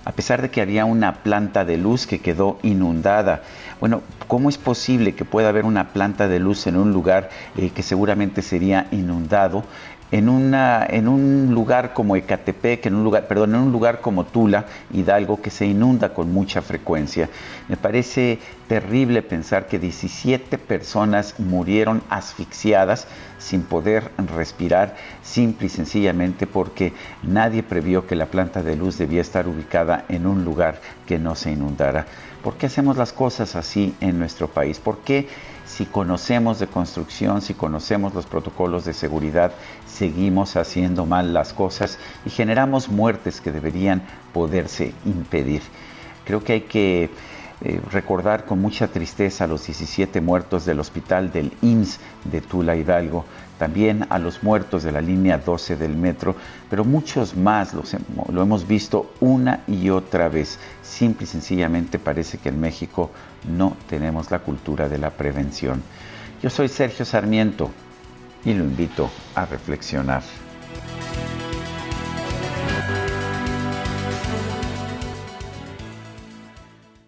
a 0.07 0.13
pesar 0.13 0.41
de 0.41 0.49
que 0.49 0.61
había 0.61 0.85
una 0.85 1.15
planta 1.15 1.65
de 1.65 1.75
luz 1.75 2.07
que 2.07 2.19
quedó 2.19 2.59
inundada. 2.63 3.41
Bueno, 3.81 4.03
¿cómo 4.29 4.47
es 4.47 4.57
posible 4.57 5.15
que 5.15 5.25
pueda 5.25 5.49
haber 5.49 5.65
una 5.65 5.89
planta 5.89 6.29
de 6.29 6.39
luz 6.39 6.65
en 6.65 6.77
un 6.77 6.93
lugar 6.93 7.29
eh, 7.57 7.71
que 7.71 7.83
seguramente 7.83 8.41
sería 8.41 8.87
inundado? 8.91 9.65
En, 10.11 10.29
un 10.29 11.49
lugar 11.51 11.93
como 11.93 12.15
Ecatepec, 12.15 12.85
en 12.85 12.95
un 12.95 13.03
lugar, 13.03 13.27
perdón, 13.27 13.55
en 13.55 13.61
un 13.61 13.71
lugar 13.71 13.99
como 13.99 14.25
Tula, 14.25 14.65
Hidalgo, 14.93 15.41
que 15.41 15.49
se 15.49 15.65
inunda 15.65 16.13
con 16.13 16.31
mucha 16.31 16.61
frecuencia. 16.61 17.29
Me 17.67 17.75
parece 17.75 18.39
terrible 18.67 19.21
pensar 19.21 19.67
que 19.67 19.79
17 19.79 20.57
personas 20.57 21.35
murieron 21.39 22.01
asfixiadas 22.09 23.07
sin 23.37 23.63
poder 23.63 24.11
respirar, 24.35 24.95
simple 25.21 25.67
y 25.67 25.69
sencillamente 25.69 26.47
porque 26.47 26.93
nadie 27.23 27.63
previó 27.63 28.07
que 28.07 28.15
la 28.15 28.27
planta 28.27 28.63
de 28.63 28.75
luz 28.75 28.97
debía 28.97 29.21
estar 29.21 29.47
ubicada 29.47 30.05
en 30.09 30.25
un 30.25 30.45
lugar 30.45 30.79
que 31.05 31.19
no 31.19 31.35
se 31.35 31.51
inundara. 31.51 32.05
¿Por 32.43 32.55
qué 32.55 32.67
hacemos 32.67 32.97
las 32.97 33.11
cosas 33.11 33.55
así 33.55 33.93
en 33.99 34.19
nuestro 34.19 34.47
país? 34.47 34.79
¿Por 34.79 34.99
qué 34.99 35.27
si 35.67 35.85
conocemos 35.85 36.59
de 36.59 36.67
construcción, 36.67 37.41
si 37.41 37.53
conocemos 37.53 38.13
los 38.13 38.25
protocolos 38.25 38.85
de 38.85 38.93
seguridad, 38.93 39.51
seguimos 39.97 40.55
haciendo 40.55 41.05
mal 41.05 41.33
las 41.33 41.53
cosas 41.53 41.97
y 42.25 42.29
generamos 42.29 42.89
muertes 42.89 43.41
que 43.41 43.51
deberían 43.51 44.03
poderse 44.31 44.93
impedir. 45.05 45.61
Creo 46.25 46.43
que 46.43 46.53
hay 46.53 46.61
que 46.61 47.09
eh, 47.61 47.81
recordar 47.91 48.45
con 48.45 48.61
mucha 48.61 48.87
tristeza 48.87 49.45
a 49.45 49.47
los 49.47 49.65
17 49.65 50.21
muertos 50.21 50.65
del 50.65 50.79
hospital 50.79 51.31
del 51.31 51.51
IMSS 51.63 51.99
de 52.25 52.41
Tula 52.41 52.75
Hidalgo, 52.75 53.25
también 53.57 54.05
a 54.09 54.19
los 54.19 54.43
muertos 54.43 54.83
de 54.83 54.91
la 54.91 55.01
línea 55.01 55.39
12 55.39 55.75
del 55.75 55.97
metro, 55.97 56.35
pero 56.69 56.85
muchos 56.85 57.35
más 57.35 57.73
los, 57.73 57.95
lo 58.31 58.43
hemos 58.43 58.67
visto 58.67 59.11
una 59.21 59.63
y 59.65 59.89
otra 59.89 60.29
vez. 60.29 60.59
Simple 60.83 61.23
y 61.23 61.27
sencillamente 61.27 61.97
parece 61.97 62.37
que 62.37 62.49
en 62.49 62.59
México 62.59 63.09
no 63.49 63.75
tenemos 63.89 64.29
la 64.29 64.39
cultura 64.39 64.87
de 64.87 64.99
la 64.99 65.09
prevención. 65.09 65.81
Yo 66.43 66.51
soy 66.51 66.67
Sergio 66.67 67.05
Sarmiento 67.05 67.71
y 68.47 68.53
lo 68.53 68.63
invito 68.63 69.11
a 69.35 69.45
reflexionar. 69.45 70.23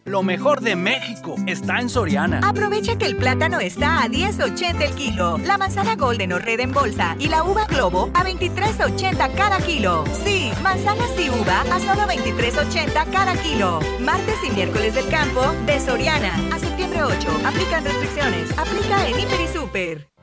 Lo 0.03 0.21
mejor 0.21 0.59
de 0.59 0.75
México 0.75 1.35
está 1.45 1.79
en 1.79 1.87
Soriana. 1.87 2.41
Aprovecha 2.43 2.97
que 2.97 3.05
el 3.05 3.15
plátano 3.15 3.59
está 3.59 4.03
a 4.03 4.07
10.80 4.07 4.81
el 4.81 4.93
kilo, 4.95 5.37
la 5.37 5.57
manzana 5.57 5.95
golden 5.95 6.33
o 6.33 6.39
red 6.39 6.59
en 6.59 6.73
bolsa 6.73 7.15
y 7.19 7.29
la 7.29 7.43
uva 7.43 7.65
globo 7.67 8.09
a 8.15 8.25
23.80 8.25 9.33
cada 9.35 9.59
kilo. 9.59 10.03
Sí, 10.25 10.51
manzanas 10.61 11.11
y 11.17 11.29
uva 11.29 11.61
a 11.61 11.79
solo 11.79 12.01
23.80 12.01 13.11
cada 13.11 13.35
kilo. 13.37 13.79
Martes 14.01 14.35
y 14.45 14.51
miércoles 14.51 14.95
del 14.95 15.07
campo 15.07 15.53
de 15.65 15.79
Soriana 15.79 16.33
a 16.53 16.59
septiembre 16.59 17.03
8. 17.03 17.15
Aplican 17.45 17.85
restricciones. 17.85 18.57
Aplica 18.57 19.07
en 19.07 19.19
Hiper 19.19 19.41
y 19.41 19.47
Super. 19.47 20.18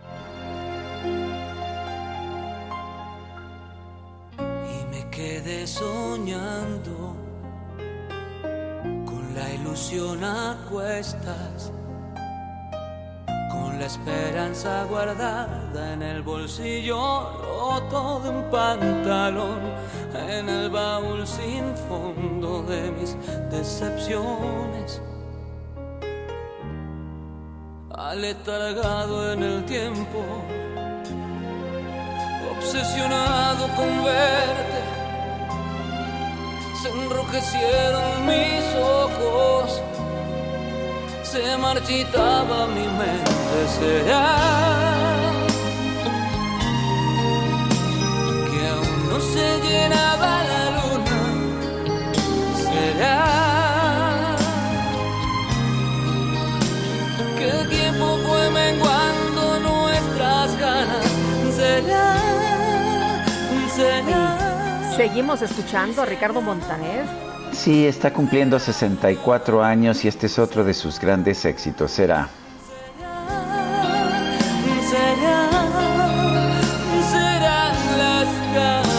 Quedé 5.17 5.67
soñando 5.67 7.17
la 9.35 9.53
ilusión 9.55 10.23
a 10.23 10.59
cuestas, 10.71 11.73
con 13.51 13.79
la 13.79 13.87
esperanza 13.87 14.85
guardada 14.85 15.95
en 15.95 16.03
el 16.03 16.23
bolsillo 16.23 16.99
roto 17.43 18.21
de 18.25 18.29
un 18.29 18.51
pantalón, 18.51 19.61
en 20.15 20.49
el 20.51 20.69
baúl 20.69 21.27
sin 21.27 21.65
fondo 21.89 22.63
de 22.65 22.91
mis 22.93 23.17
decepciones. 23.51 25.01
Aletargado 27.91 29.33
en 29.33 29.43
el 29.43 29.65
tiempo, 29.65 30.23
obsesionado 32.51 33.67
con 33.77 34.05
verte 34.05 34.96
se 36.83 36.89
enrojecieron 36.91 38.27
mis 38.27 38.65
ojos, 38.75 39.81
se 41.23 41.57
marchitaba 41.57 42.67
mi 42.67 42.87
mente, 42.87 43.59
será 43.79 44.37
que 48.51 48.69
aún 48.69 49.09
no 49.09 49.21
se 49.21 49.61
llenaba 49.61 50.45
la 50.51 50.65
luna, 50.77 51.23
será 52.57 54.37
que 57.39 57.49
el 57.49 57.69
tiempo 57.69 58.19
fue 58.27 58.51
menguando 58.51 59.61
nuestras 59.61 60.59
ganas, 60.59 61.07
será, 61.57 62.17
será. 63.75 64.46
Seguimos 64.97 65.43
escuchando 65.43 66.01
a 66.01 66.07
Ricardo 66.07 66.41
Montaner. 66.41 67.05
Sí, 67.53 67.87
está 67.87 68.15
cumpliendo 68.15 68.59
64 68.59 69.63
años 69.63 70.03
y 70.07 70.09
este 70.09 70.25
es 70.25 70.39
otro 70.39 70.65
de 70.65 70.73
sus 70.73 70.99
grandes 70.99 71.45
éxitos. 71.45 71.91
Será. 71.91 72.31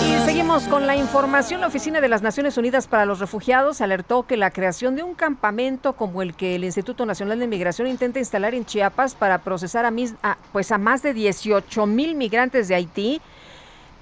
Y 0.06 0.26
seguimos 0.26 0.68
con 0.68 0.86
la 0.86 0.96
información. 0.96 1.62
La 1.62 1.68
Oficina 1.68 2.00
de 2.00 2.10
las 2.10 2.22
Naciones 2.22 2.58
Unidas 2.58 2.88
para 2.88 3.08
los 3.08 3.20
Refugiados 3.20 3.82
alertó 3.82 4.28
que 4.28 4.38
la 4.38 4.52
creación 4.52 4.96
de 4.96 5.02
un 5.02 5.16
campamento 5.16 5.94
como 5.94 6.22
el 6.22 6.36
que 6.36 6.54
el 6.56 6.64
Instituto 6.64 7.08
Nacional 7.08 7.40
de 7.40 7.48
Migración 7.48 7.88
intenta 7.88 8.20
instalar 8.20 8.54
en 8.54 8.66
Chiapas 8.66 9.16
para 9.16 9.40
procesar 9.40 9.86
a, 9.86 10.38
pues 10.52 10.72
a 10.72 10.78
más 10.78 11.02
de 11.02 11.16
18 11.16 11.88
mil 11.88 12.14
migrantes 12.14 12.68
de 12.68 12.76
Haití 12.76 13.20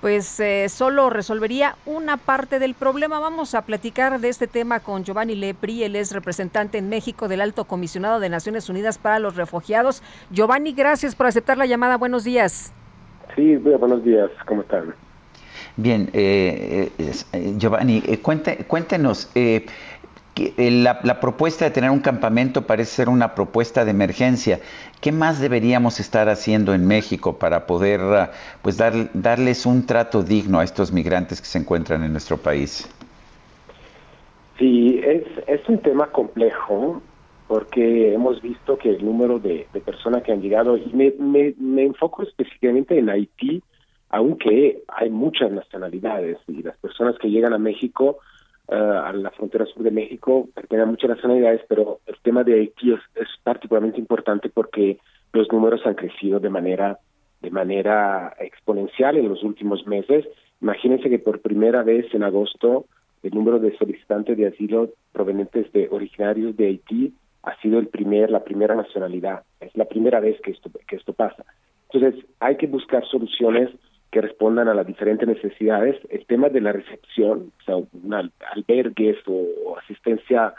pues 0.01 0.39
eh, 0.39 0.67
solo 0.69 1.09
resolvería 1.09 1.75
una 1.85 2.17
parte 2.17 2.59
del 2.59 2.73
problema. 2.73 3.19
Vamos 3.19 3.55
a 3.55 3.63
platicar 3.63 4.19
de 4.19 4.29
este 4.29 4.47
tema 4.47 4.79
con 4.79 5.03
Giovanni 5.03 5.35
Lepri, 5.35 5.83
él 5.83 5.95
es 5.95 6.11
representante 6.11 6.77
en 6.77 6.89
México 6.89 7.27
del 7.27 7.41
Alto 7.41 7.65
Comisionado 7.65 8.19
de 8.19 8.29
Naciones 8.29 8.69
Unidas 8.69 8.97
para 8.97 9.19
los 9.19 9.35
Refugiados. 9.35 10.03
Giovanni, 10.31 10.73
gracias 10.73 11.15
por 11.15 11.27
aceptar 11.27 11.57
la 11.57 11.65
llamada. 11.65 11.97
Buenos 11.97 12.23
días. 12.23 12.73
Sí, 13.35 13.55
buenos 13.55 14.03
días. 14.03 14.29
¿Cómo 14.45 14.61
están? 14.61 14.93
Bien, 15.77 16.09
eh, 16.13 16.89
eh, 16.97 17.53
Giovanni, 17.57 18.01
cuéntenos, 18.67 19.29
la, 20.57 20.99
la, 21.03 21.19
propuesta 21.19 21.65
de 21.65 21.71
tener 21.71 21.89
un 21.89 21.99
campamento 21.99 22.67
parece 22.67 22.91
ser 22.91 23.09
una 23.09 23.35
propuesta 23.35 23.85
de 23.85 23.91
emergencia. 23.91 24.59
¿Qué 25.01 25.11
más 25.11 25.39
deberíamos 25.39 25.99
estar 25.99 26.27
haciendo 26.27 26.73
en 26.73 26.85
México 26.85 27.39
para 27.39 27.65
poder 27.65 28.01
ah, 28.01 28.31
pues 28.61 28.77
dar, 28.77 28.93
darles 29.13 29.65
un 29.65 29.85
trato 29.85 30.23
digno 30.23 30.59
a 30.59 30.63
estos 30.63 30.91
migrantes 30.91 31.39
que 31.39 31.47
se 31.47 31.59
encuentran 31.59 32.03
en 32.03 32.11
nuestro 32.11 32.37
país? 32.37 32.89
Sí, 34.59 34.99
es, 35.03 35.23
es 35.47 35.67
un 35.69 35.79
tema 35.79 36.07
complejo 36.07 37.01
porque 37.47 38.13
hemos 38.13 38.41
visto 38.41 38.77
que 38.77 38.89
el 38.89 39.05
número 39.05 39.39
de, 39.39 39.67
personas 39.85 40.23
que 40.23 40.31
han 40.31 40.41
llegado, 40.41 40.77
y 40.77 40.91
me, 40.93 41.13
me 41.57 41.83
enfoco 41.83 42.23
específicamente 42.23 42.97
en 42.97 43.09
Haití, 43.09 43.61
aunque 44.09 44.81
hay 44.87 45.09
muchas 45.09 45.51
nacionalidades 45.51 46.37
y 46.47 46.63
las 46.63 46.77
personas 46.77 47.17
que 47.19 47.29
llegan 47.29 47.53
a 47.53 47.57
México 47.57 48.17
eh, 48.67 48.75
a 48.75 49.13
la 49.13 49.29
frontera 49.31 49.65
sur 49.65 49.83
de 49.83 49.91
México, 49.91 50.49
tiene 50.67 50.85
muchas 50.85 51.11
nacionalidades, 51.11 51.61
pero 51.67 51.99
el 52.07 52.15
tema 52.23 52.43
de 52.43 52.55
Haití 52.55 52.93
es, 52.93 52.99
particularmente 53.43 53.99
importante 53.99 54.49
porque 54.49 54.97
los 55.33 55.51
números 55.51 55.81
han 55.85 55.93
crecido 55.93 56.39
de 56.39 56.49
manera 56.49 56.97
de 57.41 57.51
manera 57.51 58.35
exponencial 58.39 59.17
en 59.17 59.29
los 59.29 59.43
últimos 59.43 59.85
meses. 59.85 60.25
Imagínense 60.61 61.11
que 61.11 61.19
por 61.19 61.41
primera 61.41 61.83
vez 61.83 62.11
en 62.15 62.23
agosto 62.23 62.85
el 63.21 63.35
número 63.35 63.59
de 63.59 63.77
solicitantes 63.77 64.35
de 64.35 64.47
asilo 64.47 64.89
provenientes 65.11 65.71
de 65.71 65.87
originarios 65.91 66.57
de 66.57 66.65
Haití 66.65 67.13
ha 67.43 67.55
sido 67.61 67.77
el 67.77 67.87
primer 67.87 68.31
la 68.31 68.43
primera 68.43 68.73
nacionalidad. 68.73 69.43
Es 69.59 69.75
la 69.77 69.85
primera 69.85 70.19
vez 70.19 70.41
que 70.41 70.51
esto 70.51 70.71
que 70.87 70.95
esto 70.95 71.13
pasa. 71.13 71.45
Entonces 71.91 72.25
hay 72.39 72.57
que 72.57 72.65
buscar 72.65 73.05
soluciones 73.05 73.69
que 74.15 74.21
respondan 74.21 74.69
a 74.69 74.73
las 74.73 74.87
diferentes 74.87 75.27
necesidades. 75.27 75.97
El 76.07 76.25
tema 76.25 76.47
de 76.47 76.61
la 76.61 76.71
recepción, 76.71 77.51
o 77.59 77.63
sea, 77.65 77.75
un 77.75 78.31
albergues 78.53 79.17
o, 79.27 79.77
asistencia 79.77 80.53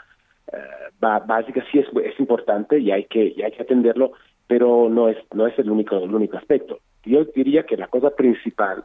eh, 0.53 0.57
básica 0.99 1.65
sí 1.71 1.79
es, 1.79 2.19
importante 2.19 2.77
y 2.77 2.91
hay 2.91 3.05
que 3.05 3.33
atenderlo, 3.59 4.11
pero 4.45 4.89
no 4.89 5.09
es 5.09 5.17
no 5.33 5.47
es 5.47 5.57
el 5.57 5.71
único 5.71 5.97
el 5.97 6.13
único 6.13 6.37
aspecto. 6.37 6.81
Yo 7.03 7.25
diría 7.35 7.63
que 7.63 7.77
la 7.77 7.87
cosa 7.87 8.11
principal 8.11 8.83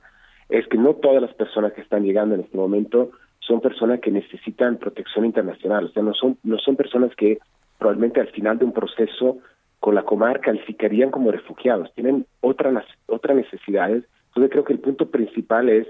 es 0.49 0.67
que 0.69 0.79
no 0.79 0.95
todas 0.95 1.21
las 1.21 1.35
personas 1.35 1.75
que 1.75 1.83
están 1.83 2.05
llegando 2.05 2.35
en 2.35 2.41
este 2.41 2.57
momento 2.57 3.11
son 3.41 3.61
personas 3.61 4.01
que 4.01 4.11
necesitan 4.11 4.79
protección 4.79 5.27
internacional, 5.27 5.85
o 5.85 5.89
sea, 5.91 6.03
no 6.03 6.15
son 6.15 6.39
no 6.45 6.57
son 6.57 6.77
personas 6.77 7.15
que 7.15 7.41
probablemente 7.79 8.21
al 8.23 8.29
final 8.29 8.59
de 8.59 8.65
un 8.65 8.73
proceso 8.73 9.37
con 9.81 9.95
la 9.95 10.05
Comar 10.05 10.41
calificarían 10.41 11.11
como 11.11 11.31
refugiados, 11.31 11.93
tienen 11.93 12.25
otras 12.41 12.87
otras 13.07 13.37
necesidades 13.37 14.05
entonces 14.33 14.51
creo 14.51 14.65
que 14.65 14.73
el 14.73 14.79
punto 14.79 15.11
principal 15.11 15.69
es 15.69 15.87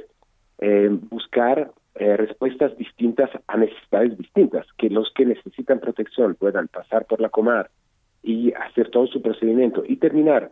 eh, 0.59 0.89
buscar 1.11 1.71
eh, 1.95 2.17
respuestas 2.17 2.77
distintas 2.77 3.31
a 3.47 3.57
necesidades 3.57 4.19
distintas, 4.19 4.67
que 4.77 4.91
los 4.91 5.13
que 5.15 5.25
necesitan 5.25 5.79
protección 5.79 6.35
puedan 6.35 6.67
pasar 6.67 7.07
por 7.07 7.21
la 7.21 7.29
Comar 7.29 7.71
y 8.21 8.53
hacer 8.53 8.91
todo 8.91 9.07
su 9.07 9.23
procedimiento 9.23 9.85
y 9.87 9.97
terminar 9.97 10.51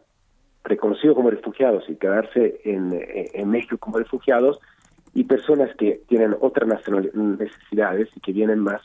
reconocido 0.63 1.17
como 1.17 1.31
refugiados 1.31 1.83
y 1.89 1.97
quedarse 1.97 2.61
en, 2.65 2.93
en 3.13 3.51
México 3.51 3.77
como 3.79 3.99
refugiados 3.99 4.61
y 5.13 5.25
personas 5.25 5.75
que 5.77 6.01
tienen 6.07 6.37
otras 6.41 6.69
necesidades 7.15 8.09
y 8.15 8.21
que 8.21 8.33
vienen 8.33 8.61
más 8.61 8.83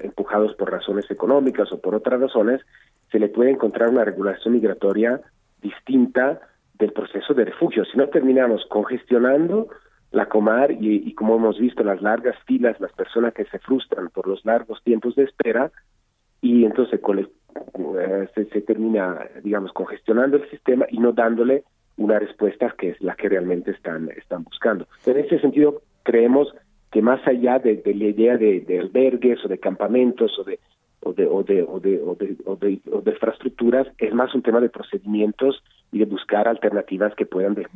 empujados 0.00 0.54
por 0.54 0.70
razones 0.70 1.10
económicas 1.10 1.72
o 1.72 1.80
por 1.80 1.96
otras 1.96 2.20
razones, 2.20 2.60
se 3.10 3.18
le 3.18 3.28
puede 3.28 3.50
encontrar 3.50 3.90
una 3.90 4.04
regulación 4.04 4.54
migratoria 4.54 5.20
distinta 5.60 6.40
del 6.74 6.92
proceso 6.92 7.34
de 7.34 7.44
refugio. 7.44 7.84
Si 7.84 7.96
no 7.96 8.08
terminamos 8.08 8.64
congestionando 8.68 9.68
la 10.10 10.26
comar 10.26 10.70
y, 10.70 11.12
como 11.14 11.36
hemos 11.36 11.58
visto 11.58 11.82
las 11.82 12.00
largas 12.00 12.36
filas, 12.46 12.80
las 12.80 12.92
personas 12.92 13.34
que 13.34 13.44
se 13.46 13.58
frustran 13.58 14.10
por 14.10 14.28
los 14.28 14.44
largos 14.44 14.82
tiempos 14.84 15.16
de 15.16 15.24
espera 15.24 15.72
y 16.40 16.64
entonces 16.64 17.00
eh, 17.98 18.28
se, 18.34 18.60
termina, 18.62 19.18
digamos, 19.42 19.72
congestionando 19.72 20.36
el 20.36 20.48
sistema 20.50 20.86
y 20.88 20.98
no 20.98 21.12
dándole 21.12 21.64
una 21.96 22.18
respuesta 22.18 22.74
que 22.78 22.90
es 22.90 23.00
la 23.00 23.14
que 23.14 23.28
realmente 23.28 23.72
están, 23.72 24.10
están 24.16 24.44
buscando. 24.44 24.86
En 25.06 25.18
ese 25.18 25.38
sentido, 25.40 25.82
creemos 26.02 26.54
que 26.92 27.02
más 27.02 27.26
allá 27.26 27.58
de, 27.58 27.82
la 27.84 28.04
idea 28.04 28.36
de, 28.36 28.78
albergues 28.80 29.44
o 29.44 29.48
de 29.48 29.58
campamentos 29.58 30.38
o 30.38 30.44
de 30.44 30.60
o 31.04 31.12
de, 31.12 31.26
o 31.26 31.42
de, 31.42 31.62
o 31.62 31.80
de, 31.80 32.00
o 32.02 32.14
de, 32.14 32.36
o 32.44 32.56
de, 32.56 32.80
o 32.90 33.00
de 33.00 33.10
infraestructuras, 33.12 33.86
es 33.98 34.12
más 34.14 34.34
un 34.34 34.42
tema 34.42 34.60
de 34.60 34.68
procedimientos 34.68 35.62
y 35.92 35.98
de 35.98 36.06
buscar 36.06 36.48
alternativas 36.48 37.14
que 37.14 37.24
puedan 37.24 37.56
eh, 37.56 37.66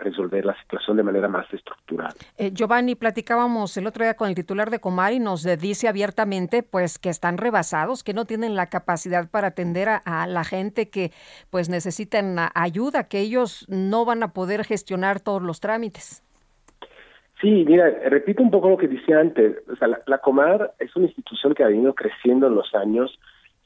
resolver 0.00 0.44
la 0.44 0.54
situación 0.60 0.98
de 0.98 1.02
manera 1.02 1.28
más 1.28 1.46
estructural. 1.52 2.12
Eh, 2.36 2.50
Giovanni, 2.52 2.94
platicábamos 2.94 3.76
el 3.78 3.86
otro 3.86 4.04
día 4.04 4.14
con 4.14 4.28
el 4.28 4.34
titular 4.34 4.70
de 4.70 4.80
Comar 4.80 5.14
y 5.14 5.18
nos 5.20 5.44
dice 5.58 5.88
abiertamente 5.88 6.62
pues 6.62 6.98
que 6.98 7.08
están 7.08 7.38
rebasados, 7.38 8.04
que 8.04 8.12
no 8.12 8.26
tienen 8.26 8.54
la 8.54 8.66
capacidad 8.66 9.30
para 9.30 9.48
atender 9.48 9.88
a, 9.88 10.26
la 10.26 10.44
gente 10.44 10.90
que 10.90 11.12
pues 11.50 11.68
necesitan 11.68 12.36
ayuda, 12.54 13.08
que 13.08 13.20
ellos 13.20 13.66
no 13.68 14.04
van 14.04 14.22
a 14.22 14.32
poder 14.32 14.64
gestionar 14.64 15.20
todos 15.20 15.42
los 15.42 15.60
trámites. 15.60 16.23
Sí, 17.44 17.62
mira, 17.66 17.90
repito 18.08 18.42
un 18.42 18.50
poco 18.50 18.70
lo 18.70 18.78
que 18.78 18.88
decía 18.88 19.20
antes. 19.20 19.58
O 19.70 19.76
sea, 19.76 19.86
la, 20.06 20.18
Comar 20.18 20.72
es 20.78 20.96
una 20.96 21.04
institución 21.04 21.52
que 21.52 21.62
ha 21.62 21.68
venido 21.68 21.94
creciendo 21.94 22.46
en 22.46 22.54
los 22.54 22.74
años. 22.74 23.20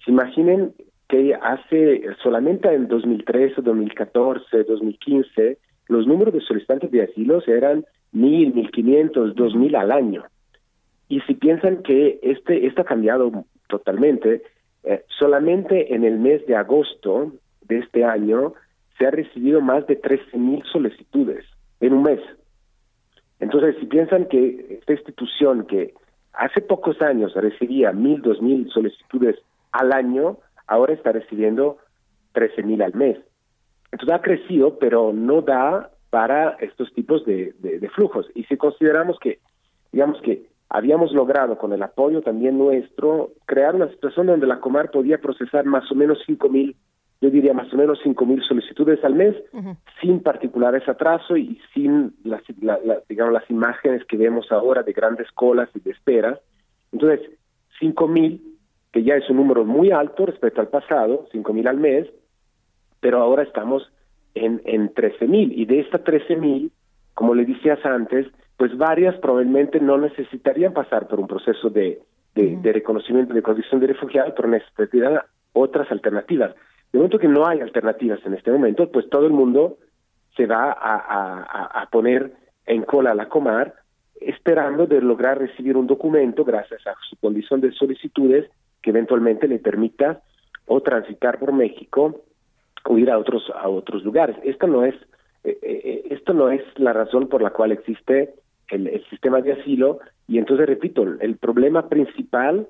Se 0.04 0.10
imaginen 0.10 0.74
que 1.08 1.32
hace 1.40 2.02
solamente 2.20 2.74
en 2.74 2.88
2013, 2.88 3.62
2014, 3.62 4.64
2015, 4.64 5.58
los 5.86 6.08
números 6.08 6.34
de 6.34 6.40
solicitantes 6.40 6.90
de 6.90 7.04
asilo 7.04 7.40
eran 7.46 7.84
mil, 8.10 8.52
mil 8.52 8.68
quinientos, 8.72 9.36
dos 9.36 9.54
mil 9.54 9.76
al 9.76 9.92
año. 9.92 10.24
Y 11.08 11.20
si 11.20 11.34
piensan 11.34 11.84
que 11.84 12.18
este 12.20 12.66
esto 12.66 12.82
ha 12.82 12.84
cambiado 12.84 13.44
totalmente, 13.68 14.42
eh, 14.82 15.04
solamente 15.20 15.94
en 15.94 16.02
el 16.02 16.18
mes 16.18 16.44
de 16.46 16.56
agosto 16.56 17.32
de 17.68 17.78
este 17.78 18.02
año 18.04 18.54
se 18.98 19.06
ha 19.06 19.12
recibido 19.12 19.60
más 19.60 19.86
de 19.86 19.94
trece 19.94 20.36
mil 20.36 20.64
solicitudes 20.64 21.44
en 21.78 21.92
un 21.92 22.02
mes. 22.02 22.20
Entonces, 23.40 23.76
si 23.80 23.86
piensan 23.86 24.26
que 24.26 24.78
esta 24.80 24.92
institución 24.92 25.66
que 25.66 25.94
hace 26.32 26.60
pocos 26.60 27.00
años 27.02 27.34
recibía 27.34 27.92
mil, 27.92 28.22
dos 28.22 28.40
mil 28.42 28.68
solicitudes 28.70 29.36
al 29.72 29.92
año, 29.92 30.38
ahora 30.66 30.94
está 30.94 31.12
recibiendo 31.12 31.78
trece 32.32 32.62
mil 32.62 32.82
al 32.82 32.94
mes. 32.94 33.18
Entonces 33.90 34.14
ha 34.14 34.22
crecido, 34.22 34.78
pero 34.78 35.12
no 35.12 35.42
da 35.42 35.90
para 36.10 36.52
estos 36.60 36.92
tipos 36.94 37.24
de, 37.24 37.54
de, 37.58 37.88
flujos. 37.90 38.26
Y 38.34 38.44
si 38.44 38.56
consideramos 38.56 39.18
que, 39.18 39.40
digamos 39.92 40.20
que 40.22 40.46
habíamos 40.68 41.12
logrado 41.12 41.58
con 41.58 41.72
el 41.72 41.82
apoyo 41.82 42.22
también 42.22 42.58
nuestro 42.58 43.32
crear 43.46 43.74
una 43.74 43.88
situación 43.90 44.26
donde 44.26 44.46
la 44.46 44.60
Comar 44.60 44.90
podía 44.90 45.18
procesar 45.18 45.64
más 45.64 45.90
o 45.90 45.94
menos 45.94 46.18
cinco 46.26 46.48
mil 46.48 46.76
yo 47.20 47.30
diría 47.30 47.52
más 47.52 47.72
o 47.72 47.76
menos 47.76 47.98
cinco 48.02 48.24
mil 48.26 48.42
solicitudes 48.42 49.02
al 49.04 49.14
mes, 49.14 49.34
sin 50.00 50.20
particulares 50.20 50.88
atraso 50.88 51.36
y 51.36 51.60
sin 51.74 52.14
las, 52.24 52.42
digamos, 53.08 53.32
las 53.32 53.50
imágenes 53.50 54.04
que 54.04 54.16
vemos 54.16 54.52
ahora 54.52 54.82
de 54.82 54.92
grandes 54.92 55.30
colas 55.32 55.68
y 55.74 55.80
de 55.80 55.90
espera. 55.90 56.38
Entonces, 56.92 57.28
cinco 57.80 58.06
mil, 58.06 58.56
que 58.92 59.02
ya 59.02 59.16
es 59.16 59.28
un 59.30 59.36
número 59.36 59.64
muy 59.64 59.90
alto 59.90 60.26
respecto 60.26 60.60
al 60.60 60.68
pasado, 60.68 61.26
cinco 61.32 61.52
mil 61.52 61.66
al 61.66 61.78
mes, 61.78 62.06
pero 63.00 63.18
ahora 63.18 63.42
estamos 63.42 63.90
en, 64.34 64.62
en 64.64 64.92
trece 64.94 65.26
mil. 65.26 65.52
Y 65.58 65.66
de 65.66 65.80
estas 65.80 66.04
trece 66.04 66.36
mil, 66.36 66.70
como 67.14 67.34
le 67.34 67.44
decías 67.44 67.84
antes, 67.84 68.26
pues 68.56 68.76
varias 68.76 69.16
probablemente 69.16 69.80
no 69.80 69.98
necesitarían 69.98 70.72
pasar 70.72 71.08
por 71.08 71.20
un 71.20 71.26
proceso 71.26 71.70
de, 71.70 72.00
de, 72.34 72.72
reconocimiento 72.72 73.34
de 73.34 73.42
condición 73.42 73.80
de 73.80 73.88
refugiado, 73.88 74.34
pero 74.34 74.48
necesitarían 74.48 75.20
otras 75.52 75.90
alternativas. 75.90 76.54
De 76.92 76.98
momento 76.98 77.18
que 77.18 77.28
no 77.28 77.46
hay 77.46 77.60
alternativas 77.60 78.20
en 78.24 78.34
este 78.34 78.50
momento, 78.50 78.90
pues 78.90 79.08
todo 79.10 79.26
el 79.26 79.32
mundo 79.32 79.78
se 80.36 80.46
va 80.46 80.70
a, 80.70 81.88
poner 81.90 82.32
en 82.66 82.82
cola 82.82 83.10
a 83.10 83.14
la 83.14 83.28
Comar 83.28 83.74
esperando 84.20 84.86
de 84.86 85.00
lograr 85.00 85.38
recibir 85.38 85.76
un 85.76 85.86
documento 85.86 86.44
gracias 86.44 86.86
a 86.86 86.94
su 87.08 87.16
condición 87.16 87.60
de 87.60 87.72
solicitudes 87.72 88.50
que 88.82 88.90
eventualmente 88.90 89.48
le 89.48 89.58
permita 89.58 90.20
o 90.66 90.80
transitar 90.80 91.38
por 91.38 91.52
México 91.52 92.22
o 92.84 92.98
ir 92.98 93.10
a 93.10 93.18
otros 93.18 93.50
a 93.54 93.68
otros 93.68 94.04
lugares. 94.04 94.36
Esto 94.42 94.66
no 94.66 94.84
es 94.84 94.94
eh, 95.44 95.58
eh, 95.62 96.02
esto 96.10 96.32
no 96.32 96.50
es 96.50 96.62
la 96.76 96.92
razón 96.92 97.28
por 97.28 97.42
la 97.42 97.50
cual 97.50 97.72
existe 97.72 98.34
el 98.68 99.02
sistema 99.08 99.40
de 99.40 99.52
asilo 99.52 99.98
y 100.26 100.38
entonces 100.38 100.66
repito 100.66 101.02
el 101.02 101.36
problema 101.36 101.88
principal 101.88 102.68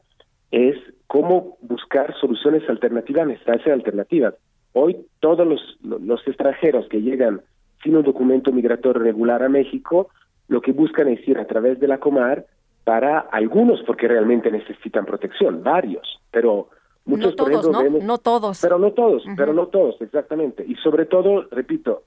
es 0.50 0.76
cómo 1.06 1.58
buscar 1.60 2.14
soluciones 2.20 2.68
alternativas 2.68 3.28
estas 3.30 3.66
alternativas. 3.66 4.34
Hoy 4.72 4.96
todos 5.20 5.46
los, 5.46 5.78
los 5.82 6.26
extranjeros 6.26 6.88
que 6.88 7.02
llegan 7.02 7.42
sin 7.82 7.96
un 7.96 8.04
documento 8.04 8.52
migratorio 8.52 9.02
regular 9.02 9.42
a 9.42 9.48
México, 9.48 10.08
lo 10.48 10.60
que 10.60 10.72
buscan 10.72 11.08
es 11.08 11.26
ir 11.28 11.38
a 11.38 11.46
través 11.46 11.78
de 11.80 11.88
la 11.88 11.98
Comar 11.98 12.46
para 12.84 13.18
algunos 13.18 13.82
porque 13.82 14.08
realmente 14.08 14.50
necesitan 14.50 15.04
protección, 15.04 15.62
varios, 15.62 16.20
pero 16.30 16.68
muchos 17.04 17.36
no 17.36 17.44
todos, 17.44 17.70
¿no? 17.70 17.82
no 17.82 18.18
todos. 18.18 18.60
Pero 18.60 18.78
no 18.78 18.92
todos, 18.92 19.24
pero 19.36 19.52
no 19.52 19.66
todos, 19.66 20.00
exactamente. 20.00 20.64
Y 20.66 20.74
sobre 20.76 21.06
todo, 21.06 21.46
repito, 21.50 22.02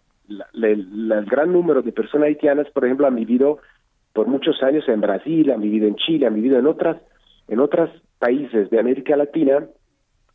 el 0.53 1.26
gran 1.30 1.53
número 1.53 1.81
de 1.81 1.91
personas 1.91 2.27
haitianas, 2.27 2.68
por 2.72 2.85
ejemplo, 2.85 3.07
han 3.07 3.15
vivido 3.15 3.59
por 4.13 4.27
muchos 4.27 4.61
años 4.63 4.88
en 4.88 5.01
Brasil, 5.01 5.51
han 5.51 5.61
vivido 5.61 5.88
en 5.88 5.95
Chile, 5.95 6.26
han 6.26 6.35
vivido 6.35 6.59
en 6.59 6.68
otras 6.68 6.97
en 7.52 7.60
otras 7.60 7.90
países 8.18 8.69
de 8.69 8.80
América 8.80 9.15
Latina 9.18 9.68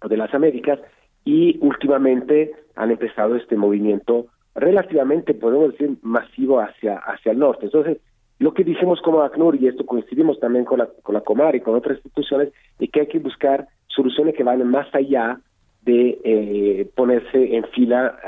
o 0.02 0.08
de 0.08 0.16
las 0.18 0.32
Américas 0.34 0.78
y 1.24 1.58
últimamente 1.60 2.52
han 2.76 2.90
empezado 2.90 3.36
este 3.36 3.56
movimiento 3.56 4.26
relativamente, 4.54 5.32
podemos 5.32 5.72
decir, 5.72 5.96
masivo 6.02 6.60
hacia, 6.60 6.98
hacia 6.98 7.32
el 7.32 7.38
norte. 7.38 7.64
Entonces, 7.66 7.98
lo 8.38 8.52
que 8.52 8.64
dijimos 8.64 9.00
como 9.00 9.22
ACNUR, 9.22 9.56
y 9.56 9.66
esto 9.66 9.86
coincidimos 9.86 10.38
también 10.40 10.66
con 10.66 10.78
la, 10.78 10.88
con 11.02 11.14
la 11.14 11.22
Comar 11.22 11.56
y 11.56 11.60
con 11.60 11.74
otras 11.74 11.96
instituciones, 11.96 12.52
es 12.78 12.90
que 12.90 13.00
hay 13.00 13.06
que 13.06 13.18
buscar 13.18 13.66
soluciones 13.86 14.34
que 14.34 14.44
vayan 14.44 14.70
más 14.70 14.86
allá 14.94 15.40
de 15.82 16.20
eh, 16.22 16.90
ponerse 16.94 17.56
en 17.56 17.64
fila 17.68 18.18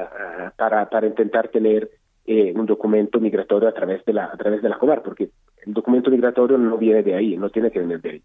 para, 0.57 0.89
para 0.89 1.07
intentar 1.07 1.49
tener 1.49 1.91
eh, 2.25 2.55
un 2.55 2.65
documento 2.65 3.21
migratorio 3.21 3.69
a 3.69 3.73
través 3.73 4.03
de 4.07 4.13
la 4.15 4.27
a 4.27 4.37
través 4.37 4.63
de 4.63 4.69
la 4.69 4.79
Comar, 4.79 5.03
porque 5.03 5.29
el 5.67 5.75
documento 5.75 6.11
migratorio 6.11 6.57
no 6.57 6.79
viene 6.79 7.03
de 7.03 7.15
ahí, 7.15 7.37
no 7.37 7.51
tiene 7.51 7.71
que 7.71 7.81
venir 7.81 8.01
de 8.01 8.11
ahí. 8.11 8.23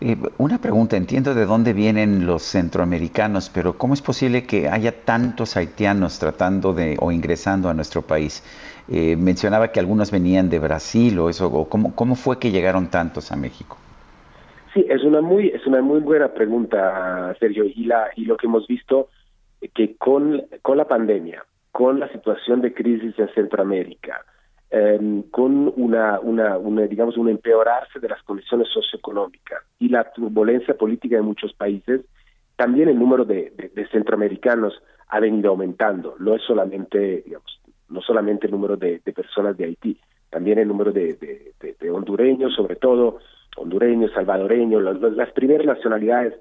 Eh, 0.00 0.16
una 0.38 0.58
pregunta, 0.58 0.96
entiendo 0.96 1.34
de 1.34 1.46
dónde 1.46 1.72
vienen 1.72 2.26
los 2.26 2.42
centroamericanos, 2.42 3.48
pero 3.48 3.78
¿cómo 3.78 3.94
es 3.94 4.02
posible 4.02 4.44
que 4.44 4.68
haya 4.68 5.04
tantos 5.04 5.56
haitianos 5.56 6.18
tratando 6.18 6.74
de 6.74 6.96
o 7.00 7.12
ingresando 7.12 7.68
a 7.68 7.74
nuestro 7.74 8.02
país? 8.02 8.42
Eh, 8.88 9.16
mencionaba 9.16 9.68
que 9.68 9.78
algunos 9.78 10.10
venían 10.10 10.50
de 10.50 10.58
Brasil 10.58 11.18
o 11.20 11.30
eso, 11.30 11.46
o 11.46 11.68
¿cómo, 11.68 11.94
¿cómo 11.94 12.16
fue 12.16 12.38
que 12.38 12.50
llegaron 12.50 12.90
tantos 12.90 13.30
a 13.30 13.36
México? 13.36 13.78
Sí, 14.74 14.84
es 14.88 15.04
una 15.04 15.20
muy 15.20 15.48
es 15.48 15.64
una 15.66 15.80
muy 15.80 16.00
buena 16.00 16.28
pregunta, 16.34 17.34
Sergio, 17.38 17.64
y 17.64 17.84
la 17.84 18.08
y 18.16 18.24
lo 18.24 18.36
que 18.36 18.48
hemos 18.48 18.66
visto 18.66 19.08
que 19.72 19.96
con 19.96 20.42
con 20.62 20.76
la 20.76 20.88
pandemia, 20.88 21.44
con 21.70 22.00
la 22.00 22.08
situación 22.10 22.60
de 22.60 22.74
crisis 22.74 23.16
en 23.16 23.28
Centroamérica, 23.34 24.24
Em, 24.76 25.22
con 25.30 25.72
una, 25.76 26.18
una, 26.18 26.58
digamos, 26.88 27.16
un 27.16 27.28
empeorarse 27.28 28.00
de 28.00 28.08
las 28.08 28.20
condiciones 28.24 28.66
socioeconómicas 28.74 29.62
y 29.78 29.88
la 29.88 30.10
turbulencia 30.10 30.76
política 30.76 31.14
de 31.14 31.22
muchos 31.22 31.52
países, 31.52 32.00
también 32.56 32.88
el 32.88 32.98
número 32.98 33.24
de, 33.24 33.52
centroamericanos 33.92 34.82
ha 35.06 35.20
venido 35.20 35.50
aumentando. 35.50 36.16
No 36.18 36.34
es 36.34 36.42
solamente, 36.42 37.22
digamos, 37.24 37.60
no 37.88 38.00
solamente 38.00 38.46
el 38.46 38.50
número 38.50 38.76
de, 38.76 38.98
personas 39.14 39.56
de 39.56 39.66
Haití, 39.66 39.96
también 40.28 40.58
el 40.58 40.66
número 40.66 40.90
de, 40.90 41.44
hondureños, 41.92 42.52
sobre 42.56 42.74
todo 42.74 43.18
hondureños, 43.56 44.10
salvadoreños, 44.12 44.82
las, 44.82 45.30
primeras 45.34 45.68
nacionalidades, 45.68 46.34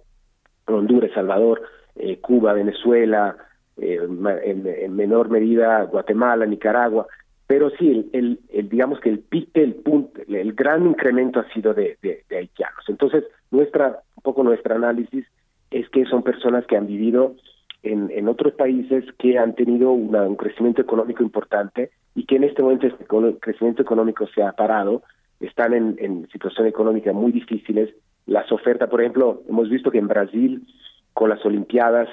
Honduras, 0.65 1.11
Salvador, 1.13 1.61
eh, 1.95 2.17
Cuba, 2.17 2.53
Venezuela, 2.53 3.37
eh, 3.77 3.99
en 4.01 4.95
menor 4.95 5.29
medida 5.29 5.83
Guatemala, 5.83 6.47
Nicaragua, 6.47 7.05
pero 7.53 7.69
sí, 7.77 8.09
el, 8.13 8.39
el, 8.51 8.67
digamos 8.67 8.99
que 8.99 9.09
el 9.09 9.19
pique, 9.19 9.61
el 9.61 9.75
punto, 9.75 10.19
el 10.27 10.53
gran 10.53 10.87
incremento 10.87 11.39
ha 11.39 11.47
sido 11.53 11.75
de, 11.75 11.99
de, 12.01 12.25
haitianos. 12.35 12.83
Entonces, 12.87 13.25
nuestra, 13.51 13.99
un 14.15 14.23
poco 14.23 14.41
nuestro 14.41 14.73
análisis 14.73 15.23
es 15.69 15.87
que 15.89 16.03
son 16.05 16.23
personas 16.23 16.65
que 16.65 16.75
han 16.75 16.87
vivido 16.87 17.35
en, 17.83 18.09
en 18.09 18.27
otros 18.27 18.53
países 18.55 19.05
que 19.19 19.37
han 19.37 19.53
tenido 19.53 19.91
un 19.91 20.35
crecimiento 20.35 20.81
económico 20.81 21.21
importante 21.21 21.91
y 22.15 22.25
que 22.25 22.37
en 22.37 22.45
este 22.45 22.63
momento 22.63 22.87
este 22.87 23.05
crecimiento 23.39 23.83
económico 23.83 24.25
se 24.33 24.41
ha 24.41 24.53
parado, 24.53 25.03
están 25.39 25.75
en, 25.75 25.95
en 25.99 26.27
situaciones 26.31 26.71
económicas 26.71 27.13
muy 27.13 27.31
difíciles. 27.31 27.93
Las 28.25 28.51
ofertas, 28.51 28.89
por 28.89 28.99
ejemplo, 28.99 29.43
hemos 29.47 29.69
visto 29.69 29.91
que 29.91 29.99
en 29.99 30.07
Brasil, 30.07 30.65
con 31.13 31.29
las 31.29 31.45
Olimpiadas, 31.45 32.09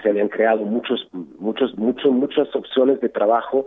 se 0.00 0.08
habían 0.08 0.28
creado 0.28 0.62
muchos, 0.62 1.08
muchos, 1.40 1.76
muchos, 1.76 2.12
muchas 2.12 2.54
opciones 2.54 3.00
de 3.00 3.08
trabajo 3.08 3.66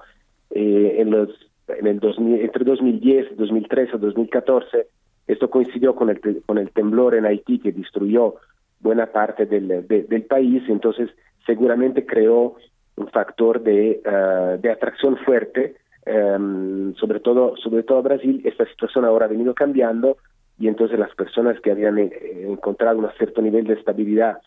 eh, 0.55 0.95
en 0.97 1.11
los 1.11 1.29
en 1.67 1.87
el 1.87 1.99
2000, 1.99 2.41
entre 2.41 2.63
2010, 2.63 3.37
2013 3.37 3.95
o 3.95 3.99
2014. 3.99 4.87
Esto 5.27 5.49
coincidió 5.49 5.95
con 5.95 6.09
el, 6.09 6.19
con 6.45 6.57
el 6.57 6.69
temblor 6.71 7.15
en 7.15 7.25
Haití 7.25 7.59
que 7.59 7.71
destruyó 7.71 8.35
buena 8.79 9.07
parte 9.07 9.45
del, 9.45 9.87
del 9.87 10.23
país, 10.23 10.63
entonces 10.67 11.09
seguramente 11.45 12.05
creó 12.05 12.55
un 12.95 13.07
factor 13.09 13.61
de, 13.61 14.01
uh, 14.05 14.61
de 14.61 14.71
atracción 14.71 15.17
fuerte, 15.17 15.75
um, 16.05 16.93
sobre 16.95 17.19
todo 17.19 17.55
sobre 17.57 17.83
todo 17.83 18.03
Brasil. 18.03 18.41
Esta 18.45 18.65
situación 18.65 19.05
ahora 19.05 19.25
ha 19.25 19.29
venido 19.29 19.53
cambiando, 19.53 20.17
y 20.59 20.67
entonces 20.67 20.97
las 20.97 21.13
personas 21.15 21.59
que 21.61 21.71
habían 21.71 21.97
eh, 21.97 22.11
encontrado 22.47 22.99
un 22.99 23.09
cierto 23.17 23.41
nivel 23.41 23.65
de 23.65 23.73
estabilidad 23.73 24.37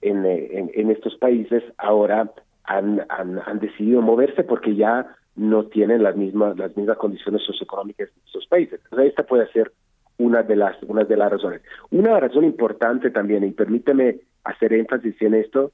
en, 0.00 0.24
eh, 0.24 0.70
en, 0.74 0.90
estos 0.90 1.16
países 1.16 1.62
ahora 1.78 2.30
han, 2.64 3.04
han, 3.08 3.58
decidido 3.58 4.02
moverse 4.02 4.44
porque 4.44 4.76
ya 4.76 5.16
no 5.36 5.64
tienen 5.66 6.02
las 6.02 6.16
mismas 6.16 6.56
las 6.56 6.76
mismas 6.76 6.96
condiciones 6.96 7.42
socioeconómicas 7.42 8.08
de 8.08 8.20
esos 8.26 8.46
países. 8.46 8.80
Esta 8.98 9.22
puede 9.24 9.50
ser 9.52 9.72
una 10.18 10.42
de 10.42 10.56
las 10.56 10.82
una 10.84 11.04
de 11.04 11.16
las 11.16 11.30
razones. 11.30 11.62
Una 11.90 12.18
razón 12.18 12.44
importante 12.44 13.10
también 13.10 13.44
y 13.44 13.52
permíteme 13.52 14.20
hacer 14.44 14.72
énfasis 14.72 15.20
en 15.20 15.34
esto 15.34 15.72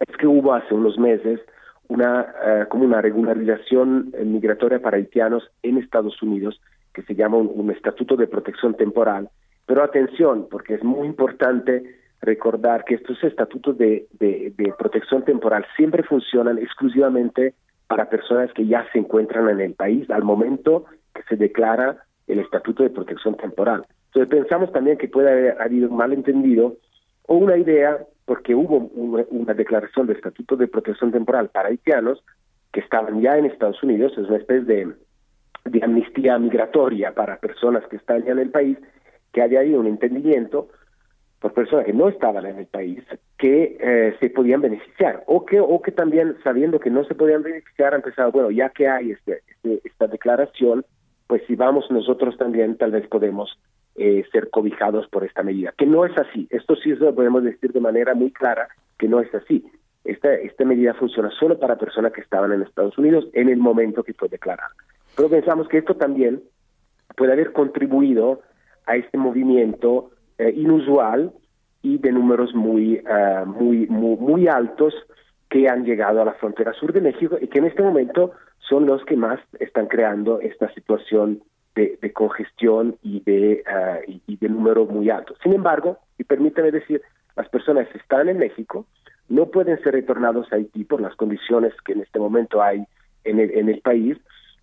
es 0.00 0.16
que 0.16 0.26
hubo 0.26 0.54
hace 0.54 0.74
unos 0.74 0.98
meses 0.98 1.40
una 1.88 2.26
eh, 2.44 2.66
como 2.68 2.84
una 2.84 3.02
regularización 3.02 4.12
migratoria 4.24 4.80
para 4.80 4.96
haitianos 4.96 5.50
en 5.62 5.78
Estados 5.78 6.22
Unidos 6.22 6.60
que 6.94 7.02
se 7.02 7.14
llama 7.14 7.36
un, 7.36 7.70
estatuto 7.70 8.16
de 8.16 8.28
protección 8.28 8.74
temporal. 8.74 9.28
Pero 9.66 9.82
atención, 9.82 10.46
porque 10.50 10.74
es 10.74 10.84
muy 10.84 11.06
importante 11.06 11.82
recordar 12.22 12.84
que 12.84 12.94
estos 12.94 13.22
estatutos 13.24 13.76
de, 13.76 14.06
protección 14.78 15.24
temporal 15.24 15.66
siempre 15.76 16.04
funcionan 16.04 16.58
exclusivamente 16.58 17.54
para 17.86 18.08
personas 18.08 18.52
que 18.52 18.66
ya 18.66 18.86
se 18.92 18.98
encuentran 18.98 19.48
en 19.48 19.60
el 19.60 19.74
país 19.74 20.08
al 20.10 20.24
momento 20.24 20.84
que 21.14 21.22
se 21.28 21.36
declara 21.36 22.04
el 22.26 22.38
estatuto 22.38 22.82
de 22.82 22.90
protección 22.90 23.36
temporal. 23.36 23.86
Entonces 24.06 24.30
pensamos 24.30 24.72
también 24.72 24.98
que 24.98 25.08
puede 25.08 25.30
haber 25.30 25.60
habido 25.60 25.90
un 25.90 25.96
malentendido 25.96 26.76
o 27.26 27.36
una 27.36 27.56
idea, 27.56 27.98
porque 28.24 28.54
hubo 28.54 28.76
una, 28.76 29.54
declaración 29.54 30.06
de 30.06 30.14
estatuto 30.14 30.56
de 30.56 30.68
protección 30.68 31.12
temporal 31.12 31.50
para 31.50 31.68
haitianos 31.68 32.24
que 32.72 32.80
estaban 32.80 33.20
ya 33.20 33.36
en 33.36 33.46
Estados 33.46 33.82
Unidos, 33.82 34.12
es 34.12 34.28
una 34.28 34.38
especie 34.38 34.64
de 34.64 34.94
de 35.64 35.82
amnistía 35.82 36.38
migratoria 36.38 37.12
para 37.14 37.38
personas 37.38 37.84
que 37.88 37.96
están 37.96 38.24
ya 38.24 38.32
en 38.32 38.38
el 38.38 38.50
país, 38.50 38.78
que 39.32 39.42
haya 39.42 39.60
habido 39.60 39.80
un 39.80 39.86
entendimiento 39.86 40.68
por 41.44 41.52
personas 41.52 41.84
que 41.84 41.92
no 41.92 42.08
estaban 42.08 42.46
en 42.46 42.58
el 42.58 42.64
país 42.64 43.04
que 43.36 43.76
eh, 43.78 44.16
se 44.18 44.30
podían 44.30 44.62
beneficiar 44.62 45.24
o 45.26 45.44
que 45.44 45.60
o 45.60 45.82
que 45.82 45.92
también 45.92 46.38
sabiendo 46.42 46.80
que 46.80 46.88
no 46.88 47.04
se 47.04 47.14
podían 47.14 47.42
beneficiar 47.42 47.92
han 47.92 48.00
pensado 48.00 48.32
bueno 48.32 48.50
ya 48.50 48.70
que 48.70 48.88
hay 48.88 49.10
este, 49.10 49.42
este, 49.48 49.86
esta 49.86 50.06
declaración 50.06 50.86
pues 51.26 51.42
si 51.46 51.54
vamos 51.54 51.84
nosotros 51.90 52.38
también 52.38 52.78
tal 52.78 52.92
vez 52.92 53.06
podemos 53.08 53.58
eh, 53.96 54.24
ser 54.32 54.48
cobijados 54.48 55.06
por 55.08 55.22
esta 55.22 55.42
medida 55.42 55.74
que 55.76 55.84
no 55.84 56.06
es 56.06 56.16
así. 56.16 56.48
Esto 56.48 56.76
sí 56.76 56.94
lo 56.94 57.14
podemos 57.14 57.44
decir 57.44 57.72
de 57.72 57.80
manera 57.80 58.14
muy 58.14 58.30
clara 58.30 58.68
que 58.98 59.06
no 59.06 59.20
es 59.20 59.28
así. 59.34 59.66
Esta 60.02 60.32
esta 60.32 60.64
medida 60.64 60.94
funciona 60.94 61.30
solo 61.38 61.58
para 61.58 61.76
personas 61.76 62.12
que 62.12 62.22
estaban 62.22 62.52
en 62.52 62.62
Estados 62.62 62.96
Unidos 62.96 63.28
en 63.34 63.50
el 63.50 63.58
momento 63.58 64.02
que 64.02 64.14
fue 64.14 64.30
declarada. 64.30 64.70
Pero 65.14 65.28
pensamos 65.28 65.68
que 65.68 65.76
esto 65.76 65.94
también 65.94 66.42
puede 67.14 67.34
haber 67.34 67.52
contribuido 67.52 68.40
a 68.86 68.96
este 68.96 69.18
movimiento 69.18 70.10
eh, 70.38 70.52
inusual 70.56 71.32
y 71.82 71.98
de 71.98 72.12
números 72.12 72.54
muy, 72.54 73.00
uh, 73.00 73.46
muy, 73.46 73.86
muy, 73.86 74.48
altos 74.48 74.94
que 75.50 75.68
han 75.68 75.84
llegado 75.84 76.22
a 76.22 76.24
la 76.24 76.32
frontera 76.34 76.72
sur 76.72 76.92
de 76.92 77.00
México 77.00 77.36
y 77.40 77.48
que 77.48 77.58
en 77.58 77.66
este 77.66 77.82
momento 77.82 78.32
son 78.58 78.86
los 78.86 79.04
que 79.04 79.16
más 79.16 79.38
están 79.60 79.86
creando 79.86 80.40
esta 80.40 80.72
situación 80.72 81.42
de, 81.74 82.12
congestión 82.12 82.96
y 83.02 83.20
de, 83.20 83.62
uh, 83.66 84.12
y, 84.26 84.36
de 84.36 84.48
número 84.48 84.86
muy 84.86 85.10
alto. 85.10 85.34
Sin 85.42 85.52
embargo, 85.52 85.98
y 86.18 86.24
permítame 86.24 86.70
decir, 86.70 87.02
las 87.36 87.48
personas 87.48 87.86
están 87.94 88.28
en 88.28 88.38
México 88.38 88.86
no 89.28 89.46
pueden 89.46 89.82
ser 89.82 89.94
retornados 89.94 90.52
a 90.52 90.56
Haití 90.56 90.84
por 90.84 91.00
las 91.00 91.14
condiciones 91.16 91.72
que 91.84 91.92
en 91.92 92.00
este 92.00 92.18
momento 92.18 92.62
hay 92.62 92.84
en 93.24 93.40
el, 93.40 93.50
en 93.52 93.68
el 93.68 93.80
país 93.80 94.18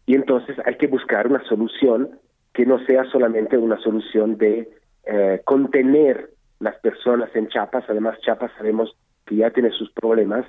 y 0.06 0.16
entonces 0.16 0.56
hay 0.66 0.76
que 0.76 0.88
buscar 0.88 1.28
una 1.28 1.44
solución 1.46 2.20
que 2.54 2.66
no 2.66 2.84
sea 2.86 3.06
solamente 3.06 3.58
una 3.58 3.80
solución 3.80 4.38
de 4.38 4.70
eh, 5.06 5.42
contener 5.46 6.30
las 6.60 6.76
personas 6.80 7.30
en 7.36 7.48
Chiapas, 7.48 7.86
además 7.88 8.20
Chiapas 8.22 8.52
sabemos 8.58 8.96
que 9.26 9.38
ya 9.38 9.50
tiene 9.50 9.72
sus 9.72 9.92
problemas, 9.92 10.46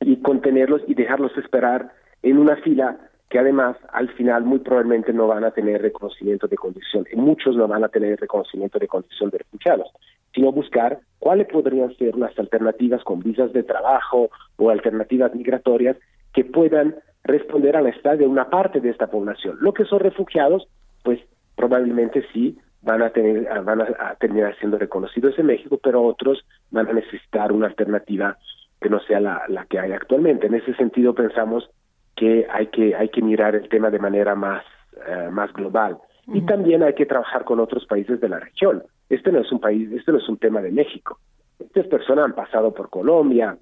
y 0.00 0.16
contenerlos 0.22 0.82
y 0.86 0.94
dejarlos 0.94 1.36
esperar 1.36 1.92
en 2.22 2.38
una 2.38 2.56
fila 2.56 2.98
que 3.28 3.38
además 3.38 3.76
al 3.92 4.08
final 4.14 4.44
muy 4.44 4.58
probablemente 4.58 5.12
no 5.12 5.28
van 5.28 5.44
a 5.44 5.52
tener 5.52 5.80
reconocimiento 5.82 6.48
de 6.48 6.56
condición, 6.56 7.06
muchos 7.14 7.54
no 7.54 7.68
van 7.68 7.84
a 7.84 7.88
tener 7.88 8.18
reconocimiento 8.18 8.78
de 8.78 8.88
condición 8.88 9.30
de 9.30 9.38
refugiados, 9.38 9.88
sino 10.34 10.50
buscar 10.50 10.98
cuáles 11.18 11.46
podrían 11.46 11.94
ser 11.96 12.16
las 12.16 12.36
alternativas 12.38 13.04
con 13.04 13.20
visas 13.20 13.52
de 13.52 13.62
trabajo 13.62 14.30
o 14.56 14.70
alternativas 14.70 15.34
migratorias 15.34 15.96
que 16.32 16.44
puedan 16.44 16.96
responder 17.22 17.76
a 17.76 17.82
la 17.82 17.90
necesidad 17.90 18.18
de 18.18 18.26
una 18.26 18.50
parte 18.50 18.80
de 18.80 18.90
esta 18.90 19.06
población. 19.06 19.58
Lo 19.60 19.74
que 19.74 19.84
son 19.84 20.00
refugiados, 20.00 20.66
pues 21.04 21.20
probablemente 21.54 22.24
sí 22.32 22.58
van 22.82 23.02
a 23.02 23.10
tener 23.10 23.46
van 23.62 23.80
a, 23.82 24.14
terminar 24.18 24.56
siendo 24.58 24.78
reconocidos 24.78 25.38
en 25.38 25.46
México, 25.46 25.78
pero 25.82 26.02
otros 26.02 26.44
van 26.70 26.88
a 26.88 26.92
necesitar 26.92 27.52
una 27.52 27.66
alternativa 27.66 28.36
que 28.80 28.88
no 28.88 29.00
sea 29.00 29.20
la, 29.20 29.42
la 29.48 29.66
que 29.66 29.78
hay 29.78 29.92
actualmente. 29.92 30.46
En 30.46 30.54
ese 30.54 30.74
sentido 30.74 31.14
pensamos 31.14 31.68
que 32.16 32.46
hay 32.50 32.68
que 32.68 32.94
hay 32.94 33.08
que 33.08 33.22
mirar 33.22 33.54
el 33.54 33.68
tema 33.68 33.90
de 33.90 33.98
manera 33.98 34.34
más 34.34 34.64
eh, 35.06 35.28
más 35.30 35.52
global 35.52 35.98
y 36.26 36.42
también 36.42 36.82
hay 36.82 36.94
que 36.94 37.06
trabajar 37.06 37.44
con 37.44 37.60
otros 37.60 37.86
países 37.86 38.20
de 38.20 38.28
la 38.28 38.38
región. 38.38 38.82
Este 39.08 39.32
no 39.32 39.40
es 39.40 39.50
un 39.50 39.60
país, 39.60 39.90
este 39.92 40.12
no 40.12 40.18
es 40.18 40.28
un 40.28 40.38
tema 40.38 40.60
de 40.62 40.70
México. 40.70 41.18
Estas 41.58 41.86
personas 41.86 42.26
han 42.26 42.34
pasado 42.34 42.72
por 42.72 42.88
Colombia, 42.88 43.56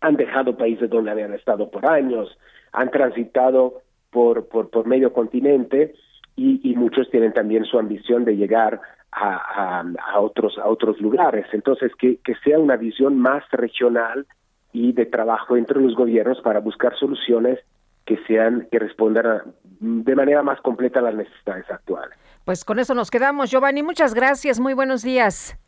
han 0.00 0.16
dejado 0.16 0.56
países 0.56 0.88
donde 0.88 1.10
habían 1.10 1.34
estado 1.34 1.70
por 1.70 1.86
años, 1.86 2.36
han 2.72 2.90
transitado 2.90 3.82
por, 4.10 4.48
por, 4.48 4.70
por 4.70 4.86
medio 4.86 5.12
continente 5.12 5.94
y, 6.38 6.60
y, 6.62 6.76
muchos 6.76 7.10
tienen 7.10 7.32
también 7.32 7.64
su 7.64 7.78
ambición 7.78 8.24
de 8.24 8.36
llegar 8.36 8.80
a, 9.10 10.20
otros, 10.20 10.56
a 10.58 10.68
otros 10.68 11.00
lugares. 11.00 11.46
Entonces, 11.52 11.92
que, 11.98 12.18
que 12.18 12.34
sea 12.44 12.58
una 12.58 12.76
visión 12.76 13.18
más 13.18 13.42
regional 13.50 14.26
y 14.72 14.92
de 14.92 15.06
trabajo 15.06 15.56
entre 15.56 15.80
los 15.80 15.94
gobiernos 15.94 16.40
para 16.42 16.60
buscar 16.60 16.96
soluciones 16.96 17.58
que 18.04 18.18
sean 18.26 18.68
que 18.70 18.78
respondan 18.78 19.42
de 19.80 20.14
manera 20.14 20.42
más 20.42 20.60
completa 20.60 21.00
a 21.00 21.02
las 21.02 21.14
necesidades 21.14 21.70
actuales. 21.70 22.16
Pues 22.44 22.64
con 22.64 22.78
eso 22.78 22.94
nos 22.94 23.10
quedamos, 23.10 23.50
Giovanni. 23.50 23.82
Muchas 23.82 24.14
gracias. 24.14 24.60
Muy 24.60 24.74
buenos 24.74 25.02
días. 25.02 25.58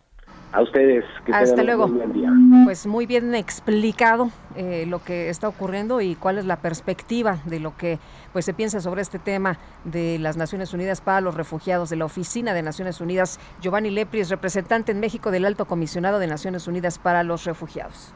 A 0.53 0.63
ustedes. 0.63 1.05
Que 1.25 1.33
Hasta 1.33 1.63
luego. 1.63 1.89
Pues 2.65 2.87
muy 2.87 3.07
bien 3.07 3.35
explicado 3.35 4.31
eh, 4.57 4.85
lo 4.87 5.03
que 5.03 5.29
está 5.29 5.49
ocurriendo 5.49 6.01
y 6.01 6.17
cuál 6.17 6.39
es 6.39 6.45
la 6.45 6.57
perspectiva 6.57 7.39
de 7.45 7.61
lo 7.61 7.77
que 7.77 7.99
pues 8.33 8.45
se 8.45 8.53
piensa 8.53 8.81
sobre 8.81 9.03
este 9.03 9.19
tema 9.19 9.59
de 9.85 10.19
las 10.19 10.37
Naciones 10.37 10.75
Unidas 10.75 11.01
para 11.01 11.21
los 11.21 11.37
refugiados 11.37 11.89
de 11.91 11.97
la 11.97 12.05
Oficina 12.05 12.53
de 12.53 12.63
Naciones 12.63 13.01
Unidas. 13.01 13.39
Giovanni 13.61 13.91
Lepri 13.91 14.21
es 14.21 14.29
representante 14.29 14.93
en 14.93 15.01
México 15.01 15.31
del 15.31 15.47
Alto 15.47 15.67
Comisionado 15.67 16.19
de 16.19 16.27
Naciones 16.27 16.67
Unidas 16.67 16.99
para 16.99 17.23
los 17.23 17.45
Refugiados. 17.45 18.13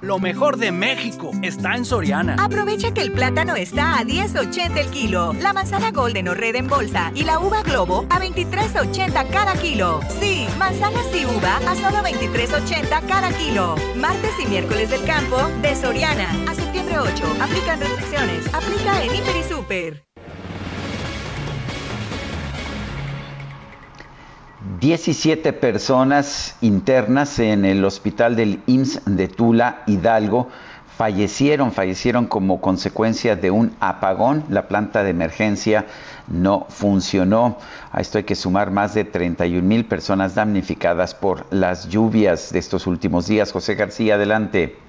Lo 0.00 0.20
mejor 0.20 0.58
de 0.58 0.70
México 0.70 1.32
está 1.42 1.74
en 1.74 1.84
Soriana. 1.84 2.36
Aprovecha 2.38 2.92
que 2.94 3.00
el 3.00 3.10
plátano 3.10 3.56
está 3.56 3.98
a 3.98 4.04
10.80 4.04 4.78
el 4.78 4.86
kilo, 4.90 5.32
la 5.40 5.52
manzana 5.52 5.90
golden 5.90 6.28
o 6.28 6.34
red 6.34 6.54
en 6.54 6.68
bolsa 6.68 7.10
y 7.16 7.24
la 7.24 7.40
uva 7.40 7.62
globo 7.62 8.06
a 8.08 8.20
23.80 8.20 9.28
cada 9.30 9.54
kilo. 9.54 10.00
Sí, 10.20 10.46
manzanas 10.56 11.06
y 11.12 11.24
uva 11.24 11.56
a 11.56 11.74
solo 11.74 11.98
23.80 11.98 13.08
cada 13.08 13.30
kilo. 13.32 13.74
Martes 13.96 14.32
y 14.40 14.46
miércoles 14.46 14.90
del 14.90 15.04
campo 15.04 15.36
de 15.62 15.74
Soriana. 15.74 16.28
A 16.48 16.54
septiembre 16.54 17.00
8. 17.00 17.10
Aplican 17.40 17.80
restricciones. 17.80 18.54
Aplica 18.54 19.02
en 19.02 19.14
Hiper 19.16 19.36
y 19.36 19.42
Super. 19.52 20.04
17 24.80 25.52
personas 25.54 26.54
internas 26.60 27.40
en 27.40 27.64
el 27.64 27.84
hospital 27.84 28.36
del 28.36 28.60
IMSS 28.66 29.00
de 29.06 29.26
Tula, 29.26 29.82
Hidalgo, 29.88 30.48
fallecieron, 30.96 31.72
fallecieron 31.72 32.26
como 32.26 32.60
consecuencia 32.60 33.34
de 33.34 33.50
un 33.50 33.74
apagón. 33.80 34.44
La 34.50 34.68
planta 34.68 35.02
de 35.02 35.10
emergencia 35.10 35.86
no 36.28 36.66
funcionó. 36.68 37.58
A 37.90 38.00
esto 38.00 38.18
hay 38.18 38.24
que 38.24 38.36
sumar 38.36 38.70
más 38.70 38.94
de 38.94 39.02
31 39.02 39.66
mil 39.66 39.84
personas 39.84 40.36
damnificadas 40.36 41.12
por 41.12 41.46
las 41.50 41.88
lluvias 41.88 42.52
de 42.52 42.60
estos 42.60 42.86
últimos 42.86 43.26
días. 43.26 43.50
José 43.50 43.74
García, 43.74 44.14
adelante. 44.14 44.87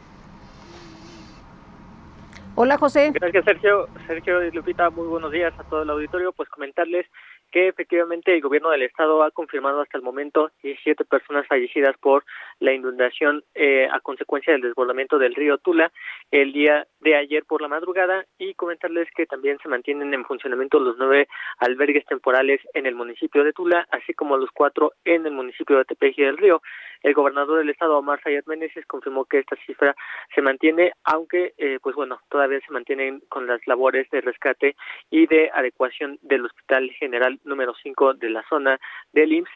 Hola 2.61 2.77
José. 2.77 3.11
Gracias 3.13 3.45
Sergio. 3.45 3.87
Sergio 4.05 4.43
y 4.43 4.51
Lupita, 4.51 4.89
muy 4.89 5.07
buenos 5.07 5.31
días 5.31 5.57
a 5.57 5.63
todo 5.63 5.83
el 5.83 5.89
auditorio. 5.91 6.33
Pues 6.33 6.49
comentarles 6.49 7.05
que 7.53 7.69
efectivamente 7.69 8.35
el 8.35 8.41
gobierno 8.41 8.69
del 8.69 8.81
estado 8.81 9.23
ha 9.23 9.31
confirmado 9.31 9.79
hasta 9.79 9.97
el 9.97 10.03
momento 10.03 10.51
17 10.61 11.05
personas 11.05 11.47
fallecidas 11.47 11.95
por 12.01 12.25
la 12.59 12.73
inundación 12.73 13.45
eh, 13.55 13.87
a 13.89 14.01
consecuencia 14.01 14.51
del 14.51 14.61
desbordamiento 14.61 15.17
del 15.17 15.35
río 15.35 15.57
Tula 15.57 15.93
el 16.31 16.51
día 16.51 16.85
de 16.99 17.15
ayer 17.15 17.45
por 17.45 17.61
la 17.61 17.69
madrugada 17.69 18.25
y 18.37 18.53
comentarles 18.55 19.07
que 19.15 19.25
también 19.25 19.57
se 19.63 19.69
mantienen 19.69 20.13
en 20.13 20.25
funcionamiento 20.25 20.81
los 20.81 20.97
nueve 20.97 21.29
albergues 21.59 22.05
temporales 22.07 22.59
en 22.73 22.85
el 22.85 22.93
municipio 22.93 23.45
de 23.45 23.53
Tula, 23.53 23.87
así 23.89 24.13
como 24.13 24.35
los 24.35 24.51
cuatro 24.51 24.91
en 25.05 25.25
el 25.25 25.31
municipio 25.31 25.77
de 25.77 25.85
Tepeji 25.85 26.23
del 26.23 26.37
Río. 26.37 26.61
El 27.01 27.13
gobernador 27.13 27.59
del 27.59 27.69
estado, 27.69 27.97
Omar 27.97 28.21
Sayat 28.21 28.45
Meneses, 28.47 28.85
confirmó 28.85 29.25
que 29.25 29.39
esta 29.39 29.55
cifra 29.65 29.95
se 30.35 30.41
mantiene, 30.41 30.91
aunque, 31.03 31.53
eh, 31.57 31.79
pues 31.81 31.95
bueno, 31.95 32.19
todavía 32.29 32.59
se 32.65 32.73
mantienen 32.73 33.21
con 33.29 33.47
las 33.47 33.65
labores 33.67 34.09
de 34.09 34.21
rescate 34.21 34.75
y 35.09 35.27
de 35.27 35.49
adecuación 35.53 36.19
del 36.21 36.45
Hospital 36.45 36.89
General 36.91 37.39
número 37.43 37.73
5 37.81 38.15
de 38.15 38.29
la 38.29 38.43
zona 38.49 38.79
del 39.13 39.33
IMSS 39.33 39.51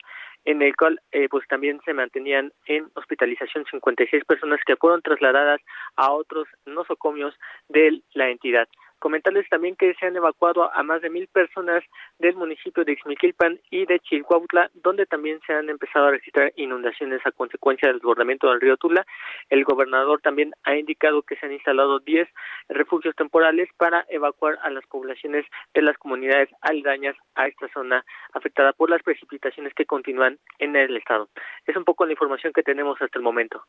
en 0.45 0.61
el 0.61 0.75
cual 0.75 0.99
eh, 1.11 1.27
pues 1.29 1.47
también 1.47 1.79
se 1.85 1.93
mantenían 1.93 2.51
en 2.65 2.89
hospitalización 2.95 3.65
56 3.69 4.25
personas 4.25 4.59
que 4.65 4.75
fueron 4.75 5.01
trasladadas 5.01 5.61
a 5.95 6.11
otros 6.11 6.47
nosocomios 6.65 7.33
de 7.69 8.01
la 8.13 8.29
entidad. 8.29 8.67
Comentarles 9.03 9.49
también 9.49 9.75
que 9.75 9.93
se 9.95 10.05
han 10.05 10.15
evacuado 10.15 10.73
a 10.73 10.81
más 10.81 11.01
de 11.01 11.09
mil 11.09 11.27
personas 11.27 11.83
del 12.19 12.37
municipio 12.37 12.85
de 12.85 12.93
Ixmiquilpan 12.93 13.59
y 13.69 13.85
de 13.85 13.99
Chilcuautla, 13.99 14.71
donde 14.75 15.05
también 15.05 15.41
se 15.45 15.51
han 15.51 15.69
empezado 15.69 16.05
a 16.05 16.11
registrar 16.11 16.53
inundaciones 16.55 17.19
a 17.25 17.33
consecuencia 17.33 17.89
del 17.89 17.97
desbordamiento 17.97 18.47
del 18.47 18.61
río 18.61 18.77
Tula. 18.77 19.05
El 19.49 19.65
gobernador 19.65 20.21
también 20.21 20.53
ha 20.63 20.77
indicado 20.77 21.21
que 21.23 21.35
se 21.35 21.45
han 21.45 21.51
instalado 21.51 21.99
10 21.99 22.29
refugios 22.69 23.13
temporales 23.17 23.67
para 23.75 24.05
evacuar 24.07 24.57
a 24.61 24.69
las 24.69 24.87
poblaciones 24.87 25.45
de 25.73 25.81
las 25.81 25.97
comunidades 25.97 26.47
aledañas 26.61 27.17
a 27.35 27.47
esta 27.47 27.67
zona 27.73 28.05
afectada 28.31 28.71
por 28.71 28.89
las 28.89 29.03
precipitaciones 29.03 29.73
que 29.73 29.85
continúan 29.85 30.39
en 30.59 30.77
el 30.77 30.95
estado. 30.95 31.27
Es 31.67 31.75
un 31.75 31.83
poco 31.83 32.05
la 32.05 32.13
información 32.13 32.53
que 32.53 32.63
tenemos 32.63 33.01
hasta 33.01 33.19
el 33.19 33.23
momento. 33.25 33.65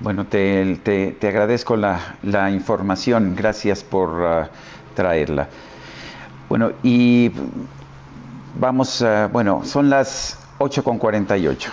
Bueno, 0.00 0.26
te, 0.26 0.76
te, 0.84 1.28
agradezco 1.28 1.76
la, 1.76 2.16
la, 2.22 2.50
información, 2.50 3.34
gracias 3.34 3.82
por 3.82 4.10
uh, 4.20 4.46
traerla. 4.94 5.48
Bueno, 6.48 6.72
y 6.82 7.30
vamos, 8.58 9.00
uh, 9.00 9.28
bueno, 9.32 9.62
son 9.64 9.88
las 9.88 10.38
8.48. 10.58 11.70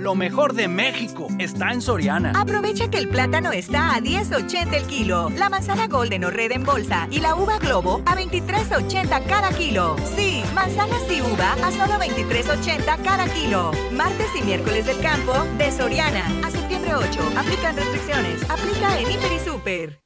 Lo 0.00 0.14
mejor 0.14 0.54
de 0.54 0.66
México 0.66 1.26
está 1.38 1.72
en 1.72 1.82
Soriana. 1.82 2.32
Aprovecha 2.34 2.88
que 2.88 2.96
el 2.96 3.08
plátano 3.08 3.52
está 3.52 3.94
a 3.94 4.00
10.80 4.00 4.72
el 4.72 4.84
kilo, 4.84 5.28
la 5.36 5.50
manzana 5.50 5.88
Golden 5.88 6.24
o 6.24 6.30
Red 6.30 6.52
en 6.52 6.64
bolsa 6.64 7.06
y 7.10 7.20
la 7.20 7.34
uva 7.34 7.58
Globo 7.58 8.00
a 8.06 8.16
23.80 8.16 9.26
cada 9.26 9.50
kilo. 9.50 9.96
Sí, 10.16 10.42
manzanas 10.54 11.02
y 11.10 11.20
uva 11.20 11.52
a 11.52 11.70
solo 11.70 12.02
23.80 12.02 13.02
cada 13.04 13.26
kilo. 13.28 13.72
Martes 13.92 14.28
y 14.40 14.42
miércoles 14.42 14.86
del 14.86 15.00
campo 15.00 15.34
de 15.58 15.70
Soriana. 15.70 16.24
A 16.46 16.50
septiembre 16.90 16.94
8. 16.94 17.38
Aplican 17.38 17.76
restricciones. 17.76 18.50
Aplica 18.50 18.98
en 18.98 19.10
Hiper 19.10 19.32
y 19.32 19.38
Super. 19.38 20.00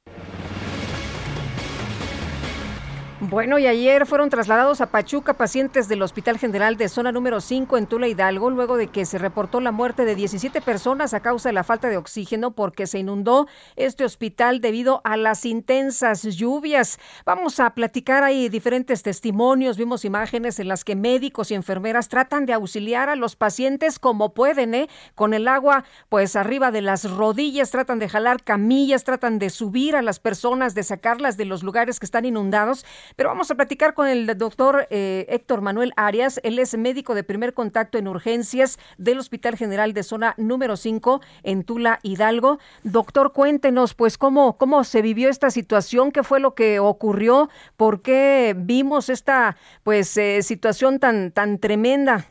Bueno, 3.30 3.58
y 3.58 3.66
ayer 3.66 4.04
fueron 4.04 4.28
trasladados 4.28 4.82
a 4.82 4.90
Pachuca 4.90 5.32
pacientes 5.32 5.88
del 5.88 6.02
Hospital 6.02 6.38
General 6.38 6.76
de 6.76 6.90
Zona 6.90 7.10
número 7.10 7.40
5 7.40 7.78
en 7.78 7.86
Tula 7.86 8.06
Hidalgo, 8.06 8.50
luego 8.50 8.76
de 8.76 8.88
que 8.88 9.06
se 9.06 9.16
reportó 9.16 9.60
la 9.60 9.72
muerte 9.72 10.04
de 10.04 10.14
17 10.14 10.60
personas 10.60 11.14
a 11.14 11.20
causa 11.20 11.48
de 11.48 11.54
la 11.54 11.64
falta 11.64 11.88
de 11.88 11.96
oxígeno 11.96 12.50
porque 12.50 12.86
se 12.86 12.98
inundó 12.98 13.46
este 13.76 14.04
hospital 14.04 14.60
debido 14.60 15.00
a 15.04 15.16
las 15.16 15.46
intensas 15.46 16.22
lluvias. 16.22 16.98
Vamos 17.24 17.60
a 17.60 17.70
platicar 17.70 18.24
ahí 18.24 18.50
diferentes 18.50 19.02
testimonios, 19.02 19.78
vimos 19.78 20.04
imágenes 20.04 20.58
en 20.58 20.68
las 20.68 20.84
que 20.84 20.94
médicos 20.94 21.50
y 21.50 21.54
enfermeras 21.54 22.10
tratan 22.10 22.44
de 22.44 22.52
auxiliar 22.52 23.08
a 23.08 23.16
los 23.16 23.36
pacientes 23.36 23.98
como 23.98 24.34
pueden, 24.34 24.74
¿eh? 24.74 24.88
Con 25.14 25.32
el 25.32 25.48
agua 25.48 25.84
pues 26.10 26.36
arriba 26.36 26.70
de 26.70 26.82
las 26.82 27.10
rodillas, 27.10 27.70
tratan 27.70 27.98
de 27.98 28.08
jalar 28.10 28.44
camillas, 28.44 29.02
tratan 29.02 29.38
de 29.38 29.48
subir 29.48 29.96
a 29.96 30.02
las 30.02 30.20
personas, 30.20 30.74
de 30.74 30.82
sacarlas 30.82 31.38
de 31.38 31.46
los 31.46 31.62
lugares 31.62 31.98
que 31.98 32.06
están 32.06 32.26
inundados 32.26 32.84
pero 33.16 33.28
vamos 33.28 33.50
a 33.50 33.54
platicar 33.54 33.94
con 33.94 34.08
el 34.08 34.26
doctor 34.38 34.86
eh, 34.90 35.26
Héctor 35.28 35.60
Manuel 35.60 35.92
Arias. 35.96 36.40
Él 36.42 36.58
es 36.58 36.76
médico 36.76 37.14
de 37.14 37.24
primer 37.24 37.54
contacto 37.54 37.98
en 37.98 38.08
urgencias 38.08 38.78
del 38.98 39.18
Hospital 39.18 39.56
General 39.56 39.92
de 39.92 40.02
Zona 40.02 40.34
número 40.36 40.76
5 40.76 41.20
en 41.42 41.64
Tula, 41.64 41.98
Hidalgo. 42.02 42.58
Doctor, 42.82 43.32
cuéntenos, 43.32 43.94
pues, 43.94 44.18
cómo, 44.18 44.56
cómo 44.56 44.84
se 44.84 45.02
vivió 45.02 45.28
esta 45.28 45.50
situación, 45.50 46.12
qué 46.12 46.22
fue 46.22 46.40
lo 46.40 46.54
que 46.54 46.78
ocurrió, 46.80 47.48
por 47.76 48.02
qué 48.02 48.54
vimos 48.56 49.08
esta, 49.08 49.56
pues, 49.82 50.16
eh, 50.16 50.42
situación 50.42 50.98
tan, 50.98 51.30
tan 51.30 51.58
tremenda. 51.58 52.26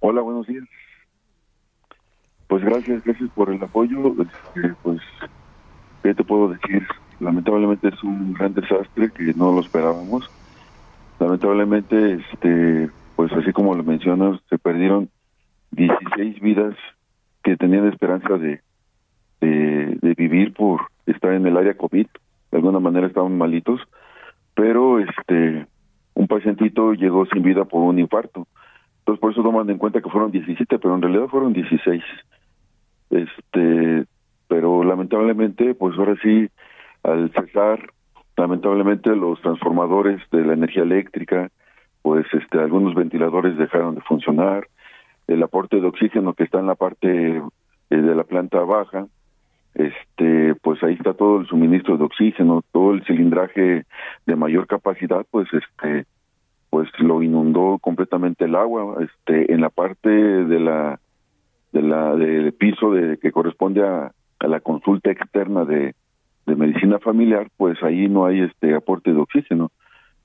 Hola, 0.00 0.22
buenos 0.22 0.46
días. 0.46 0.64
Pues 2.46 2.64
gracias, 2.64 3.04
gracias 3.04 3.30
por 3.30 3.50
el 3.50 3.62
apoyo. 3.62 4.14
Este, 4.20 4.74
pues, 4.82 5.00
¿qué 6.02 6.14
te 6.14 6.24
puedo 6.24 6.48
decir? 6.48 6.86
Lamentablemente 7.20 7.88
es 7.88 8.02
un 8.02 8.32
gran 8.32 8.54
desastre 8.54 9.10
que 9.10 9.32
no 9.34 9.52
lo 9.52 9.60
esperábamos. 9.60 10.28
Lamentablemente, 11.18 12.14
este, 12.14 12.90
pues 13.16 13.32
así 13.32 13.52
como 13.52 13.74
lo 13.74 13.84
mencionas, 13.84 14.40
se 14.48 14.58
perdieron 14.58 15.10
16 15.72 16.40
vidas 16.40 16.74
que 17.42 17.56
tenían 17.56 17.86
esperanza 17.86 18.38
de, 18.38 18.60
de, 19.40 20.14
vivir 20.14 20.52
por 20.52 20.82
estar 21.06 21.32
en 21.32 21.46
el 21.46 21.56
área 21.56 21.76
COVID. 21.76 22.06
De 22.50 22.56
alguna 22.56 22.80
manera 22.80 23.06
estaban 23.06 23.38
malitos, 23.38 23.80
pero 24.54 24.98
este, 24.98 25.66
un 26.14 26.26
pacientito 26.26 26.92
llegó 26.92 27.24
sin 27.26 27.42
vida 27.42 27.64
por 27.64 27.82
un 27.82 27.98
infarto. 27.98 28.46
Entonces 29.00 29.20
por 29.20 29.32
eso 29.32 29.42
toman 29.42 29.70
en 29.70 29.78
cuenta 29.78 30.00
que 30.00 30.10
fueron 30.10 30.30
17, 30.30 30.78
pero 30.78 30.94
en 30.94 31.02
realidad 31.02 31.28
fueron 31.28 31.52
16. 31.52 32.02
Este, 33.10 34.04
pero 34.48 34.84
lamentablemente, 34.84 35.74
pues 35.74 35.96
ahora 35.96 36.16
sí 36.22 36.48
al 37.02 37.32
cesar 37.32 37.90
lamentablemente 38.40 39.14
los 39.14 39.40
transformadores 39.42 40.20
de 40.30 40.44
la 40.44 40.54
energía 40.54 40.82
eléctrica, 40.82 41.50
pues 42.02 42.26
este 42.32 42.58
algunos 42.58 42.94
ventiladores 42.94 43.56
dejaron 43.56 43.94
de 43.94 44.00
funcionar, 44.00 44.66
el 45.26 45.42
aporte 45.42 45.80
de 45.80 45.86
oxígeno 45.86 46.34
que 46.34 46.44
está 46.44 46.58
en 46.58 46.66
la 46.66 46.74
parte 46.74 47.36
eh, 47.36 47.42
de 47.96 48.14
la 48.14 48.24
planta 48.24 48.60
baja, 48.60 49.06
este 49.74 50.54
pues 50.62 50.82
ahí 50.82 50.94
está 50.94 51.14
todo 51.14 51.40
el 51.40 51.46
suministro 51.46 51.96
de 51.96 52.04
oxígeno, 52.04 52.64
todo 52.72 52.92
el 52.92 53.04
cilindraje 53.04 53.84
de 54.26 54.36
mayor 54.36 54.66
capacidad, 54.66 55.24
pues 55.30 55.48
este 55.52 56.06
pues 56.70 56.88
lo 56.98 57.22
inundó 57.22 57.78
completamente 57.78 58.46
el 58.46 58.56
agua, 58.56 58.96
este 59.00 59.52
en 59.52 59.60
la 59.60 59.70
parte 59.70 60.08
de 60.08 60.60
la 60.60 60.98
de 61.72 61.82
la 61.82 62.16
del 62.16 62.52
piso 62.54 62.90
de 62.92 63.18
que 63.18 63.30
corresponde 63.30 63.86
a 63.86 64.12
la 64.40 64.60
consulta 64.60 65.10
externa 65.10 65.64
de 65.64 65.94
de 66.50 66.56
medicina 66.56 66.98
familiar, 66.98 67.48
pues 67.56 67.82
ahí 67.82 68.08
no 68.08 68.26
hay 68.26 68.40
este 68.40 68.74
aporte 68.74 69.12
de 69.12 69.20
oxígeno, 69.20 69.70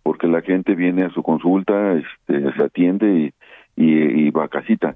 porque 0.03 0.27
la 0.27 0.41
gente 0.41 0.75
viene 0.75 1.03
a 1.03 1.11
su 1.11 1.23
consulta, 1.23 1.93
este, 1.93 2.51
se 2.53 2.63
atiende 2.63 3.33
y, 3.75 4.29
va 4.31 4.45
a 4.45 4.49
casita. 4.49 4.95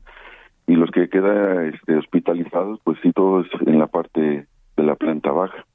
Y 0.68 0.76
los 0.76 0.92
que 0.92 1.08
quedan 1.10 1.74
este, 1.74 1.96
hospitalizados, 1.96 2.80
pues 2.84 2.98
sí, 3.02 3.12
todos 3.14 3.48
en 3.66 3.80
la 3.80 3.88
parte 3.88 4.48
de 4.76 4.84
la 4.84 4.96
planta 4.96 5.32
baja. 5.32 5.66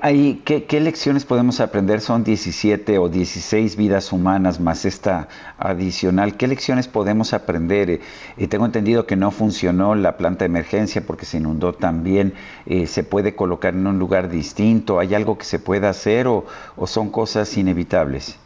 Hay, 0.00 0.42
¿qué, 0.44 0.80
lecciones 0.80 1.24
podemos 1.24 1.60
aprender? 1.60 2.00
Son 2.00 2.24
17 2.24 2.98
o 2.98 3.08
16 3.08 3.76
vidas 3.76 4.12
humanas 4.12 4.60
más 4.60 4.84
esta 4.84 5.28
adicional. 5.58 6.36
¿Qué 6.36 6.48
lecciones 6.48 6.88
podemos 6.88 7.32
aprender? 7.32 7.90
Eh, 7.90 8.00
eh, 8.36 8.48
tengo 8.48 8.66
entendido 8.66 9.06
que 9.06 9.14
no 9.14 9.30
funcionó 9.30 9.94
la 9.94 10.16
planta 10.16 10.40
de 10.40 10.46
emergencia 10.46 11.02
porque 11.06 11.24
se 11.24 11.38
inundó 11.38 11.72
también. 11.72 12.32
Eh, 12.66 12.86
¿Se 12.86 13.04
puede 13.04 13.36
colocar 13.36 13.74
en 13.74 13.86
un 13.86 13.98
lugar 13.98 14.28
distinto? 14.28 14.98
¿Hay 14.98 15.14
algo 15.14 15.38
que 15.38 15.44
se 15.44 15.60
pueda 15.60 15.88
hacer 15.88 16.26
o 16.26 16.44
son 16.86 17.10
cosas 17.10 17.56
inevitables? 17.56 18.40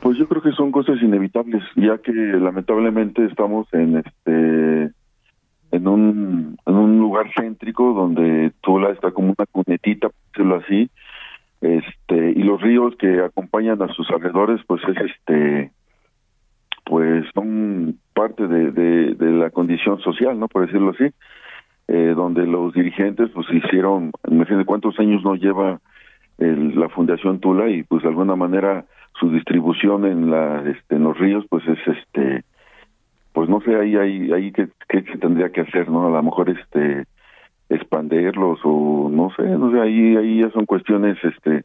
Pues 0.00 0.16
yo 0.16 0.26
creo 0.26 0.40
que 0.40 0.52
son 0.52 0.72
cosas 0.72 0.96
inevitables, 1.02 1.62
ya 1.76 1.98
que 1.98 2.12
lamentablemente 2.12 3.26
estamos 3.26 3.68
en 3.74 3.98
este 3.98 4.94
en 5.72 5.88
un, 5.88 6.58
en 6.66 6.74
un 6.74 6.98
lugar 6.98 7.30
céntrico 7.34 7.92
donde 7.94 8.52
Tula 8.60 8.90
está 8.90 9.10
como 9.12 9.34
una 9.36 9.46
cunetita, 9.50 10.08
por 10.08 10.18
decirlo 10.32 10.56
así, 10.56 10.90
este, 11.60 12.30
y 12.30 12.42
los 12.42 12.60
ríos 12.60 12.96
que 12.96 13.20
acompañan 13.20 13.80
a 13.82 13.88
sus 13.88 14.10
alrededores, 14.10 14.60
pues 14.66 14.82
es 14.88 14.96
este, 15.10 15.72
pues 16.84 17.24
son 17.34 17.98
parte 18.14 18.46
de, 18.46 18.72
de, 18.72 19.30
la 19.30 19.50
condición 19.50 20.00
social, 20.00 20.38
¿no? 20.38 20.48
Por 20.48 20.66
decirlo 20.66 20.90
así, 20.90 21.12
eh, 21.88 22.14
donde 22.16 22.46
los 22.46 22.72
dirigentes 22.72 23.30
pues 23.30 23.46
hicieron, 23.50 24.12
imagínense 24.28 24.64
cuántos 24.64 24.98
años 24.98 25.22
no 25.22 25.34
lleva 25.34 25.80
la 26.38 26.88
Fundación 26.88 27.38
Tula 27.38 27.68
y 27.68 27.82
pues 27.82 28.02
de 28.02 28.08
alguna 28.08 28.34
manera 28.34 28.86
su 29.18 29.30
distribución 29.30 30.06
en 30.06 30.30
la 30.30 30.62
este, 30.62 30.96
en 30.96 31.04
los 31.04 31.18
ríos 31.18 31.44
pues 31.50 31.62
es 31.68 31.78
este 31.86 32.44
pues 33.32 33.48
no 33.48 33.60
sé 33.60 33.74
ahí 33.76 33.96
ahí 33.96 34.32
ahí 34.32 34.52
qué, 34.52 34.68
se 34.90 35.18
tendría 35.18 35.50
que 35.50 35.62
hacer 35.62 35.88
no 35.88 36.06
a 36.06 36.10
lo 36.10 36.22
mejor 36.22 36.50
este 36.50 37.04
expanderlos 37.68 38.58
o 38.64 39.08
no 39.10 39.30
sé 39.36 39.42
no 39.42 39.70
sé 39.70 39.80
ahí 39.80 40.16
ahí 40.16 40.40
ya 40.40 40.50
son 40.50 40.66
cuestiones 40.66 41.16
este 41.22 41.64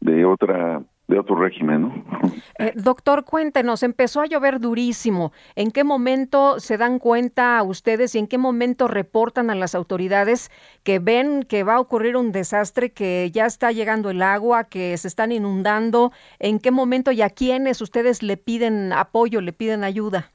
de 0.00 0.24
otra 0.24 0.82
de 1.08 1.18
otro 1.18 1.36
régimen, 1.36 1.82
¿no? 1.82 2.04
Eh, 2.58 2.72
doctor, 2.74 3.24
cuéntenos, 3.24 3.82
empezó 3.82 4.22
a 4.22 4.26
llover 4.26 4.60
durísimo. 4.60 5.30
¿En 5.56 5.70
qué 5.70 5.84
momento 5.84 6.58
se 6.58 6.78
dan 6.78 6.98
cuenta 6.98 7.62
ustedes 7.62 8.14
y 8.14 8.18
en 8.18 8.26
qué 8.26 8.38
momento 8.38 8.88
reportan 8.88 9.50
a 9.50 9.54
las 9.54 9.74
autoridades 9.74 10.50
que 10.82 10.98
ven 10.98 11.42
que 11.42 11.64
va 11.64 11.74
a 11.74 11.80
ocurrir 11.80 12.16
un 12.16 12.32
desastre, 12.32 12.92
que 12.92 13.30
ya 13.30 13.44
está 13.44 13.72
llegando 13.72 14.08
el 14.08 14.22
agua, 14.22 14.64
que 14.64 14.96
se 14.96 15.06
están 15.06 15.32
inundando? 15.32 16.12
¿En 16.38 16.58
qué 16.58 16.70
momento 16.70 17.12
y 17.12 17.20
a 17.20 17.28
quiénes 17.28 17.82
ustedes 17.82 18.22
le 18.22 18.38
piden 18.38 18.90
apoyo, 18.94 19.42
le 19.42 19.52
piden 19.52 19.84
ayuda? 19.84 20.30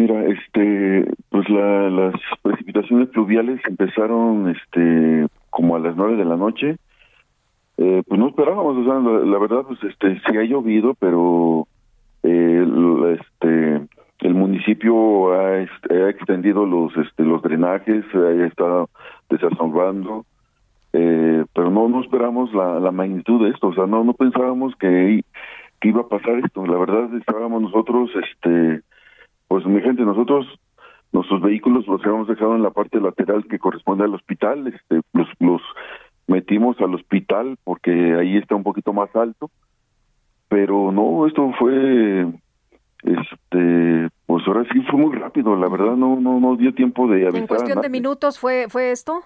Mira, 0.00 0.24
este, 0.24 1.12
pues 1.28 1.46
las 1.50 2.14
precipitaciones 2.40 3.10
pluviales 3.10 3.60
empezaron, 3.68 4.48
este, 4.48 5.26
como 5.50 5.76
a 5.76 5.78
las 5.78 5.94
nueve 5.94 6.16
de 6.16 6.24
la 6.24 6.36
noche. 6.36 6.78
Eh, 7.76 8.02
pues 8.08 8.18
no 8.18 8.28
esperábamos, 8.28 8.78
o 8.78 8.84
sea, 8.84 8.94
la, 8.94 9.38
verdad, 9.38 9.64
pues 9.68 9.78
este, 9.84 10.18
sí 10.20 10.38
ha 10.38 10.42
llovido, 10.44 10.94
pero 10.94 11.66
eh, 12.22 12.66
este, 13.20 13.88
el 14.20 14.34
municipio 14.34 15.34
ha, 15.34 15.48
ha, 15.58 16.08
extendido 16.08 16.64
los, 16.64 16.96
este, 16.96 17.22
los 17.22 17.42
drenajes, 17.42 18.02
ha 18.14 18.46
estado 18.46 18.88
desasolvando, 19.28 20.24
eh, 20.94 21.44
pero 21.54 21.70
no, 21.70 21.90
no 21.90 22.00
esperamos 22.00 22.54
la, 22.54 22.80
la 22.80 22.90
magnitud 22.90 23.44
de 23.44 23.50
esto, 23.50 23.68
o 23.68 23.74
sea, 23.74 23.84
no, 23.84 24.02
no 24.02 24.14
pensábamos 24.14 24.74
que, 24.76 25.24
que 25.78 25.88
iba 25.88 26.00
a 26.00 26.08
pasar 26.08 26.38
esto, 26.42 26.64
la 26.64 26.78
verdad 26.78 27.14
estábamos 27.16 27.60
nosotros, 27.60 28.10
este, 28.14 28.80
pues 29.50 29.66
mi 29.66 29.80
gente, 29.80 30.02
nosotros 30.02 30.46
nuestros 31.10 31.42
vehículos 31.42 31.84
los 31.88 32.00
habíamos 32.02 32.28
dejado 32.28 32.54
en 32.54 32.62
la 32.62 32.70
parte 32.70 33.00
lateral 33.00 33.44
que 33.50 33.58
corresponde 33.58 34.04
al 34.04 34.14
hospital, 34.14 34.68
este, 34.68 35.00
los, 35.12 35.26
los 35.40 35.60
metimos 36.28 36.80
al 36.80 36.94
hospital 36.94 37.56
porque 37.64 37.90
ahí 38.14 38.36
está 38.36 38.54
un 38.54 38.62
poquito 38.62 38.92
más 38.92 39.10
alto, 39.16 39.50
pero 40.48 40.92
no, 40.92 41.26
esto 41.26 41.52
fue, 41.58 42.28
este, 43.02 44.08
pues 44.26 44.46
ahora 44.46 44.64
sí 44.72 44.82
fue 44.88 45.00
muy 45.00 45.16
rápido, 45.16 45.56
la 45.56 45.68
verdad 45.68 45.96
no, 45.96 46.20
no, 46.20 46.38
no 46.38 46.54
dio 46.54 46.72
tiempo 46.72 47.08
de 47.08 47.24
avisar. 47.24 47.40
¿En 47.40 47.46
cuestión 47.48 47.80
de 47.80 47.88
minutos 47.88 48.38
fue, 48.38 48.68
fue 48.68 48.92
esto? 48.92 49.22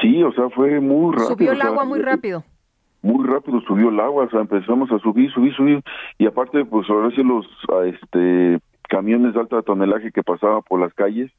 Sí, 0.00 0.22
o 0.22 0.32
sea, 0.32 0.48
fue 0.48 0.80
muy 0.80 1.12
rápido. 1.12 1.28
Subió 1.28 1.52
el 1.52 1.60
agua 1.60 1.84
muy 1.84 1.98
rápido. 1.98 2.44
Muy 3.02 3.26
rápido 3.26 3.60
subió 3.60 3.90
el 3.90 4.00
agua, 4.00 4.24
o 4.24 4.30
sea, 4.30 4.40
empezamos 4.40 4.90
a 4.90 4.98
subir, 5.00 5.30
subir, 5.32 5.54
subir, 5.54 5.82
y 6.16 6.24
aparte, 6.24 6.64
pues 6.64 6.88
ahora 6.88 7.10
sí 7.10 7.22
los, 7.22 7.46
este, 7.84 8.58
camiones 8.88 9.34
de 9.34 9.40
alta 9.40 9.62
tonelaje 9.62 10.12
que 10.12 10.22
pasaban 10.22 10.62
por 10.62 10.80
las 10.80 10.94
calles, 10.94 11.30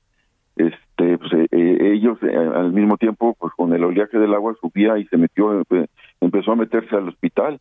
este 0.56 1.18
pues, 1.18 1.34
eh, 1.34 1.48
eh, 1.52 1.94
ellos 1.94 2.18
eh, 2.24 2.36
al 2.36 2.72
mismo 2.72 2.98
tiempo 2.98 3.36
pues 3.40 3.54
con 3.54 3.74
el 3.74 3.84
oleaje 3.84 4.18
del 4.18 4.34
agua 4.34 4.56
subía 4.62 4.98
y 4.98 5.06
se 5.06 5.18
metió 5.18 5.64
empezó 6.22 6.54
a 6.54 6.56
meterse 6.56 6.96
al 6.96 7.10
hospital 7.10 7.60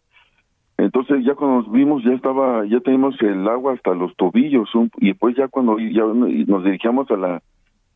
entonces 0.78 1.24
ya 1.24 1.34
cuando 1.34 1.62
nos 1.62 1.72
vimos 1.72 2.04
ya 2.04 2.12
estaba 2.12 2.64
ya 2.66 2.78
teníamos 2.80 3.20
el 3.20 3.48
agua 3.48 3.72
hasta 3.72 3.94
los 3.94 4.14
tobillos 4.16 4.70
y 4.98 5.08
después 5.08 5.34
ya 5.36 5.48
cuando 5.48 5.78
ya 5.78 6.04
nos 6.04 6.64
dirigíamos 6.64 7.10
a 7.10 7.16
la 7.16 7.42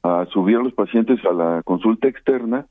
a 0.02 0.26
subir 0.26 0.56
a 0.56 0.62
los 0.62 0.74
pacientes 0.74 1.24
a 1.24 1.32
la 1.32 1.62
consulta 1.62 2.08
externa 2.08 2.66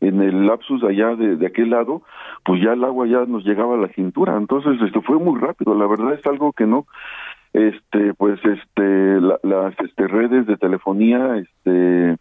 en 0.00 0.22
el 0.22 0.46
lapsus 0.46 0.82
allá 0.82 1.14
de, 1.14 1.36
de 1.36 1.46
aquel 1.46 1.70
lado, 1.70 2.00
pues 2.44 2.62
ya 2.62 2.72
el 2.72 2.82
agua 2.84 3.06
ya 3.06 3.26
nos 3.26 3.44
llegaba 3.44 3.74
a 3.74 3.78
la 3.78 3.88
cintura. 3.88 4.34
Entonces, 4.34 4.80
esto 4.80 5.02
fue 5.02 5.18
muy 5.18 5.38
rápido. 5.38 5.74
La 5.74 5.86
verdad 5.86 6.14
es 6.14 6.26
algo 6.26 6.54
que 6.54 6.64
no, 6.64 6.86
este 7.52 8.14
pues 8.14 8.38
este 8.44 9.20
las 9.42 9.74
este, 9.80 10.06
redes 10.06 10.46
de 10.46 10.56
telefonía 10.56 11.38
este 11.38 12.16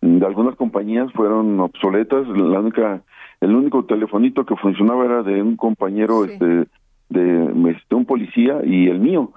de 0.00 0.26
algunas 0.26 0.54
compañías 0.56 1.10
fueron 1.12 1.58
obsoletas. 1.60 2.26
La 2.28 2.60
única 2.60 3.02
el 3.40 3.54
único 3.54 3.84
telefonito 3.84 4.44
que 4.44 4.56
funcionaba 4.56 5.04
era 5.06 5.22
de 5.22 5.42
un 5.42 5.56
compañero 5.56 6.24
este 6.24 6.66
de 7.08 7.70
este, 7.70 7.94
un 7.94 8.04
policía 8.04 8.60
y 8.64 8.88
el 8.88 9.00
mío. 9.00 9.32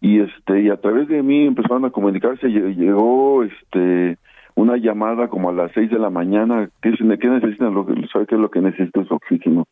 Y 0.00 0.20
este 0.20 0.62
y 0.62 0.70
a 0.70 0.80
través 0.80 1.08
de 1.08 1.22
mí 1.22 1.46
empezaron 1.46 1.84
a 1.84 1.90
comunicarse. 1.90 2.48
Llegó 2.48 3.44
este 3.44 4.18
una 4.56 4.76
llamada 4.76 5.28
como 5.28 5.50
a 5.50 5.52
las 5.52 5.72
seis 5.72 5.90
de 5.90 5.98
la 5.98 6.10
mañana. 6.10 6.68
¿qué, 6.82 6.92
qué 6.92 7.28
necesitan 7.28 7.72
lo 7.72 7.86
sabe 8.12 8.26
qué 8.26 8.34
es 8.34 8.40
lo 8.40 8.50
que 8.50 8.60
necesito 8.60 9.00
es 9.00 9.10
oxígeno 9.10 9.66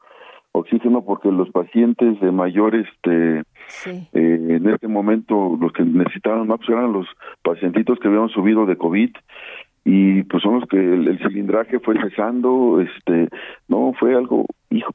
oxígeno 0.53 1.05
porque 1.05 1.31
los 1.31 1.51
pacientes 1.51 2.21
de 2.21 2.33
mayor 2.33 2.75
este 2.75 3.43
eh, 3.87 4.05
en 4.13 4.69
este 4.69 4.89
momento 4.89 5.57
los 5.61 5.73
que 5.73 5.85
necesitaban 5.85 6.47
más 6.47 6.61
eran 6.69 6.93
los 6.93 7.07
pacientitos 7.43 7.99
que 7.99 8.09
habían 8.09 8.29
subido 8.29 8.67
de 8.67 8.77
covid 8.77 9.11
y 9.85 10.23
pues 10.25 10.43
son 10.43 10.61
los 10.61 10.69
que 10.69 10.77
el, 10.77 11.19
cilindraje 11.19 11.79
fue 11.81 11.97
cesando 12.01 12.81
este 12.81 13.29
no 13.69 13.93
fue 13.99 14.15
algo 14.15 14.47
hijo 14.71 14.95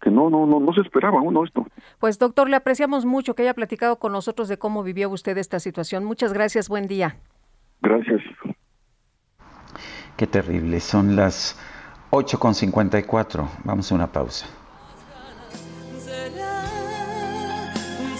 que 0.00 0.10
no 0.10 0.30
no 0.30 0.46
no 0.46 0.60
no 0.60 0.72
se 0.72 0.80
esperaba 0.80 1.20
uno 1.20 1.44
esto. 1.44 1.66
Pues 1.98 2.18
doctor 2.18 2.48
le 2.48 2.56
apreciamos 2.56 3.04
mucho 3.04 3.34
que 3.34 3.42
haya 3.42 3.54
platicado 3.54 3.98
con 3.98 4.12
nosotros 4.12 4.48
de 4.48 4.58
cómo 4.58 4.84
vivió 4.84 5.10
usted 5.10 5.36
esta 5.38 5.58
situación. 5.58 6.04
Muchas 6.04 6.32
gracias 6.32 6.68
buen 6.68 6.86
día. 6.86 7.16
Gracias. 7.82 8.22
Qué 10.16 10.26
terrible 10.26 10.80
son 10.80 11.16
las 11.16 11.58
8.54 12.10 13.48
vamos 13.64 13.92
a 13.92 13.94
una 13.94 14.10
pausa 14.10 14.57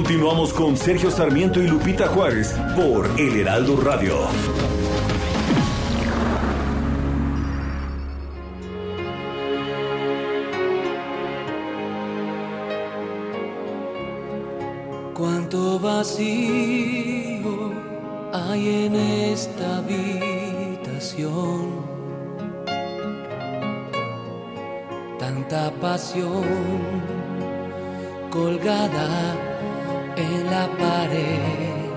Continuamos 0.00 0.54
con 0.54 0.78
Sergio 0.78 1.10
Sarmiento 1.10 1.62
y 1.62 1.66
Lupita 1.66 2.06
Juárez 2.06 2.56
por 2.74 3.06
El 3.20 3.40
Heraldo 3.40 3.76
Radio. 3.82 4.16
Cuánto 15.12 15.78
vacío 15.78 17.44
hay 18.32 18.86
en 18.86 18.94
esta 18.96 19.76
habitación. 19.76 21.20
Tanta 25.18 25.70
pasión 25.72 26.46
colgada 28.30 29.49
en 30.20 30.44
la 30.50 30.66
pared. 30.78 31.90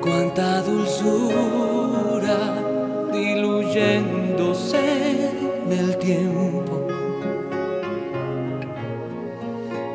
Cuánta 0.00 0.62
dulzura 0.62 2.38
diluyéndose 3.12 4.84
en 5.64 5.72
el 5.72 5.96
tiempo. 5.98 6.86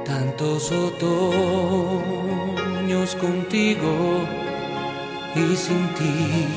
Tantos 0.06 0.72
otoños 0.72 1.96
contigo 3.16 3.94
y 5.36 5.56
sin 5.56 5.88
ti 5.96 6.48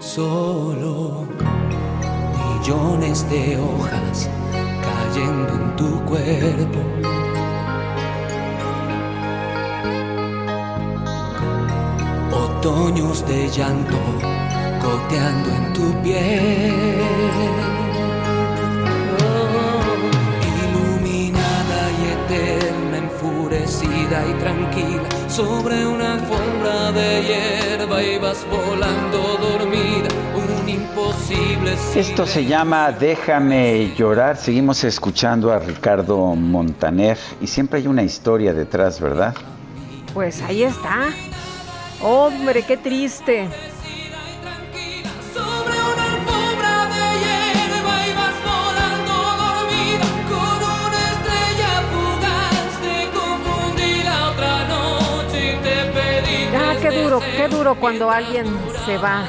solo 0.00 1.26
millones 2.60 3.28
de 3.30 3.58
hojas 3.58 4.28
cayendo 4.82 5.52
en 5.54 5.76
tu 5.76 6.04
cuerpo 6.04 7.07
otoños 12.68 13.26
de 13.26 13.48
llanto 13.48 13.96
goteando 14.82 15.48
en 15.50 15.72
tu 15.72 16.02
piel. 16.02 17.00
iluminada 20.60 21.80
y 21.98 22.04
eterna, 22.16 22.98
enfurecida 22.98 24.26
y 24.28 24.32
tranquila, 24.42 25.08
sobre 25.28 25.86
una 25.86 26.14
alfombra 26.14 26.92
de 26.92 27.22
hierba 27.22 28.02
ibas 28.02 28.44
volando 28.50 29.38
dormida, 29.38 30.08
un 30.36 30.68
imposible. 30.68 31.74
Esto 31.94 32.26
se 32.26 32.44
llama 32.44 32.92
Déjame 32.92 33.94
llorar. 33.96 34.36
Seguimos 34.36 34.84
escuchando 34.84 35.52
a 35.52 35.58
Ricardo 35.58 36.34
Montaner 36.34 37.16
y 37.40 37.46
siempre 37.46 37.80
hay 37.80 37.86
una 37.86 38.02
historia 38.02 38.52
detrás, 38.52 39.00
¿verdad? 39.00 39.34
Pues 40.12 40.42
ahí 40.42 40.64
está. 40.64 41.08
Hombre, 42.00 42.62
qué 42.62 42.76
triste. 42.76 43.48
Ah, 56.54 56.74
qué 56.80 56.90
duro, 56.90 57.20
qué 57.36 57.48
duro 57.48 57.74
cuando 57.80 58.10
alguien 58.10 58.46
se 58.86 58.96
va. 58.98 59.28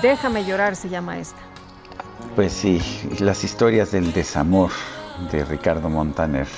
Déjame 0.00 0.44
llorar 0.44 0.74
se 0.74 0.88
llama 0.88 1.18
esta. 1.18 1.38
Pues 2.34 2.52
sí, 2.52 2.80
las 3.20 3.44
historias 3.44 3.92
del 3.92 4.12
desamor 4.12 4.70
de 5.30 5.44
Ricardo 5.44 5.88
Montaner. 5.88 6.48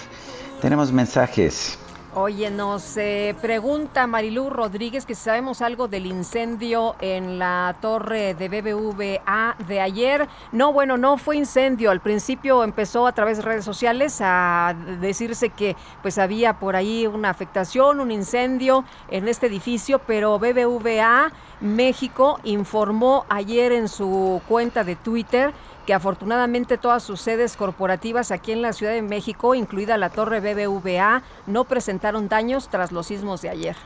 Tenemos 0.60 0.92
mensajes. 0.92 1.78
Oye, 2.18 2.48
nos 2.48 2.96
eh, 2.96 3.36
pregunta 3.42 4.06
Marilú 4.06 4.48
Rodríguez 4.48 5.04
que 5.04 5.14
si 5.14 5.20
sabemos 5.20 5.60
algo 5.60 5.86
del 5.86 6.06
incendio 6.06 6.96
en 7.02 7.38
la 7.38 7.76
torre 7.82 8.32
de 8.32 8.48
BBVA 8.48 9.54
de 9.68 9.80
ayer. 9.82 10.26
No, 10.50 10.72
bueno, 10.72 10.96
no 10.96 11.18
fue 11.18 11.36
incendio. 11.36 11.90
Al 11.90 12.00
principio 12.00 12.64
empezó 12.64 13.06
a 13.06 13.12
través 13.12 13.36
de 13.36 13.42
redes 13.42 13.66
sociales 13.66 14.20
a 14.22 14.74
decirse 14.98 15.50
que 15.50 15.76
pues 16.00 16.16
había 16.16 16.58
por 16.58 16.74
ahí 16.74 17.06
una 17.06 17.28
afectación, 17.28 18.00
un 18.00 18.10
incendio 18.10 18.86
en 19.10 19.28
este 19.28 19.48
edificio, 19.48 19.98
pero 19.98 20.38
BBVA 20.38 21.30
México 21.60 22.40
informó 22.44 23.26
ayer 23.28 23.72
en 23.72 23.88
su 23.88 24.40
cuenta 24.48 24.84
de 24.84 24.96
Twitter 24.96 25.52
que 25.86 25.94
afortunadamente 25.94 26.76
todas 26.76 27.02
sus 27.02 27.20
sedes 27.20 27.56
corporativas 27.56 28.32
aquí 28.32 28.52
en 28.52 28.60
la 28.60 28.72
Ciudad 28.72 28.92
de 28.92 29.02
México, 29.02 29.54
incluida 29.54 29.96
la 29.96 30.10
Torre 30.10 30.40
BBVA, 30.40 31.22
no 31.46 31.64
presentaron 31.64 32.28
daños 32.28 32.68
tras 32.68 32.92
los 32.92 33.06
sismos 33.06 33.40
de 33.40 33.50
ayer. 33.50 33.76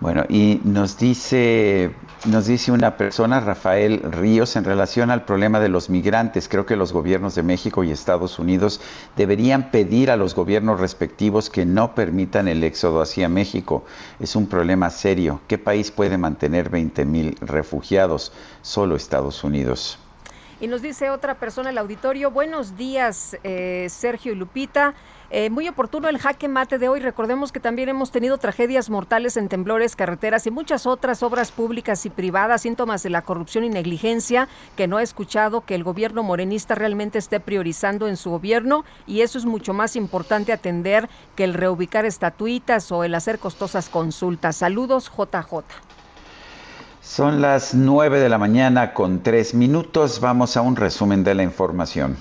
Bueno, 0.00 0.24
y 0.28 0.60
nos 0.62 0.96
dice, 0.96 1.90
nos 2.24 2.46
dice 2.46 2.70
una 2.70 2.96
persona, 2.96 3.40
Rafael 3.40 4.00
Ríos, 4.12 4.54
en 4.54 4.62
relación 4.62 5.10
al 5.10 5.24
problema 5.24 5.58
de 5.58 5.68
los 5.68 5.90
migrantes. 5.90 6.48
Creo 6.48 6.66
que 6.66 6.76
los 6.76 6.92
gobiernos 6.92 7.34
de 7.34 7.42
México 7.42 7.82
y 7.82 7.90
Estados 7.90 8.38
Unidos 8.38 8.80
deberían 9.16 9.72
pedir 9.72 10.12
a 10.12 10.16
los 10.16 10.36
gobiernos 10.36 10.78
respectivos 10.78 11.50
que 11.50 11.66
no 11.66 11.96
permitan 11.96 12.46
el 12.46 12.62
éxodo 12.62 13.02
hacia 13.02 13.28
México. 13.28 13.84
Es 14.20 14.36
un 14.36 14.46
problema 14.46 14.88
serio. 14.90 15.40
¿Qué 15.48 15.58
país 15.58 15.90
puede 15.90 16.16
mantener 16.16 16.70
20 16.70 17.04
mil 17.04 17.36
refugiados? 17.40 18.32
Solo 18.62 18.94
Estados 18.94 19.42
Unidos. 19.42 19.98
Y 20.60 20.66
nos 20.66 20.82
dice 20.82 21.10
otra 21.10 21.36
persona 21.36 21.70
el 21.70 21.78
auditorio, 21.78 22.32
buenos 22.32 22.76
días 22.76 23.36
eh, 23.44 23.86
Sergio 23.90 24.32
y 24.32 24.34
Lupita. 24.34 24.94
Eh, 25.30 25.50
muy 25.50 25.68
oportuno 25.68 26.08
el 26.08 26.18
jaque 26.18 26.48
mate 26.48 26.78
de 26.78 26.88
hoy. 26.88 26.98
Recordemos 26.98 27.52
que 27.52 27.60
también 27.60 27.88
hemos 27.88 28.10
tenido 28.10 28.38
tragedias 28.38 28.90
mortales 28.90 29.36
en 29.36 29.48
temblores, 29.48 29.94
carreteras 29.94 30.48
y 30.48 30.50
muchas 30.50 30.84
otras 30.84 31.22
obras 31.22 31.52
públicas 31.52 32.04
y 32.06 32.10
privadas, 32.10 32.62
síntomas 32.62 33.04
de 33.04 33.10
la 33.10 33.22
corrupción 33.22 33.62
y 33.62 33.68
negligencia 33.68 34.48
que 34.76 34.88
no 34.88 34.98
he 34.98 35.04
escuchado 35.04 35.60
que 35.60 35.76
el 35.76 35.84
gobierno 35.84 36.24
morenista 36.24 36.74
realmente 36.74 37.18
esté 37.18 37.38
priorizando 37.38 38.08
en 38.08 38.16
su 38.16 38.30
gobierno 38.30 38.84
y 39.06 39.20
eso 39.20 39.38
es 39.38 39.44
mucho 39.44 39.74
más 39.74 39.94
importante 39.94 40.52
atender 40.52 41.08
que 41.36 41.44
el 41.44 41.54
reubicar 41.54 42.04
estatuitas 42.04 42.90
o 42.90 43.04
el 43.04 43.14
hacer 43.14 43.38
costosas 43.38 43.88
consultas. 43.88 44.56
Saludos, 44.56 45.08
JJ. 45.08 45.62
Son 47.02 47.40
las 47.40 47.74
9 47.74 48.20
de 48.20 48.28
la 48.28 48.38
mañana 48.38 48.92
con 48.92 49.22
tres 49.22 49.54
minutos. 49.54 50.20
Vamos 50.20 50.56
a 50.56 50.62
un 50.62 50.76
resumen 50.76 51.24
de 51.24 51.34
la 51.34 51.42
información. 51.42 52.16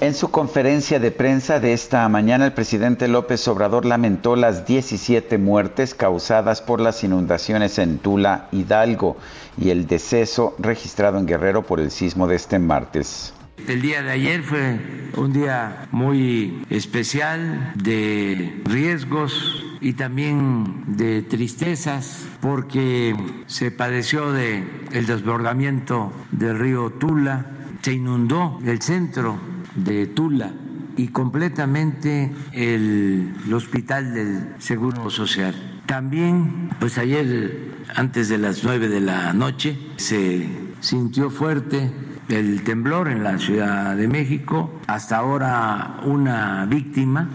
En 0.00 0.14
su 0.14 0.30
conferencia 0.30 0.98
de 0.98 1.10
prensa 1.10 1.60
de 1.60 1.74
esta 1.74 2.08
mañana, 2.08 2.46
el 2.46 2.52
presidente 2.52 3.06
López 3.06 3.46
Obrador 3.48 3.84
lamentó 3.84 4.34
las 4.34 4.64
17 4.66 5.36
muertes 5.36 5.94
causadas 5.94 6.62
por 6.62 6.80
las 6.80 7.04
inundaciones 7.04 7.78
en 7.78 7.98
Tula, 7.98 8.48
Hidalgo, 8.50 9.18
y 9.58 9.70
el 9.70 9.86
deceso 9.86 10.54
registrado 10.58 11.18
en 11.18 11.26
Guerrero 11.26 11.62
por 11.66 11.80
el 11.80 11.90
sismo 11.90 12.26
de 12.26 12.36
este 12.36 12.58
martes. 12.58 13.34
El 13.68 13.82
día 13.82 14.02
de 14.02 14.10
ayer 14.10 14.42
fue 14.42 14.78
un 15.16 15.32
día 15.32 15.88
muy 15.92 16.62
especial 16.70 17.72
de 17.76 18.62
riesgos 18.64 19.64
y 19.80 19.94
también 19.94 20.84
de 20.86 21.22
tristezas 21.22 22.26
porque 22.40 23.14
se 23.46 23.70
padeció 23.70 24.32
de 24.32 24.64
el 24.92 25.06
desbordamiento 25.06 26.12
del 26.32 26.58
río 26.58 26.90
Tula, 26.90 27.46
se 27.82 27.94
inundó 27.94 28.58
el 28.64 28.82
centro 28.82 29.38
de 29.74 30.06
Tula 30.06 30.52
y 30.96 31.08
completamente 31.08 32.32
el, 32.52 33.34
el 33.46 33.54
hospital 33.54 34.14
del 34.14 34.54
Seguro 34.58 35.10
Social. 35.10 35.82
También, 35.86 36.70
pues 36.78 36.98
ayer, 36.98 37.74
antes 37.94 38.28
de 38.28 38.38
las 38.38 38.64
nueve 38.64 38.88
de 38.88 39.00
la 39.00 39.32
noche, 39.32 39.78
se 39.96 40.48
sintió 40.80 41.30
fuerte 41.30 41.90
el 42.32 42.62
temblor 42.64 43.08
en 43.08 43.24
la 43.24 43.38
Ciudad 43.38 43.96
de 43.96 44.08
México. 44.08 44.70
Hasta 44.86 45.18
ahora 45.18 46.00
una 46.04 46.66
víctima. 46.66 47.28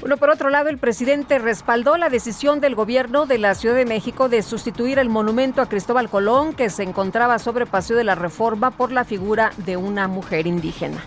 Bueno, 0.00 0.16
por 0.16 0.30
otro 0.30 0.48
lado, 0.48 0.68
el 0.68 0.78
presidente 0.78 1.38
respaldó 1.38 1.96
la 1.96 2.08
decisión 2.08 2.60
del 2.60 2.74
gobierno 2.74 3.26
de 3.26 3.38
la 3.38 3.54
Ciudad 3.54 3.74
de 3.74 3.84
México 3.84 4.28
de 4.28 4.42
sustituir 4.42 4.98
el 4.98 5.08
monumento 5.08 5.60
a 5.60 5.68
Cristóbal 5.68 6.08
Colón, 6.08 6.54
que 6.54 6.70
se 6.70 6.82
encontraba 6.82 7.38
sobre 7.38 7.66
Paseo 7.66 7.96
de 7.96 8.04
la 8.04 8.14
Reforma, 8.14 8.70
por 8.70 8.92
la 8.92 9.04
figura 9.04 9.52
de 9.58 9.76
una 9.76 10.08
mujer 10.08 10.46
indígena. 10.46 11.04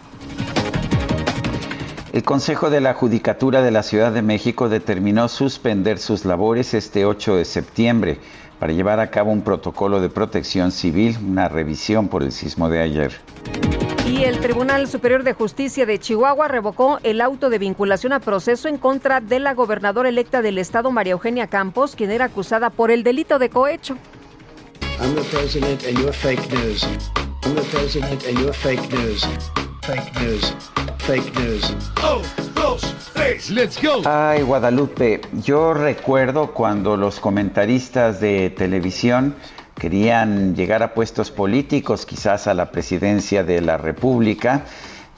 El 2.14 2.24
Consejo 2.24 2.70
de 2.70 2.80
la 2.80 2.94
Judicatura 2.94 3.64
de 3.64 3.72
la 3.72 3.82
Ciudad 3.82 4.12
de 4.12 4.22
México 4.22 4.70
determinó 4.70 5.28
suspender 5.28 5.98
sus 5.98 6.26
labores 6.26 6.76
este 6.76 7.06
8 7.06 7.38
de 7.38 7.46
septiembre 7.46 8.20
para 8.64 8.72
llevar 8.72 9.02
a 9.02 9.12
cabo 9.12 9.30
un 9.30 9.42
protocolo 9.42 10.00
de 10.00 10.08
protección 10.08 10.72
civil, 10.72 11.18
una 11.22 11.50
revisión 11.50 12.08
por 12.08 12.24
el 12.24 12.32
sismo 12.32 12.70
de 12.70 12.80
ayer. 12.80 13.12
Y 14.08 14.24
el 14.24 14.40
Tribunal 14.40 14.88
Superior 14.88 15.24
de 15.24 15.34
Justicia 15.34 15.86
de 15.86 16.00
Chihuahua 16.00 16.48
revocó 16.48 16.98
el 17.04 17.20
auto 17.20 17.50
de 17.50 17.58
vinculación 17.58 18.14
a 18.14 18.22
proceso 18.22 18.70
en 18.70 18.78
contra 18.78 19.20
de 19.20 19.42
la 19.42 19.54
gobernadora 19.54 20.08
electa 20.08 20.42
del 20.42 20.58
estado, 20.60 20.92
María 20.92 21.12
Eugenia 21.12 21.48
Campos, 21.48 21.98
quien 21.98 22.10
era 22.10 22.24
acusada 22.24 22.70
por 22.70 22.90
el 22.90 23.04
delito 23.04 23.38
de 23.38 23.50
cohecho. 23.50 23.98
I'm 25.02 25.14
the 25.14 25.24
president 25.24 25.84
and 25.84 25.98
you're 26.00 26.14
fake 26.14 26.50
news. 26.50 26.86
I'm 27.44 27.56
the 27.56 27.64
president 27.64 28.26
and 28.26 28.40
you're 28.40 28.54
fake 28.54 28.90
news. 28.94 29.28
Fake 29.86 30.14
news. 30.22 30.56
Fake 31.00 31.40
news. 31.42 31.76
Oh, 32.02 32.22
dos, 32.56 32.96
tres, 33.14 33.50
let's 33.50 33.78
go. 33.84 34.02
Ay, 34.06 34.42
Guadalupe, 34.42 35.20
yo 35.44 35.74
recuerdo 35.74 36.54
cuando 36.54 36.96
los 36.96 37.20
comentaristas 37.20 38.22
de 38.22 38.50
televisión 38.50 39.36
querían 39.78 40.56
llegar 40.56 40.84
a 40.84 40.94
puestos 40.94 41.32
políticos, 41.32 42.06
quizás 42.06 42.48
a 42.48 42.54
la 42.54 42.72
presidencia 42.72 43.44
de 43.44 43.60
la 43.60 43.76
República, 43.76 44.64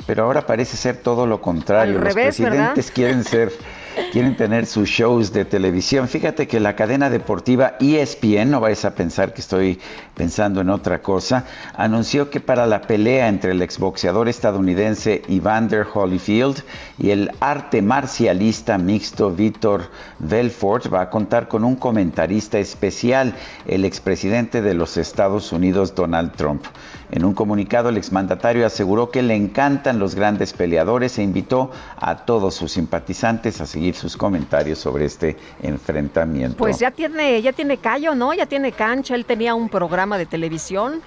pero 0.07 0.23
ahora 0.23 0.47
parece 0.47 0.77
ser 0.77 0.97
todo 0.97 1.27
lo 1.27 1.41
contrario. 1.41 1.99
los 1.99 2.15
presidentes 2.15 2.89
quieren 2.89 3.23
ser 3.23 3.53
quieren 4.11 4.35
tener 4.35 4.65
sus 4.65 4.89
shows 4.89 5.33
de 5.33 5.45
televisión. 5.45 6.07
Fíjate 6.07 6.47
que 6.47 6.59
la 6.59 6.75
cadena 6.75 7.09
deportiva 7.09 7.75
ESPN, 7.79 8.51
no 8.51 8.59
vais 8.59 8.85
a 8.85 8.95
pensar 8.95 9.33
que 9.33 9.41
estoy 9.41 9.79
pensando 10.15 10.61
en 10.61 10.69
otra 10.69 11.01
cosa, 11.01 11.45
anunció 11.75 12.29
que 12.29 12.39
para 12.39 12.65
la 12.67 12.81
pelea 12.81 13.27
entre 13.27 13.51
el 13.51 13.61
exboxeador 13.61 14.29
estadounidense 14.29 15.21
Evander 15.27 15.85
Holyfield 15.93 16.63
y 16.97 17.11
el 17.11 17.31
arte 17.39 17.81
marcialista 17.81 18.77
mixto 18.77 19.31
Víctor 19.31 19.89
Belfort 20.19 20.93
va 20.93 21.01
a 21.01 21.09
contar 21.09 21.47
con 21.47 21.63
un 21.63 21.75
comentarista 21.75 22.59
especial, 22.59 23.35
el 23.67 23.85
expresidente 23.85 24.61
de 24.61 24.73
los 24.73 24.97
Estados 24.97 25.51
Unidos 25.51 25.95
Donald 25.95 26.33
Trump. 26.35 26.65
En 27.11 27.23
un 27.23 27.33
comunicado, 27.33 27.89
el 27.89 27.97
exmandatario 27.97 28.65
aseguró 28.65 29.11
que 29.11 29.21
le 29.21 29.35
encantan 29.35 29.99
los 29.99 30.15
grandes 30.15 30.53
peleadores 30.53 31.17
e 31.17 31.23
invitó 31.23 31.71
a 31.97 32.25
todos 32.25 32.55
sus 32.55 32.71
simpatizantes 32.71 33.61
a 33.61 33.65
seguir 33.65 33.95
sus 33.95 34.17
comentarios 34.17 34.79
sobre 34.79 35.05
este 35.05 35.37
enfrentamiento. 35.61 36.57
Pues 36.57 36.79
ya 36.79 36.91
tiene, 36.91 37.41
ya 37.41 37.53
tiene 37.53 37.77
callo, 37.77 38.15
¿no? 38.15 38.33
Ya 38.33 38.45
tiene 38.45 38.71
cancha. 38.71 39.15
Él 39.15 39.25
tenía 39.25 39.55
un 39.55 39.69
programa 39.69 40.17
de 40.17 40.25
televisión. 40.25 41.01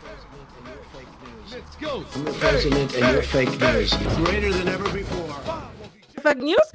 Fake 6.23 6.43
news. 6.43 6.59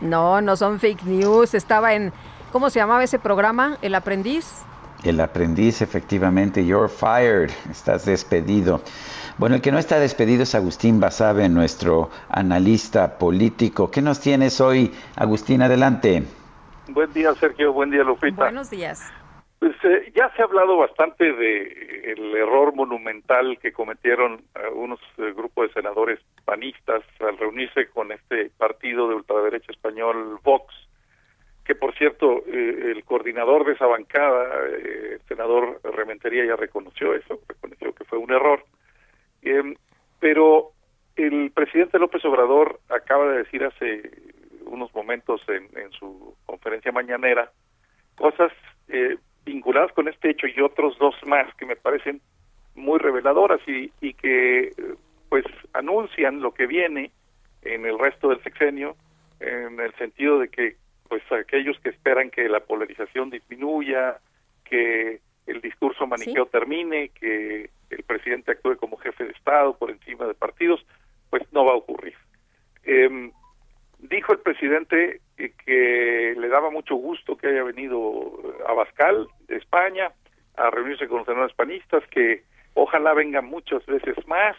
No, 0.00 0.40
no 0.40 0.56
son 0.56 0.78
fake 0.78 1.04
news. 1.04 1.54
Estaba 1.54 1.94
en, 1.94 2.12
¿cómo 2.52 2.70
se 2.70 2.78
llamaba 2.78 3.02
ese 3.02 3.18
programa? 3.18 3.78
El 3.82 3.94
aprendiz. 3.94 4.46
El 5.06 5.20
aprendiz, 5.20 5.82
efectivamente, 5.82 6.66
you're 6.66 6.88
fired, 6.88 7.50
estás 7.70 8.04
despedido. 8.06 8.80
Bueno, 9.38 9.54
el 9.54 9.60
que 9.62 9.70
no 9.70 9.78
está 9.78 10.00
despedido 10.00 10.42
es 10.42 10.54
Agustín 10.56 10.98
Basabe, 10.98 11.48
nuestro 11.48 12.10
analista 12.28 13.16
político. 13.16 13.88
¿Qué 13.88 14.02
nos 14.02 14.20
tienes 14.20 14.60
hoy, 14.60 14.92
Agustín? 15.14 15.62
Adelante. 15.62 16.24
Buen 16.88 17.12
día, 17.12 17.32
Sergio. 17.34 17.72
Buen 17.72 17.90
día, 17.90 18.02
Lupita. 18.02 18.36
Buenos 18.36 18.68
días. 18.70 19.12
Pues 19.60 19.76
eh, 19.84 20.12
ya 20.14 20.28
se 20.34 20.42
ha 20.42 20.46
hablado 20.46 20.76
bastante 20.76 21.32
de 21.32 22.12
el 22.12 22.36
error 22.36 22.74
monumental 22.74 23.58
que 23.60 23.72
cometieron 23.72 24.42
unos 24.74 25.00
eh, 25.18 25.32
grupos 25.36 25.68
de 25.68 25.74
senadores 25.74 26.18
panistas 26.44 27.02
al 27.20 27.38
reunirse 27.38 27.88
con 27.90 28.10
este 28.10 28.50
partido 28.58 29.08
de 29.08 29.14
ultraderecha 29.14 29.70
español 29.70 30.38
Vox 30.42 30.74
que 31.66 31.74
por 31.74 31.94
cierto 31.96 32.44
eh, 32.46 32.92
el 32.94 33.04
coordinador 33.04 33.66
de 33.66 33.72
esa 33.72 33.86
bancada, 33.86 34.66
eh, 34.68 35.14
el 35.14 35.20
senador 35.28 35.80
Rementería 35.82 36.44
ya 36.44 36.56
reconoció 36.56 37.14
eso, 37.14 37.40
reconoció 37.48 37.92
que 37.92 38.04
fue 38.04 38.18
un 38.18 38.32
error, 38.32 38.64
em, 39.42 39.74
pero 40.20 40.70
el 41.16 41.50
presidente 41.50 41.98
López 41.98 42.24
Obrador 42.24 42.78
acaba 42.88 43.28
de 43.30 43.38
decir 43.38 43.64
hace 43.64 44.10
unos 44.66 44.94
momentos 44.94 45.40
en, 45.48 45.90
su 45.92 46.36
conferencia 46.44 46.92
mañanera 46.92 47.50
cosas 48.16 48.52
eh, 48.88 49.16
vinculadas 49.44 49.92
con 49.92 50.08
este 50.08 50.30
hecho 50.30 50.46
y 50.46 50.60
otros 50.60 50.96
dos 50.98 51.14
más 51.26 51.52
que 51.56 51.66
me 51.66 51.76
parecen 51.76 52.20
muy 52.74 52.98
reveladoras 52.98 53.60
y, 53.66 53.90
y 54.00 54.14
que 54.14 54.72
pues 55.28 55.44
anuncian 55.72 56.40
lo 56.40 56.52
que 56.52 56.66
viene 56.66 57.10
en 57.62 57.86
el 57.86 57.98
resto 57.98 58.28
del 58.28 58.42
sexenio 58.42 58.96
en 59.40 59.78
el 59.80 59.92
sentido 59.94 60.38
de 60.38 60.48
que 60.48 60.76
pues 61.08 61.22
aquellos 61.32 61.78
que 61.80 61.90
esperan 61.90 62.30
que 62.30 62.48
la 62.48 62.60
polarización 62.60 63.30
disminuya, 63.30 64.18
que 64.64 65.20
el 65.46 65.60
discurso 65.60 66.06
maniqueo 66.06 66.46
termine, 66.46 67.10
que 67.10 67.70
el 67.90 68.02
presidente 68.02 68.52
actúe 68.52 68.76
como 68.76 68.96
jefe 68.96 69.24
de 69.24 69.32
Estado 69.32 69.76
por 69.76 69.90
encima 69.90 70.26
de 70.26 70.34
partidos, 70.34 70.84
pues 71.30 71.42
no 71.52 71.64
va 71.64 71.72
a 71.72 71.76
ocurrir. 71.76 72.14
Eh, 72.84 73.30
dijo 73.98 74.32
el 74.32 74.38
presidente 74.40 75.20
que 75.36 76.34
le 76.36 76.48
daba 76.48 76.70
mucho 76.70 76.94
gusto 76.96 77.36
que 77.36 77.48
haya 77.48 77.62
venido 77.62 78.40
a 78.66 78.72
Bascal, 78.72 79.28
de 79.48 79.56
España, 79.56 80.12
a 80.56 80.70
reunirse 80.70 81.08
con 81.08 81.18
los 81.18 81.26
senadores 81.26 81.54
panistas, 81.54 82.02
que 82.08 82.42
ojalá 82.74 83.14
venga 83.14 83.42
muchas 83.42 83.84
veces 83.86 84.16
más, 84.26 84.56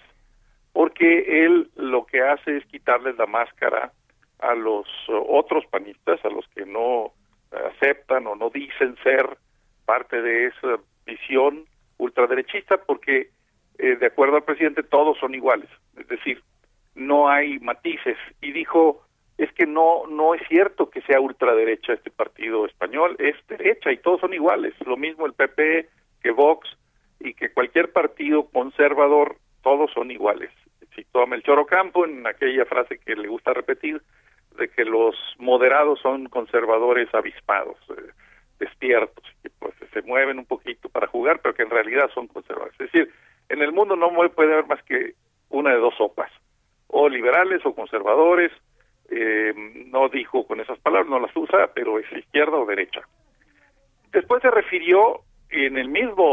porque 0.74 1.46
él 1.46 1.70
lo 1.76 2.06
que 2.06 2.22
hace 2.22 2.58
es 2.58 2.66
quitarles 2.66 3.18
la 3.18 3.26
máscara 3.26 3.92
a 4.40 4.54
los 4.56 4.88
otros 5.10 5.66
panistas, 5.68 6.24
a 6.24 6.30
los 6.30 6.48
que 6.50 6.66
no 6.66 7.14
aceptan 7.52 8.28
o 8.28 8.36
no 8.36 8.50
dicen 8.50 8.96
ser 9.04 9.38
parte 9.86 10.22
de 10.22 10.48
esa 10.48 10.80
visión 11.06 11.66
ultraderechista, 11.98 12.78
porque 12.78 13.30
eh, 13.78 13.96
de 13.96 14.06
acuerdo 14.06 14.38
al 14.38 14.44
presidente 14.44 14.84
todos 14.84 15.18
son 15.18 15.34
iguales, 15.34 15.70
es 15.98 16.08
decir, 16.08 16.44
no 16.96 17.30
hay 17.30 17.60
matices. 17.60 18.18
Y 18.42 18.52
dijo, 18.52 19.04
es 19.38 19.52
que 19.54 19.66
no, 19.66 20.08
no 20.08 20.34
es 20.34 20.42
cierto 20.48 20.90
que 20.90 21.02
sea 21.02 21.20
ultraderecha 21.20 21.94
este 21.94 22.12
partido 22.12 22.66
español, 22.66 23.16
es 23.20 23.36
derecha 23.48 23.92
y 23.92 23.98
todos 23.98 24.22
son 24.22 24.34
iguales, 24.34 24.74
lo 24.86 24.98
mismo 24.98 25.26
el 25.26 25.34
PP 25.34 25.88
que 26.22 26.32
Vox 26.32 26.68
y 27.20 27.34
que 27.34 27.52
cualquier 27.52 27.92
partido 27.92 28.48
conservador, 28.50 29.38
todos 29.64 29.92
son 29.92 30.12
iguales. 30.12 30.52
Citó 30.96 31.22
a 31.22 31.28
Melchor 31.28 31.60
Ocampo 31.60 32.06
en 32.06 32.26
aquella 32.26 32.66
frase 32.66 33.00
que 33.00 33.16
le 33.16 33.28
gusta 33.28 33.54
repetir, 33.54 34.02
de 34.58 34.70
que 34.70 34.86
los 34.86 35.16
moderados 35.38 36.00
son 36.00 36.28
conservadores 36.28 37.14
avispados, 37.14 37.78
eh, 37.90 38.12
despiertos, 38.60 39.24
que 39.42 39.50
pues 39.60 39.74
se 39.94 40.02
mueven 40.02 40.40
un 40.40 40.46
poquito 40.46 40.90
para 40.90 41.08
jugar, 41.08 41.40
pero 41.42 41.56
que 41.56 41.64
en 41.64 41.70
realidad 41.70 42.10
son 42.14 42.28
conservadores. 42.28 42.74
Es 42.80 42.92
decir, 42.92 43.14
en 43.50 43.62
el 43.62 43.72
mundo 43.72 43.96
no 43.96 44.10
puede 44.32 44.54
haber 44.54 44.68
más 44.68 44.84
que 44.84 45.14
una 45.50 45.72
de 45.72 45.80
dos 45.80 45.96
sopas, 45.96 46.32
o 46.88 47.08
liberales 47.08 47.66
o 47.66 47.74
conservadores, 47.74 48.52
eh, 49.10 49.54
no 49.88 50.10
dijo 50.10 50.46
con 50.46 50.60
esas 50.60 50.80
palabras, 50.80 51.10
no 51.10 51.20
las 51.20 51.36
usa, 51.36 51.72
pero 51.74 52.00
es 52.00 52.12
izquierda 52.12 52.58
o 52.58 52.66
derecha. 52.66 53.02
Después 54.12 54.42
se 54.42 54.52
refirió, 54.52 55.22
en 55.50 55.78
el 55.78 55.88
mismo 55.88 56.26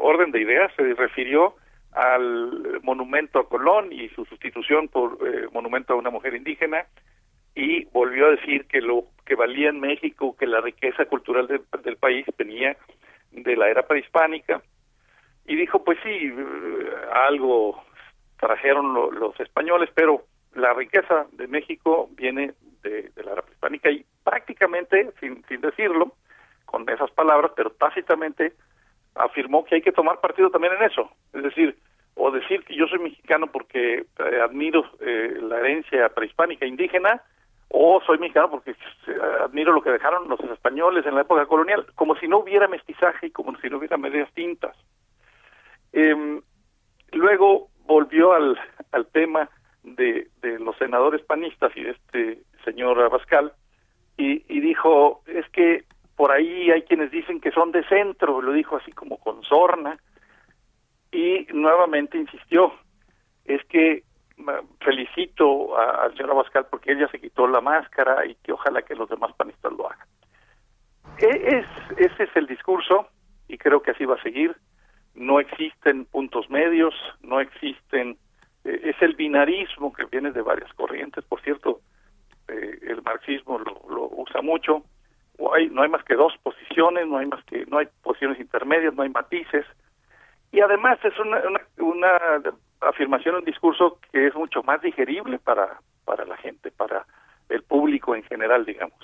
orden 0.00 0.30
de 0.30 0.40
ideas, 0.40 0.72
se 0.76 0.94
refirió 0.94 1.56
al 1.92 2.80
monumento 2.82 3.38
a 3.38 3.48
Colón 3.48 3.92
y 3.92 4.08
su 4.10 4.24
sustitución 4.24 4.88
por 4.88 5.18
eh, 5.26 5.46
monumento 5.52 5.92
a 5.92 5.96
una 5.96 6.10
mujer 6.10 6.34
indígena 6.34 6.86
y 7.54 7.84
volvió 7.86 8.26
a 8.26 8.30
decir 8.30 8.66
que 8.66 8.80
lo 8.80 9.04
que 9.24 9.34
valía 9.34 9.68
en 9.68 9.80
México, 9.80 10.36
que 10.38 10.46
la 10.46 10.60
riqueza 10.60 11.04
cultural 11.04 11.46
del 11.46 11.96
país 11.96 12.26
venía 12.38 12.76
de 13.30 13.56
la 13.56 13.68
era 13.68 13.86
prehispánica 13.86 14.62
y 15.46 15.56
dijo 15.56 15.84
pues 15.84 15.98
sí, 16.02 16.08
eh, 16.08 16.90
algo 17.12 17.82
trajeron 18.38 18.92
los 18.92 19.38
españoles, 19.38 19.90
pero 19.94 20.24
la 20.54 20.72
riqueza 20.74 21.26
de 21.32 21.46
México 21.46 22.08
viene 22.12 22.54
de, 22.82 23.10
la 23.16 23.32
era 23.32 23.44
hispánica 23.50 23.90
y 23.90 24.04
prácticamente, 24.24 25.10
sin, 25.20 25.44
sin 25.46 25.60
decirlo, 25.60 26.14
con 26.64 26.88
esas 26.88 27.10
palabras, 27.12 27.52
pero 27.54 27.70
tácitamente 27.70 28.54
afirmó 29.14 29.64
que 29.64 29.76
hay 29.76 29.82
que 29.82 29.92
tomar 29.92 30.20
partido 30.20 30.50
también 30.50 30.74
en 30.74 30.84
eso. 30.84 31.10
Es 31.32 31.42
decir, 31.42 31.76
o 32.14 32.30
decir 32.30 32.64
que 32.64 32.74
yo 32.74 32.86
soy 32.86 32.98
mexicano 32.98 33.46
porque 33.46 33.98
eh, 34.00 34.40
admiro 34.42 34.84
eh, 35.00 35.38
la 35.40 35.58
herencia 35.60 36.08
prehispánica 36.10 36.66
indígena, 36.66 37.22
o 37.74 38.02
soy 38.04 38.18
mexicano 38.18 38.50
porque 38.50 38.72
eh, 38.72 38.76
admiro 39.40 39.72
lo 39.72 39.82
que 39.82 39.90
dejaron 39.90 40.28
los 40.28 40.38
españoles 40.40 41.06
en 41.06 41.14
la 41.14 41.22
época 41.22 41.46
colonial, 41.46 41.86
como 41.94 42.14
si 42.16 42.28
no 42.28 42.38
hubiera 42.38 42.68
mestizaje 42.68 43.28
y 43.28 43.30
como 43.30 43.56
si 43.58 43.70
no 43.70 43.78
hubiera 43.78 43.96
medias 43.96 44.30
tintas. 44.34 44.76
Em, 45.92 46.42
luego 47.12 47.68
volvió 47.86 48.34
al, 48.34 48.60
al 48.92 49.06
tema 49.06 49.48
de, 49.82 50.28
de 50.42 50.58
los 50.58 50.76
senadores 50.76 51.22
panistas 51.22 51.72
y 51.74 51.82
de 51.82 51.90
este 51.92 52.42
señor 52.64 53.00
Abascal 53.00 53.52
y, 54.18 54.44
y 54.54 54.60
dijo, 54.60 55.22
es 55.26 55.48
que 55.48 55.84
por 56.14 56.30
ahí 56.30 56.70
hay 56.70 56.82
quienes 56.82 57.10
dicen 57.10 57.40
que 57.40 57.52
son 57.52 57.72
de 57.72 57.84
centro, 57.88 58.42
lo 58.42 58.52
dijo 58.52 58.76
así 58.76 58.92
como 58.92 59.16
con 59.16 59.42
sorna, 59.44 59.98
y 61.10 61.46
nuevamente 61.54 62.18
insistió, 62.18 62.74
es 63.46 63.64
que 63.64 64.02
felicito 64.80 65.78
al 65.78 66.12
señor 66.16 66.32
Abascal 66.32 66.66
porque 66.70 66.92
ella 66.92 67.08
se 67.08 67.20
quitó 67.20 67.46
la 67.46 67.60
máscara 67.60 68.26
y 68.26 68.34
que 68.36 68.52
ojalá 68.52 68.82
que 68.82 68.94
los 68.94 69.08
demás 69.08 69.32
panistas 69.36 69.72
lo 69.72 69.90
hagan. 69.90 70.06
E, 71.18 71.58
es, 71.58 71.66
ese 71.98 72.24
es 72.24 72.36
el 72.36 72.46
discurso 72.46 73.08
y 73.48 73.58
creo 73.58 73.82
que 73.82 73.92
así 73.92 74.04
va 74.04 74.16
a 74.16 74.22
seguir. 74.22 74.56
No 75.14 75.40
existen 75.40 76.06
puntos 76.06 76.48
medios, 76.48 76.94
no 77.20 77.40
existen 77.40 78.16
eh, 78.64 78.80
es 78.84 79.02
el 79.02 79.14
binarismo 79.14 79.92
que 79.92 80.04
viene 80.06 80.30
de 80.30 80.42
varias 80.42 80.72
corrientes. 80.74 81.24
Por 81.24 81.40
cierto, 81.42 81.80
eh, 82.48 82.78
el 82.82 83.02
marxismo 83.02 83.58
lo, 83.58 84.08
usa 84.16 84.42
mucho. 84.42 84.84
hay, 85.54 85.68
no 85.68 85.82
hay 85.82 85.88
más 85.88 86.04
que 86.04 86.14
dos 86.14 86.32
posiciones, 86.42 87.06
no 87.06 87.18
hay 87.18 87.26
más 87.26 87.44
que 87.44 87.66
no 87.66 87.78
hay 87.78 87.88
posiciones 88.02 88.40
intermedias, 88.40 88.94
no 88.94 89.02
hay 89.02 89.10
matices. 89.10 89.66
Y 90.52 90.60
además 90.60 90.98
es 91.02 91.18
una, 91.18 91.40
una, 91.78 92.18
afirmación, 92.88 93.36
un 93.36 93.44
discurso 93.44 93.98
que 94.10 94.26
es 94.26 94.34
mucho 94.34 94.62
más 94.62 94.80
digerible 94.82 95.38
para, 95.38 95.80
para 96.04 96.24
la 96.24 96.36
gente, 96.36 96.70
para 96.70 97.06
el 97.48 97.62
público 97.62 98.14
en 98.14 98.22
general, 98.24 98.64
digamos. 98.64 98.98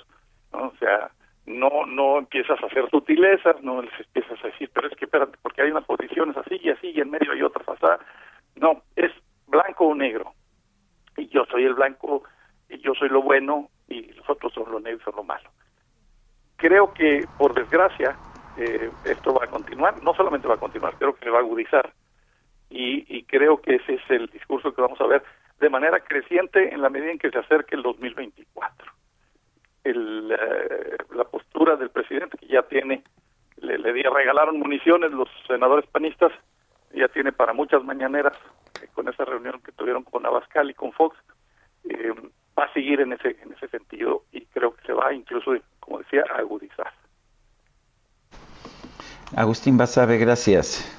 ¿no? 0.51 0.67
O 0.67 0.75
sea, 0.79 1.11
no 1.45 1.85
no 1.85 2.19
empiezas 2.19 2.61
a 2.61 2.67
hacer 2.67 2.89
sutilezas, 2.89 3.61
no 3.63 3.81
les 3.81 3.99
empiezas 3.99 4.43
a 4.43 4.47
decir, 4.47 4.69
pero 4.73 4.87
es 4.87 4.95
que 4.95 5.05
espérate, 5.05 5.37
porque 5.41 5.61
hay 5.61 5.71
unas 5.71 5.85
posiciones 5.85 6.37
así 6.37 6.59
y 6.61 6.69
así 6.69 6.91
y 6.91 7.01
en 7.01 7.09
medio 7.09 7.31
hay 7.31 7.41
otras 7.41 7.67
así. 7.67 8.03
No, 8.55 8.83
es 8.95 9.11
blanco 9.47 9.87
o 9.87 9.95
negro. 9.95 10.33
Y 11.17 11.27
yo 11.27 11.45
soy 11.45 11.63
el 11.65 11.73
blanco, 11.73 12.23
y 12.69 12.77
yo 12.79 12.93
soy 12.93 13.09
lo 13.09 13.21
bueno, 13.21 13.69
y 13.87 14.11
los 14.13 14.29
otros 14.29 14.53
son 14.53 14.71
lo 14.71 14.79
negro 14.79 14.99
y 15.01 15.03
son 15.03 15.15
lo 15.15 15.23
malo. 15.23 15.49
Creo 16.55 16.93
que, 16.93 17.25
por 17.37 17.53
desgracia, 17.53 18.15
eh, 18.57 18.91
esto 19.05 19.33
va 19.33 19.45
a 19.45 19.49
continuar, 19.49 20.01
no 20.03 20.13
solamente 20.13 20.47
va 20.47 20.55
a 20.55 20.59
continuar, 20.59 20.95
creo 20.97 21.15
que 21.15 21.25
se 21.25 21.29
va 21.29 21.37
a 21.37 21.41
agudizar. 21.41 21.91
Y, 22.69 23.05
y 23.17 23.23
creo 23.23 23.61
que 23.61 23.75
ese 23.75 23.95
es 23.95 24.01
el 24.09 24.27
discurso 24.27 24.73
que 24.73 24.81
vamos 24.81 24.99
a 25.01 25.07
ver 25.07 25.23
de 25.59 25.69
manera 25.69 25.99
creciente 25.99 26.73
en 26.73 26.81
la 26.81 26.89
medida 26.89 27.11
en 27.11 27.19
que 27.19 27.31
se 27.31 27.39
acerque 27.39 27.75
el 27.75 27.83
2024. 27.83 28.91
El, 29.83 30.31
eh, 30.31 30.97
la 31.15 31.23
postura 31.25 31.75
del 31.75 31.89
presidente 31.89 32.37
que 32.37 32.47
ya 32.47 32.61
tiene, 32.63 33.03
le, 33.57 33.77
le 33.77 33.91
regalaron 33.91 34.59
municiones 34.59 35.11
los 35.11 35.29
senadores 35.47 35.89
panistas, 35.89 36.31
ya 36.93 37.07
tiene 37.07 37.31
para 37.31 37.53
muchas 37.53 37.83
mañaneras 37.83 38.37
con 38.93 39.07
esa 39.07 39.25
reunión 39.25 39.61
que 39.63 39.71
tuvieron 39.71 40.03
con 40.03 40.25
Abascal 40.25 40.69
y 40.69 40.73
con 40.73 40.91
Fox, 40.93 41.17
eh, 41.85 42.13
va 42.57 42.65
a 42.65 42.73
seguir 42.73 43.01
en 43.01 43.13
ese, 43.13 43.37
en 43.41 43.53
ese 43.53 43.67
sentido 43.69 44.23
y 44.31 44.45
creo 44.47 44.75
que 44.75 44.85
se 44.85 44.93
va 44.93 45.13
incluso, 45.13 45.55
como 45.79 45.99
decía, 45.99 46.23
a 46.33 46.39
agudizar. 46.39 46.91
Agustín 49.35 49.77
Basabe, 49.77 50.17
gracias. 50.17 50.98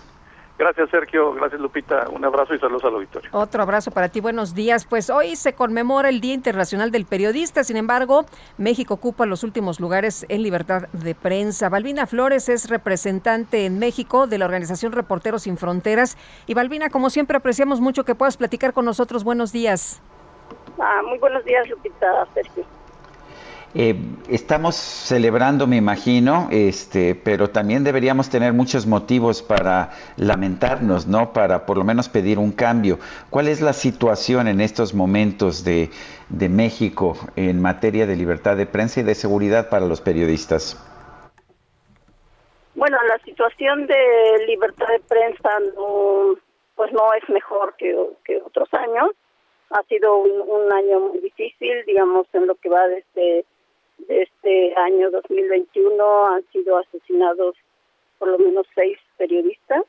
Gracias, 0.60 0.90
Sergio. 0.90 1.32
Gracias, 1.32 1.58
Lupita. 1.58 2.06
Un 2.10 2.22
abrazo 2.22 2.54
y 2.54 2.58
saludos 2.58 2.84
al 2.84 2.92
auditorio. 2.92 3.30
Otro 3.32 3.62
abrazo 3.62 3.90
para 3.92 4.10
ti. 4.10 4.20
Buenos 4.20 4.54
días. 4.54 4.84
Pues 4.84 5.08
hoy 5.08 5.34
se 5.34 5.54
conmemora 5.54 6.10
el 6.10 6.20
Día 6.20 6.34
Internacional 6.34 6.90
del 6.90 7.06
Periodista. 7.06 7.64
Sin 7.64 7.78
embargo, 7.78 8.26
México 8.58 8.92
ocupa 8.92 9.24
los 9.24 9.42
últimos 9.42 9.80
lugares 9.80 10.26
en 10.28 10.42
libertad 10.42 10.82
de 10.92 11.14
prensa. 11.14 11.70
Balbina 11.70 12.06
Flores 12.06 12.50
es 12.50 12.68
representante 12.68 13.64
en 13.64 13.78
México 13.78 14.26
de 14.26 14.36
la 14.36 14.44
organización 14.44 14.92
Reporteros 14.92 15.44
Sin 15.44 15.56
Fronteras. 15.56 16.18
Y 16.46 16.52
Balbina, 16.52 16.90
como 16.90 17.08
siempre, 17.08 17.38
apreciamos 17.38 17.80
mucho 17.80 18.04
que 18.04 18.14
puedas 18.14 18.36
platicar 18.36 18.74
con 18.74 18.84
nosotros. 18.84 19.24
Buenos 19.24 19.52
días. 19.52 20.02
Ah, 20.78 21.00
muy 21.08 21.16
buenos 21.16 21.42
días, 21.46 21.66
Lupita, 21.70 22.26
Sergio. 22.34 22.66
Eh, 23.72 23.94
estamos 24.28 24.74
celebrando, 24.74 25.68
me 25.68 25.76
imagino, 25.76 26.48
este, 26.50 27.14
pero 27.14 27.50
también 27.50 27.84
deberíamos 27.84 28.28
tener 28.28 28.52
muchos 28.52 28.84
motivos 28.84 29.42
para 29.42 29.90
lamentarnos, 30.16 31.06
¿no? 31.06 31.32
Para 31.32 31.66
por 31.66 31.78
lo 31.78 31.84
menos 31.84 32.08
pedir 32.08 32.40
un 32.40 32.50
cambio. 32.50 32.98
¿Cuál 33.30 33.46
es 33.46 33.60
la 33.60 33.72
situación 33.72 34.48
en 34.48 34.60
estos 34.60 34.92
momentos 34.92 35.62
de, 35.64 35.90
de 36.30 36.48
México 36.48 37.16
en 37.36 37.62
materia 37.62 38.06
de 38.06 38.16
libertad 38.16 38.56
de 38.56 38.66
prensa 38.66 39.00
y 39.00 39.02
de 39.04 39.14
seguridad 39.14 39.68
para 39.68 39.86
los 39.86 40.00
periodistas? 40.00 40.76
Bueno, 42.74 42.98
la 43.06 43.18
situación 43.18 43.86
de 43.86 44.46
libertad 44.48 44.88
de 44.88 45.00
prensa 45.00 45.48
no, 45.76 46.34
pues 46.74 46.90
no 46.92 47.12
es 47.14 47.28
mejor 47.28 47.74
que, 47.76 47.94
que 48.24 48.42
otros 48.44 48.68
años. 48.74 49.10
ha 49.70 49.82
sido 49.84 50.16
un, 50.16 50.72
año 50.72 50.98
muy 51.00 51.20
difícil, 51.20 51.84
digamos, 51.86 52.26
en 52.32 52.48
lo 52.48 52.56
que 52.56 52.68
va 52.68 52.88
de 52.88 53.44
este, 54.10 54.74
año 54.76 55.10
2021 55.10 56.26
han 56.26 56.44
sido 56.52 56.78
asesinados 56.78 57.56
por 58.18 58.28
lo 58.28 58.38
menos 58.38 58.66
seis 58.74 58.98
periodistas 59.16 59.84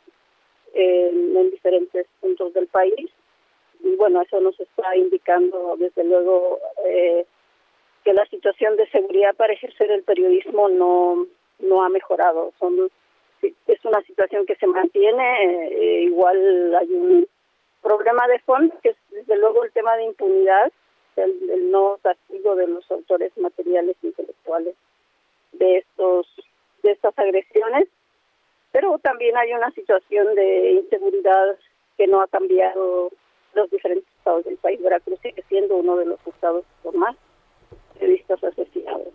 en 0.73 1.51
diferentes 1.51 2.07
puntos 2.21 2.53
del 2.53 2.67
país. 2.67 3.09
Y 3.83 3.95
bueno, 3.95 4.21
eso 4.21 4.39
nos 4.39 4.57
está 4.59 4.95
indicando 4.95 5.75
desde 5.77 6.03
luego 6.03 6.59
eh, 6.85 7.25
que 8.03 8.13
la 8.13 8.25
situación 8.27 8.77
de 8.77 8.87
seguridad 8.89 9.35
para 9.35 9.53
ejercer 9.53 9.91
el 9.91 10.03
periodismo 10.03 10.69
no, 10.69 11.25
no 11.59 11.83
ha 11.83 11.89
mejorado. 11.89 12.53
Son, 12.59 12.89
es 13.41 13.85
una 13.85 14.01
situación 14.03 14.45
que 14.45 14.55
se 14.55 14.67
mantiene, 14.67 15.67
eh, 15.71 16.01
igual 16.03 16.75
hay 16.75 16.93
un 16.93 17.27
problema 17.81 18.27
de 18.27 18.39
fondo, 18.39 18.73
que 18.81 18.89
es 18.89 18.97
desde 19.09 19.37
luego 19.37 19.63
el 19.63 19.71
tema 19.71 19.95
de 19.97 20.05
impunidad, 20.05 20.71
el, 21.15 21.71
no 21.71 21.99
castigo 22.01 22.55
de 22.55 22.67
los 22.67 22.89
autores 22.91 23.35
materiales 23.37 23.95
intelectuales 24.01 24.75
de 25.53 25.77
estos 25.77 26.27
de 26.83 26.91
estas 26.91 27.17
agresiones, 27.19 27.87
pero 28.71 28.97
también 28.99 29.37
hay 29.37 29.53
una 29.53 29.71
situación 29.71 30.33
de 30.35 30.71
inseguridad 30.71 31.57
que 31.97 32.07
no 32.07 32.21
ha 32.21 32.27
cambiado 32.27 33.11
los 33.53 33.69
diferentes 33.69 34.07
estados 34.17 34.45
del 34.45 34.57
país. 34.57 34.81
Veracruz 34.81 35.19
sigue 35.21 35.43
siendo 35.47 35.75
uno 35.75 35.97
de 35.97 36.05
los 36.05 36.19
estados 36.25 36.65
con 36.81 36.97
más 36.97 37.15
periodistas 37.99 38.43
asesinados. 38.43 39.09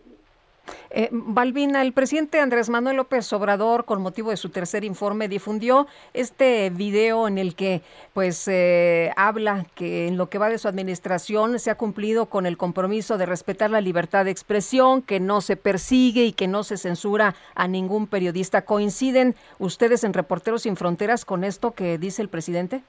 Eh, 0.99 1.11
Balbina, 1.13 1.83
el 1.83 1.93
presidente 1.93 2.41
Andrés 2.41 2.71
Manuel 2.71 2.97
López 2.97 3.31
Obrador, 3.35 3.85
con 3.85 4.01
motivo 4.01 4.31
de 4.31 4.39
su 4.39 4.49
tercer 4.49 4.83
informe, 4.83 5.29
difundió 5.29 5.87
este 6.15 6.71
video 6.71 7.29
en 7.29 7.37
el 7.37 7.55
que 7.55 7.83
pues 8.15 8.49
eh, 8.49 9.13
habla 9.15 9.67
que 9.75 10.09
en 10.09 10.17
lo 10.17 10.31
que 10.31 10.39
va 10.39 10.49
de 10.49 10.57
su 10.57 10.69
administración 10.69 11.59
se 11.59 11.71
ha 11.71 11.75
cumplido 11.75 12.31
con 12.31 12.47
el 12.47 12.57
compromiso 12.57 13.19
de 13.19 13.27
respetar 13.27 13.69
la 13.69 13.83
libertad 13.83 14.25
de 14.25 14.31
expresión, 14.31 15.03
que 15.03 15.21
no 15.21 15.43
se 15.43 15.57
persigue 15.57 16.25
y 16.25 16.33
que 16.33 16.49
no 16.49 16.65
se 16.65 16.79
censura 16.79 17.35
a 17.55 17.69
ningún 17.69 18.07
periodista. 18.07 18.65
¿Coinciden 18.65 19.35
ustedes 19.59 20.03
en 20.03 20.15
Reporteros 20.15 20.63
Sin 20.63 20.77
Fronteras 20.77 21.27
con 21.27 21.45
esto 21.45 21.73
que 21.73 21.99
dice 21.99 22.23
el 22.23 22.31
presidente? 22.31 22.83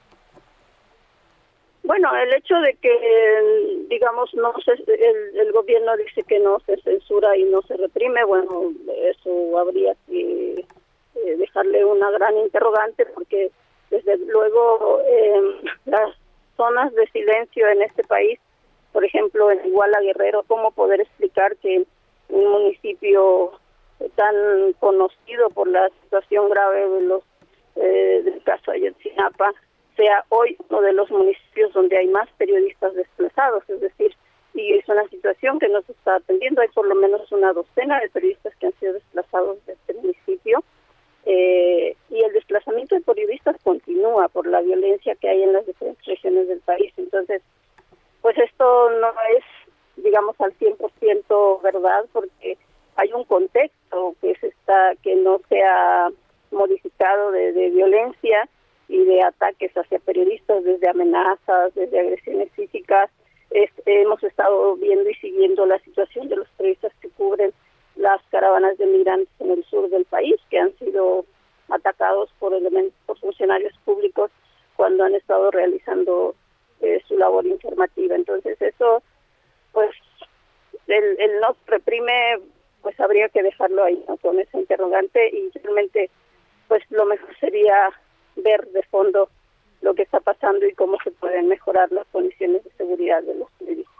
Bueno, 1.88 2.14
el 2.16 2.34
hecho 2.34 2.54
de 2.60 2.74
que, 2.74 3.86
digamos, 3.88 4.34
no 4.34 4.52
se, 4.62 4.72
el, 4.72 5.52
gobierno 5.52 5.96
dice 5.96 6.22
que 6.22 6.38
no 6.38 6.60
se 6.66 6.76
censura 6.82 7.34
y 7.34 7.44
no 7.44 7.62
se 7.62 7.78
reprime, 7.78 8.24
bueno, 8.24 8.72
eso 9.04 9.58
habría 9.58 9.94
que 10.06 10.66
eh, 11.14 11.36
dejarle 11.38 11.86
una 11.86 12.10
gran 12.10 12.36
interrogante 12.36 13.06
porque, 13.06 13.50
desde 13.88 14.18
luego, 14.18 15.00
eh, 15.06 15.40
las 15.86 16.14
zonas 16.58 16.94
de 16.94 17.06
silencio 17.06 17.66
en 17.66 17.80
este 17.80 18.04
país, 18.04 18.38
por 18.92 19.02
ejemplo, 19.06 19.50
en 19.50 19.64
Iguala 19.66 19.98
Guerrero, 20.02 20.44
¿cómo 20.46 20.72
poder 20.72 21.00
explicar 21.00 21.56
que 21.56 21.84
un 22.28 22.50
municipio 22.50 23.52
tan 24.14 24.74
conocido 24.78 25.48
por 25.48 25.66
la 25.68 25.88
situación 26.02 26.50
grave 26.50 26.86
de 26.86 27.00
los 27.00 27.22
eh, 27.76 28.20
del 28.24 28.42
caso 28.42 28.72
Ayotzinapa, 28.72 29.54
sea 29.98 30.24
hoy 30.28 30.56
uno 30.68 30.80
de 30.80 30.92
los 30.92 31.10
municipios 31.10 31.72
donde 31.72 31.98
hay 31.98 32.06
más 32.06 32.28
periodistas 32.38 32.94
desplazados, 32.94 33.68
es 33.68 33.80
decir, 33.80 34.14
y 34.54 34.72
es 34.72 34.88
una 34.88 35.06
situación 35.08 35.58
que 35.58 35.68
nos 35.68 35.88
está 35.90 36.16
atendiendo. 36.16 36.62
Hay 36.62 36.68
por 36.68 36.86
lo 36.86 36.94
menos 36.94 37.30
una 37.32 37.52
docena 37.52 38.00
de 38.00 38.08
periodistas 38.08 38.54
que 38.56 38.66
han 38.66 38.78
sido 38.78 38.94
desplazados 38.94 39.64
de 39.66 39.72
este 39.74 39.94
municipio 39.94 40.62
eh, 41.26 41.96
y 42.08 42.22
el 42.22 42.32
desplazamiento 42.32 42.94
de 42.94 43.02
periodistas 43.02 43.56
continúa 43.62 44.28
por 44.28 44.46
la 44.46 44.60
violencia 44.60 45.16
que 45.16 45.28
hay 45.28 45.42
en 45.42 45.52
las 45.52 45.66
diferentes 45.66 46.04
regiones 46.06 46.48
del 46.48 46.60
país. 46.60 46.92
Entonces, 46.96 47.42
pues 48.22 48.38
esto 48.38 48.90
no 49.00 49.12
es, 49.36 49.44
digamos, 49.96 50.40
al 50.40 50.56
100% 50.58 51.62
verdad 51.62 52.06
porque 52.12 52.56
hay 52.96 53.12
un 53.12 53.24
contexto 53.24 54.14
que 54.20 54.34
se 54.36 54.48
está 54.48 54.94
que 55.02 55.16
no 55.16 55.40
se 55.48 55.60
ha 55.62 56.08
modificado 56.50 57.32
de, 57.32 57.52
de 57.52 57.70
violencia 57.70 58.48
y 58.88 59.04
de 59.04 59.22
ataques 59.22 59.72
hacia 59.76 59.98
periodistas, 59.98 60.64
desde 60.64 60.88
amenazas, 60.88 61.74
desde 61.74 62.00
agresiones 62.00 62.50
físicas. 62.52 63.10
hemos 63.86 64.22
estado 64.22 64.76
viendo 64.76 65.08
y 65.08 65.14
siguiendo 65.14 65.66
la 65.66 65.78
situación 65.80 66.28
de 66.28 66.36
los 66.36 66.48
periodistas 66.56 66.92
que 67.00 67.10
cubren 67.10 67.52
las 67.96 68.22
caravanas 68.30 68.78
de 68.78 68.86
migrantes 68.86 69.28
en 69.40 69.50
el 69.50 69.64
sur 69.64 69.88
del 69.90 70.04
país, 70.06 70.36
que 70.50 70.58
han 70.58 70.76
sido 70.78 71.24
atacados 71.68 72.30
por 72.38 72.54
elementos, 72.54 72.94
por 73.06 73.18
funcionarios 73.18 73.74
públicos 73.84 74.30
cuando 74.76 75.04
han 75.04 75.14
estado 75.14 75.50
realizando 75.50 76.34
eh, 76.80 77.02
su 77.06 77.18
labor 77.18 77.46
informativa. 77.46 78.14
Entonces 78.14 78.60
eso, 78.62 79.02
pues, 79.72 79.90
el, 80.86 81.20
el 81.20 81.40
no 81.40 81.56
reprime, 81.66 82.40
pues 82.82 82.98
habría 83.00 83.28
que 83.28 83.42
dejarlo 83.42 83.84
ahí, 83.84 84.02
¿no? 84.08 84.16
Con 84.18 84.38
ese 84.38 84.58
interrogante 84.58 85.28
y 85.28 85.50
realmente, 85.58 86.10
pues 86.68 86.82
lo 86.90 87.04
mejor 87.04 87.36
sería 87.38 87.90
ver 88.42 88.68
de 88.68 88.82
fondo 88.84 89.28
lo 89.82 89.94
que 89.94 90.02
está 90.02 90.20
pasando 90.20 90.66
y 90.66 90.74
cómo 90.74 90.98
se 91.04 91.10
pueden 91.12 91.48
mejorar 91.48 91.90
las 91.92 92.06
condiciones 92.08 92.64
de 92.64 92.70
seguridad 92.76 93.22
de 93.22 93.34
los 93.34 93.48
periodistas. 93.58 93.98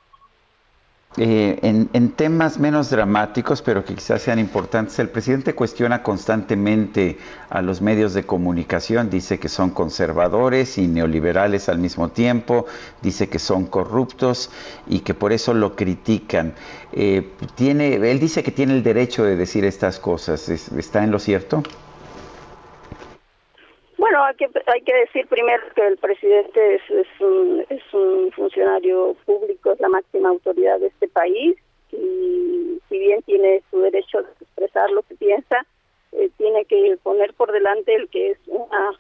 Eh, 1.17 1.59
en, 1.63 1.89
en, 1.95 2.11
temas 2.13 2.61
menos 2.61 2.91
dramáticos, 2.91 3.61
pero 3.63 3.85
que 3.85 3.95
quizás 3.95 4.23
sean 4.23 4.39
importantes, 4.39 5.01
el 5.01 5.09
presidente 5.09 5.53
cuestiona 5.53 6.03
constantemente 6.03 7.19
a 7.51 7.61
los 7.61 7.81
medios 7.81 8.15
de 8.15 8.25
comunicación, 8.25 9.11
dice 9.11 9.41
que 9.41 9.49
son 9.49 9.71
conservadores 9.71 10.79
y 10.79 10.87
neoliberales 10.87 11.69
al 11.69 11.79
mismo 11.79 12.11
tiempo, 12.11 12.67
dice 13.03 13.29
que 13.29 13.41
son 13.41 13.67
corruptos 13.67 14.51
y 14.87 15.01
que 15.01 15.15
por 15.15 15.33
eso 15.33 15.55
lo 15.55 15.75
critican. 15.75 16.55
Eh, 16.93 17.33
tiene, 17.57 17.95
él 17.95 18.21
dice 18.21 18.45
que 18.45 18.53
tiene 18.53 18.75
el 18.75 18.85
derecho 18.85 19.25
de 19.25 19.35
decir 19.35 19.65
estas 19.65 19.99
cosas, 19.99 20.49
¿está 20.49 21.03
en 21.03 21.11
lo 21.11 21.19
cierto? 21.19 21.65
Bueno, 23.99 24.23
hay 24.23 24.37
que, 24.37 24.49
hay 24.67 24.81
que 24.83 24.95
decir 24.95 25.27
primero 25.27 25.61
que 25.75 25.85
el 25.85 25.97
presidente 25.97 26.77
es, 26.77 26.83
es, 26.89 27.21
un, 27.21 27.67
es 27.69 27.83
un 27.93 28.31
funcionario 28.31 29.17
público, 29.27 29.73
es 29.73 29.81
la 29.81 29.89
máxima 29.89 30.29
autoridad 30.29 30.79
de 30.79 30.87
este 30.87 31.09
país 31.09 31.57
y 31.91 32.81
si 32.89 32.99
bien 32.99 33.23
tiene 33.23 33.61
su 33.71 33.81
derecho 33.81 34.23
de 34.23 34.31
expresar 34.41 34.89
lo 34.91 35.03
que 35.03 35.17
piensa, 35.17 35.67
eh, 36.13 36.31
tiene 36.39 36.65
que 36.67 36.97
poner 37.03 37.35
por 37.35 37.51
delante 37.51 37.93
el 37.93 38.09
que 38.09 38.31
es 38.31 38.39
una 38.47 38.93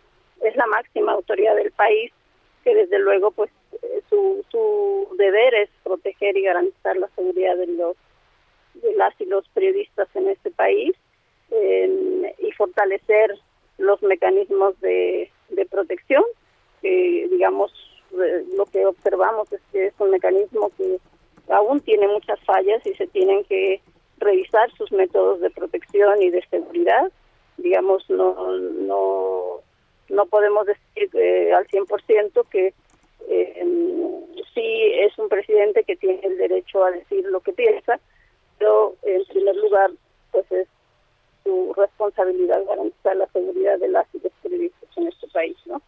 es 0.42 0.56
la 0.56 0.66
máxima 0.66 1.12
autoridad 1.12 1.54
del 1.54 1.70
país, 1.72 2.12
que 2.64 2.74
desde 2.74 2.98
luego 2.98 3.30
pues 3.30 3.50
eh, 3.82 4.02
su, 4.10 4.44
su 4.50 5.14
deber 5.16 5.54
es 5.54 5.70
proteger 5.84 6.36
y 6.36 6.42
garantizar 6.42 6.96
la 6.96 7.08
seguridad 7.14 7.56
de 7.56 7.68
los 7.68 7.96
de 8.74 8.92
las 8.94 9.14
y 9.20 9.26
los 9.26 9.48
periodistas 9.50 10.08
en 10.16 10.28
este 10.28 10.50
país 10.50 10.96
eh, 11.52 12.34
y 12.38 12.50
fortalecer 12.52 13.38
los 13.78 14.02
mecanismos 14.02 14.78
de, 14.80 15.30
protección, 15.70 16.24
que 16.82 17.28
digamos 17.30 17.72
eh, 18.12 18.44
lo 18.56 18.64
que 18.66 18.86
observamos 18.86 19.52
es 19.52 19.60
que 19.72 19.86
es 19.86 19.94
un 19.98 20.10
mecanismo 20.10 20.70
que 20.76 20.98
aún 21.50 21.80
tiene 21.80 22.08
muchas 22.08 22.40
fallas 22.44 22.84
y 22.86 22.94
se 22.94 23.06
tienen 23.08 23.44
que 23.44 23.80
revisar 24.18 24.70
sus 24.72 24.90
métodos 24.92 25.40
de 25.40 25.50
protección 25.50 26.22
y 26.22 26.30
de 26.30 26.44
seguridad. 26.48 27.10
Digamos, 27.56 28.08
no, 28.08 28.56
no, 28.58 29.60
no 30.08 30.26
podemos 30.26 30.66
decir 30.66 31.10
eh, 31.14 31.52
al 31.52 31.66
100% 31.68 32.48
que 32.50 32.72
eh, 33.28 33.64
sí 34.54 34.92
es 34.94 35.16
un 35.18 35.28
presidente 35.28 35.84
que 35.84 35.96
tiene 35.96 36.20
el 36.22 36.38
derecho 36.38 36.84
a 36.84 36.90
decir 36.90 37.24
lo 37.26 37.40
que 37.40 37.52
piensa, 37.52 38.00
pero 38.58 38.96
en 39.02 39.24
primer 39.26 39.56
lugar, 39.56 39.90
pues 40.32 40.50
es 40.50 40.68
su 41.48 41.72
responsabilidad 41.74 42.62
garantizar 42.66 43.16
la 43.16 43.26
seguridad 43.28 43.78
de 43.78 43.88
las 43.88 44.06
y 44.12 44.20
los 44.20 44.32
periodistas 44.42 44.90
en 44.96 45.08
este 45.08 45.26
país, 45.28 45.56
¿no? 45.64 45.80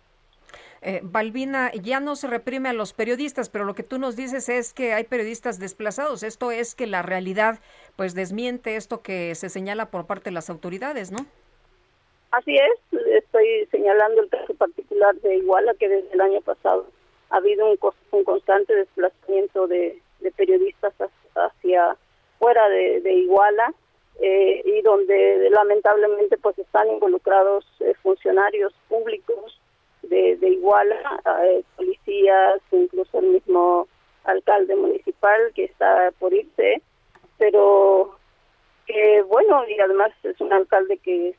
Eh, 0.80 1.00
Balbina, 1.02 1.70
ya 1.72 2.00
no 2.00 2.16
se 2.16 2.26
reprime 2.26 2.70
a 2.70 2.72
los 2.72 2.94
periodistas, 2.94 3.50
pero 3.50 3.66
lo 3.66 3.74
que 3.74 3.82
tú 3.82 3.98
nos 3.98 4.16
dices 4.16 4.48
es 4.48 4.72
que 4.72 4.94
hay 4.94 5.04
periodistas 5.04 5.58
desplazados. 5.58 6.22
Esto 6.22 6.50
es 6.50 6.74
que 6.74 6.86
la 6.86 7.02
realidad 7.02 7.58
pues 7.96 8.14
desmiente 8.14 8.76
esto 8.76 9.02
que 9.02 9.34
se 9.34 9.50
señala 9.50 9.90
por 9.90 10.06
parte 10.06 10.30
de 10.30 10.34
las 10.34 10.48
autoridades, 10.48 11.12
¿no? 11.12 11.26
Así 12.30 12.56
es, 12.56 13.00
estoy 13.08 13.66
señalando 13.70 14.22
el 14.22 14.30
caso 14.30 14.54
particular 14.54 15.14
de 15.16 15.36
Iguala, 15.36 15.74
que 15.74 15.88
desde 15.88 16.14
el 16.14 16.20
año 16.22 16.40
pasado 16.40 16.86
ha 17.28 17.36
habido 17.36 17.70
un, 17.70 17.78
un 18.12 18.24
constante 18.24 18.74
desplazamiento 18.74 19.66
de, 19.66 20.00
periodistas 20.36 20.94
hacia 21.34 21.96
fuera 22.38 22.66
de, 22.70 23.02
de 23.02 23.12
Iguala 23.12 23.74
eh, 24.20 24.62
y 24.64 24.82
donde 24.82 25.48
lamentablemente 25.50 26.36
pues 26.38 26.58
están 26.58 26.88
involucrados 26.88 27.64
eh, 27.80 27.94
funcionarios 28.02 28.72
públicos 28.88 29.60
de, 30.02 30.36
de 30.36 30.48
Iguala, 30.48 31.20
eh, 31.44 31.62
policías, 31.76 32.60
incluso 32.72 33.18
el 33.18 33.26
mismo 33.26 33.88
alcalde 34.24 34.76
municipal 34.76 35.52
que 35.54 35.64
está 35.64 36.12
por 36.18 36.32
irse, 36.34 36.82
pero 37.38 38.16
que 38.86 39.22
bueno, 39.22 39.66
y 39.68 39.78
además 39.80 40.12
es 40.22 40.40
un 40.40 40.52
alcalde 40.52 40.98
que 40.98 41.34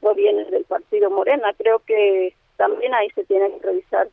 proviene 0.00 0.44
del 0.44 0.64
partido 0.64 1.10
Morena. 1.10 1.52
Creo 1.56 1.80
que 1.80 2.34
también 2.56 2.94
ahí 2.94 3.08
se 3.10 3.24
tiene 3.24 3.50
que 3.52 3.66
revisar 3.66 4.08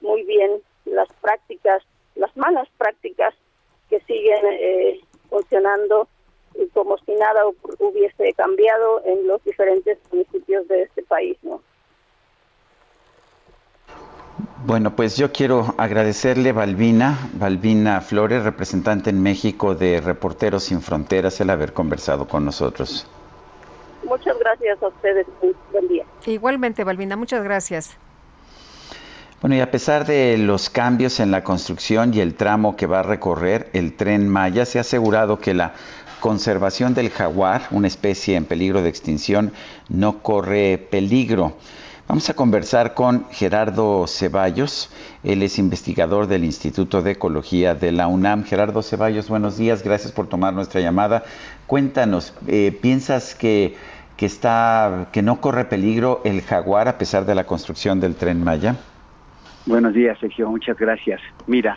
muy 0.00 0.24
bien 0.24 0.60
las 0.84 1.08
prácticas, 1.20 1.82
las 2.14 2.36
malas 2.36 2.68
prácticas 2.76 3.34
que 3.88 4.00
siguen 4.00 4.40
eh, 4.44 5.00
funcionando 5.30 6.08
como 6.72 6.98
si 6.98 7.12
nada 7.14 7.42
hubiese 7.78 8.32
cambiado 8.34 9.02
en 9.04 9.26
los 9.26 9.42
diferentes 9.44 9.98
municipios 10.12 10.66
de 10.68 10.82
este 10.82 11.02
país, 11.02 11.36
¿no? 11.42 11.60
Bueno, 14.64 14.96
pues 14.96 15.16
yo 15.16 15.32
quiero 15.32 15.74
agradecerle 15.78 16.52
Balbina, 16.52 17.30
Balbina 17.34 18.00
Flores, 18.00 18.42
representante 18.42 19.10
en 19.10 19.22
México 19.22 19.74
de 19.74 20.00
Reporteros 20.00 20.64
Sin 20.64 20.82
Fronteras, 20.82 21.40
el 21.40 21.50
haber 21.50 21.72
conversado 21.72 22.26
con 22.26 22.44
nosotros. 22.44 23.06
Muchas 24.04 24.38
gracias 24.38 24.82
a 24.82 24.88
ustedes. 24.88 25.26
Buen 25.72 25.88
día. 25.88 26.04
Igualmente, 26.26 26.84
Balbina, 26.84 27.16
muchas 27.16 27.44
gracias. 27.44 27.96
Bueno, 29.40 29.56
y 29.56 29.60
a 29.60 29.70
pesar 29.70 30.06
de 30.06 30.38
los 30.38 30.70
cambios 30.70 31.20
en 31.20 31.30
la 31.30 31.44
construcción 31.44 32.14
y 32.14 32.20
el 32.20 32.34
tramo 32.34 32.74
que 32.74 32.86
va 32.86 33.00
a 33.00 33.02
recorrer 33.02 33.68
el 33.74 33.94
tren 33.94 34.28
Maya, 34.28 34.64
se 34.64 34.78
ha 34.78 34.80
asegurado 34.80 35.38
que 35.38 35.54
la 35.54 35.74
conservación 36.20 36.94
del 36.94 37.10
jaguar, 37.10 37.62
una 37.70 37.86
especie 37.86 38.36
en 38.36 38.44
peligro 38.44 38.82
de 38.82 38.88
extinción, 38.88 39.52
no 39.88 40.18
corre 40.22 40.78
peligro. 40.78 41.56
Vamos 42.08 42.30
a 42.30 42.34
conversar 42.34 42.94
con 42.94 43.26
Gerardo 43.30 44.06
Ceballos, 44.06 44.90
él 45.24 45.42
es 45.42 45.58
investigador 45.58 46.28
del 46.28 46.44
Instituto 46.44 47.02
de 47.02 47.12
Ecología 47.12 47.74
de 47.74 47.90
la 47.90 48.06
UNAM. 48.06 48.44
Gerardo 48.44 48.80
Ceballos, 48.82 49.28
buenos 49.28 49.58
días, 49.58 49.82
gracias 49.82 50.12
por 50.12 50.28
tomar 50.28 50.54
nuestra 50.54 50.80
llamada. 50.80 51.24
Cuéntanos, 51.66 52.32
eh, 52.46 52.78
¿piensas 52.80 53.34
que, 53.34 53.74
que, 54.16 54.26
está, 54.26 55.08
que 55.10 55.22
no 55.22 55.40
corre 55.40 55.64
peligro 55.64 56.20
el 56.24 56.42
jaguar 56.42 56.86
a 56.86 56.96
pesar 56.96 57.26
de 57.26 57.34
la 57.34 57.44
construcción 57.44 57.98
del 57.98 58.14
tren 58.14 58.44
Maya? 58.44 58.76
Buenos 59.66 59.92
días, 59.92 60.16
Sergio, 60.20 60.48
muchas 60.48 60.78
gracias. 60.78 61.20
Mira, 61.48 61.76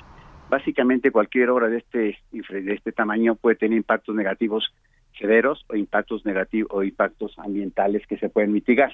básicamente 0.49 1.11
cualquier 1.11 1.49
obra 1.51 1.67
de 1.67 1.77
este 1.77 2.17
de 2.31 2.73
este 2.73 2.91
tamaño 2.91 3.35
puede 3.35 3.55
tener 3.55 3.77
impactos 3.77 4.15
negativos 4.15 4.73
severos 5.17 5.65
o 5.69 5.75
impactos 5.75 6.25
negativos 6.25 6.69
o 6.71 6.83
impactos 6.83 7.37
ambientales 7.37 8.05
que 8.07 8.17
se 8.17 8.29
pueden 8.29 8.51
mitigar. 8.51 8.93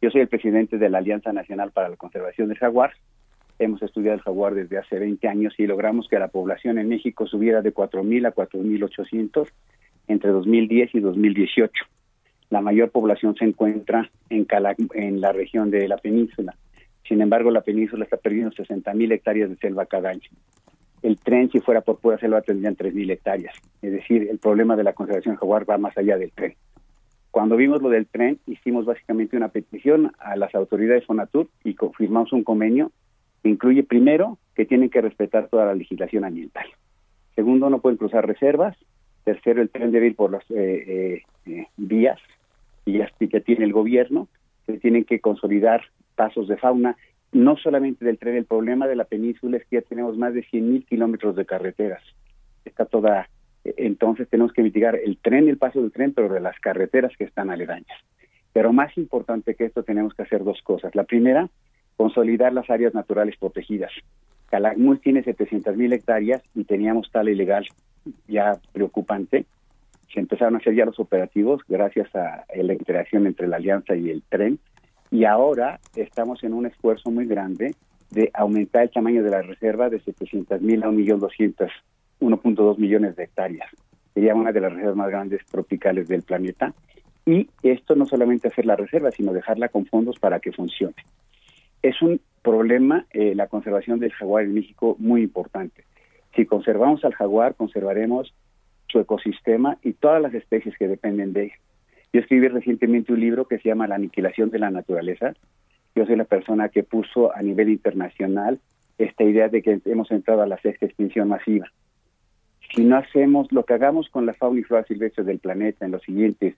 Yo 0.00 0.10
soy 0.10 0.20
el 0.20 0.28
presidente 0.28 0.78
de 0.78 0.90
la 0.90 0.98
Alianza 0.98 1.32
Nacional 1.32 1.72
para 1.72 1.88
la 1.88 1.96
Conservación 1.96 2.48
del 2.48 2.58
Jaguar. 2.58 2.92
Hemos 3.58 3.80
estudiado 3.82 4.16
el 4.16 4.22
jaguar 4.22 4.54
desde 4.54 4.76
hace 4.76 4.98
20 4.98 5.26
años 5.28 5.54
y 5.56 5.66
logramos 5.66 6.08
que 6.08 6.18
la 6.18 6.28
población 6.28 6.78
en 6.78 6.88
México 6.88 7.26
subiera 7.26 7.62
de 7.62 7.72
4.000 7.72 8.26
a 8.26 8.34
4.800 8.34 9.48
entre 10.08 10.30
2010 10.30 10.94
y 10.94 11.00
2018. 11.00 11.84
La 12.50 12.60
mayor 12.60 12.90
población 12.90 13.34
se 13.34 13.46
encuentra 13.46 14.10
en, 14.28 14.46
en 14.92 15.20
la 15.22 15.32
región 15.32 15.70
de 15.70 15.88
la 15.88 15.96
península. 15.96 16.54
Sin 17.08 17.22
embargo, 17.22 17.50
la 17.50 17.62
península 17.62 18.04
está 18.04 18.18
perdiendo 18.18 18.50
60.000 18.50 19.12
hectáreas 19.12 19.48
de 19.48 19.56
selva 19.56 19.86
cada 19.86 20.10
año 20.10 20.28
el 21.06 21.18
tren, 21.20 21.48
si 21.52 21.60
fuera 21.60 21.82
por 21.82 21.98
pura 21.98 22.18
selva, 22.18 22.42
tendrían 22.42 22.76
3.000 22.76 23.12
hectáreas. 23.12 23.54
Es 23.80 23.92
decir, 23.92 24.26
el 24.28 24.38
problema 24.38 24.74
de 24.74 24.82
la 24.82 24.92
conservación 24.92 25.36
jaguar 25.36 25.68
va 25.68 25.78
más 25.78 25.96
allá 25.96 26.18
del 26.18 26.32
tren. 26.32 26.54
Cuando 27.30 27.54
vimos 27.54 27.80
lo 27.80 27.90
del 27.90 28.06
tren, 28.06 28.40
hicimos 28.46 28.86
básicamente 28.86 29.36
una 29.36 29.50
petición 29.50 30.10
a 30.18 30.34
las 30.34 30.52
autoridades 30.56 31.06
Fonatur 31.06 31.48
y 31.62 31.74
confirmamos 31.74 32.32
un 32.32 32.42
convenio 32.42 32.90
que 33.44 33.50
incluye, 33.50 33.84
primero, 33.84 34.38
que 34.56 34.64
tienen 34.64 34.90
que 34.90 35.00
respetar 35.00 35.46
toda 35.46 35.66
la 35.66 35.74
legislación 35.74 36.24
ambiental. 36.24 36.66
Segundo, 37.36 37.70
no 37.70 37.78
pueden 37.78 37.98
cruzar 37.98 38.26
reservas. 38.26 38.76
Tercero, 39.22 39.62
el 39.62 39.70
tren 39.70 39.92
debe 39.92 40.08
ir 40.08 40.16
por 40.16 40.32
las 40.32 40.42
eh, 40.50 40.54
eh, 40.56 41.22
eh, 41.46 41.66
vías 41.76 42.18
que 42.84 43.40
tiene 43.40 43.64
el 43.64 43.72
gobierno. 43.72 44.26
Se 44.66 44.78
tienen 44.78 45.04
que 45.04 45.20
consolidar 45.20 45.82
pasos 46.16 46.48
de 46.48 46.56
fauna 46.56 46.96
no 47.32 47.56
solamente 47.56 48.04
del 48.04 48.18
tren, 48.18 48.36
el 48.36 48.44
problema 48.44 48.86
de 48.86 48.96
la 48.96 49.04
península 49.04 49.56
es 49.56 49.66
que 49.66 49.76
ya 49.76 49.82
tenemos 49.82 50.16
más 50.16 50.34
de 50.34 50.44
100.000 50.44 50.86
kilómetros 50.86 51.36
de 51.36 51.44
carreteras. 51.44 52.02
Está 52.64 52.84
toda, 52.84 53.28
entonces 53.64 54.28
tenemos 54.28 54.52
que 54.52 54.62
mitigar 54.62 54.96
el 54.96 55.18
tren, 55.18 55.48
el 55.48 55.58
paso 55.58 55.80
del 55.80 55.92
tren, 55.92 56.12
pero 56.12 56.28
de 56.28 56.40
las 56.40 56.58
carreteras 56.60 57.12
que 57.16 57.24
están 57.24 57.50
aledañas. 57.50 57.98
Pero 58.52 58.72
más 58.72 58.96
importante 58.96 59.54
que 59.54 59.66
esto, 59.66 59.82
tenemos 59.82 60.14
que 60.14 60.22
hacer 60.22 60.42
dos 60.42 60.62
cosas. 60.62 60.94
La 60.94 61.04
primera, 61.04 61.48
consolidar 61.96 62.52
las 62.52 62.70
áreas 62.70 62.94
naturales 62.94 63.36
protegidas. 63.38 63.92
Calakmul 64.48 65.00
tiene 65.00 65.24
700.000 65.24 65.92
hectáreas 65.92 66.42
y 66.54 66.64
teníamos 66.64 67.10
tal 67.10 67.28
ilegal 67.28 67.66
ya 68.28 68.58
preocupante. 68.72 69.44
Se 70.12 70.20
empezaron 70.20 70.54
a 70.54 70.58
hacer 70.58 70.74
ya 70.74 70.86
los 70.86 70.98
operativos 71.00 71.62
gracias 71.68 72.14
a 72.14 72.44
la 72.54 72.72
interacción 72.72 73.26
entre 73.26 73.48
la 73.48 73.56
alianza 73.56 73.96
y 73.96 74.08
el 74.08 74.22
tren 74.22 74.58
y 75.16 75.24
ahora 75.24 75.80
estamos 75.94 76.44
en 76.44 76.52
un 76.52 76.66
esfuerzo 76.66 77.10
muy 77.10 77.24
grande 77.24 77.74
de 78.10 78.30
aumentar 78.34 78.82
el 78.82 78.90
tamaño 78.90 79.22
de 79.22 79.30
la 79.30 79.40
reserva 79.40 79.88
de 79.88 79.98
700 79.98 80.60
mil 80.60 80.82
a 80.82 80.88
1.2 80.88 82.76
millones 82.76 83.16
de 83.16 83.24
hectáreas. 83.24 83.66
Sería 84.12 84.34
una 84.34 84.52
de 84.52 84.60
las 84.60 84.74
reservas 84.74 84.96
más 84.96 85.08
grandes 85.08 85.40
tropicales 85.46 86.06
del 86.08 86.20
planeta. 86.20 86.74
Y 87.24 87.48
esto 87.62 87.94
no 87.94 88.04
solamente 88.04 88.48
hacer 88.48 88.66
la 88.66 88.76
reserva, 88.76 89.10
sino 89.10 89.32
dejarla 89.32 89.70
con 89.70 89.86
fondos 89.86 90.18
para 90.18 90.38
que 90.38 90.52
funcione. 90.52 90.96
Es 91.80 92.02
un 92.02 92.20
problema, 92.42 93.06
eh, 93.14 93.34
la 93.34 93.46
conservación 93.46 93.98
del 93.98 94.12
jaguar 94.12 94.44
en 94.44 94.52
México, 94.52 94.96
muy 94.98 95.22
importante. 95.22 95.84
Si 96.34 96.44
conservamos 96.44 97.06
al 97.06 97.14
jaguar, 97.14 97.54
conservaremos 97.54 98.34
su 98.88 99.00
ecosistema 99.00 99.78
y 99.82 99.94
todas 99.94 100.20
las 100.20 100.34
especies 100.34 100.76
que 100.76 100.88
dependen 100.88 101.32
de 101.32 101.44
él. 101.44 101.52
Yo 102.16 102.22
escribí 102.22 102.48
recientemente 102.48 103.12
un 103.12 103.20
libro 103.20 103.46
que 103.46 103.58
se 103.58 103.68
llama 103.68 103.86
La 103.86 103.96
aniquilación 103.96 104.48
de 104.48 104.58
la 104.58 104.70
naturaleza. 104.70 105.34
Yo 105.94 106.06
soy 106.06 106.16
la 106.16 106.24
persona 106.24 106.70
que 106.70 106.82
puso 106.82 107.36
a 107.36 107.42
nivel 107.42 107.68
internacional 107.68 108.58
esta 108.96 109.22
idea 109.22 109.50
de 109.50 109.60
que 109.60 109.82
hemos 109.84 110.10
entrado 110.10 110.40
a 110.40 110.46
la 110.46 110.56
sexta 110.62 110.86
extinción 110.86 111.28
masiva. 111.28 111.70
Si 112.74 112.84
no 112.84 112.96
hacemos 112.96 113.52
lo 113.52 113.66
que 113.66 113.74
hagamos 113.74 114.08
con 114.08 114.24
la 114.24 114.32
fauna 114.32 114.60
y 114.60 114.62
flora 114.62 114.84
silvestre 114.84 115.24
del 115.24 115.40
planeta 115.40 115.84
en 115.84 115.92
los 115.92 116.00
siguientes 116.04 116.54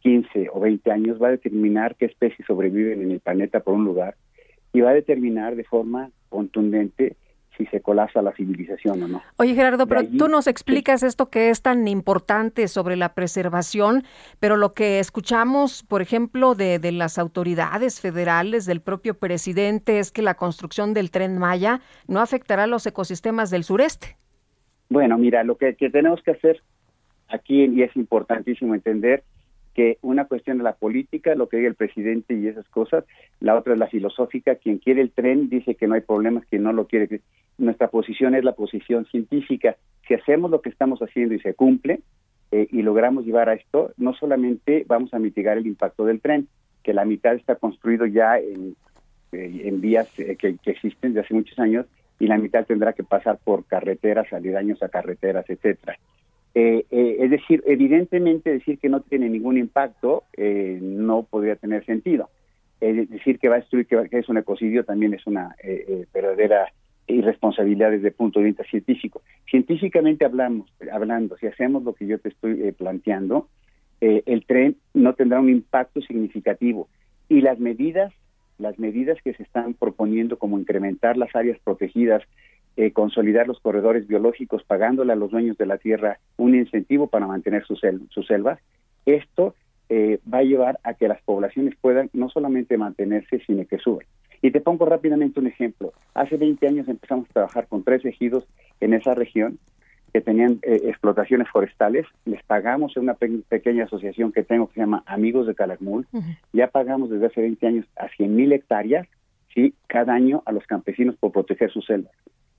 15 0.00 0.48
o 0.50 0.60
20 0.60 0.90
años, 0.90 1.22
va 1.22 1.28
a 1.28 1.32
determinar 1.32 1.94
qué 1.96 2.06
especies 2.06 2.46
sobreviven 2.46 3.02
en 3.02 3.10
el 3.10 3.20
planeta 3.20 3.60
por 3.60 3.74
un 3.74 3.84
lugar 3.84 4.14
y 4.72 4.80
va 4.80 4.92
a 4.92 4.94
determinar 4.94 5.56
de 5.56 5.64
forma 5.64 6.10
contundente 6.30 7.16
si 7.56 7.66
se 7.66 7.80
colapsa 7.80 8.22
la 8.22 8.32
civilización 8.32 9.02
o 9.02 9.08
no. 9.08 9.22
Oye 9.36 9.54
Gerardo, 9.54 9.86
pero 9.86 10.02
tú 10.06 10.28
nos 10.28 10.46
explicas 10.46 11.02
esto 11.02 11.28
que 11.28 11.50
es 11.50 11.62
tan 11.62 11.86
importante 11.86 12.68
sobre 12.68 12.96
la 12.96 13.14
preservación, 13.14 14.04
pero 14.40 14.56
lo 14.56 14.74
que 14.74 14.98
escuchamos, 14.98 15.82
por 15.82 16.02
ejemplo, 16.02 16.54
de, 16.54 16.78
de 16.78 16.92
las 16.92 17.18
autoridades 17.18 18.00
federales, 18.00 18.66
del 18.66 18.80
propio 18.80 19.14
presidente, 19.14 19.98
es 19.98 20.12
que 20.12 20.22
la 20.22 20.34
construcción 20.34 20.94
del 20.94 21.10
tren 21.10 21.38
Maya 21.38 21.80
no 22.06 22.20
afectará 22.20 22.64
a 22.64 22.66
los 22.66 22.86
ecosistemas 22.86 23.50
del 23.50 23.64
sureste. 23.64 24.16
Bueno, 24.88 25.16
mira, 25.18 25.42
lo 25.44 25.56
que, 25.56 25.74
que 25.74 25.90
tenemos 25.90 26.22
que 26.22 26.32
hacer 26.32 26.62
aquí, 27.28 27.64
y 27.64 27.82
es 27.82 27.94
importantísimo 27.96 28.74
entender, 28.74 29.24
que 29.74 29.98
una 30.02 30.26
cuestión 30.26 30.58
de 30.58 30.64
la 30.64 30.74
política, 30.74 31.34
lo 31.34 31.48
que 31.48 31.56
diga 31.56 31.68
el 31.68 31.74
presidente 31.74 32.34
y 32.34 32.46
esas 32.46 32.68
cosas, 32.68 33.04
la 33.40 33.56
otra 33.56 33.72
es 33.72 33.78
la 33.78 33.86
filosófica, 33.86 34.56
quien 34.56 34.78
quiere 34.78 35.00
el 35.00 35.12
tren 35.12 35.48
dice 35.48 35.74
que 35.74 35.86
no 35.86 35.94
hay 35.94 36.02
problemas, 36.02 36.44
quien 36.46 36.62
no 36.62 36.72
lo 36.72 36.86
quiere. 36.86 37.20
Nuestra 37.58 37.88
posición 37.88 38.34
es 38.34 38.44
la 38.44 38.52
posición 38.52 39.06
científica. 39.06 39.76
Si 40.06 40.14
hacemos 40.14 40.50
lo 40.50 40.60
que 40.60 40.68
estamos 40.68 41.00
haciendo 41.00 41.34
y 41.34 41.40
se 41.40 41.54
cumple 41.54 42.00
eh, 42.50 42.68
y 42.70 42.82
logramos 42.82 43.24
llevar 43.24 43.48
a 43.48 43.54
esto, 43.54 43.92
no 43.96 44.14
solamente 44.14 44.84
vamos 44.86 45.14
a 45.14 45.18
mitigar 45.18 45.56
el 45.56 45.66
impacto 45.66 46.04
del 46.04 46.20
tren, 46.20 46.48
que 46.82 46.92
la 46.92 47.04
mitad 47.04 47.34
está 47.34 47.56
construido 47.56 48.04
ya 48.06 48.38
en, 48.38 48.76
eh, 49.32 49.70
vías 49.74 50.18
eh, 50.18 50.36
que, 50.36 50.56
existen 50.66 51.14
desde 51.14 51.26
hace 51.26 51.34
muchos 51.34 51.58
años 51.58 51.86
y 52.18 52.26
la 52.26 52.36
mitad 52.36 52.66
tendrá 52.66 52.92
que 52.92 53.04
pasar 53.04 53.38
por 53.42 53.64
carreteras, 53.64 54.32
aledaños 54.32 54.82
a 54.82 54.88
carreteras, 54.88 55.48
etcétera. 55.48 55.98
Eh, 56.54 56.84
eh, 56.90 57.16
es 57.20 57.30
decir, 57.30 57.62
evidentemente 57.66 58.52
decir 58.52 58.78
que 58.78 58.90
no 58.90 59.00
tiene 59.00 59.28
ningún 59.30 59.56
impacto 59.56 60.24
eh, 60.36 60.78
no 60.82 61.22
podría 61.22 61.56
tener 61.56 61.84
sentido. 61.86 62.30
Es 62.80 63.08
decir, 63.08 63.38
que 63.38 63.48
va 63.48 63.56
a 63.56 63.60
destruir, 63.60 63.86
que, 63.86 64.08
es 64.10 64.28
un 64.28 64.38
ecocidio 64.38 64.84
también 64.84 65.14
es 65.14 65.24
una 65.26 65.54
verdadera 66.12 66.72
irresponsabilidad 67.06 67.92
desde 67.92 68.08
el 68.08 68.14
punto 68.14 68.40
de 68.40 68.46
vista 68.46 68.64
científico. 68.64 69.22
Científicamente 69.48 70.24
hablamos, 70.24 70.68
hablando, 70.92 71.36
si 71.36 71.46
hacemos 71.46 71.84
lo 71.84 71.94
que 71.94 72.08
yo 72.08 72.18
te 72.18 72.30
estoy 72.30 72.72
planteando, 72.72 73.48
el 74.00 74.44
tren 74.46 74.78
no 74.94 75.14
tendrá 75.14 75.38
un 75.38 75.48
impacto 75.48 76.00
significativo 76.00 76.88
y 77.28 77.40
las 77.40 77.60
medidas, 77.60 78.12
las 78.58 78.76
medidas 78.80 79.16
que 79.22 79.34
se 79.34 79.44
están 79.44 79.74
proponiendo 79.74 80.36
como 80.36 80.58
incrementar 80.58 81.16
las 81.16 81.36
áreas 81.36 81.60
protegidas 81.62 82.24
eh, 82.76 82.92
consolidar 82.92 83.46
los 83.46 83.60
corredores 83.60 84.06
biológicos, 84.06 84.64
pagándole 84.64 85.12
a 85.12 85.16
los 85.16 85.30
dueños 85.30 85.58
de 85.58 85.66
la 85.66 85.78
tierra 85.78 86.18
un 86.36 86.54
incentivo 86.54 87.06
para 87.06 87.26
mantener 87.26 87.64
sus, 87.66 87.80
selvas. 88.26 88.58
Esto 89.04 89.54
eh, 89.88 90.20
va 90.32 90.38
a 90.38 90.42
llevar 90.42 90.78
a 90.82 90.94
que 90.94 91.08
las 91.08 91.20
poblaciones 91.22 91.74
puedan 91.80 92.08
no 92.12 92.28
solamente 92.30 92.78
mantenerse, 92.78 93.40
sino 93.46 93.66
que 93.66 93.78
suban. 93.78 94.06
Y 94.40 94.50
te 94.50 94.60
pongo 94.60 94.86
rápidamente 94.86 95.38
un 95.38 95.46
ejemplo. 95.46 95.92
Hace 96.14 96.36
20 96.36 96.66
años 96.66 96.88
empezamos 96.88 97.28
a 97.30 97.32
trabajar 97.32 97.68
con 97.68 97.84
tres 97.84 98.04
ejidos 98.04 98.44
en 98.80 98.94
esa 98.94 99.14
región 99.14 99.58
que 100.12 100.20
tenían 100.20 100.58
eh, 100.62 100.80
explotaciones 100.84 101.48
forestales. 101.48 102.06
Les 102.24 102.42
pagamos 102.42 102.96
en 102.96 103.04
una 103.04 103.14
pequeña 103.14 103.84
asociación 103.84 104.32
que 104.32 104.42
tengo 104.42 104.68
que 104.68 104.74
se 104.74 104.80
llama 104.80 105.02
Amigos 105.06 105.46
de 105.46 105.54
Calakmul. 105.54 106.06
Ya 106.52 106.68
pagamos 106.68 107.10
desde 107.10 107.26
hace 107.26 107.40
20 107.40 107.66
años 107.66 107.86
a 107.96 108.08
100 108.08 108.34
mil 108.34 108.52
hectáreas 108.52 109.06
¿sí? 109.54 109.74
cada 109.86 110.12
año 110.12 110.42
a 110.44 110.52
los 110.52 110.66
campesinos 110.66 111.16
por 111.16 111.32
proteger 111.32 111.70
sus 111.70 111.86
selvas. 111.86 112.12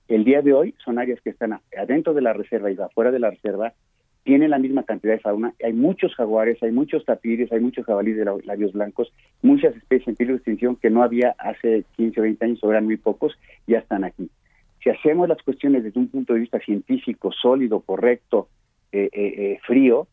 El 0.08 0.24
día 0.24 0.42
de 0.42 0.52
hoy 0.52 0.74
son 0.84 0.98
áreas 0.98 1.20
que 1.22 1.30
están 1.30 1.60
adentro 1.76 2.14
de 2.14 2.22
la 2.22 2.32
reserva 2.32 2.70
y 2.70 2.76
afuera 2.76 3.10
de 3.10 3.18
la 3.18 3.30
reserva, 3.30 3.72
tienen 4.24 4.50
la 4.50 4.58
misma 4.58 4.84
cantidad 4.84 5.12
de 5.12 5.20
fauna, 5.20 5.54
hay 5.62 5.74
muchos 5.74 6.14
jaguares, 6.14 6.62
hay 6.62 6.72
muchos 6.72 7.04
tapires, 7.04 7.52
hay 7.52 7.60
muchos 7.60 7.84
jabalíes 7.84 8.16
de 8.16 8.24
labios 8.24 8.72
blancos, 8.72 9.12
muchas 9.42 9.76
especies 9.76 10.08
en 10.08 10.16
peligro 10.16 10.34
de 10.34 10.38
extinción 10.38 10.76
que 10.76 10.88
no 10.88 11.02
había 11.02 11.34
hace 11.38 11.84
15 11.96 12.20
o 12.20 12.22
20 12.22 12.44
años, 12.44 12.58
o 12.62 12.70
eran 12.70 12.86
muy 12.86 12.96
pocos, 12.96 13.38
ya 13.66 13.78
están 13.78 14.02
aquí. 14.02 14.30
Si 14.82 14.88
hacemos 14.90 15.28
las 15.28 15.42
cuestiones 15.42 15.84
desde 15.84 16.00
un 16.00 16.08
punto 16.08 16.32
de 16.32 16.40
vista 16.40 16.58
científico, 16.58 17.32
sólido, 17.32 17.80
correcto, 17.80 18.48
eh, 18.92 19.10
eh, 19.12 19.34
eh, 19.36 19.58
frío, 19.66 20.06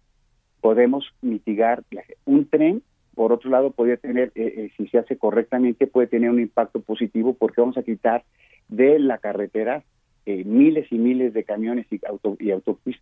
podemos 0.59 1.05
mitigar 1.22 1.84
un 2.26 2.47
tren 2.49 2.81
por 3.15 3.34
otro 3.34 3.49
lado, 3.49 3.72
podría 3.72 3.97
tener, 3.97 4.31
si 4.77 4.88
se 4.88 4.97
hace 4.97 5.18
correctamente, 5.18 5.85
puede 5.85 6.07
tener 6.07 6.30
un 6.30 6.39
impacto 6.39 6.80
positivo 6.80 7.34
porque 7.34 7.59
vamos 7.59 7.77
a 7.77 7.84
quitar 7.84 8.23
de 8.72 8.98
la 8.98 9.19
carretera 9.19 9.84
eh, 10.26 10.43
miles 10.43 10.91
y 10.91 10.98
miles 10.98 11.34
de 11.34 11.43
camiones 11.43 11.85
y, 11.91 11.99
auto, 12.07 12.38
y, 12.39 12.52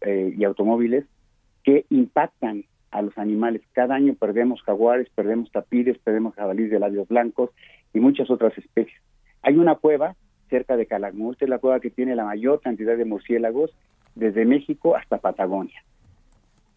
eh, 0.01 0.33
y 0.37 0.43
automóviles 0.43 1.05
que 1.63 1.85
impactan 1.89 2.65
a 2.91 3.01
los 3.01 3.17
animales. 3.17 3.61
Cada 3.73 3.95
año 3.95 4.15
perdemos 4.15 4.61
jaguares, 4.63 5.07
perdemos 5.15 5.51
tapires, 5.51 5.97
perdemos 5.99 6.35
jabalíes 6.35 6.71
de 6.71 6.79
labios 6.79 7.07
blancos 7.07 7.51
y 7.93 7.99
muchas 7.99 8.29
otras 8.29 8.57
especies. 8.57 8.99
Hay 9.41 9.57
una 9.57 9.75
cueva 9.75 10.15
cerca 10.49 10.75
de 10.75 10.85
Calakmul, 10.85 11.37
es 11.39 11.49
la 11.49 11.59
cueva 11.59 11.79
que 11.79 11.91
tiene 11.91 12.15
la 12.15 12.25
mayor 12.25 12.61
cantidad 12.61 12.97
de 12.97 13.05
murciélagos 13.05 13.71
desde 14.15 14.45
México 14.45 14.95
hasta 14.95 15.19
Patagonia. 15.19 15.83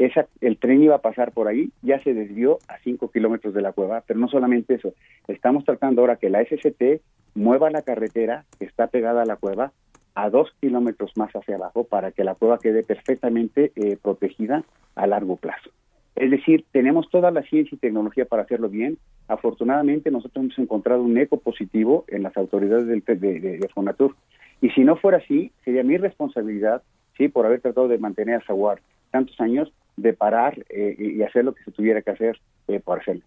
Esa, 0.05 0.27
el 0.41 0.59
tren 0.59 0.83
iba 0.83 0.97
a 0.97 1.01
pasar 1.01 1.31
por 1.31 1.47
ahí, 1.47 1.71
ya 1.81 2.03
se 2.03 2.13
desvió 2.13 2.59
a 2.67 2.79
5 2.79 3.11
kilómetros 3.13 3.55
de 3.55 3.63
la 3.63 3.73
cueva, 3.73 4.03
pero 4.05 4.19
no 4.19 4.27
solamente 4.27 4.75
eso, 4.75 4.95
estamos 5.29 5.65
tratando 5.65 6.01
ahora 6.01 6.17
que 6.17 6.29
la 6.29 6.43
SST 6.43 7.01
mueva 7.35 7.71
la 7.71 7.83
carretera 7.83 8.45
que 8.59 8.65
está 8.65 8.89
pegada 8.89 9.23
a 9.23 9.27
la 9.27 9.37
cueva 9.37 9.73
a 10.15 10.29
dos 10.29 10.51
kilómetros 10.61 11.17
más 11.17 11.31
hacia 11.33 11.55
abajo 11.55 11.85
para 11.85 12.11
que 12.11 12.25
la 12.25 12.35
cueva 12.35 12.59
quede 12.59 12.83
perfectamente 12.83 13.71
eh, 13.77 13.97
protegida 14.03 14.65
a 14.97 15.07
largo 15.07 15.37
plazo. 15.37 15.71
Es 16.17 16.31
decir, 16.33 16.65
tenemos 16.73 17.09
toda 17.09 17.31
la 17.31 17.43
ciencia 17.43 17.77
y 17.77 17.79
tecnología 17.79 18.25
para 18.25 18.43
hacerlo 18.43 18.69
bien. 18.69 18.99
Afortunadamente, 19.29 20.11
nosotros 20.11 20.45
hemos 20.45 20.59
encontrado 20.59 21.03
un 21.03 21.17
eco 21.17 21.39
positivo 21.39 22.05
en 22.09 22.25
las 22.25 22.37
autoridades 22.37 22.87
del, 22.87 23.03
de, 23.07 23.41
de, 23.41 23.69
Fonatur. 23.69 24.17
Y 24.61 24.71
si 24.71 24.83
no 24.83 24.97
fuera 24.97 25.19
así, 25.19 25.53
sería 25.65 25.85
mi 25.85 25.97
responsabilidad, 25.97 26.83
sí, 27.17 27.29
por 27.29 27.47
haber 27.47 27.61
tratado 27.61 27.87
de 27.87 27.99
mantener 27.99 28.37
a 28.37 28.41
Jaguar 28.41 28.81
tantos 29.11 29.41
años, 29.41 29.73
de 30.03 30.13
parar 30.13 30.65
eh, 30.69 30.97
y 30.99 31.23
hacer 31.23 31.45
lo 31.45 31.55
que 31.55 31.65
se 31.65 31.71
tuviera 31.71 32.03
que 32.03 32.11
hacer 32.11 32.41
eh, 32.69 32.81
por 32.81 33.01
hacerlo, 33.01 33.25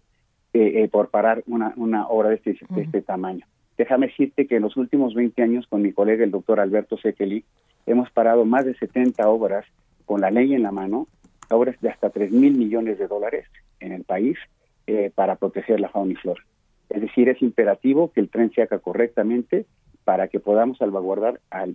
por 0.90 1.10
parar 1.10 1.42
una, 1.46 1.74
una 1.76 2.06
obra 2.08 2.30
de 2.30 2.36
este, 2.36 2.56
de 2.70 2.82
este 2.82 3.02
tamaño. 3.02 3.44
Déjame 3.76 4.06
decirte 4.06 4.46
que 4.46 4.56
en 4.56 4.62
los 4.62 4.76
últimos 4.76 5.14
20 5.14 5.42
años 5.42 5.66
con 5.66 5.82
mi 5.82 5.92
colega 5.92 6.24
el 6.24 6.30
doctor 6.30 6.60
Alberto 6.60 6.96
Sekeli 6.96 7.44
hemos 7.84 8.10
parado 8.10 8.44
más 8.44 8.64
de 8.64 8.74
70 8.74 9.28
obras 9.28 9.66
con 10.06 10.20
la 10.20 10.30
ley 10.30 10.54
en 10.54 10.62
la 10.62 10.72
mano, 10.72 11.08
obras 11.50 11.78
de 11.80 11.90
hasta 11.90 12.10
3 12.10 12.32
mil 12.32 12.56
millones 12.56 12.98
de 12.98 13.06
dólares 13.06 13.46
en 13.80 13.92
el 13.92 14.04
país 14.04 14.38
eh, 14.86 15.10
para 15.14 15.36
proteger 15.36 15.80
la 15.80 15.88
fauna 15.88 16.12
y 16.12 16.16
flora. 16.16 16.42
Es 16.88 17.00
decir, 17.00 17.28
es 17.28 17.42
imperativo 17.42 18.12
que 18.12 18.20
el 18.20 18.30
tren 18.30 18.50
se 18.52 18.62
haga 18.62 18.78
correctamente 18.78 19.66
para 20.04 20.28
que 20.28 20.38
podamos 20.38 20.78
salvaguardar 20.78 21.40
a, 21.50 21.66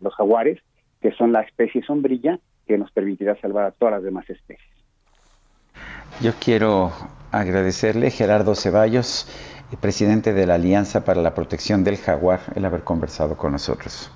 los 0.00 0.14
jaguares, 0.14 0.60
que 1.00 1.12
son 1.12 1.32
la 1.32 1.40
especie 1.40 1.82
sombrilla 1.82 2.38
que 2.66 2.78
nos 2.78 2.90
permitirá 2.90 3.40
salvar 3.40 3.64
a 3.66 3.70
todas 3.70 3.94
las 3.94 4.02
demás 4.02 4.28
especies. 4.28 4.70
Yo 6.20 6.32
quiero 6.40 6.92
agradecerle, 7.30 8.10
Gerardo 8.10 8.54
Ceballos, 8.54 9.28
y 9.72 9.76
presidente 9.76 10.32
de 10.32 10.46
la 10.46 10.54
Alianza 10.54 11.04
para 11.04 11.20
la 11.20 11.34
Protección 11.34 11.84
del 11.84 11.96
Jaguar, 11.96 12.40
el 12.54 12.64
haber 12.64 12.84
conversado 12.84 13.36
con 13.36 13.52
nosotros. 13.52 14.10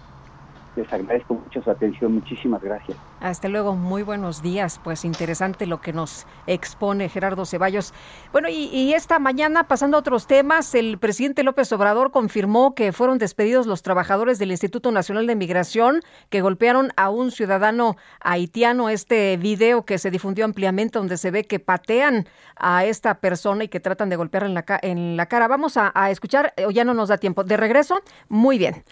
Les 0.76 0.90
agradezco 0.92 1.34
mucho 1.34 1.60
su 1.62 1.70
atención, 1.70 2.14
muchísimas 2.14 2.62
gracias. 2.62 2.96
Hasta 3.20 3.48
luego, 3.48 3.74
muy 3.74 4.04
buenos 4.04 4.40
días. 4.40 4.80
Pues 4.82 5.04
interesante 5.04 5.66
lo 5.66 5.80
que 5.80 5.92
nos 5.92 6.26
expone 6.46 7.08
Gerardo 7.08 7.44
Ceballos. 7.44 7.92
Bueno, 8.32 8.48
y, 8.48 8.94
esta 8.94 9.18
mañana, 9.18 9.64
pasando 9.64 9.96
a 9.96 10.00
otros 10.00 10.28
temas, 10.28 10.74
el 10.76 10.98
presidente 10.98 11.42
López 11.42 11.72
Obrador 11.72 12.12
confirmó 12.12 12.74
que 12.74 12.92
fueron 12.92 13.18
despedidos 13.18 13.66
los 13.66 13.82
trabajadores 13.82 14.38
del 14.38 14.52
Instituto 14.52 14.92
Nacional 14.92 15.26
de 15.26 15.34
Migración 15.34 16.00
que 16.28 16.40
golpearon 16.40 16.92
a 16.96 17.10
un 17.10 17.32
ciudadano 17.32 17.96
haitiano. 18.20 18.88
Este 18.88 19.36
video 19.38 19.84
que 19.84 19.98
se 19.98 20.10
difundió 20.10 20.44
ampliamente, 20.44 20.98
donde 20.98 21.16
se 21.16 21.32
ve 21.32 21.44
que 21.44 21.58
patean 21.58 22.26
a 22.56 22.84
esta 22.84 23.14
persona 23.14 23.64
y 23.64 23.68
que 23.68 23.80
tratan 23.80 24.08
de 24.08 24.16
golpear 24.16 24.44
en 24.44 24.54
la, 24.54 24.64
en 24.82 25.16
la 25.16 25.26
cara. 25.26 25.48
Vamos 25.48 25.76
a, 25.76 25.90
a 25.94 26.10
escuchar, 26.10 26.54
o 26.64 26.70
ya 26.70 26.84
no 26.84 26.94
nos 26.94 27.08
da 27.08 27.18
tiempo. 27.18 27.42
De 27.42 27.56
regreso, 27.56 28.00
muy 28.28 28.56
bien. 28.56 28.84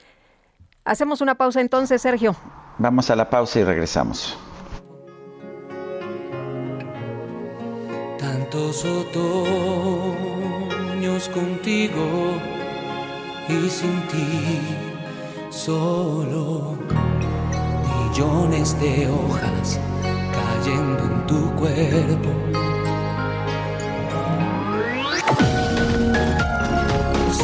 Hacemos 0.88 1.20
una 1.20 1.34
pausa 1.34 1.60
entonces, 1.60 2.00
Sergio. 2.00 2.34
Vamos 2.78 3.10
a 3.10 3.16
la 3.16 3.28
pausa 3.28 3.60
y 3.60 3.64
regresamos. 3.64 4.38
Tantos 8.18 8.86
otoños 8.86 9.28
contigo 11.28 12.38
y 13.50 13.68
sin 13.68 14.00
ti 14.08 14.60
solo 15.50 16.78
millones 18.08 18.80
de 18.80 19.10
hojas 19.10 19.78
cayendo 20.32 21.04
en 21.04 21.26
tu 21.26 21.54
cuerpo 21.56 22.30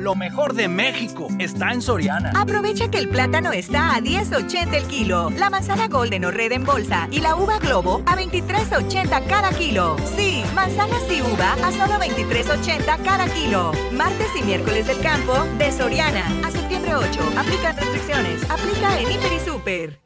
Lo 0.00 0.14
mejor 0.14 0.54
de 0.54 0.66
México 0.66 1.28
está 1.38 1.72
en 1.72 1.82
Soriana. 1.82 2.32
Aprovecha 2.34 2.90
que 2.90 2.96
el 2.96 3.10
plátano 3.10 3.52
está 3.52 3.94
a 3.94 4.00
10.80 4.00 4.74
el 4.74 4.84
kilo, 4.84 5.28
la 5.36 5.50
manzana 5.50 5.88
Golden 5.88 6.24
o 6.24 6.30
Red 6.30 6.52
en 6.52 6.64
bolsa 6.64 7.06
y 7.10 7.20
la 7.20 7.36
uva 7.36 7.58
Globo 7.58 8.00
a 8.06 8.16
23.80 8.16 9.26
cada 9.26 9.50
kilo. 9.50 9.98
Sí, 10.16 10.42
manzanas 10.54 11.02
y 11.10 11.20
uva 11.20 11.52
a 11.52 11.70
solo 11.72 12.00
23.80 12.02 13.04
cada 13.04 13.26
kilo. 13.26 13.72
Martes 13.92 14.28
y 14.40 14.42
miércoles 14.42 14.86
del 14.86 15.00
campo 15.00 15.34
de 15.58 15.70
Soriana. 15.70 16.24
A 16.46 16.50
septiembre 16.50 16.94
8. 16.94 17.06
Aplican 17.36 17.76
restricciones. 17.76 18.50
Aplica 18.50 18.98
en 18.98 19.12
Hiper 19.12 19.32
y 19.34 19.40
Super. 19.40 20.00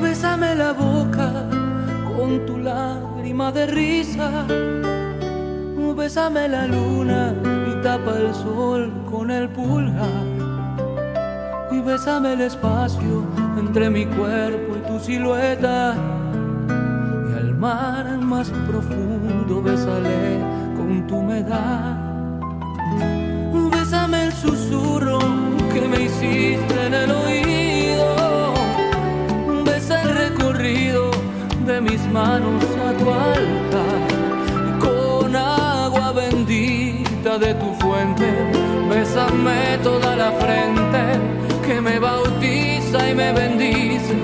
Bésame 0.00 0.54
la 0.54 0.72
boca 0.72 1.48
con 2.16 2.46
tu 2.46 2.58
lágrima 2.58 3.50
de 3.50 3.66
risa 3.66 4.46
bésame 5.94 6.48
la 6.48 6.66
luna 6.66 7.34
y 7.70 7.82
tapa 7.82 8.12
el 8.18 8.34
sol 8.34 8.92
con 9.10 9.30
el 9.30 9.48
pulgar. 9.48 10.26
Y 11.70 11.80
bésame 11.80 12.34
el 12.34 12.42
espacio 12.42 13.24
entre 13.58 13.90
mi 13.90 14.06
cuerpo 14.06 14.76
y 14.76 14.88
tu 14.88 14.98
silueta. 15.00 15.94
Y 17.30 17.38
al 17.38 17.54
mar 17.56 18.18
más 18.18 18.50
profundo 18.68 19.62
bésale 19.62 20.38
con 20.76 21.06
tu 21.06 21.16
humedad. 21.16 21.96
Bésame 23.70 24.26
el 24.26 24.32
susurro 24.32 25.18
que 25.72 25.80
me 25.80 26.02
hiciste 26.02 26.86
en 26.86 26.94
el 26.94 27.10
oído. 27.10 28.54
Besa 29.64 30.02
el 30.02 30.14
recorrido 30.14 31.10
de 31.66 31.80
mis 31.80 32.00
manos 32.12 32.62
a 32.88 32.92
tu 32.98 33.10
altar 33.10 34.11
bendita 37.32 37.38
de 37.38 37.54
tu 37.54 37.72
fuente, 37.74 38.28
bésame 38.88 39.78
toda 39.82 40.16
la 40.16 40.32
frente 40.32 41.18
que 41.66 41.80
me 41.80 41.98
bautiza 41.98 43.08
y 43.08 43.14
me 43.14 43.32
bendice, 43.32 44.14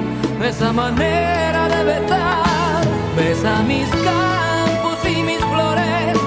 esa 0.45 0.73
manera 0.73 1.69
de 1.69 1.85
besar, 1.85 2.85
besa 3.17 3.63
mis 3.63 3.89
campos 3.89 4.99
y 5.05 5.23
mis 5.23 5.39
flores, 5.39 6.19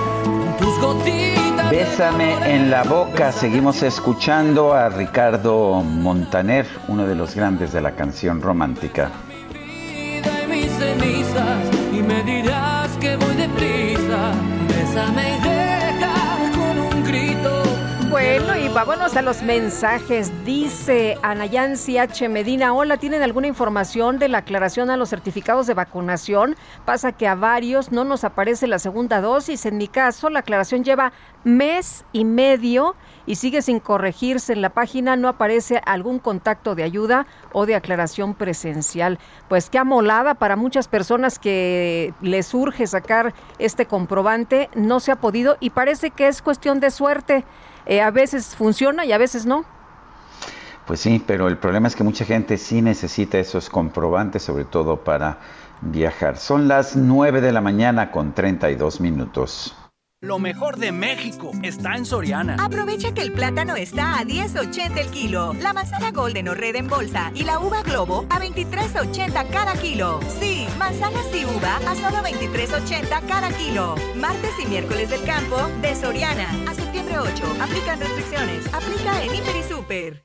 tus 0.59 0.79
gotitas. 0.79 1.71
Bésame 1.71 2.55
en 2.55 2.69
la 2.69 2.83
boca, 2.83 3.31
seguimos 3.31 3.81
escuchando 3.83 4.73
a 4.73 4.89
Ricardo 4.89 5.81
Montaner, 5.83 6.67
uno 6.87 7.05
de 7.05 7.15
los 7.15 7.35
grandes 7.35 7.71
de 7.73 7.81
la 7.81 7.91
canción 7.91 8.41
romántica. 8.41 9.09
Y 9.53 10.21
mis 10.47 10.71
cenizas, 10.71 11.59
y 11.93 12.01
me 12.01 12.23
dirás 12.23 12.89
que 12.99 13.15
voy 13.15 13.35
deprisa. 13.35 14.33
Bésame 14.67 15.37
y 15.37 15.70
Bueno, 18.23 18.55
y 18.55 18.69
vámonos 18.69 19.17
a 19.17 19.23
los 19.23 19.41
mensajes. 19.41 20.31
Dice 20.45 21.17
Anayansi 21.23 21.97
H. 21.97 22.29
Medina, 22.29 22.71
hola, 22.71 22.97
¿tienen 22.97 23.23
alguna 23.23 23.47
información 23.47 24.19
de 24.19 24.29
la 24.29 24.37
aclaración 24.39 24.91
a 24.91 24.95
los 24.95 25.09
certificados 25.09 25.65
de 25.65 25.73
vacunación? 25.73 26.55
Pasa 26.85 27.13
que 27.13 27.27
a 27.27 27.33
varios 27.33 27.91
no 27.91 28.03
nos 28.03 28.23
aparece 28.23 28.67
la 28.67 28.77
segunda 28.77 29.21
dosis. 29.21 29.65
En 29.65 29.79
mi 29.79 29.87
caso, 29.87 30.29
la 30.29 30.41
aclaración 30.41 30.83
lleva 30.83 31.13
mes 31.43 32.05
y 32.13 32.23
medio 32.23 32.95
y 33.25 33.35
sigue 33.37 33.63
sin 33.63 33.79
corregirse. 33.79 34.53
En 34.53 34.61
la 34.61 34.69
página 34.69 35.15
no 35.15 35.27
aparece 35.27 35.81
algún 35.83 36.19
contacto 36.19 36.75
de 36.75 36.83
ayuda 36.83 37.25
o 37.53 37.65
de 37.65 37.73
aclaración 37.73 38.35
presencial. 38.35 39.17
Pues 39.49 39.71
qué 39.71 39.79
amolada 39.79 40.35
para 40.35 40.55
muchas 40.55 40.87
personas 40.87 41.39
que 41.39 42.13
les 42.21 42.53
urge 42.53 42.85
sacar 42.85 43.33
este 43.57 43.87
comprobante. 43.87 44.69
No 44.75 44.99
se 44.99 45.11
ha 45.11 45.15
podido 45.15 45.57
y 45.59 45.71
parece 45.71 46.11
que 46.11 46.27
es 46.27 46.43
cuestión 46.43 46.79
de 46.79 46.91
suerte. 46.91 47.43
Eh, 47.85 48.01
a 48.01 48.11
veces 48.11 48.55
funciona 48.55 49.05
y 49.05 49.11
a 49.11 49.17
veces 49.17 49.45
no. 49.45 49.65
Pues 50.85 50.99
sí, 50.99 51.23
pero 51.25 51.47
el 51.47 51.57
problema 51.57 51.87
es 51.87 51.95
que 51.95 52.03
mucha 52.03 52.25
gente 52.25 52.57
sí 52.57 52.81
necesita 52.81 53.39
esos 53.39 53.69
comprobantes, 53.69 54.43
sobre 54.43 54.65
todo 54.65 55.03
para 55.03 55.39
viajar. 55.81 56.37
Son 56.37 56.67
las 56.67 56.95
9 56.95 57.41
de 57.41 57.51
la 57.51 57.61
mañana 57.61 58.11
con 58.11 58.33
32 58.33 58.99
minutos. 58.99 59.75
Lo 60.23 60.37
mejor 60.37 60.77
de 60.77 60.91
México 60.91 61.49
está 61.63 61.95
en 61.95 62.05
Soriana. 62.05 62.55
Aprovecha 62.59 63.11
que 63.11 63.23
el 63.23 63.31
plátano 63.31 63.75
está 63.75 64.19
a 64.19 64.23
10.80 64.23 64.99
el 64.99 65.07
kilo, 65.09 65.55
la 65.59 65.73
manzana 65.73 66.11
golden 66.11 66.47
o 66.47 66.53
red 66.53 66.75
en 66.75 66.87
bolsa 66.87 67.31
y 67.33 67.43
la 67.43 67.57
uva 67.57 67.81
globo 67.81 68.27
a 68.29 68.39
23.80 68.39 69.49
cada 69.49 69.73
kilo. 69.73 70.19
Sí, 70.39 70.67
manzanas 70.77 71.25
y 71.33 71.43
uva 71.43 71.77
a 71.77 71.95
solo 71.95 72.17
23.80 72.23 73.27
cada 73.27 73.49
kilo. 73.49 73.95
Martes 74.15 74.51
y 74.63 74.67
miércoles 74.67 75.09
del 75.09 75.23
campo 75.23 75.57
de 75.81 75.95
Soriana 75.95 76.49
a 76.69 76.75
septiembre 77.11 77.19
8. 77.19 77.57
Aplican 77.61 77.99
restricciones. 77.99 78.73
Aplica 78.73 79.23
en 79.23 79.35
Hiper 79.35 79.55
y 79.55 79.63
Super. 79.63 80.23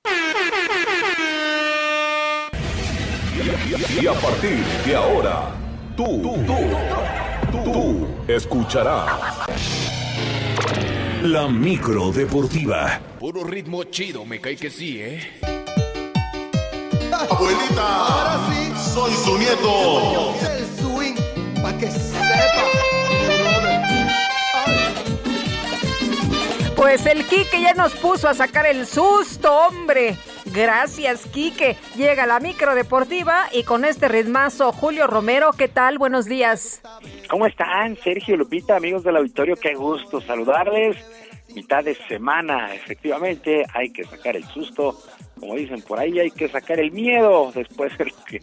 Y, 3.34 4.04
y 4.04 4.06
a 4.06 4.12
partir 4.14 4.64
de 4.84 4.96
ahora, 4.96 5.50
tú, 5.96 6.22
tú, 6.22 6.36
tú, 7.52 7.72
tú 7.72 8.08
escucharás 8.28 9.10
la 11.22 11.48
micro 11.48 12.12
deportiva. 12.12 13.00
Puro 13.18 13.44
ritmo 13.44 13.84
chido, 13.84 14.24
me 14.24 14.40
cae 14.40 14.56
que 14.56 14.70
sí, 14.70 15.00
¿eh? 15.00 15.40
Abuelita, 17.30 17.96
ahora 17.96 18.40
sí, 18.50 18.90
soy 18.92 19.12
su 19.12 19.38
nieto. 19.38 20.34
El 20.50 20.66
swing, 20.78 21.14
pa' 21.62 21.72
que 21.78 21.90
sepa. 21.90 22.95
Pues 26.76 27.06
el 27.06 27.24
Quique 27.24 27.62
ya 27.62 27.72
nos 27.72 27.94
puso 27.94 28.28
a 28.28 28.34
sacar 28.34 28.66
el 28.66 28.84
susto, 28.84 29.50
hombre. 29.50 30.14
Gracias, 30.52 31.26
Quique. 31.26 31.74
Llega 31.96 32.26
la 32.26 32.38
micro 32.38 32.74
deportiva 32.74 33.46
y 33.50 33.62
con 33.62 33.86
este 33.86 34.08
ritmazo, 34.08 34.72
Julio 34.72 35.06
Romero, 35.06 35.52
¿qué 35.56 35.68
tal? 35.68 35.96
Buenos 35.96 36.26
días. 36.26 36.82
¿Cómo 37.30 37.46
están, 37.46 37.96
Sergio 37.96 38.36
Lupita, 38.36 38.76
amigos 38.76 39.04
del 39.04 39.16
auditorio? 39.16 39.56
Qué 39.56 39.74
gusto 39.74 40.20
saludarles. 40.20 40.98
Mitad 41.54 41.82
de 41.82 41.94
semana, 41.94 42.74
efectivamente, 42.74 43.64
hay 43.72 43.90
que 43.90 44.04
sacar 44.04 44.36
el 44.36 44.44
susto. 44.44 44.98
Como 45.40 45.54
dicen 45.54 45.80
por 45.80 45.98
ahí, 45.98 46.18
hay 46.18 46.30
que 46.30 46.48
sacar 46.48 46.78
el 46.78 46.92
miedo 46.92 47.52
después 47.54 47.96
de 47.96 48.04
lo, 48.04 48.24
que, 48.28 48.40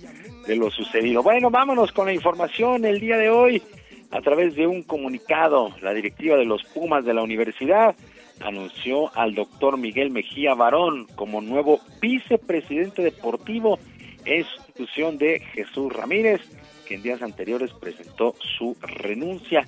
de 0.48 0.56
lo 0.56 0.72
sucedido. 0.72 1.22
Bueno, 1.22 1.52
vámonos 1.52 1.92
con 1.92 2.08
la 2.08 2.14
información 2.14 2.84
el 2.84 3.00
día 3.00 3.18
de 3.18 3.30
hoy. 3.30 3.62
A 4.10 4.22
través 4.22 4.56
de 4.56 4.68
un 4.68 4.84
comunicado, 4.84 5.70
la 5.82 5.92
directiva 5.92 6.38
de 6.38 6.46
los 6.46 6.64
Pumas 6.66 7.04
de 7.04 7.16
la 7.16 7.24
universidad 7.24 7.96
anunció 8.40 9.16
al 9.18 9.36
doctor 9.36 9.78
Miguel 9.78 10.12
Mejía 10.12 10.54
Barón 10.54 11.08
como 11.16 11.42
nuevo 11.42 11.80
vicepresidente 12.02 13.02
deportivo 13.02 13.80
en 14.26 14.44
sustitución 14.46 15.18
de 15.18 15.40
Jesús 15.54 15.92
Ramírez, 15.92 16.42
que 16.88 16.96
en 16.96 17.04
días 17.04 17.22
anteriores 17.22 17.72
presentó 17.74 18.36
su 18.58 18.76
renuncia. 18.82 19.68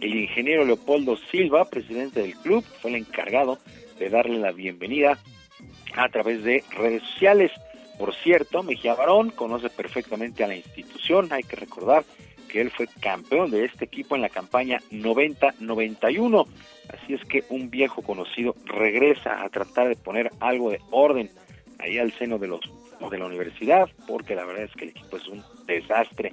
El 0.00 0.14
ingeniero 0.16 0.64
Leopoldo 0.64 1.16
Silva, 1.30 1.64
presidente 1.66 2.20
del 2.20 2.34
club, 2.36 2.64
fue 2.80 2.90
el 2.90 2.96
encargado 2.96 3.58
de 3.98 4.10
darle 4.10 4.38
la 4.38 4.52
bienvenida 4.52 5.18
a 5.94 6.08
través 6.08 6.42
de 6.42 6.64
redes 6.70 7.02
sociales. 7.02 7.52
Por 7.98 8.14
cierto, 8.14 8.62
Mejía 8.62 8.94
Barón 8.94 9.30
conoce 9.30 9.70
perfectamente 9.70 10.42
a 10.42 10.48
la 10.48 10.56
institución, 10.56 11.32
hay 11.32 11.44
que 11.44 11.56
recordar 11.56 12.04
que 12.54 12.60
él 12.60 12.70
fue 12.70 12.86
campeón 13.00 13.50
de 13.50 13.64
este 13.64 13.84
equipo 13.84 14.14
en 14.14 14.22
la 14.22 14.28
campaña 14.28 14.78
90-91. 14.92 16.46
Así 16.88 17.14
es 17.14 17.24
que 17.24 17.42
un 17.48 17.68
viejo 17.68 18.00
conocido 18.02 18.54
regresa 18.64 19.42
a 19.42 19.48
tratar 19.48 19.88
de 19.88 19.96
poner 19.96 20.30
algo 20.38 20.70
de 20.70 20.78
orden 20.92 21.30
ahí 21.80 21.98
al 21.98 22.12
seno 22.12 22.38
de 22.38 22.46
los 22.46 22.60
de 23.10 23.18
la 23.18 23.26
universidad, 23.26 23.88
porque 24.06 24.36
la 24.36 24.44
verdad 24.44 24.62
es 24.62 24.72
que 24.72 24.84
el 24.84 24.90
equipo 24.90 25.16
es 25.16 25.26
un 25.26 25.42
desastre. 25.66 26.32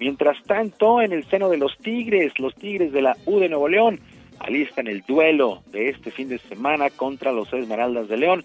Mientras 0.00 0.42
tanto, 0.42 1.00
en 1.00 1.12
el 1.12 1.24
seno 1.30 1.48
de 1.48 1.56
los 1.56 1.78
Tigres, 1.78 2.36
los 2.40 2.52
Tigres 2.56 2.90
de 2.92 3.02
la 3.02 3.16
U 3.26 3.38
de 3.38 3.48
Nuevo 3.48 3.68
León 3.68 4.00
alistan 4.40 4.88
el 4.88 5.02
duelo 5.02 5.62
de 5.66 5.90
este 5.90 6.10
fin 6.10 6.28
de 6.28 6.38
semana 6.38 6.90
contra 6.90 7.30
los 7.30 7.52
Esmeraldas 7.52 8.08
de 8.08 8.16
León. 8.16 8.44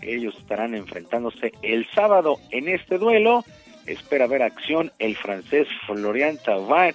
Ellos 0.00 0.34
estarán 0.38 0.74
enfrentándose 0.74 1.52
el 1.60 1.86
sábado 1.90 2.38
en 2.50 2.68
este 2.68 2.96
duelo 2.96 3.44
espera 3.86 4.26
ver 4.26 4.42
acción 4.42 4.92
el 4.98 5.16
francés 5.16 5.68
Florian 5.86 6.38
Thauvin, 6.38 6.94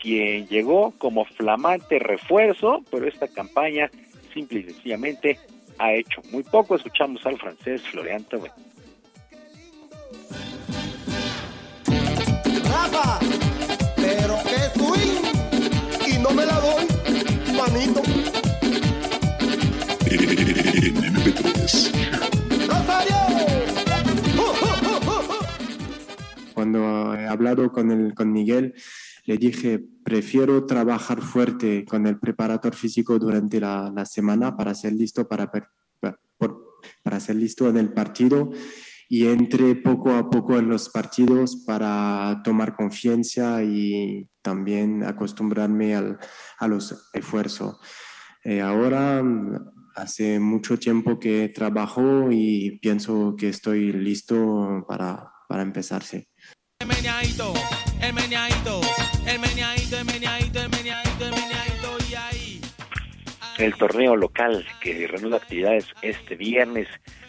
quien 0.00 0.46
llegó 0.48 0.92
como 0.98 1.24
flamante 1.24 1.98
refuerzo, 1.98 2.82
pero 2.90 3.06
esta 3.06 3.28
campaña 3.28 3.90
simple 4.32 4.60
y 4.60 4.64
sencillamente 4.64 5.38
ha 5.78 5.92
hecho 5.92 6.20
muy 6.30 6.42
poco. 6.42 6.76
Escuchamos 6.76 7.24
al 7.26 7.38
francés 7.38 7.82
Florian 7.82 8.24
Thauvin. 8.24 8.52
Rafa, 12.64 13.18
pero 13.96 14.36
qué 14.44 14.78
swing. 14.78 16.14
Y 16.14 16.18
no 16.18 16.30
me 16.30 16.46
la 16.46 16.60
doy, 16.60 16.86
manito. 17.56 18.02
Cuando 26.64 27.14
he 27.14 27.26
hablado 27.26 27.70
con, 27.70 27.90
el, 27.90 28.14
con 28.14 28.32
Miguel, 28.32 28.72
le 29.26 29.36
dije, 29.36 29.84
prefiero 30.02 30.64
trabajar 30.64 31.20
fuerte 31.20 31.84
con 31.84 32.06
el 32.06 32.18
preparador 32.18 32.74
físico 32.74 33.18
durante 33.18 33.60
la, 33.60 33.92
la 33.94 34.06
semana 34.06 34.56
para 34.56 34.74
ser 34.74 34.94
listo 34.94 35.28
para, 35.28 35.50
para, 35.50 35.68
para 37.02 37.20
ser 37.20 37.36
listo 37.36 37.68
en 37.68 37.76
el 37.76 37.92
partido 37.92 38.50
y 39.10 39.26
entre 39.26 39.74
poco 39.74 40.12
a 40.12 40.30
poco 40.30 40.58
en 40.58 40.70
los 40.70 40.88
partidos 40.88 41.56
para 41.66 42.40
tomar 42.42 42.74
confianza 42.76 43.62
y 43.62 44.26
también 44.40 45.04
acostumbrarme 45.04 45.94
al, 45.94 46.18
a 46.58 46.66
los 46.66 47.10
esfuerzos. 47.12 47.76
Eh, 48.42 48.62
ahora 48.62 49.22
hace 49.96 50.40
mucho 50.40 50.78
tiempo 50.78 51.18
que 51.18 51.50
trabajo 51.54 52.30
y 52.30 52.78
pienso 52.80 53.36
que 53.36 53.50
estoy 53.50 53.92
listo 53.92 54.86
para, 54.88 55.30
para 55.46 55.62
empezarse. 55.62 56.28
El 56.84 56.88
meneadito, 56.88 57.52
el 58.02 58.12
meneadito, 58.12 58.80
el 59.26 59.38
meneadito, 59.40 59.96
el 59.96 60.04
meneadito, 60.04 60.60
el 60.60 60.68
meneadito, 60.68 61.96
el 61.96 62.10
y 62.10 62.14
ahí. 62.14 62.60
El 63.56 63.74
torneo 63.76 64.14
local 64.16 64.66
que 64.82 65.06
reanuda 65.06 65.38
actividades 65.38 65.88
este 66.02 66.36
viernes. 66.36 66.86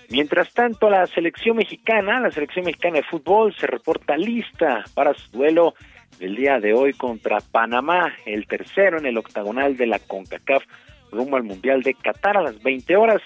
Mientras 0.09 0.53
tanto, 0.53 0.89
la 0.89 1.07
selección 1.07 1.55
mexicana, 1.55 2.19
la 2.19 2.31
selección 2.31 2.65
mexicana 2.65 2.97
de 2.97 3.03
fútbol, 3.03 3.55
se 3.55 3.65
reporta 3.65 4.17
lista 4.17 4.83
para 4.93 5.13
su 5.13 5.31
duelo 5.31 5.73
del 6.19 6.35
día 6.35 6.59
de 6.59 6.73
hoy 6.73 6.91
contra 6.91 7.39
Panamá, 7.39 8.13
el 8.25 8.47
tercero 8.47 8.97
en 8.97 9.05
el 9.05 9.17
octagonal 9.17 9.77
de 9.77 9.87
la 9.87 9.99
CONCACAF 9.99 10.65
rumbo 11.11 11.37
al 11.37 11.43
Mundial 11.43 11.81
de 11.81 11.93
Qatar 11.93 12.35
a 12.35 12.43
las 12.43 12.61
20 12.61 12.93
horas. 12.97 13.21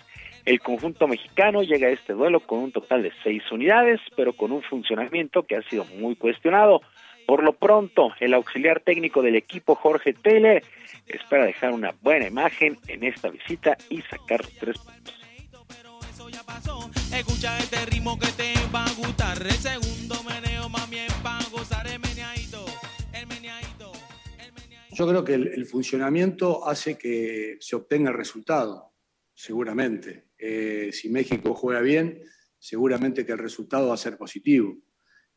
El 0.50 0.62
conjunto 0.62 1.08
mexicano 1.08 1.62
llega 1.62 1.90
a 1.90 1.92
este 1.92 2.14
duelo 2.14 2.40
con 2.40 2.58
un 2.58 2.72
total 2.72 3.04
de 3.04 3.12
seis 3.22 3.44
unidades, 3.52 4.00
pero 4.16 4.34
con 4.34 4.52
un 4.52 4.64
funcionamiento 4.64 5.44
que 5.44 5.56
ha 5.56 5.62
sido 5.62 5.86
muy 6.00 6.16
cuestionado. 6.16 6.82
Por 7.28 7.44
lo 7.44 7.54
pronto, 7.54 8.14
el 8.20 8.34
auxiliar 8.34 8.80
técnico 8.80 9.22
del 9.22 9.36
equipo, 9.36 9.76
Jorge 9.76 10.14
Tele, 10.14 10.64
espera 11.06 11.46
dejar 11.46 11.72
una 11.72 11.94
buena 12.02 12.26
imagen 12.26 12.80
en 12.88 13.04
esta 13.04 13.30
visita 13.30 13.78
y 13.92 14.02
sacar 14.02 14.42
tres 14.60 14.80
puntos. 14.80 15.14
Escucha 17.16 17.56
este 17.60 17.86
ritmo 17.86 18.18
que 18.18 18.32
te 18.32 18.54
va 18.74 18.86
a 18.86 18.94
gustar. 18.94 19.40
El 19.40 19.52
segundo 19.52 20.16
meneo, 20.24 20.68
mami, 20.68 20.98
para 21.22 21.46
gozar 21.52 21.86
el 21.86 22.00
meneadito, 22.00 22.66
el 23.14 23.28
meneadito. 23.28 23.92
Yo 24.94 25.08
creo 25.08 25.24
que 25.24 25.36
el, 25.36 25.48
el, 25.50 25.68
funcionamiento 25.68 26.68
hace 26.68 26.98
que 26.98 27.58
se 27.60 27.76
obtenga 27.76 28.10
el 28.10 28.18
resultado, 28.18 28.96
seguramente. 29.36 30.29
Eh, 30.40 30.92
si 30.94 31.10
México 31.10 31.54
juega 31.54 31.82
bien, 31.82 32.24
seguramente 32.58 33.26
que 33.26 33.34
el 33.34 33.38
resultado 33.38 33.90
va 33.90 33.94
a 33.96 33.98
ser 33.98 34.18
positivo. 34.18 34.78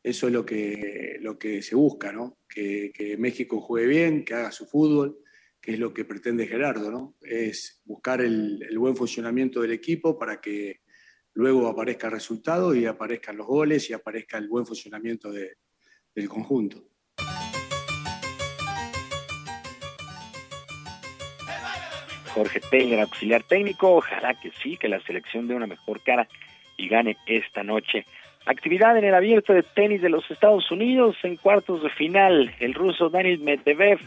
Eso 0.01 0.27
es 0.27 0.33
lo 0.33 0.45
que, 0.45 1.17
lo 1.21 1.37
que 1.37 1.61
se 1.61 1.75
busca, 1.75 2.11
¿no? 2.11 2.39
Que, 2.47 3.15
México 3.19 3.61
juegue 3.61 3.87
bien, 3.87 4.25
que 4.25 4.33
haga 4.33 4.51
su 4.51 4.65
fútbol 4.65 5.19
que 5.61 5.75
es 5.75 5.79
lo 5.79 5.93
que 5.93 6.03
pretende 6.03 6.45
Gerardo, 6.45 6.91
¿no? 6.91 7.15
Es 7.21 7.81
buscar 7.85 8.19
el, 8.19 8.67
buen 8.77 8.97
funcionamiento 8.97 9.61
del 9.61 9.71
equipo 9.71 10.19
para 10.19 10.41
que 10.41 10.81
luego 11.35 11.67
aparezca 11.67 12.07
el 12.07 12.13
resultado 12.13 12.75
y 12.75 12.85
aparezcan 12.85 13.37
los 13.37 13.47
goles 13.47 13.89
y 13.89 13.93
aparezca 13.93 14.37
el 14.37 14.49
buen 14.49 14.65
funcionamiento 14.65 15.31
de- 15.31 15.55
del 16.13 16.27
conjunto. 16.27 16.92
Jorge 22.33 22.59
Taylor, 22.59 23.01
auxiliar 23.01 23.43
técnico. 23.43 23.95
Ojalá 23.97 24.33
que 24.33 24.51
sí, 24.61 24.77
que 24.77 24.89
la 24.89 24.99
selección 25.01 25.47
dé 25.47 25.55
una 25.55 25.67
mejor 25.67 26.01
cara 26.01 26.27
y 26.77 26.87
gane 26.87 27.17
esta 27.27 27.63
noche. 27.63 28.05
Actividad 28.45 28.97
en 28.97 29.05
el 29.05 29.13
abierto 29.13 29.53
de 29.53 29.63
tenis 29.63 30.01
de 30.01 30.09
los 30.09 30.29
Estados 30.29 30.69
Unidos 30.71 31.15
en 31.23 31.37
cuartos 31.37 31.83
de 31.83 31.89
final. 31.89 32.53
El 32.59 32.73
ruso 32.73 33.09
Daniel 33.09 33.39
Medvedev 33.39 33.99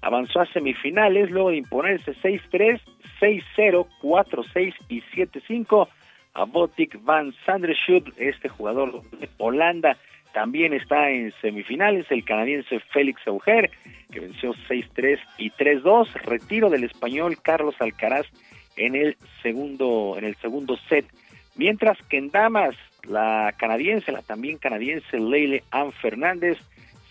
avanzó 0.00 0.40
a 0.40 0.46
semifinales 0.46 1.30
luego 1.30 1.50
de 1.50 1.58
imponerse 1.58 2.14
6-3, 2.14 2.80
6-0, 3.20 3.86
4-6 4.02 4.74
y 4.88 5.00
7-5 5.02 5.88
a 6.34 6.44
Botic 6.44 7.02
van 7.04 7.32
Sanderschut, 7.46 8.08
este 8.16 8.48
jugador 8.48 9.02
de 9.12 9.28
Holanda. 9.38 9.96
También 10.34 10.72
está 10.72 11.10
en 11.10 11.32
semifinales 11.40 12.10
el 12.10 12.24
canadiense 12.24 12.80
Félix 12.92 13.24
Auger, 13.28 13.70
que 14.10 14.18
venció 14.18 14.52
6-3 14.68 15.20
y 15.38 15.52
3-2. 15.52 16.12
Retiro 16.24 16.70
del 16.70 16.82
español 16.82 17.40
Carlos 17.40 17.76
Alcaraz 17.78 18.26
en 18.76 18.96
el 18.96 19.16
segundo, 19.42 20.16
en 20.18 20.24
el 20.24 20.34
segundo 20.38 20.76
set. 20.88 21.06
Mientras 21.54 21.96
que 22.08 22.18
en 22.18 22.32
damas, 22.32 22.74
la 23.04 23.54
canadiense, 23.56 24.10
la 24.10 24.22
también 24.22 24.58
canadiense 24.58 25.20
Leile 25.20 25.62
Ann 25.70 25.92
Fernández, 25.92 26.58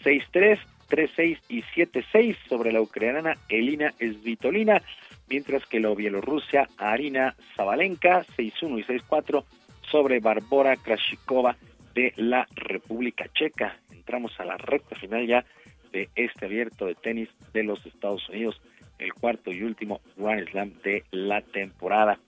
6-3, 0.04 0.60
3-6 0.90 1.38
y 1.48 1.62
7-6 1.62 2.36
sobre 2.50 2.74
la 2.74 2.82
ucraniana 2.82 3.38
Elina 3.48 3.94
Svitolina, 4.00 4.82
mientras 5.30 5.66
que 5.66 5.80
la 5.80 5.96
Bielorrusia 5.96 6.68
Arina 6.78 7.36
Zabalenka, 7.56 8.26
6-1 8.36 8.80
y 8.80 8.84
6-4 8.84 9.46
sobre 9.90 10.20
Barbora 10.20 10.76
Krashikova 10.76 11.56
de 11.94 12.14
la 12.18 12.48
República 12.56 13.26
Checa. 13.34 13.78
Entramos 13.92 14.40
a 14.40 14.46
la 14.46 14.58
recta 14.58 14.96
final 14.96 15.26
ya 15.28 15.46
de 15.92 16.10
este 16.16 16.46
abierto 16.46 16.86
de 16.86 16.96
tenis 16.96 17.30
de 17.54 17.64
los 17.64 17.86
Estados 17.86 18.28
Unidos, 18.30 18.60
el 19.00 19.14
cuarto 19.14 19.52
y 19.52 19.64
último 19.64 20.02
Grand 20.18 20.50
Slam 20.50 20.74
de 20.84 21.04
la 21.12 21.42
temporada. 21.42 22.20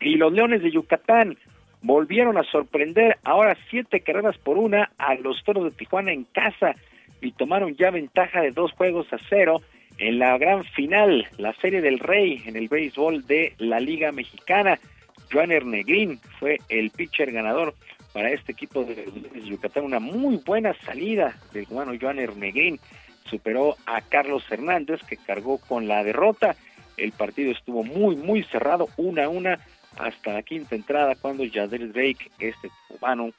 Y 0.00 0.16
los 0.16 0.32
Leones 0.32 0.62
de 0.62 0.70
Yucatán 0.70 1.36
volvieron 1.82 2.38
a 2.38 2.44
sorprender 2.44 3.18
ahora 3.22 3.56
siete 3.70 4.00
carreras 4.00 4.36
por 4.38 4.58
una 4.58 4.90
a 4.98 5.14
los 5.14 5.42
Toros 5.44 5.64
de 5.64 5.70
Tijuana 5.70 6.12
en 6.12 6.24
casa 6.24 6.74
y 7.20 7.32
tomaron 7.32 7.76
ya 7.76 7.90
ventaja 7.90 8.40
de 8.40 8.50
dos 8.50 8.72
juegos 8.72 9.12
a 9.12 9.18
cero 9.28 9.60
en 9.98 10.18
la 10.18 10.36
gran 10.36 10.64
final, 10.64 11.26
la 11.38 11.54
Serie 11.54 11.80
del 11.80 11.98
Rey 11.98 12.42
en 12.46 12.56
el 12.56 12.68
béisbol 12.68 13.26
de 13.26 13.54
la 13.58 13.80
Liga 13.80 14.12
Mexicana. 14.12 14.78
Joaner 15.32 15.64
Negrín 15.64 16.20
fue 16.38 16.58
el 16.68 16.90
pitcher 16.90 17.32
ganador 17.32 17.74
para 18.16 18.30
este 18.30 18.52
equipo 18.52 18.82
de 18.82 19.04
Yucatán. 19.44 19.84
Una 19.84 20.00
muy 20.00 20.38
buena 20.38 20.72
salida 20.86 21.36
del 21.52 21.66
cubano 21.66 21.92
Joaner 22.00 22.34
Negrín. 22.34 22.80
Superó 23.28 23.76
a 23.84 24.00
Carlos 24.00 24.42
Hernández 24.50 25.02
que 25.06 25.18
cargó 25.18 25.58
con 25.58 25.86
la 25.86 26.02
derrota. 26.02 26.56
El 26.96 27.12
partido 27.12 27.52
estuvo 27.52 27.84
muy, 27.84 28.16
muy 28.16 28.42
cerrado, 28.44 28.88
una 28.96 29.24
a 29.24 29.28
una, 29.28 29.58
hasta 29.98 30.32
la 30.32 30.42
quinta 30.42 30.74
entrada 30.74 31.14
cuando 31.16 31.44
Yadier 31.44 31.92
Drake, 31.92 32.30
este 32.38 32.70
cubano, 32.88 33.32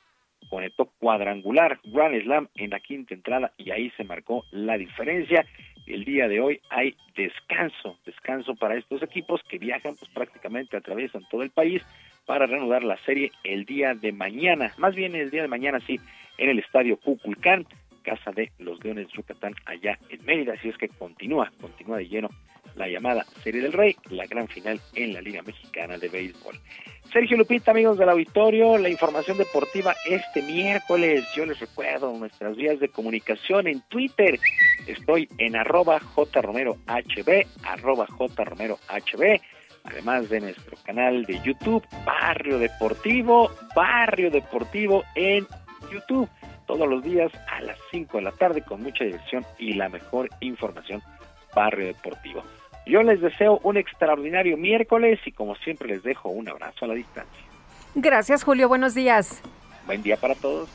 conectó 0.48 0.86
cuadrangular, 1.00 1.80
Grand 1.84 2.22
Slam 2.22 2.48
en 2.54 2.70
la 2.70 2.80
quinta 2.80 3.16
entrada 3.16 3.54
y 3.58 3.72
ahí 3.72 3.90
se 3.98 4.04
marcó 4.04 4.46
la 4.52 4.78
diferencia. 4.78 5.44
El 5.88 6.06
día 6.06 6.28
de 6.28 6.40
hoy 6.40 6.62
hay 6.70 6.96
descanso, 7.16 7.98
descanso 8.06 8.54
para 8.54 8.76
estos 8.76 9.02
equipos 9.02 9.42
que 9.50 9.58
viajan 9.58 9.96
pues 9.96 10.12
prácticamente 10.12 10.78
atraviesan 10.78 11.28
todo 11.32 11.42
el 11.42 11.50
país 11.50 11.82
para 12.28 12.46
reanudar 12.46 12.84
la 12.84 12.98
serie 13.06 13.32
el 13.44 13.66
día 13.66 13.96
de 13.96 14.12
mañana, 14.12 14.74
más 14.78 14.94
bien 14.94 15.16
el 15.16 15.32
día 15.32 15.42
de 15.42 15.48
mañana 15.48 15.80
sí, 15.88 16.00
en 16.38 16.50
el 16.50 16.60
estadio 16.60 16.98
Cuculcán, 16.98 17.66
casa 18.04 18.32
de 18.32 18.52
los 18.60 18.84
Leones 18.84 19.08
de 19.08 19.14
Yucatán 19.14 19.56
allá 19.66 19.98
en 20.10 20.24
Mérida, 20.26 20.54
así 20.54 20.70
es 20.70 20.78
que 20.78 20.90
continúa, 20.90 21.52
continúa 21.60 21.98
de 21.98 22.08
lleno 22.08 22.30
la 22.76 22.88
llamada 22.88 23.26
Serie 23.44 23.62
del 23.62 23.74
Rey, 23.74 23.96
la 24.10 24.26
gran 24.28 24.48
final 24.48 24.80
en 24.94 25.14
la 25.14 25.22
Liga 25.22 25.42
Mexicana 25.42 25.98
de 25.98 26.10
Béisbol. 26.10 26.60
Sergio 27.12 27.38
Lupita, 27.38 27.72
amigos 27.72 27.98
del 27.98 28.10
auditorio, 28.10 28.78
la 28.78 28.90
información 28.90 29.38
deportiva 29.38 29.96
este 30.06 30.42
miércoles. 30.42 31.26
Yo 31.36 31.46
les 31.46 31.60
recuerdo 31.60 32.14
nuestras 32.14 32.56
vías 32.56 32.80
de 32.80 32.90
comunicación 32.90 33.68
en 33.68 33.82
Twitter. 33.88 34.38
Estoy 34.86 35.30
en 35.38 35.56
arroba 35.56 36.00
jromerohb, 36.00 36.78
arroba 37.64 38.08
jromerohb, 38.08 38.80
además 39.88 40.30
de 40.30 40.42
nuestro 40.42 40.78
canal 40.86 41.26
de 41.26 41.40
YouTube, 41.42 41.84
Barrio 42.06 42.60
Deportivo, 42.60 43.50
Barrio 43.76 44.30
Deportivo 44.30 45.04
en 45.16 45.48
YouTube, 45.92 46.30
todos 46.66 46.88
los 46.88 47.04
días 47.04 47.32
a 47.50 47.62
las 47.62 47.78
5 47.92 48.18
de 48.18 48.24
la 48.24 48.32
tarde 48.32 48.62
con 48.62 48.84
mucha 48.84 49.06
diversión 49.06 49.46
y 49.58 49.74
la 49.74 49.90
mejor 49.90 50.30
información, 50.42 51.02
Barrio 51.56 51.88
Deportivo. 51.88 52.44
Yo 52.86 53.04
les 53.04 53.22
deseo 53.22 53.60
un 53.64 53.78
extraordinario 53.78 54.58
miércoles 54.58 55.20
y 55.26 55.32
como 55.32 55.56
siempre 55.56 55.90
les 55.90 56.04
dejo 56.04 56.30
un 56.30 56.48
abrazo 56.50 56.86
a 56.86 56.88
la 56.90 56.94
distancia. 56.94 57.44
Gracias, 57.96 58.44
Julio. 58.44 58.68
Buenos 58.68 58.94
días. 58.94 59.42
Buen 59.86 60.04
día 60.04 60.18
para 60.18 60.36
todos. 60.36 60.70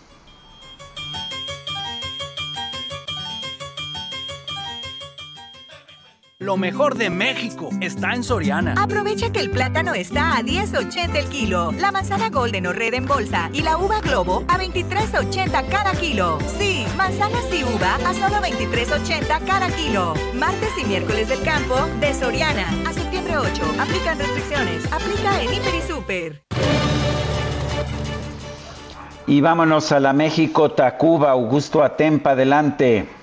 Lo 6.42 6.56
mejor 6.56 6.96
de 6.96 7.08
México 7.08 7.68
está 7.80 8.14
en 8.14 8.24
Soriana. 8.24 8.74
Aprovecha 8.76 9.30
que 9.30 9.38
el 9.38 9.48
plátano 9.48 9.94
está 9.94 10.36
a 10.36 10.42
10.80 10.42 11.14
el 11.14 11.26
kilo, 11.26 11.70
la 11.78 11.92
manzana 11.92 12.30
golden 12.30 12.66
o 12.66 12.72
red 12.72 12.94
en 12.94 13.06
bolsa 13.06 13.48
y 13.52 13.62
la 13.62 13.76
uva 13.76 14.00
globo 14.00 14.42
a 14.48 14.58
23.80 14.58 15.68
cada 15.68 15.92
kilo. 15.92 16.40
Sí, 16.58 16.84
manzanas 16.96 17.44
y 17.52 17.62
uva 17.62 17.94
a 17.94 18.12
solo 18.14 18.42
23.80 18.42 19.46
cada 19.46 19.68
kilo. 19.68 20.14
Martes 20.34 20.70
y 20.82 20.84
miércoles 20.84 21.28
del 21.28 21.42
campo 21.42 21.76
de 22.00 22.12
Soriana. 22.12 22.66
A 22.88 22.92
septiembre 22.92 23.38
8. 23.38 23.48
Aplican 23.80 24.18
restricciones. 24.18 24.92
Aplica 24.92 25.40
en 25.42 25.54
Hiper 25.54 25.74
y 25.76 25.82
Super. 25.82 26.42
Y 29.28 29.40
vámonos 29.40 29.92
a 29.92 30.00
la 30.00 30.12
México 30.12 30.72
Tacuba, 30.72 31.30
Augusto 31.30 31.84
Atempa, 31.84 32.32
adelante. 32.32 33.21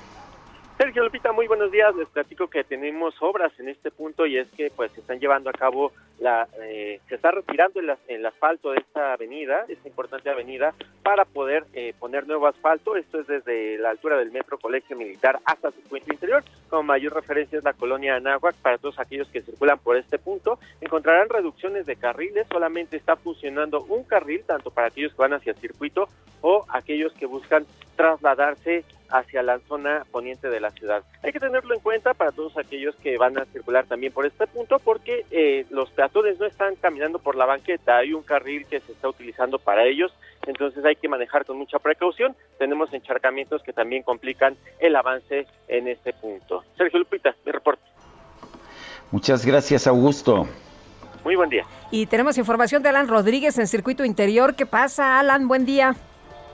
Sergio 0.81 1.03
Lupita, 1.03 1.33
muy 1.33 1.45
buenos 1.45 1.71
días. 1.73 1.93
Les 1.97 2.07
platico 2.07 2.47
que 2.47 2.63
tenemos 2.63 3.13
obras 3.21 3.51
en 3.59 3.67
este 3.67 3.91
punto 3.91 4.25
y 4.25 4.37
es 4.37 4.47
que 4.51 4.71
pues 4.73 4.89
se 4.93 5.01
están 5.01 5.19
llevando 5.19 5.49
a 5.49 5.53
cabo 5.53 5.91
la 6.19 6.47
eh, 6.61 7.01
se 7.09 7.15
está 7.15 7.31
retirando 7.31 7.81
el, 7.81 7.89
as- 7.89 7.99
el 8.07 8.25
asfalto 8.25 8.71
de 8.71 8.77
esta 8.79 9.11
avenida, 9.11 9.65
esta 9.67 9.89
importante 9.89 10.29
avenida, 10.29 10.73
para 11.03 11.25
poder 11.25 11.65
eh, 11.73 11.93
poner 11.99 12.25
nuevo 12.27 12.47
asfalto. 12.47 12.95
Esto 12.95 13.19
es 13.19 13.27
desde 13.27 13.77
la 13.77 13.89
altura 13.89 14.15
del 14.17 14.31
Metro 14.31 14.57
Colegio 14.57 14.95
Militar 14.95 15.39
hasta 15.43 15.69
su 15.71 15.81
puente 15.81 16.13
interior. 16.13 16.45
Como 16.69 16.83
mayor 16.83 17.13
referencia 17.13 17.57
es 17.57 17.63
la 17.65 17.73
colonia 17.73 18.15
Anáhuac. 18.15 18.55
Para 18.55 18.77
todos 18.77 18.99
aquellos 18.99 19.27
que 19.27 19.41
circulan 19.41 19.79
por 19.79 19.97
este 19.97 20.17
punto, 20.17 20.59
encontrarán 20.79 21.27
reducciones 21.27 21.87
de 21.87 21.97
carriles. 21.97 22.47
Solamente 22.49 22.95
está 22.95 23.17
funcionando 23.17 23.81
un 23.83 24.05
carril, 24.05 24.45
tanto 24.45 24.71
para 24.71 24.87
aquellos 24.87 25.11
que 25.13 25.21
van 25.21 25.33
hacia 25.33 25.51
el 25.51 25.57
circuito 25.57 26.07
o 26.39 26.63
aquellos 26.69 27.11
que 27.15 27.25
buscan 27.25 27.65
trasladarse 27.97 28.85
hacia 29.09 29.43
la 29.43 29.59
zona 29.67 30.05
poniente 30.11 30.49
de 30.49 30.59
la 30.59 30.71
ciudad. 30.71 31.03
Hay 31.23 31.31
que 31.31 31.39
tenerlo 31.39 31.73
en 31.73 31.81
cuenta 31.81 32.13
para 32.13 32.31
todos 32.31 32.57
aquellos 32.57 32.95
que 32.97 33.17
van 33.17 33.37
a 33.37 33.45
circular 33.45 33.85
también 33.85 34.13
por 34.13 34.25
este 34.25 34.47
punto 34.47 34.79
porque 34.79 35.25
eh, 35.31 35.65
los 35.69 35.89
peatones 35.91 36.39
no 36.39 36.45
están 36.45 36.75
caminando 36.75 37.19
por 37.19 37.35
la 37.35 37.45
banqueta, 37.45 37.97
hay 37.97 38.13
un 38.13 38.23
carril 38.23 38.65
que 38.65 38.79
se 38.81 38.91
está 38.91 39.09
utilizando 39.09 39.59
para 39.59 39.85
ellos, 39.85 40.13
entonces 40.47 40.83
hay 40.85 40.95
que 40.95 41.07
manejar 41.07 41.45
con 41.45 41.57
mucha 41.57 41.79
precaución. 41.79 42.35
Tenemos 42.57 42.93
encharcamientos 42.93 43.61
que 43.63 43.73
también 43.73 44.03
complican 44.03 44.55
el 44.79 44.95
avance 44.95 45.47
en 45.67 45.87
este 45.87 46.13
punto. 46.13 46.63
Sergio 46.77 46.99
Lupita, 46.99 47.35
mi 47.45 47.51
reporte. 47.51 47.83
Muchas 49.11 49.45
gracias, 49.45 49.87
Augusto. 49.87 50.47
Muy 51.23 51.35
buen 51.35 51.49
día. 51.49 51.65
Y 51.91 52.05
tenemos 52.05 52.37
información 52.37 52.81
de 52.83 52.89
Alan 52.89 53.07
Rodríguez 53.07 53.57
en 53.57 53.67
Circuito 53.67 54.05
Interior. 54.05 54.55
¿Qué 54.55 54.65
pasa, 54.65 55.19
Alan? 55.19 55.47
Buen 55.47 55.65
día. 55.65 55.95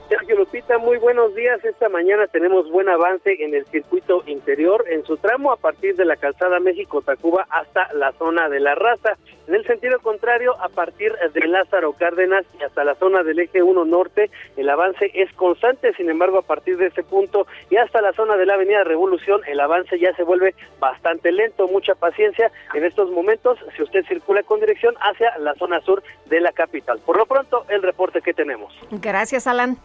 Sergio 0.08 0.36
Lupita, 0.36 0.78
muy 0.78 0.98
buenos 0.98 1.34
días. 1.34 1.64
Esta 1.64 1.88
mañana 1.88 2.28
tenemos 2.28 2.70
buen 2.70 2.88
avance 2.88 3.42
en 3.42 3.54
el 3.54 3.66
circuito 3.66 4.22
interior, 4.26 4.84
en 4.88 5.04
su 5.04 5.16
tramo 5.16 5.50
a 5.50 5.56
partir 5.56 5.96
de 5.96 6.04
la 6.04 6.14
calzada 6.14 6.60
México-Tacuba 6.60 7.46
hasta 7.50 7.92
la 7.92 8.12
zona 8.12 8.48
de 8.48 8.60
la 8.60 8.76
raza. 8.76 9.16
En 9.48 9.56
el 9.56 9.66
sentido 9.66 9.98
contrario, 9.98 10.54
a 10.60 10.68
partir 10.68 11.12
de 11.34 11.48
Lázaro 11.48 11.92
Cárdenas 11.94 12.44
y 12.58 12.62
hasta 12.62 12.84
la 12.84 12.94
zona 12.94 13.24
del 13.24 13.40
eje 13.40 13.64
1 13.64 13.84
norte, 13.84 14.30
el 14.56 14.70
avance 14.70 15.10
es 15.12 15.32
constante. 15.32 15.92
Sin 15.94 16.08
embargo, 16.08 16.38
a 16.38 16.42
partir 16.42 16.76
de 16.76 16.86
ese 16.86 17.02
punto 17.02 17.48
y 17.68 17.76
hasta 17.76 18.00
la 18.00 18.12
zona 18.12 18.36
de 18.36 18.46
la 18.46 18.54
avenida 18.54 18.84
Revolución, 18.84 19.40
el 19.48 19.58
avance 19.58 19.98
ya 19.98 20.14
se 20.14 20.22
vuelve 20.22 20.54
bastante 20.78 21.32
lento. 21.32 21.66
Mucha 21.66 21.96
paciencia 21.96 22.52
en 22.74 22.84
estos 22.84 23.10
momentos 23.10 23.58
si 23.76 23.82
usted 23.82 24.04
circula 24.06 24.44
con 24.44 24.60
dirección 24.60 24.94
hacia 25.00 25.36
la 25.38 25.54
zona 25.54 25.80
sur 25.80 26.04
de 26.26 26.40
la 26.40 26.52
capital. 26.52 27.00
Por 27.04 27.16
lo 27.16 27.26
pronto, 27.26 27.64
el 27.68 27.82
reporte 27.82 28.22
que 28.22 28.34
tenemos. 28.34 28.72
Gracias, 28.90 29.48
Alan. 29.48 29.76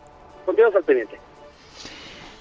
Continuamos 0.51 0.75
al 0.75 0.83
pendiente. 0.83 1.17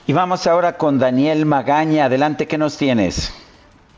Y 0.09 0.13
vamos 0.13 0.45
ahora 0.49 0.77
con 0.77 0.99
Daniel 0.99 1.47
Magaña. 1.47 2.07
Adelante, 2.07 2.49
¿qué 2.49 2.59
nos 2.59 2.77
tienes? 2.77 3.33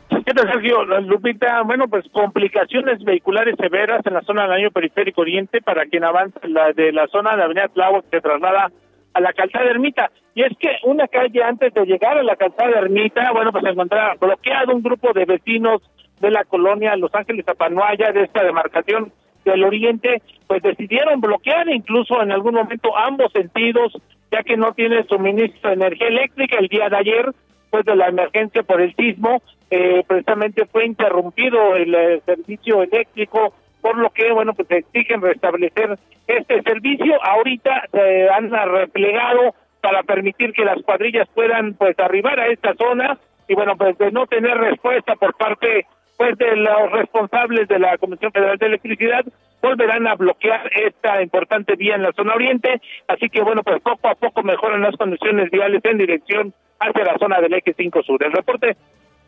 ¿Qué 0.07 0.23
¿Qué 0.23 0.33
tal, 0.35 0.51
Sergio? 0.51 0.83
Lupita, 1.01 1.63
bueno, 1.63 1.87
pues 1.87 2.05
complicaciones 2.11 3.03
vehiculares 3.03 3.55
severas 3.59 4.05
en 4.05 4.13
la 4.13 4.21
zona 4.21 4.43
del 4.43 4.51
año 4.51 4.69
periférico 4.69 5.21
oriente 5.21 5.61
para 5.61 5.87
quien 5.87 6.03
avanza 6.03 6.39
la, 6.43 6.73
de 6.73 6.91
la 6.91 7.07
zona 7.07 7.35
de 7.35 7.41
Avenida 7.41 7.69
Tláhuac 7.69 8.03
que 8.03 8.17
se 8.17 8.21
traslada 8.21 8.71
a 9.15 9.19
la 9.19 9.33
calzada 9.33 9.65
Ermita. 9.65 10.11
Y 10.35 10.43
es 10.43 10.55
que 10.59 10.69
una 10.83 11.07
calle 11.07 11.43
antes 11.43 11.73
de 11.73 11.83
llegar 11.85 12.15
a 12.15 12.23
la 12.23 12.35
calzada 12.35 12.77
Ermita, 12.77 13.31
bueno, 13.31 13.51
pues 13.51 13.63
se 13.63 13.71
encontraba 13.71 14.13
bloqueado 14.19 14.75
un 14.75 14.83
grupo 14.83 15.11
de 15.11 15.25
vecinos 15.25 15.81
de 16.19 16.29
la 16.29 16.43
colonia 16.43 16.95
Los 16.97 17.15
Ángeles 17.15 17.47
Apanuaya, 17.47 18.11
de 18.11 18.25
esta 18.25 18.43
demarcación 18.43 19.11
del 19.45 19.63
oriente, 19.63 20.21
pues 20.47 20.61
decidieron 20.61 21.21
bloquear 21.21 21.67
incluso 21.69 22.21
en 22.21 22.31
algún 22.31 22.55
momento 22.55 22.95
ambos 22.97 23.31
sentidos, 23.31 23.93
ya 24.31 24.43
que 24.43 24.57
no 24.57 24.73
tiene 24.73 25.03
suministro 25.03 25.69
de 25.69 25.75
energía 25.75 26.07
eléctrica 26.07 26.57
el 26.59 26.67
día 26.67 26.89
de 26.89 26.97
ayer, 26.97 27.31
después 27.59 27.85
de 27.85 27.95
la 27.95 28.07
emergencia 28.07 28.63
por 28.63 28.81
el 28.81 28.95
sismo, 28.95 29.41
eh, 29.71 30.03
precisamente 30.05 30.65
fue 30.67 30.85
interrumpido 30.85 31.75
el, 31.75 31.95
eh, 31.95 32.21
servicio 32.25 32.83
eléctrico, 32.83 33.53
por 33.81 33.97
lo 33.97 34.11
que, 34.11 34.31
bueno, 34.31 34.53
pues 34.53 34.69
exigen 34.69 35.21
restablecer 35.21 35.97
este 36.27 36.61
servicio. 36.61 37.15
Ahorita 37.23 37.87
se 37.91 38.29
han 38.29 38.51
replegado 38.51 39.55
para 39.81 40.03
permitir 40.03 40.53
que 40.53 40.63
las 40.63 40.81
cuadrillas 40.83 41.27
puedan, 41.33 41.73
pues, 41.73 41.97
arribar 41.99 42.39
a 42.39 42.47
esta 42.47 42.75
zona 42.75 43.17
y, 43.47 43.55
bueno, 43.55 43.75
pues 43.75 43.97
de 43.97 44.11
no 44.11 44.27
tener 44.27 44.57
respuesta 44.57 45.15
por 45.15 45.35
parte, 45.35 45.85
los 46.31 46.91
responsables 46.91 47.67
de 47.67 47.79
la 47.79 47.97
Comisión 47.97 48.31
Federal 48.31 48.57
de 48.57 48.65
Electricidad, 48.65 49.25
volverán 49.61 50.07
a 50.07 50.15
bloquear 50.15 50.69
esta 50.85 51.21
importante 51.21 51.75
vía 51.75 51.95
en 51.95 52.03
la 52.03 52.11
zona 52.13 52.33
oriente. 52.33 52.81
Así 53.07 53.29
que, 53.29 53.41
bueno, 53.41 53.63
pues 53.63 53.81
poco 53.81 54.07
a 54.07 54.15
poco 54.15 54.43
mejoran 54.43 54.81
las 54.81 54.95
condiciones 54.97 55.49
viales 55.51 55.81
en 55.85 55.97
dirección 55.97 56.53
hacia 56.79 57.03
la 57.05 57.17
zona 57.17 57.39
del 57.39 57.53
eje 57.53 57.73
5 57.75 58.03
sur. 58.03 58.23
El 58.23 58.33
reporte, 58.33 58.75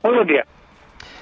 muy 0.03 0.13
buen 0.13 0.27
día. 0.27 0.45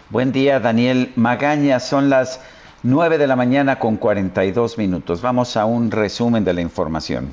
Buen 0.09 0.31
día, 0.31 0.59
Daniel 0.59 1.09
Magaña. 1.15 1.79
Son 1.79 2.09
las 2.09 2.41
9 2.83 3.17
de 3.17 3.27
la 3.27 3.35
mañana 3.35 3.79
con 3.79 3.97
42 3.97 4.77
minutos. 4.77 5.21
Vamos 5.21 5.57
a 5.57 5.65
un 5.65 5.91
resumen 5.91 6.43
de 6.43 6.53
la 6.53 6.61
información. 6.61 7.31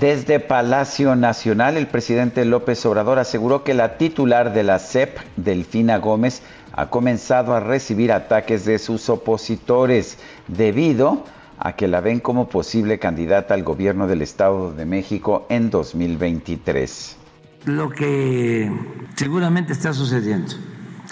Desde 0.00 0.38
Palacio 0.38 1.16
Nacional, 1.16 1.76
el 1.76 1.88
presidente 1.88 2.44
López 2.44 2.86
Obrador 2.86 3.18
aseguró 3.18 3.64
que 3.64 3.74
la 3.74 3.98
titular 3.98 4.54
de 4.54 4.62
la 4.62 4.78
CEP, 4.78 5.18
Delfina 5.34 5.98
Gómez, 5.98 6.42
ha 6.72 6.88
comenzado 6.88 7.52
a 7.52 7.58
recibir 7.58 8.12
ataques 8.12 8.64
de 8.64 8.78
sus 8.78 9.08
opositores 9.08 10.18
debido 10.46 11.24
a 11.58 11.74
que 11.74 11.88
la 11.88 12.00
ven 12.00 12.20
como 12.20 12.48
posible 12.48 13.00
candidata 13.00 13.54
al 13.54 13.64
gobierno 13.64 14.06
del 14.06 14.22
Estado 14.22 14.72
de 14.72 14.86
México 14.86 15.46
en 15.48 15.68
2023. 15.68 17.16
Lo 17.64 17.90
que 17.90 18.70
seguramente 19.16 19.72
está 19.72 19.92
sucediendo, 19.92 20.54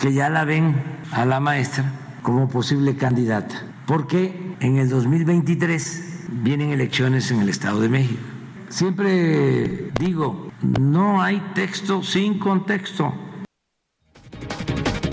que 0.00 0.12
ya 0.12 0.31
la 0.31 0.44
ven 0.44 0.76
a 1.10 1.24
la 1.24 1.40
maestra 1.40 1.92
como 2.23 2.48
posible 2.48 2.94
candidata, 2.94 3.65
porque 3.84 4.55
en 4.60 4.76
el 4.76 4.89
2023 4.89 6.28
vienen 6.31 6.70
elecciones 6.70 7.32
en 7.32 7.40
el 7.40 7.48
Estado 7.48 7.81
de 7.81 7.89
México. 7.89 8.35
Siempre 8.69 9.91
digo, 10.01 10.51
no 10.61 11.23
hay 11.23 11.41
texto 11.55 12.03
sin 12.03 12.39
contexto. 12.39 13.12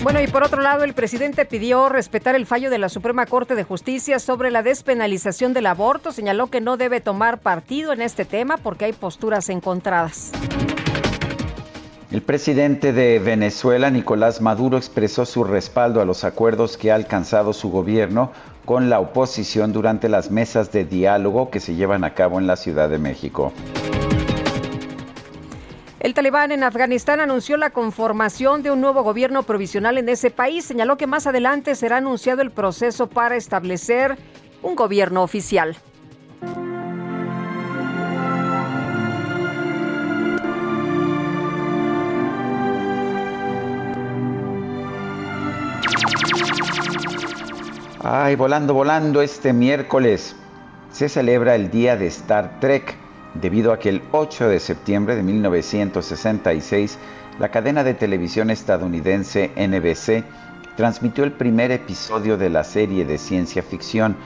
Bueno, 0.02 0.20
y 0.20 0.26
por 0.26 0.42
otro 0.42 0.60
lado, 0.60 0.84
el 0.84 0.92
presidente 0.92 1.46
pidió 1.46 1.88
respetar 1.88 2.34
el 2.34 2.44
fallo 2.44 2.68
de 2.68 2.76
la 2.76 2.90
Suprema 2.90 3.24
Corte 3.24 3.54
de 3.54 3.64
Justicia 3.64 4.18
sobre 4.18 4.50
la 4.50 4.62
despenalización 4.62 5.54
del 5.54 5.64
aborto. 5.64 6.12
Señaló 6.12 6.48
que 6.48 6.60
no 6.60 6.76
debe 6.76 7.00
tomar 7.00 7.40
partido 7.40 7.92
en 7.92 8.02
este 8.02 8.26
tema 8.26 8.58
porque 8.58 8.84
hay 8.84 8.92
posturas 8.92 9.48
encontradas. 9.48 10.32
El 12.10 12.22
presidente 12.22 12.92
de 12.92 13.18
Venezuela, 13.18 13.90
Nicolás 13.90 14.40
Maduro, 14.40 14.76
expresó 14.76 15.24
su 15.24 15.42
respaldo 15.42 16.02
a 16.02 16.04
los 16.04 16.24
acuerdos 16.24 16.76
que 16.76 16.92
ha 16.92 16.96
alcanzado 16.96 17.52
su 17.52 17.70
gobierno 17.70 18.30
con 18.64 18.88
la 18.90 19.00
oposición 19.00 19.72
durante 19.72 20.08
las 20.08 20.30
mesas 20.30 20.72
de 20.72 20.84
diálogo 20.84 21.50
que 21.50 21.60
se 21.60 21.74
llevan 21.74 22.04
a 22.04 22.14
cabo 22.14 22.38
en 22.38 22.46
la 22.46 22.56
Ciudad 22.56 22.88
de 22.88 22.98
México. 22.98 23.52
El 26.00 26.12
talibán 26.12 26.52
en 26.52 26.62
Afganistán 26.62 27.20
anunció 27.20 27.56
la 27.56 27.70
conformación 27.70 28.62
de 28.62 28.70
un 28.70 28.82
nuevo 28.82 29.02
gobierno 29.02 29.42
provisional 29.42 29.96
en 29.96 30.10
ese 30.10 30.30
país. 30.30 30.64
Señaló 30.66 30.98
que 30.98 31.06
más 31.06 31.26
adelante 31.26 31.74
será 31.74 31.96
anunciado 31.96 32.42
el 32.42 32.50
proceso 32.50 33.06
para 33.06 33.36
establecer 33.36 34.18
un 34.62 34.76
gobierno 34.76 35.22
oficial. 35.22 35.76
Ay, 48.06 48.36
volando, 48.36 48.74
volando, 48.74 49.22
este 49.22 49.54
miércoles. 49.54 50.36
Se 50.92 51.08
celebra 51.08 51.54
el 51.54 51.70
Día 51.70 51.96
de 51.96 52.06
Star 52.08 52.60
Trek 52.60 52.94
debido 53.32 53.72
a 53.72 53.78
que 53.78 53.88
el 53.88 54.02
8 54.12 54.50
de 54.50 54.60
septiembre 54.60 55.16
de 55.16 55.22
1966 55.22 56.98
la 57.38 57.48
cadena 57.48 57.82
de 57.82 57.94
televisión 57.94 58.50
estadounidense 58.50 59.52
NBC 59.56 60.22
transmitió 60.76 61.24
el 61.24 61.32
primer 61.32 61.70
episodio 61.70 62.36
de 62.36 62.50
la 62.50 62.62
serie 62.62 63.06
de 63.06 63.16
ciencia 63.16 63.62
ficción 63.62 64.16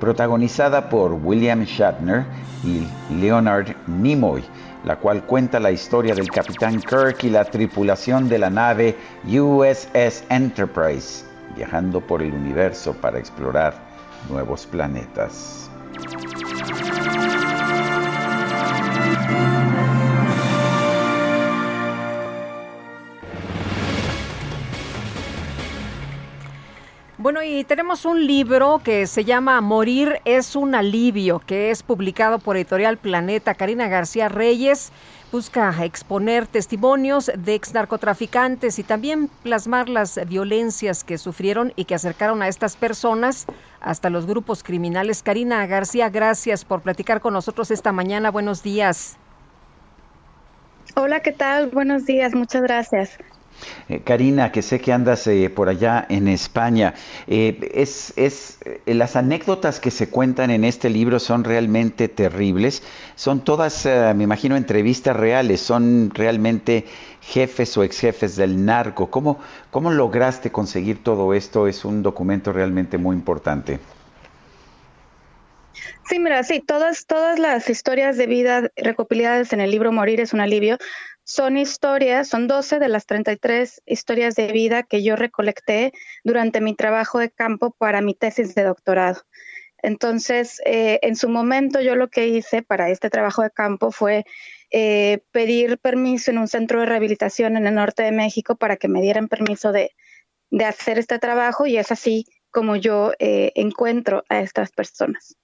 protagonizada 0.00 0.88
por 0.88 1.12
William 1.12 1.62
Shatner 1.62 2.24
y 2.64 2.88
Leonard 3.20 3.68
Nimoy, 3.86 4.42
la 4.82 4.96
cual 4.96 5.22
cuenta 5.22 5.60
la 5.60 5.70
historia 5.70 6.16
del 6.16 6.28
capitán 6.28 6.80
Kirk 6.80 7.22
y 7.22 7.30
la 7.30 7.44
tripulación 7.44 8.28
de 8.28 8.38
la 8.40 8.50
nave 8.50 8.96
USS 9.24 10.24
Enterprise, 10.28 11.27
viajando 11.58 12.00
por 12.00 12.22
el 12.22 12.32
universo 12.32 12.94
para 12.94 13.18
explorar 13.18 13.74
nuevos 14.30 14.64
planetas. 14.64 15.68
Bueno, 27.20 27.42
y 27.42 27.64
tenemos 27.64 28.04
un 28.04 28.24
libro 28.24 28.80
que 28.84 29.08
se 29.08 29.24
llama 29.24 29.60
Morir 29.60 30.20
es 30.24 30.54
un 30.54 30.76
alivio, 30.76 31.40
que 31.44 31.72
es 31.72 31.82
publicado 31.82 32.38
por 32.38 32.56
Editorial 32.56 32.98
Planeta. 32.98 33.54
Karina 33.54 33.88
García 33.88 34.28
Reyes 34.28 34.92
busca 35.30 35.74
exponer 35.84 36.46
testimonios 36.46 37.30
de 37.36 37.54
ex 37.54 37.74
narcotraficantes 37.74 38.78
y 38.78 38.82
también 38.82 39.28
plasmar 39.42 39.88
las 39.88 40.18
violencias 40.26 41.04
que 41.04 41.18
sufrieron 41.18 41.72
y 41.76 41.84
que 41.84 41.94
acercaron 41.94 42.42
a 42.42 42.48
estas 42.48 42.76
personas 42.76 43.46
hasta 43.80 44.10
los 44.10 44.26
grupos 44.26 44.62
criminales. 44.62 45.22
Karina 45.22 45.66
García, 45.66 46.08
gracias 46.08 46.64
por 46.64 46.82
platicar 46.82 47.20
con 47.20 47.34
nosotros 47.34 47.70
esta 47.70 47.92
mañana. 47.92 48.30
Buenos 48.30 48.62
días. 48.62 49.16
Hola, 50.96 51.20
¿qué 51.20 51.32
tal? 51.32 51.70
Buenos 51.70 52.06
días, 52.06 52.34
muchas 52.34 52.62
gracias. 52.62 53.18
Eh, 53.88 54.00
Karina, 54.00 54.52
que 54.52 54.62
sé 54.62 54.80
que 54.80 54.92
andas 54.92 55.26
eh, 55.26 55.50
por 55.50 55.68
allá 55.68 56.06
en 56.08 56.28
España, 56.28 56.94
eh, 57.26 57.70
es, 57.74 58.12
es 58.16 58.58
las 58.86 59.16
anécdotas 59.16 59.80
que 59.80 59.90
se 59.90 60.08
cuentan 60.08 60.50
en 60.50 60.64
este 60.64 60.90
libro 60.90 61.18
son 61.18 61.44
realmente 61.44 62.08
terribles. 62.08 62.82
Son 63.14 63.44
todas, 63.44 63.86
me 64.14 64.24
imagino, 64.24 64.56
entrevistas 64.56 65.16
reales. 65.16 65.60
Son 65.60 66.10
realmente 66.14 66.84
jefes 67.20 67.76
o 67.76 67.82
ex 67.82 67.98
jefes 67.98 68.36
del 68.36 68.64
narco. 68.64 69.10
¿Cómo, 69.10 69.38
¿Cómo 69.70 69.90
lograste 69.90 70.50
conseguir 70.50 71.02
todo 71.02 71.34
esto? 71.34 71.66
Es 71.66 71.84
un 71.84 72.02
documento 72.02 72.52
realmente 72.52 72.98
muy 72.98 73.16
importante. 73.16 73.78
Sí, 76.08 76.18
mira, 76.18 76.42
sí, 76.42 76.60
todas, 76.60 77.04
todas 77.04 77.38
las 77.38 77.68
historias 77.68 78.16
de 78.16 78.26
vida 78.26 78.70
recopiladas 78.76 79.52
en 79.52 79.60
el 79.60 79.70
libro 79.70 79.92
Morir 79.92 80.20
es 80.20 80.32
un 80.32 80.40
alivio 80.40 80.78
son 81.28 81.58
historias, 81.58 82.26
son 82.26 82.48
12 82.48 82.78
de 82.78 82.88
las 82.88 83.04
33 83.04 83.82
historias 83.84 84.34
de 84.34 84.50
vida 84.50 84.82
que 84.82 85.02
yo 85.02 85.14
recolecté 85.14 85.92
durante 86.24 86.62
mi 86.62 86.74
trabajo 86.74 87.18
de 87.18 87.30
campo 87.30 87.70
para 87.70 88.00
mi 88.00 88.14
tesis 88.14 88.54
de 88.54 88.64
doctorado. 88.64 89.20
Entonces, 89.82 90.62
eh, 90.64 90.98
en 91.02 91.16
su 91.16 91.28
momento 91.28 91.82
yo 91.82 91.96
lo 91.96 92.08
que 92.08 92.28
hice 92.28 92.62
para 92.62 92.88
este 92.88 93.10
trabajo 93.10 93.42
de 93.42 93.50
campo 93.50 93.92
fue 93.92 94.24
eh, 94.70 95.18
pedir 95.30 95.76
permiso 95.76 96.30
en 96.30 96.38
un 96.38 96.48
centro 96.48 96.80
de 96.80 96.86
rehabilitación 96.86 97.58
en 97.58 97.66
el 97.66 97.74
norte 97.74 98.04
de 98.04 98.12
México 98.12 98.56
para 98.56 98.78
que 98.78 98.88
me 98.88 99.02
dieran 99.02 99.28
permiso 99.28 99.70
de, 99.70 99.90
hacer 100.66 100.98
este 100.98 101.18
trabajo 101.18 101.66
y 101.66 101.76
es 101.76 101.92
así 101.92 102.24
como 102.50 102.74
yo 102.74 103.12
eh, 103.18 103.52
encuentro 103.54 104.24
a 104.30 104.40
estas 104.40 104.70
personas. 104.72 105.36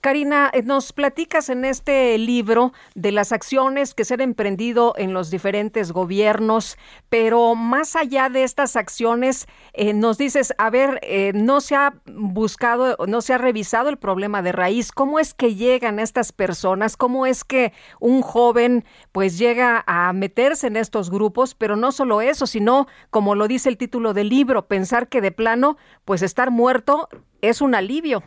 Karina, 0.00 0.50
eh, 0.52 0.62
nos 0.62 0.92
platicas 0.92 1.48
en 1.48 1.64
este 1.64 2.18
libro 2.18 2.72
de 2.94 3.12
las 3.12 3.32
acciones 3.32 3.94
que 3.94 4.04
se 4.04 4.14
han 4.14 4.20
emprendido 4.20 4.94
en 4.96 5.12
los 5.14 5.30
diferentes 5.30 5.92
gobiernos, 5.92 6.76
pero 7.08 7.54
más 7.54 7.96
allá 7.96 8.28
de 8.28 8.42
estas 8.42 8.76
acciones, 8.76 9.46
eh, 9.72 9.94
nos 9.94 10.18
dices, 10.18 10.54
a 10.58 10.70
ver, 10.70 10.98
eh, 11.02 11.32
no 11.34 11.60
se 11.60 11.76
ha 11.76 11.94
buscado, 12.06 12.96
no 13.06 13.20
se 13.20 13.34
ha 13.34 13.38
revisado 13.38 13.88
el 13.88 13.96
problema 13.96 14.42
de 14.42 14.52
raíz. 14.52 14.92
¿Cómo 14.92 15.18
es 15.18 15.34
que 15.34 15.54
llegan 15.54 15.98
estas 15.98 16.32
personas? 16.32 16.96
¿Cómo 16.96 17.26
es 17.26 17.44
que 17.44 17.72
un 18.00 18.22
joven 18.22 18.84
pues 19.12 19.38
llega 19.38 19.84
a 19.86 20.12
meterse 20.12 20.66
en 20.66 20.76
estos 20.76 21.10
grupos? 21.10 21.54
Pero 21.54 21.76
no 21.76 21.92
solo 21.92 22.20
eso, 22.20 22.46
sino, 22.46 22.86
como 23.10 23.34
lo 23.34 23.48
dice 23.48 23.68
el 23.68 23.76
título 23.76 24.14
del 24.14 24.28
libro, 24.28 24.66
pensar 24.66 25.08
que 25.08 25.20
de 25.20 25.32
plano, 25.32 25.76
pues 26.04 26.22
estar 26.22 26.50
muerto 26.50 27.08
es 27.40 27.60
un 27.60 27.74
alivio. 27.74 28.22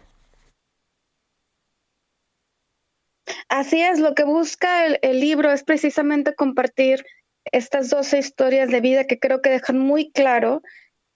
Así 3.50 3.82
es, 3.82 4.00
lo 4.00 4.14
que 4.14 4.24
busca 4.24 4.86
el, 4.86 5.20
libro 5.20 5.52
es 5.52 5.64
precisamente 5.64 6.36
compartir 6.36 7.06
estas 7.52 7.90
12 7.90 8.20
historias 8.20 8.70
de 8.70 8.82
vida 8.82 9.06
que 9.06 9.20
creo 9.20 9.42
que 9.42 9.50
dejan 9.50 9.78
muy 9.78 10.12
claro 10.12 10.62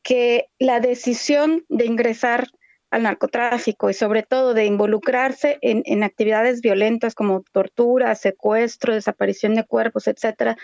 que 0.04 0.48
la 0.60 0.80
decisión 0.80 1.66
de 1.70 1.86
ingresar 1.86 2.48
al 2.92 3.04
narcotráfico 3.04 3.90
y 3.90 3.94
sobre 3.94 4.24
todo 4.24 4.54
de 4.54 4.66
involucrarse 4.66 5.60
en, 5.62 6.04
actividades 6.04 6.62
violentas 6.62 7.14
como 7.14 7.44
tortura, 7.52 8.16
secuestro, 8.16 8.96
desaparición 8.96 9.54
de 9.54 9.66
cuerpos, 9.66 10.08
etcétera, 10.08 10.58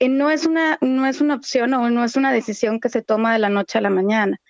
eh, 0.00 0.08
no 0.08 0.30
es 0.30 0.46
una 0.46 0.78
no 0.80 1.06
es 1.06 1.20
una 1.20 1.34
opción 1.34 1.74
o 1.74 1.90
no 1.90 2.04
es 2.04 2.16
una 2.16 2.32
decisión 2.32 2.80
que 2.80 2.88
se 2.88 3.02
toma 3.02 3.32
de 3.32 3.38
la 3.38 3.50
noche 3.50 3.78
a 3.78 3.82
la 3.82 3.90
mañana. 3.90 4.40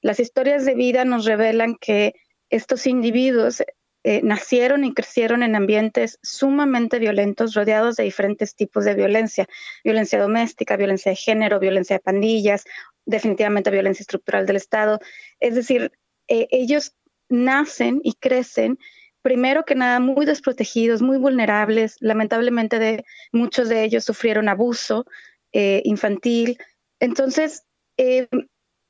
Las 0.00 0.20
historias 0.20 0.64
de 0.64 0.74
vida 0.74 1.04
nos 1.04 1.24
revelan 1.24 1.74
que 1.74 2.14
estos 2.50 2.86
individuos 2.86 3.62
eh, 4.04 4.20
nacieron 4.22 4.84
y 4.84 4.94
crecieron 4.94 5.42
en 5.42 5.56
ambientes 5.56 6.20
sumamente 6.22 7.00
violentos, 7.00 7.54
rodeados 7.54 7.96
de 7.96 8.04
diferentes 8.04 8.54
tipos 8.54 8.84
de 8.84 8.94
violencia, 8.94 9.48
violencia 9.82 10.20
doméstica, 10.20 10.76
violencia 10.76 11.10
de 11.10 11.16
género, 11.16 11.58
violencia 11.58 11.96
de 11.96 12.00
pandillas, 12.00 12.64
definitivamente 13.06 13.70
violencia 13.70 14.02
estructural 14.02 14.46
del 14.46 14.56
Estado. 14.56 15.00
Es 15.40 15.56
decir, 15.56 15.90
eh, 16.28 16.46
ellos 16.52 16.94
nacen 17.28 18.00
y 18.04 18.14
crecen 18.14 18.78
primero 19.20 19.64
que 19.64 19.74
nada 19.74 19.98
muy 19.98 20.26
desprotegidos, 20.26 21.02
muy 21.02 21.18
vulnerables. 21.18 21.96
Lamentablemente 21.98 22.78
de, 22.78 23.04
muchos 23.32 23.68
de 23.68 23.82
ellos 23.82 24.04
sufrieron 24.04 24.48
abuso 24.48 25.06
eh, 25.52 25.82
infantil. 25.84 26.56
Entonces, 27.00 27.64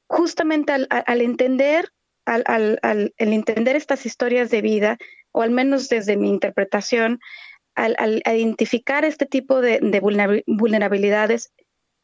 justamente 0.06 0.72
al 0.72 1.20
entender 1.22 1.90
al, 2.28 3.12
entender 3.16 3.76
estas 3.76 4.06
historias 4.06 4.50
de 4.50 4.62
vida, 4.62 4.98
o 5.32 5.42
al 5.42 5.50
menos 5.50 5.88
desde 5.88 6.16
mi 6.16 6.28
interpretación, 6.28 7.20
al, 7.74 8.22
identificar 8.26 9.04
este 9.04 9.26
tipo 9.26 9.60
de, 9.60 9.80
vulnerabilidades, 10.46 11.52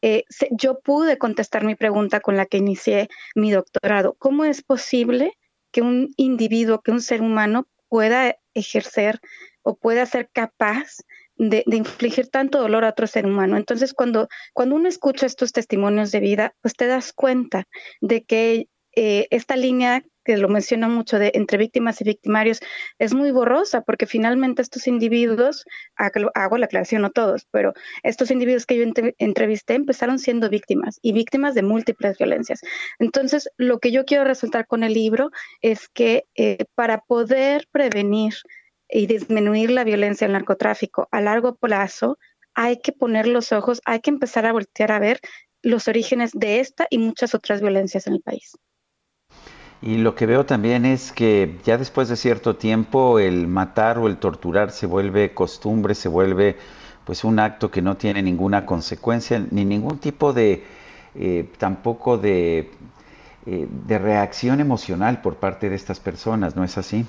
eh, 0.01 0.23
yo 0.51 0.79
pude 0.79 1.17
contestar 1.17 1.63
mi 1.63 1.75
pregunta 1.75 2.19
con 2.19 2.37
la 2.37 2.45
que 2.45 2.57
inicié 2.57 3.09
mi 3.33 3.51
doctorado. 3.51 4.15
¿Cómo 4.19 4.45
es 4.45 4.61
posible 4.61 5.33
que 5.71 5.81
un 5.81 6.13
individuo, 6.17 6.81
que 6.81 6.91
un 6.91 7.01
ser 7.01 7.21
humano 7.21 7.67
pueda 7.89 8.37
ejercer 8.53 9.19
o 9.61 9.75
pueda 9.75 10.05
ser 10.05 10.29
capaz 10.31 10.97
de, 11.37 11.63
infligir 11.67 12.27
tanto 12.29 12.59
dolor 12.59 12.85
a 12.85 12.89
otro 12.89 13.07
ser 13.07 13.25
humano. 13.25 13.57
Entonces, 13.57 13.93
cuando, 13.93 14.29
cuando 14.53 14.75
uno 14.75 14.87
escucha 14.87 15.25
estos 15.25 15.51
testimonios 15.51 16.11
de 16.11 16.19
vida, 16.19 16.55
pues 16.61 16.75
te 16.75 16.87
das 16.87 17.13
cuenta 17.13 17.65
de 18.01 18.23
que 18.23 18.69
eh, 18.95 19.27
esta 19.31 19.55
línea 19.55 20.03
que 20.25 20.35
lo 20.37 20.49
menciona 20.49 20.89
mucho 20.89 21.19
de 21.19 21.31
entre 21.35 21.57
víctimas 21.57 22.01
y 22.01 22.03
victimarios, 22.03 22.59
es 22.99 23.13
muy 23.13 23.31
borrosa 23.31 23.81
porque 23.81 24.07
finalmente 24.07 24.61
estos 24.61 24.87
individuos, 24.87 25.65
hago 25.95 26.57
la 26.57 26.65
aclaración, 26.65 27.03
no 27.03 27.11
todos, 27.11 27.47
pero 27.51 27.73
estos 28.03 28.31
individuos 28.31 28.65
que 28.65 28.77
yo 28.77 28.85
entrevisté 29.19 29.75
empezaron 29.75 30.19
siendo 30.19 30.49
víctimas 30.49 30.99
y 31.01 31.13
víctimas 31.13 31.53
de 31.53 31.61
múltiples 31.61 32.17
violencias. 32.17 32.61
Entonces, 32.99 33.49
lo 33.57 33.79
que 33.79 33.91
yo 33.91 34.05
quiero 34.05 34.23
resaltar 34.23 34.67
con 34.67 34.83
el 34.83 34.93
libro 34.93 35.29
es 35.61 35.87
que 35.87 36.25
eh, 36.35 36.65
para 36.73 37.01
poder 37.01 37.67
prevenir 37.71 38.33
y 38.89 39.07
disminuir 39.07 39.71
la 39.71 39.83
violencia 39.83 40.25
del 40.25 40.33
narcotráfico 40.33 41.07
a 41.11 41.21
largo 41.21 41.55
plazo, 41.55 42.17
hay 42.55 42.79
que 42.79 42.91
poner 42.91 43.27
los 43.27 43.51
ojos, 43.51 43.81
hay 43.85 43.99
que 43.99 44.09
empezar 44.09 44.45
a 44.45 44.53
voltear 44.53 44.91
a 44.91 44.99
ver 44.99 45.19
los 45.61 45.87
orígenes 45.87 46.31
de 46.33 46.59
esta 46.59 46.87
y 46.89 46.97
muchas 46.97 47.35
otras 47.35 47.61
violencias 47.61 48.07
en 48.07 48.13
el 48.13 48.21
país. 48.21 48.55
Y 49.85 49.97
lo 49.99 50.15
que 50.15 50.25
veo 50.25 50.45
también 50.45 50.83
es 50.83 51.11
que 51.13 51.59
ya 51.63 51.77
después 51.77 52.09
de 52.09 52.15
cierto 52.17 52.55
tiempo 52.55 53.19
el 53.19 53.47
matar 53.47 53.99
o 53.99 54.07
el 54.07 54.17
torturar 54.17 54.71
se 54.71 54.87
vuelve 54.87 55.33
costumbre, 55.33 55.93
se 55.95 56.09
vuelve 56.09 56.57
pues 57.05 57.23
un 57.23 57.37
acto 57.39 57.69
que 57.69 57.83
no 57.83 57.95
tiene 57.95 58.23
ninguna 58.23 58.65
consecuencia 58.65 59.45
ni 59.51 59.63
ningún 59.63 59.99
tipo 59.99 60.33
de 60.33 60.63
eh, 61.13 61.47
tampoco 61.59 62.17
de, 62.17 62.71
eh, 63.45 63.67
de 63.69 63.99
reacción 63.99 64.59
emocional 64.59 65.21
por 65.21 65.35
parte 65.35 65.69
de 65.69 65.75
estas 65.75 65.99
personas, 65.99 66.55
¿no 66.55 66.63
es 66.63 66.77
así? 66.79 67.05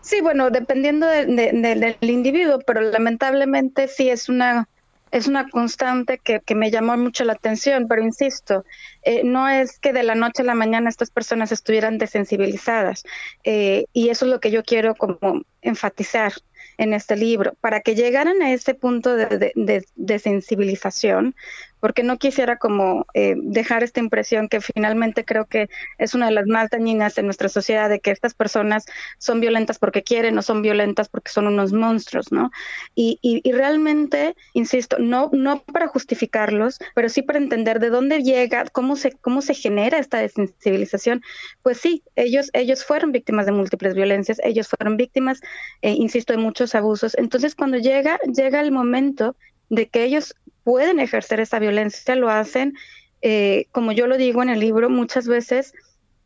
Sí, 0.00 0.20
bueno, 0.20 0.50
dependiendo 0.50 1.06
del 1.06 1.96
individuo, 2.02 2.58
pero 2.66 2.80
lamentablemente 2.82 3.88
sí 3.88 4.08
es 4.10 4.28
una 4.28 4.68
es 5.14 5.28
una 5.28 5.48
constante 5.48 6.18
que, 6.18 6.42
me 6.56 6.72
llamó 6.72 6.96
mucho 6.96 7.24
la 7.24 7.34
atención, 7.34 7.86
pero 7.88 8.02
insisto, 8.02 8.64
eh, 9.04 9.22
no 9.22 9.48
es 9.48 9.78
que 9.78 9.92
de 9.92 10.02
la 10.02 10.16
noche 10.16 10.42
a 10.42 10.44
la 10.44 10.56
mañana 10.56 10.90
estas 10.90 11.10
personas 11.10 11.52
estuvieran 11.52 11.98
desensibilizadas, 11.98 13.04
eh, 13.44 13.86
y 13.92 14.08
eso 14.08 14.24
es 14.24 14.32
lo 14.32 14.40
que 14.40 14.50
yo 14.50 14.64
quiero 14.64 14.96
como 14.96 15.42
enfatizar 15.62 16.32
en 16.78 16.94
este 16.94 17.14
libro, 17.14 17.54
para 17.60 17.80
que 17.80 17.94
llegaran 17.94 18.42
a 18.42 18.52
ese 18.52 18.74
punto 18.74 19.14
de, 19.14 19.84
de, 19.94 20.18
sensibilización, 20.18 21.36
porque 21.84 22.02
no 22.02 22.16
quisiera 22.16 22.56
como 22.56 23.04
eh, 23.12 23.34
dejar 23.36 23.82
esta 23.82 24.00
impresión 24.00 24.48
que 24.48 24.62
finalmente 24.62 25.26
creo 25.26 25.44
que 25.44 25.68
es 25.98 26.14
una 26.14 26.24
de 26.24 26.32
las 26.32 26.46
más 26.46 26.70
dañinas 26.70 27.18
en 27.18 27.26
nuestra 27.26 27.50
sociedad 27.50 27.90
de 27.90 28.00
que 28.00 28.10
estas 28.10 28.32
personas 28.32 28.86
son 29.18 29.38
violentas 29.38 29.78
porque 29.78 30.02
quieren 30.02 30.38
o 30.38 30.40
son 30.40 30.62
violentas 30.62 31.10
porque 31.10 31.30
son 31.30 31.46
unos 31.46 31.74
monstruos, 31.74 32.32
¿no? 32.32 32.50
Y, 32.94 33.18
y, 33.20 33.52
realmente, 33.52 34.34
insisto, 34.54 34.96
no, 34.98 35.28
no 35.34 35.62
para 35.62 35.86
justificarlos, 35.86 36.78
pero 36.94 37.10
sí 37.10 37.20
para 37.20 37.38
entender 37.38 37.80
de 37.80 37.90
dónde 37.90 38.22
llega, 38.22 38.64
cómo 38.72 38.96
se, 38.96 39.12
cómo 39.12 39.42
se 39.42 39.52
genera 39.52 39.98
esta 39.98 40.16
desensibilización. 40.16 41.20
Pues 41.62 41.76
sí, 41.76 42.02
ellos, 42.16 42.48
ellos 42.54 42.82
fueron 42.82 43.12
víctimas 43.12 43.44
de 43.44 43.52
múltiples 43.52 43.94
violencias, 43.94 44.40
ellos 44.42 44.68
fueron 44.68 44.96
víctimas, 44.96 45.42
eh, 45.82 45.90
insisto, 45.90 46.32
de 46.32 46.38
muchos 46.38 46.74
abusos. 46.74 47.14
Entonces, 47.18 47.54
cuando 47.54 47.76
llega, 47.76 48.18
llega 48.34 48.62
el 48.62 48.72
momento 48.72 49.36
de 49.68 49.88
que 49.88 50.04
ellos 50.04 50.34
pueden 50.64 50.98
ejercer 50.98 51.40
esa 51.40 51.58
violencia, 51.58 52.16
lo 52.16 52.30
hacen, 52.30 52.74
eh, 53.22 53.66
como 53.70 53.92
yo 53.92 54.06
lo 54.06 54.16
digo 54.16 54.42
en 54.42 54.48
el 54.48 54.60
libro, 54.60 54.90
muchas 54.90 55.28
veces 55.28 55.74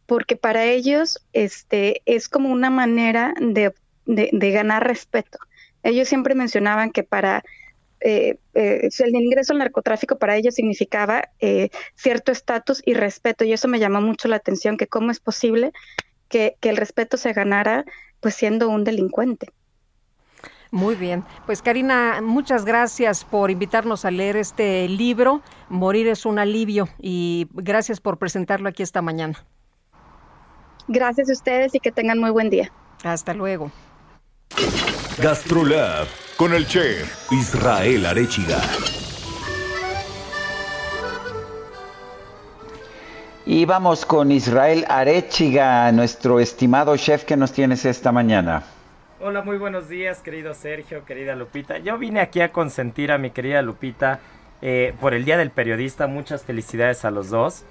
porque 0.07 0.36
para 0.36 0.65
ellos 0.65 1.23
este, 1.34 2.00
es 2.07 2.31
como 2.31 2.49
una 2.49 2.70
manera 2.70 3.34
de, 3.41 3.75
ganar 4.07 4.86
respeto. 4.86 5.39
Ellos 5.83 6.08
siempre 6.08 6.34
mencionaban 6.34 6.92
que 6.92 7.02
para 7.02 7.44
eh, 8.00 8.39
eh, 8.55 8.89
el 8.99 9.15
ingreso 9.15 9.52
al 9.52 9.58
narcotráfico 9.58 10.18
para 10.18 10.36
ellos 10.36 10.55
significaba 10.55 11.28
cierto 11.94 12.33
estatus 12.33 12.81
y 12.86 12.94
respeto, 12.94 13.44
y 13.44 13.52
eso 13.52 13.68
me 13.68 13.78
llamó 13.78 14.00
mucho 14.00 14.28
la 14.28 14.36
atención, 14.36 14.78
que 14.78 14.86
cómo 14.86 15.10
es 15.10 15.20
posible 15.20 15.73
que, 16.28 16.57
que 16.60 16.70
el 16.70 16.78
respeto 16.78 17.18
se 17.18 17.34
ganara 17.34 17.84
pues 18.20 18.34
siendo 18.34 18.70
un 18.70 18.84
delincuente. 18.84 19.49
Muy 20.71 20.95
bien. 20.95 21.25
Pues 21.47 21.63
Karina, 21.63 22.21
muchas 22.23 22.65
gracias 22.65 23.25
por 23.25 23.51
invitarnos 23.51 24.05
a 24.05 24.11
leer 24.11 24.37
este 24.37 24.89
libro. 24.89 25.41
Morir 25.69 26.09
es 26.09 26.27
un 26.27 26.39
alivio 26.39 26.89
y 26.99 27.49
gracias 27.53 28.01
por 28.01 28.19
presentarlo 28.19 28.69
aquí 28.69 28.83
esta 28.83 29.01
mañana. 29.01 29.45
Gracias 30.87 31.29
a 31.31 31.33
ustedes 31.33 31.75
y 31.75 31.81
que 31.81 31.93
tengan 31.93 32.19
muy 32.19 32.31
buen 32.31 32.51
día. 32.51 32.71
Hasta 33.05 33.35
luego. 33.35 33.71
Gastrolab 35.21 36.07
con 36.37 36.55
el 36.55 36.67
chef 36.67 37.33
Israel 37.33 38.07
Arechiga. 38.07 38.61
Y 43.45 43.65
vamos 43.65 44.05
con 44.05 44.31
Israel 44.31 44.85
Arechiga, 44.89 45.91
nuestro 45.93 46.39
estimado 46.39 46.97
chef 46.99 47.25
que 47.25 47.37
nos 47.37 47.53
tienes 47.53 47.87
esta 47.87 48.13
mañana. 48.13 48.63
Hola, 49.21 49.43
muy 49.43 49.59
buenos 49.59 49.89
días, 49.89 50.21
querido 50.21 50.55
Sergio, 50.55 51.05
querida 51.05 51.35
Lupita. 51.35 51.79
Yo 51.79 51.99
vine 51.99 52.21
aquí 52.21 52.41
a 52.41 52.53
consentir 52.53 53.11
a 53.11 53.19
mi 53.19 53.31
querida 53.31 53.63
Lupita 53.63 54.21
eh, 54.63 54.95
por 55.01 55.13
el 55.13 55.25
Día 55.25 55.37
del 55.37 55.51
Periodista. 55.51 56.07
Muchas 56.07 56.45
felicidades 56.45 57.05
a 57.05 57.11
los 57.11 57.29
dos. 57.31 57.65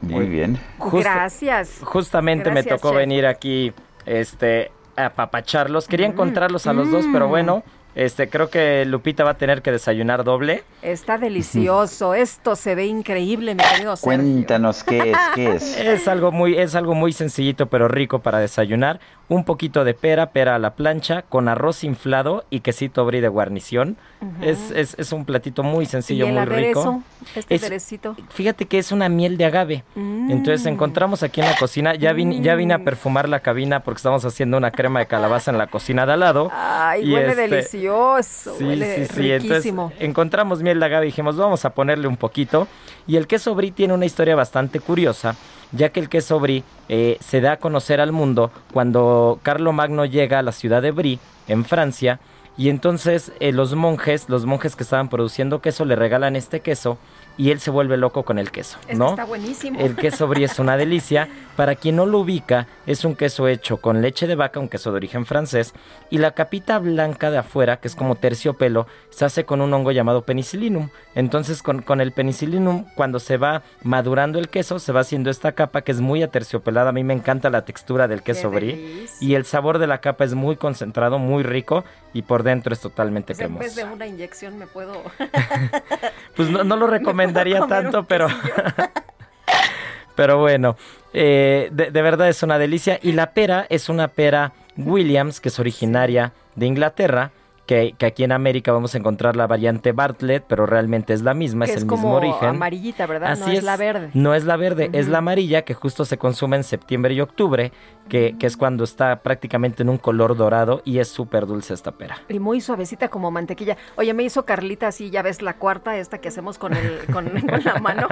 Muy 0.00 0.26
bien. 0.26 0.60
Gracias. 0.92 1.80
Justamente 1.82 2.52
me 2.52 2.62
tocó 2.62 2.92
venir 2.92 3.26
aquí 3.26 3.72
este, 4.06 4.70
a 4.94 5.10
papacharlos. 5.10 5.88
Quería 5.88 6.06
encontrarlos 6.06 6.68
a 6.68 6.72
los 6.72 6.90
dos, 6.90 7.04
pero 7.12 7.26
bueno, 7.26 7.64
Este, 7.94 8.30
creo 8.30 8.48
que 8.48 8.86
Lupita 8.86 9.22
va 9.22 9.32
a 9.32 9.36
tener 9.36 9.60
que 9.60 9.70
desayunar 9.70 10.24
doble. 10.24 10.64
Está 10.80 11.18
delicioso. 11.18 12.14
Esto 12.14 12.56
se 12.56 12.74
ve 12.74 12.86
increíble, 12.86 13.54
mi 13.54 13.62
querido 13.62 13.96
Sergio. 13.96 14.22
Cuéntanos 14.22 14.82
qué 14.82 15.10
es, 15.10 15.18
qué 15.34 15.50
es. 15.56 15.76
Es 15.78 16.08
algo 16.08 16.32
muy, 16.32 16.56
es 16.56 16.74
algo 16.74 16.94
muy 16.94 17.12
sencillito 17.12 17.66
pero 17.66 17.88
rico 17.88 18.20
para 18.20 18.38
desayunar. 18.38 18.98
Un 19.32 19.44
poquito 19.44 19.84
de 19.84 19.94
pera, 19.94 20.26
pera 20.30 20.56
a 20.56 20.58
la 20.58 20.74
plancha, 20.74 21.22
con 21.22 21.48
arroz 21.48 21.84
inflado 21.84 22.44
y 22.50 22.60
quesito 22.60 23.04
brie 23.06 23.22
de 23.22 23.28
guarnición. 23.28 23.96
Es, 24.42 24.70
es, 24.72 24.94
es 24.98 25.10
un 25.12 25.24
platito 25.24 25.62
muy 25.62 25.86
sencillo, 25.86 26.26
y 26.26 26.28
el 26.28 26.34
muy 26.34 26.42
aderezo, 26.42 26.80
rico. 26.92 27.02
este 27.34 27.54
Es- 27.54 27.62
aderecito. 27.62 28.14
Fíjate 28.28 28.66
que 28.66 28.78
es 28.78 28.92
una 28.92 29.08
miel 29.08 29.38
de 29.38 29.46
agave. 29.46 29.84
Entonces 29.96 30.66
encontramos 30.66 31.22
aquí 31.22 31.40
en 31.40 31.46
la 31.46 31.56
cocina, 31.56 31.94
ya 31.94 32.12
vine, 32.12 32.40
ya 32.42 32.54
vine 32.56 32.74
a 32.74 32.80
perfumar 32.80 33.26
la 33.28 33.40
cabina 33.40 33.80
porque 33.80 33.96
estamos 33.98 34.22
haciendo 34.26 34.58
una 34.58 34.70
crema 34.70 35.00
de 35.00 35.06
calabaza 35.06 35.50
en 35.50 35.56
la 35.58 35.66
cocina 35.68 36.04
de 36.04 36.12
al 36.12 36.20
lado. 36.20 36.50
Ay, 36.52 37.08
Y 37.10 37.14
huele 37.14 37.30
este- 37.30 37.48
delicioso. 37.48 38.54
Sí, 38.58 38.64
huele 38.64 39.06
sí, 39.06 39.14
sí. 39.14 39.30
Entonces 39.32 39.48
riquísimo. 39.56 39.92
encontramos 39.98 40.62
miel 40.62 40.78
de 40.78 40.86
agave 40.86 41.06
y 41.06 41.08
dijimos, 41.08 41.36
vamos 41.38 41.64
a 41.64 41.70
ponerle 41.70 42.06
un 42.06 42.16
poquito. 42.18 42.68
Y 43.06 43.16
el 43.16 43.26
queso 43.26 43.54
brie 43.54 43.72
tiene 43.72 43.94
una 43.94 44.04
historia 44.04 44.36
bastante 44.36 44.78
curiosa, 44.78 45.34
ya 45.72 45.90
que 45.90 46.00
el 46.00 46.08
queso 46.08 46.38
brie 46.38 46.62
eh, 46.88 47.16
se 47.20 47.40
da 47.40 47.52
a 47.52 47.56
conocer 47.56 48.00
al 48.00 48.12
mundo 48.12 48.50
cuando 48.72 49.40
Carlo 49.42 49.72
Magno 49.72 50.04
llega 50.04 50.38
a 50.38 50.42
la 50.42 50.52
ciudad 50.52 50.82
de 50.82 50.90
Brie, 50.90 51.18
en 51.48 51.64
Francia. 51.64 52.20
Y 52.56 52.68
entonces 52.68 53.32
eh, 53.40 53.52
los 53.52 53.74
monjes, 53.74 54.28
los 54.28 54.44
monjes 54.44 54.76
que 54.76 54.82
estaban 54.82 55.08
produciendo 55.08 55.62
queso, 55.62 55.84
le 55.84 55.96
regalan 55.96 56.36
este 56.36 56.60
queso 56.60 56.98
y 57.36 57.50
él 57.50 57.60
se 57.60 57.70
vuelve 57.70 57.96
loco 57.96 58.24
con 58.24 58.38
el 58.38 58.50
queso, 58.50 58.78
Este 58.82 58.94
¿no? 58.94 59.10
está 59.10 59.24
buenísimo. 59.24 59.80
El 59.80 59.96
queso 59.96 60.26
brie 60.28 60.44
es 60.44 60.58
una 60.58 60.76
delicia. 60.76 61.28
Para 61.56 61.74
quien 61.74 61.96
no 61.96 62.06
lo 62.06 62.20
ubica, 62.20 62.66
es 62.86 63.04
un 63.04 63.14
queso 63.14 63.46
hecho 63.46 63.76
con 63.76 64.00
leche 64.00 64.26
de 64.26 64.36
vaca, 64.36 64.58
un 64.58 64.70
queso 64.70 64.90
de 64.90 64.96
origen 64.96 65.26
francés, 65.26 65.74
y 66.08 66.16
la 66.16 66.30
capita 66.30 66.78
blanca 66.78 67.30
de 67.30 67.36
afuera, 67.36 67.76
que 67.76 67.88
es 67.88 67.94
como 67.94 68.14
terciopelo, 68.14 68.86
se 69.10 69.26
hace 69.26 69.44
con 69.44 69.60
un 69.60 69.74
hongo 69.74 69.92
llamado 69.92 70.22
penicillinum. 70.22 70.88
Entonces, 71.14 71.62
con, 71.62 71.82
con 71.82 72.00
el 72.00 72.12
penicillinum, 72.12 72.86
cuando 72.94 73.18
se 73.18 73.36
va 73.36 73.62
madurando 73.82 74.38
el 74.38 74.48
queso, 74.48 74.78
se 74.78 74.92
va 74.92 75.00
haciendo 75.00 75.28
esta 75.28 75.52
capa 75.52 75.82
que 75.82 75.92
es 75.92 76.00
muy 76.00 76.22
aterciopelada. 76.22 76.88
A 76.88 76.92
mí 76.92 77.04
me 77.04 77.12
encanta 77.12 77.50
la 77.50 77.66
textura 77.66 78.08
del 78.08 78.22
queso 78.22 78.50
brie. 78.50 79.06
Y 79.20 79.34
el 79.34 79.44
sabor 79.44 79.78
de 79.78 79.86
la 79.86 79.98
capa 79.98 80.24
es 80.24 80.34
muy 80.34 80.56
concentrado, 80.56 81.18
muy 81.18 81.42
rico, 81.42 81.84
y 82.12 82.22
por 82.22 82.42
dentro 82.42 82.72
es 82.72 82.80
totalmente 82.80 83.34
Pues 83.34 83.40
en 83.40 83.46
cremoso. 83.46 83.64
vez 83.64 83.74
de 83.76 83.84
una 83.84 84.06
inyección 84.06 84.58
me 84.58 84.66
puedo... 84.66 85.02
Pues 86.36 86.48
no, 86.50 86.64
no 86.64 86.76
lo 86.76 86.86
recomendaría 86.98 87.66
tanto, 87.66 88.04
pero. 88.04 88.26
pero 90.14 90.38
bueno, 90.38 90.76
eh, 91.12 91.68
de, 91.72 91.90
de 91.90 92.02
verdad 92.02 92.28
es 92.28 92.42
una 92.42 92.58
delicia. 92.58 92.98
Y 93.02 93.12
la 93.12 93.32
pera 93.32 93.66
es 93.70 93.88
una 93.88 94.08
pera 94.08 94.52
Williams, 94.76 95.40
que 95.40 95.48
es 95.48 95.58
originaria 95.58 96.32
de 96.54 96.66
Inglaterra. 96.66 97.30
Que, 97.64 97.94
que 97.96 98.06
aquí 98.06 98.24
en 98.24 98.32
América 98.32 98.72
vamos 98.72 98.94
a 98.96 98.98
encontrar 98.98 99.36
la 99.36 99.46
variante 99.46 99.92
Bartlett, 99.92 100.44
pero 100.48 100.66
realmente 100.66 101.12
es 101.14 101.22
la 101.22 101.32
misma, 101.32 101.64
que 101.64 101.74
es 101.74 101.82
el 101.82 101.86
como 101.86 102.02
mismo 102.08 102.16
origen. 102.16 102.48
amarillita, 102.48 103.06
¿verdad? 103.06 103.38
no 103.38 103.44
Así 103.44 103.56
es, 103.56 103.62
la 103.62 103.76
verde. 103.76 104.10
No 104.14 104.34
es 104.34 104.44
la 104.44 104.56
verde, 104.56 104.90
es 104.92 105.06
la 105.06 105.18
amarilla 105.18 105.62
que 105.62 105.72
justo 105.72 106.04
se 106.04 106.18
consume 106.18 106.56
en 106.56 106.64
septiembre 106.64 107.14
y 107.14 107.20
octubre, 107.20 107.70
que, 108.08 108.36
que 108.38 108.46
es 108.46 108.56
cuando 108.56 108.84
está 108.84 109.20
prácticamente 109.20 109.82
en 109.82 109.88
un 109.88 109.98
color 109.98 110.36
dorado 110.36 110.82
y 110.84 110.98
es 110.98 111.08
súper 111.08 111.46
dulce 111.46 111.74
esta 111.74 111.92
pera. 111.92 112.18
Y 112.28 112.38
muy 112.38 112.60
suavecita 112.60 113.08
como 113.08 113.30
mantequilla. 113.30 113.76
Oye, 113.96 114.12
me 114.14 114.22
hizo 114.22 114.44
Carlita 114.44 114.88
así, 114.88 115.10
ya 115.10 115.22
ves, 115.22 115.42
la 115.42 115.54
cuarta 115.54 115.96
esta 115.96 116.18
que 116.18 116.28
hacemos 116.28 116.58
con, 116.58 116.74
el, 116.74 116.98
con, 117.12 117.28
con 117.48 117.64
la 117.64 117.78
mano. 117.78 118.08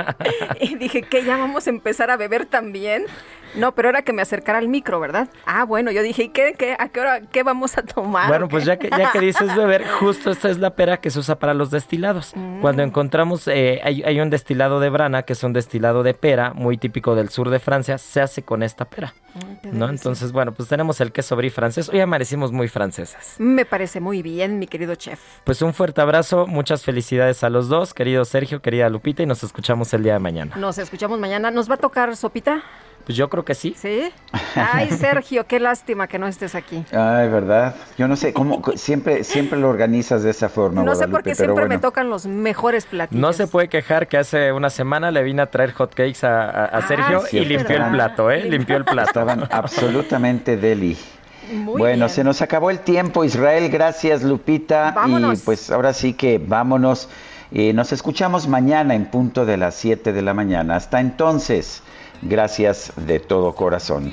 Y 0.61 0.77
dije, 0.77 1.03
que 1.03 1.25
ya 1.25 1.37
vamos 1.37 1.67
a 1.67 1.71
empezar 1.71 2.11
a 2.11 2.17
beber 2.17 2.47
también. 2.47 3.07
No, 3.55 3.73
pero 3.75 3.89
era 3.89 4.03
que 4.03 4.13
me 4.13 4.23
acercara 4.23 4.59
al 4.59 4.69
micro, 4.69 5.01
¿verdad? 5.01 5.29
Ah, 5.45 5.65
bueno, 5.65 5.91
yo 5.91 6.03
dije, 6.03 6.25
¿y 6.25 6.29
qué, 6.29 6.55
qué, 6.57 6.77
a 6.79 6.89
qué 6.89 7.01
hora, 7.01 7.21
qué 7.21 7.43
vamos 7.43 7.77
a 7.79 7.83
tomar? 7.83 8.29
Bueno, 8.29 8.49
pues 8.49 8.65
ya 8.65 8.79
que, 8.79 8.91
ya 8.91 9.11
que 9.11 9.21
dices 9.21 9.55
beber, 9.57 9.87
justo 9.89 10.31
esta 10.31 10.51
es 10.51 10.59
la 10.59 10.71
pera 10.77 10.99
que 10.99 11.11
se 11.11 11.19
usa 11.19 11.39
para 11.39 11.53
los 11.53 11.71
destilados. 11.71 12.33
Mm. 12.37 12.61
Cuando 12.61 12.83
encontramos, 12.83 13.49
eh, 13.49 13.81
hay, 13.83 14.03
hay 14.05 14.21
un 14.21 14.31
destilado 14.31 14.79
de 14.79 14.89
brana, 14.91 15.23
que 15.23 15.33
es 15.33 15.43
un 15.43 15.53
destilado 15.53 16.03
de 16.03 16.15
pera, 16.15 16.53
muy 16.55 16.79
típico 16.79 17.15
del 17.15 17.29
sur 17.31 17.51
de 17.51 17.59
Francia, 17.59 17.99
se 17.99 18.21
hace 18.21 18.43
con 18.43 18.63
esta 18.63 18.85
pera. 18.85 19.15
¿No? 19.73 19.89
Entonces, 19.89 20.33
bueno, 20.33 20.53
pues 20.53 20.69
tenemos 20.69 21.01
el 21.01 21.13
queso 21.13 21.37
brie 21.37 21.51
francés. 21.51 21.89
Hoy 21.89 22.01
amanecimos 22.01 22.53
muy 22.53 22.69
franceses. 22.69 23.37
Me 23.39 23.65
parece 23.65 24.01
muy 24.01 24.23
bien, 24.23 24.59
mi 24.59 24.67
querido 24.67 24.95
chef. 24.95 25.21
Pues 25.45 25.63
un 25.63 25.75
fuerte 25.75 26.01
abrazo, 26.01 26.47
muchas 26.47 26.85
felicidades 26.85 27.45
a 27.45 27.51
los 27.51 27.69
dos, 27.69 27.95
querido 27.95 28.25
Sergio, 28.25 28.61
querida 28.63 28.89
Lupita, 28.89 29.23
y 29.23 29.27
nos 29.27 29.43
escuchamos 29.43 29.93
el 29.95 30.03
día 30.03 30.15
de 30.15 30.19
mañana. 30.19 30.57
Nos 30.57 30.79
escuchamos 30.79 31.19
mañana. 31.19 31.51
¿Nos 31.51 31.71
va 31.71 31.75
a 31.75 31.79
tocar 31.79 32.17
sopita? 32.17 32.63
Pues 33.11 33.17
yo 33.17 33.29
creo 33.29 33.45
que 33.45 33.57
sí. 33.57 33.75
¿Sí? 33.77 34.03
Ay, 34.55 34.89
Sergio, 34.97 35.45
qué 35.45 35.59
lástima 35.59 36.07
que 36.07 36.17
no 36.17 36.29
estés 36.29 36.55
aquí. 36.55 36.85
Ay, 36.93 37.29
¿verdad? 37.29 37.75
Yo 37.99 38.07
no 38.07 38.15
sé 38.15 38.33
cómo 38.33 38.63
siempre 38.77 39.25
siempre 39.25 39.59
lo 39.59 39.69
organizas 39.69 40.23
de 40.23 40.31
esa 40.31 40.49
forma, 40.49 40.85
No 40.85 40.95
sé 40.95 41.09
por 41.09 41.25
qué 41.25 41.35
siempre 41.35 41.67
me 41.67 41.79
tocan 41.79 42.09
los 42.09 42.27
mejores 42.27 42.87
platillos. 42.87 43.21
No 43.21 43.33
se 43.33 43.49
puede 43.49 43.69
quejar 43.69 44.07
que 44.07 44.17
hace 44.17 44.53
una 44.53 44.71
semana 44.71 45.11
le 45.11 45.25
vine 45.25 45.43
a 45.43 45.51
traer 45.51 45.73
hotcakes 45.73 46.25
a, 46.25 46.45
a- 46.45 46.65
a 46.67 46.67
Ah, 46.79 46.83
Sergio 46.87 47.23
sí, 47.23 47.39
y 47.39 47.45
limpió 47.47 47.85
el 47.85 47.91
plato, 47.91 48.31
¿eh? 48.31 48.45
Limpió 48.49 48.77
el 48.77 48.85
plato. 48.85 49.09
Estaban 49.09 49.43
absolutamente 49.51 50.57
deli. 50.57 50.97
Muy 51.53 51.77
bueno, 51.81 52.05
bien. 52.05 52.09
se 52.11 52.23
nos 52.23 52.41
acabó 52.43 52.71
el 52.71 52.79
tiempo, 52.79 53.25
Israel. 53.25 53.69
Gracias, 53.71 54.23
Lupita. 54.23 54.93
Vámonos. 54.93 55.41
Y 55.41 55.43
pues 55.45 55.69
ahora 55.73 55.93
sí 55.95 56.13
que 56.13 56.39
vámonos. 56.39 57.09
Eh, 57.51 57.73
nos 57.73 57.91
escuchamos 57.91 58.47
mañana 58.47 58.95
en 58.95 59.07
punto 59.07 59.45
de 59.47 59.57
las 59.57 59.75
7 59.75 60.13
de 60.13 60.23
la 60.23 60.33
mañana. 60.33 60.77
Hasta 60.77 61.01
entonces, 61.01 61.83
gracias 62.23 62.93
de 62.97 63.21
todo 63.21 63.55
corazón. 63.55 64.13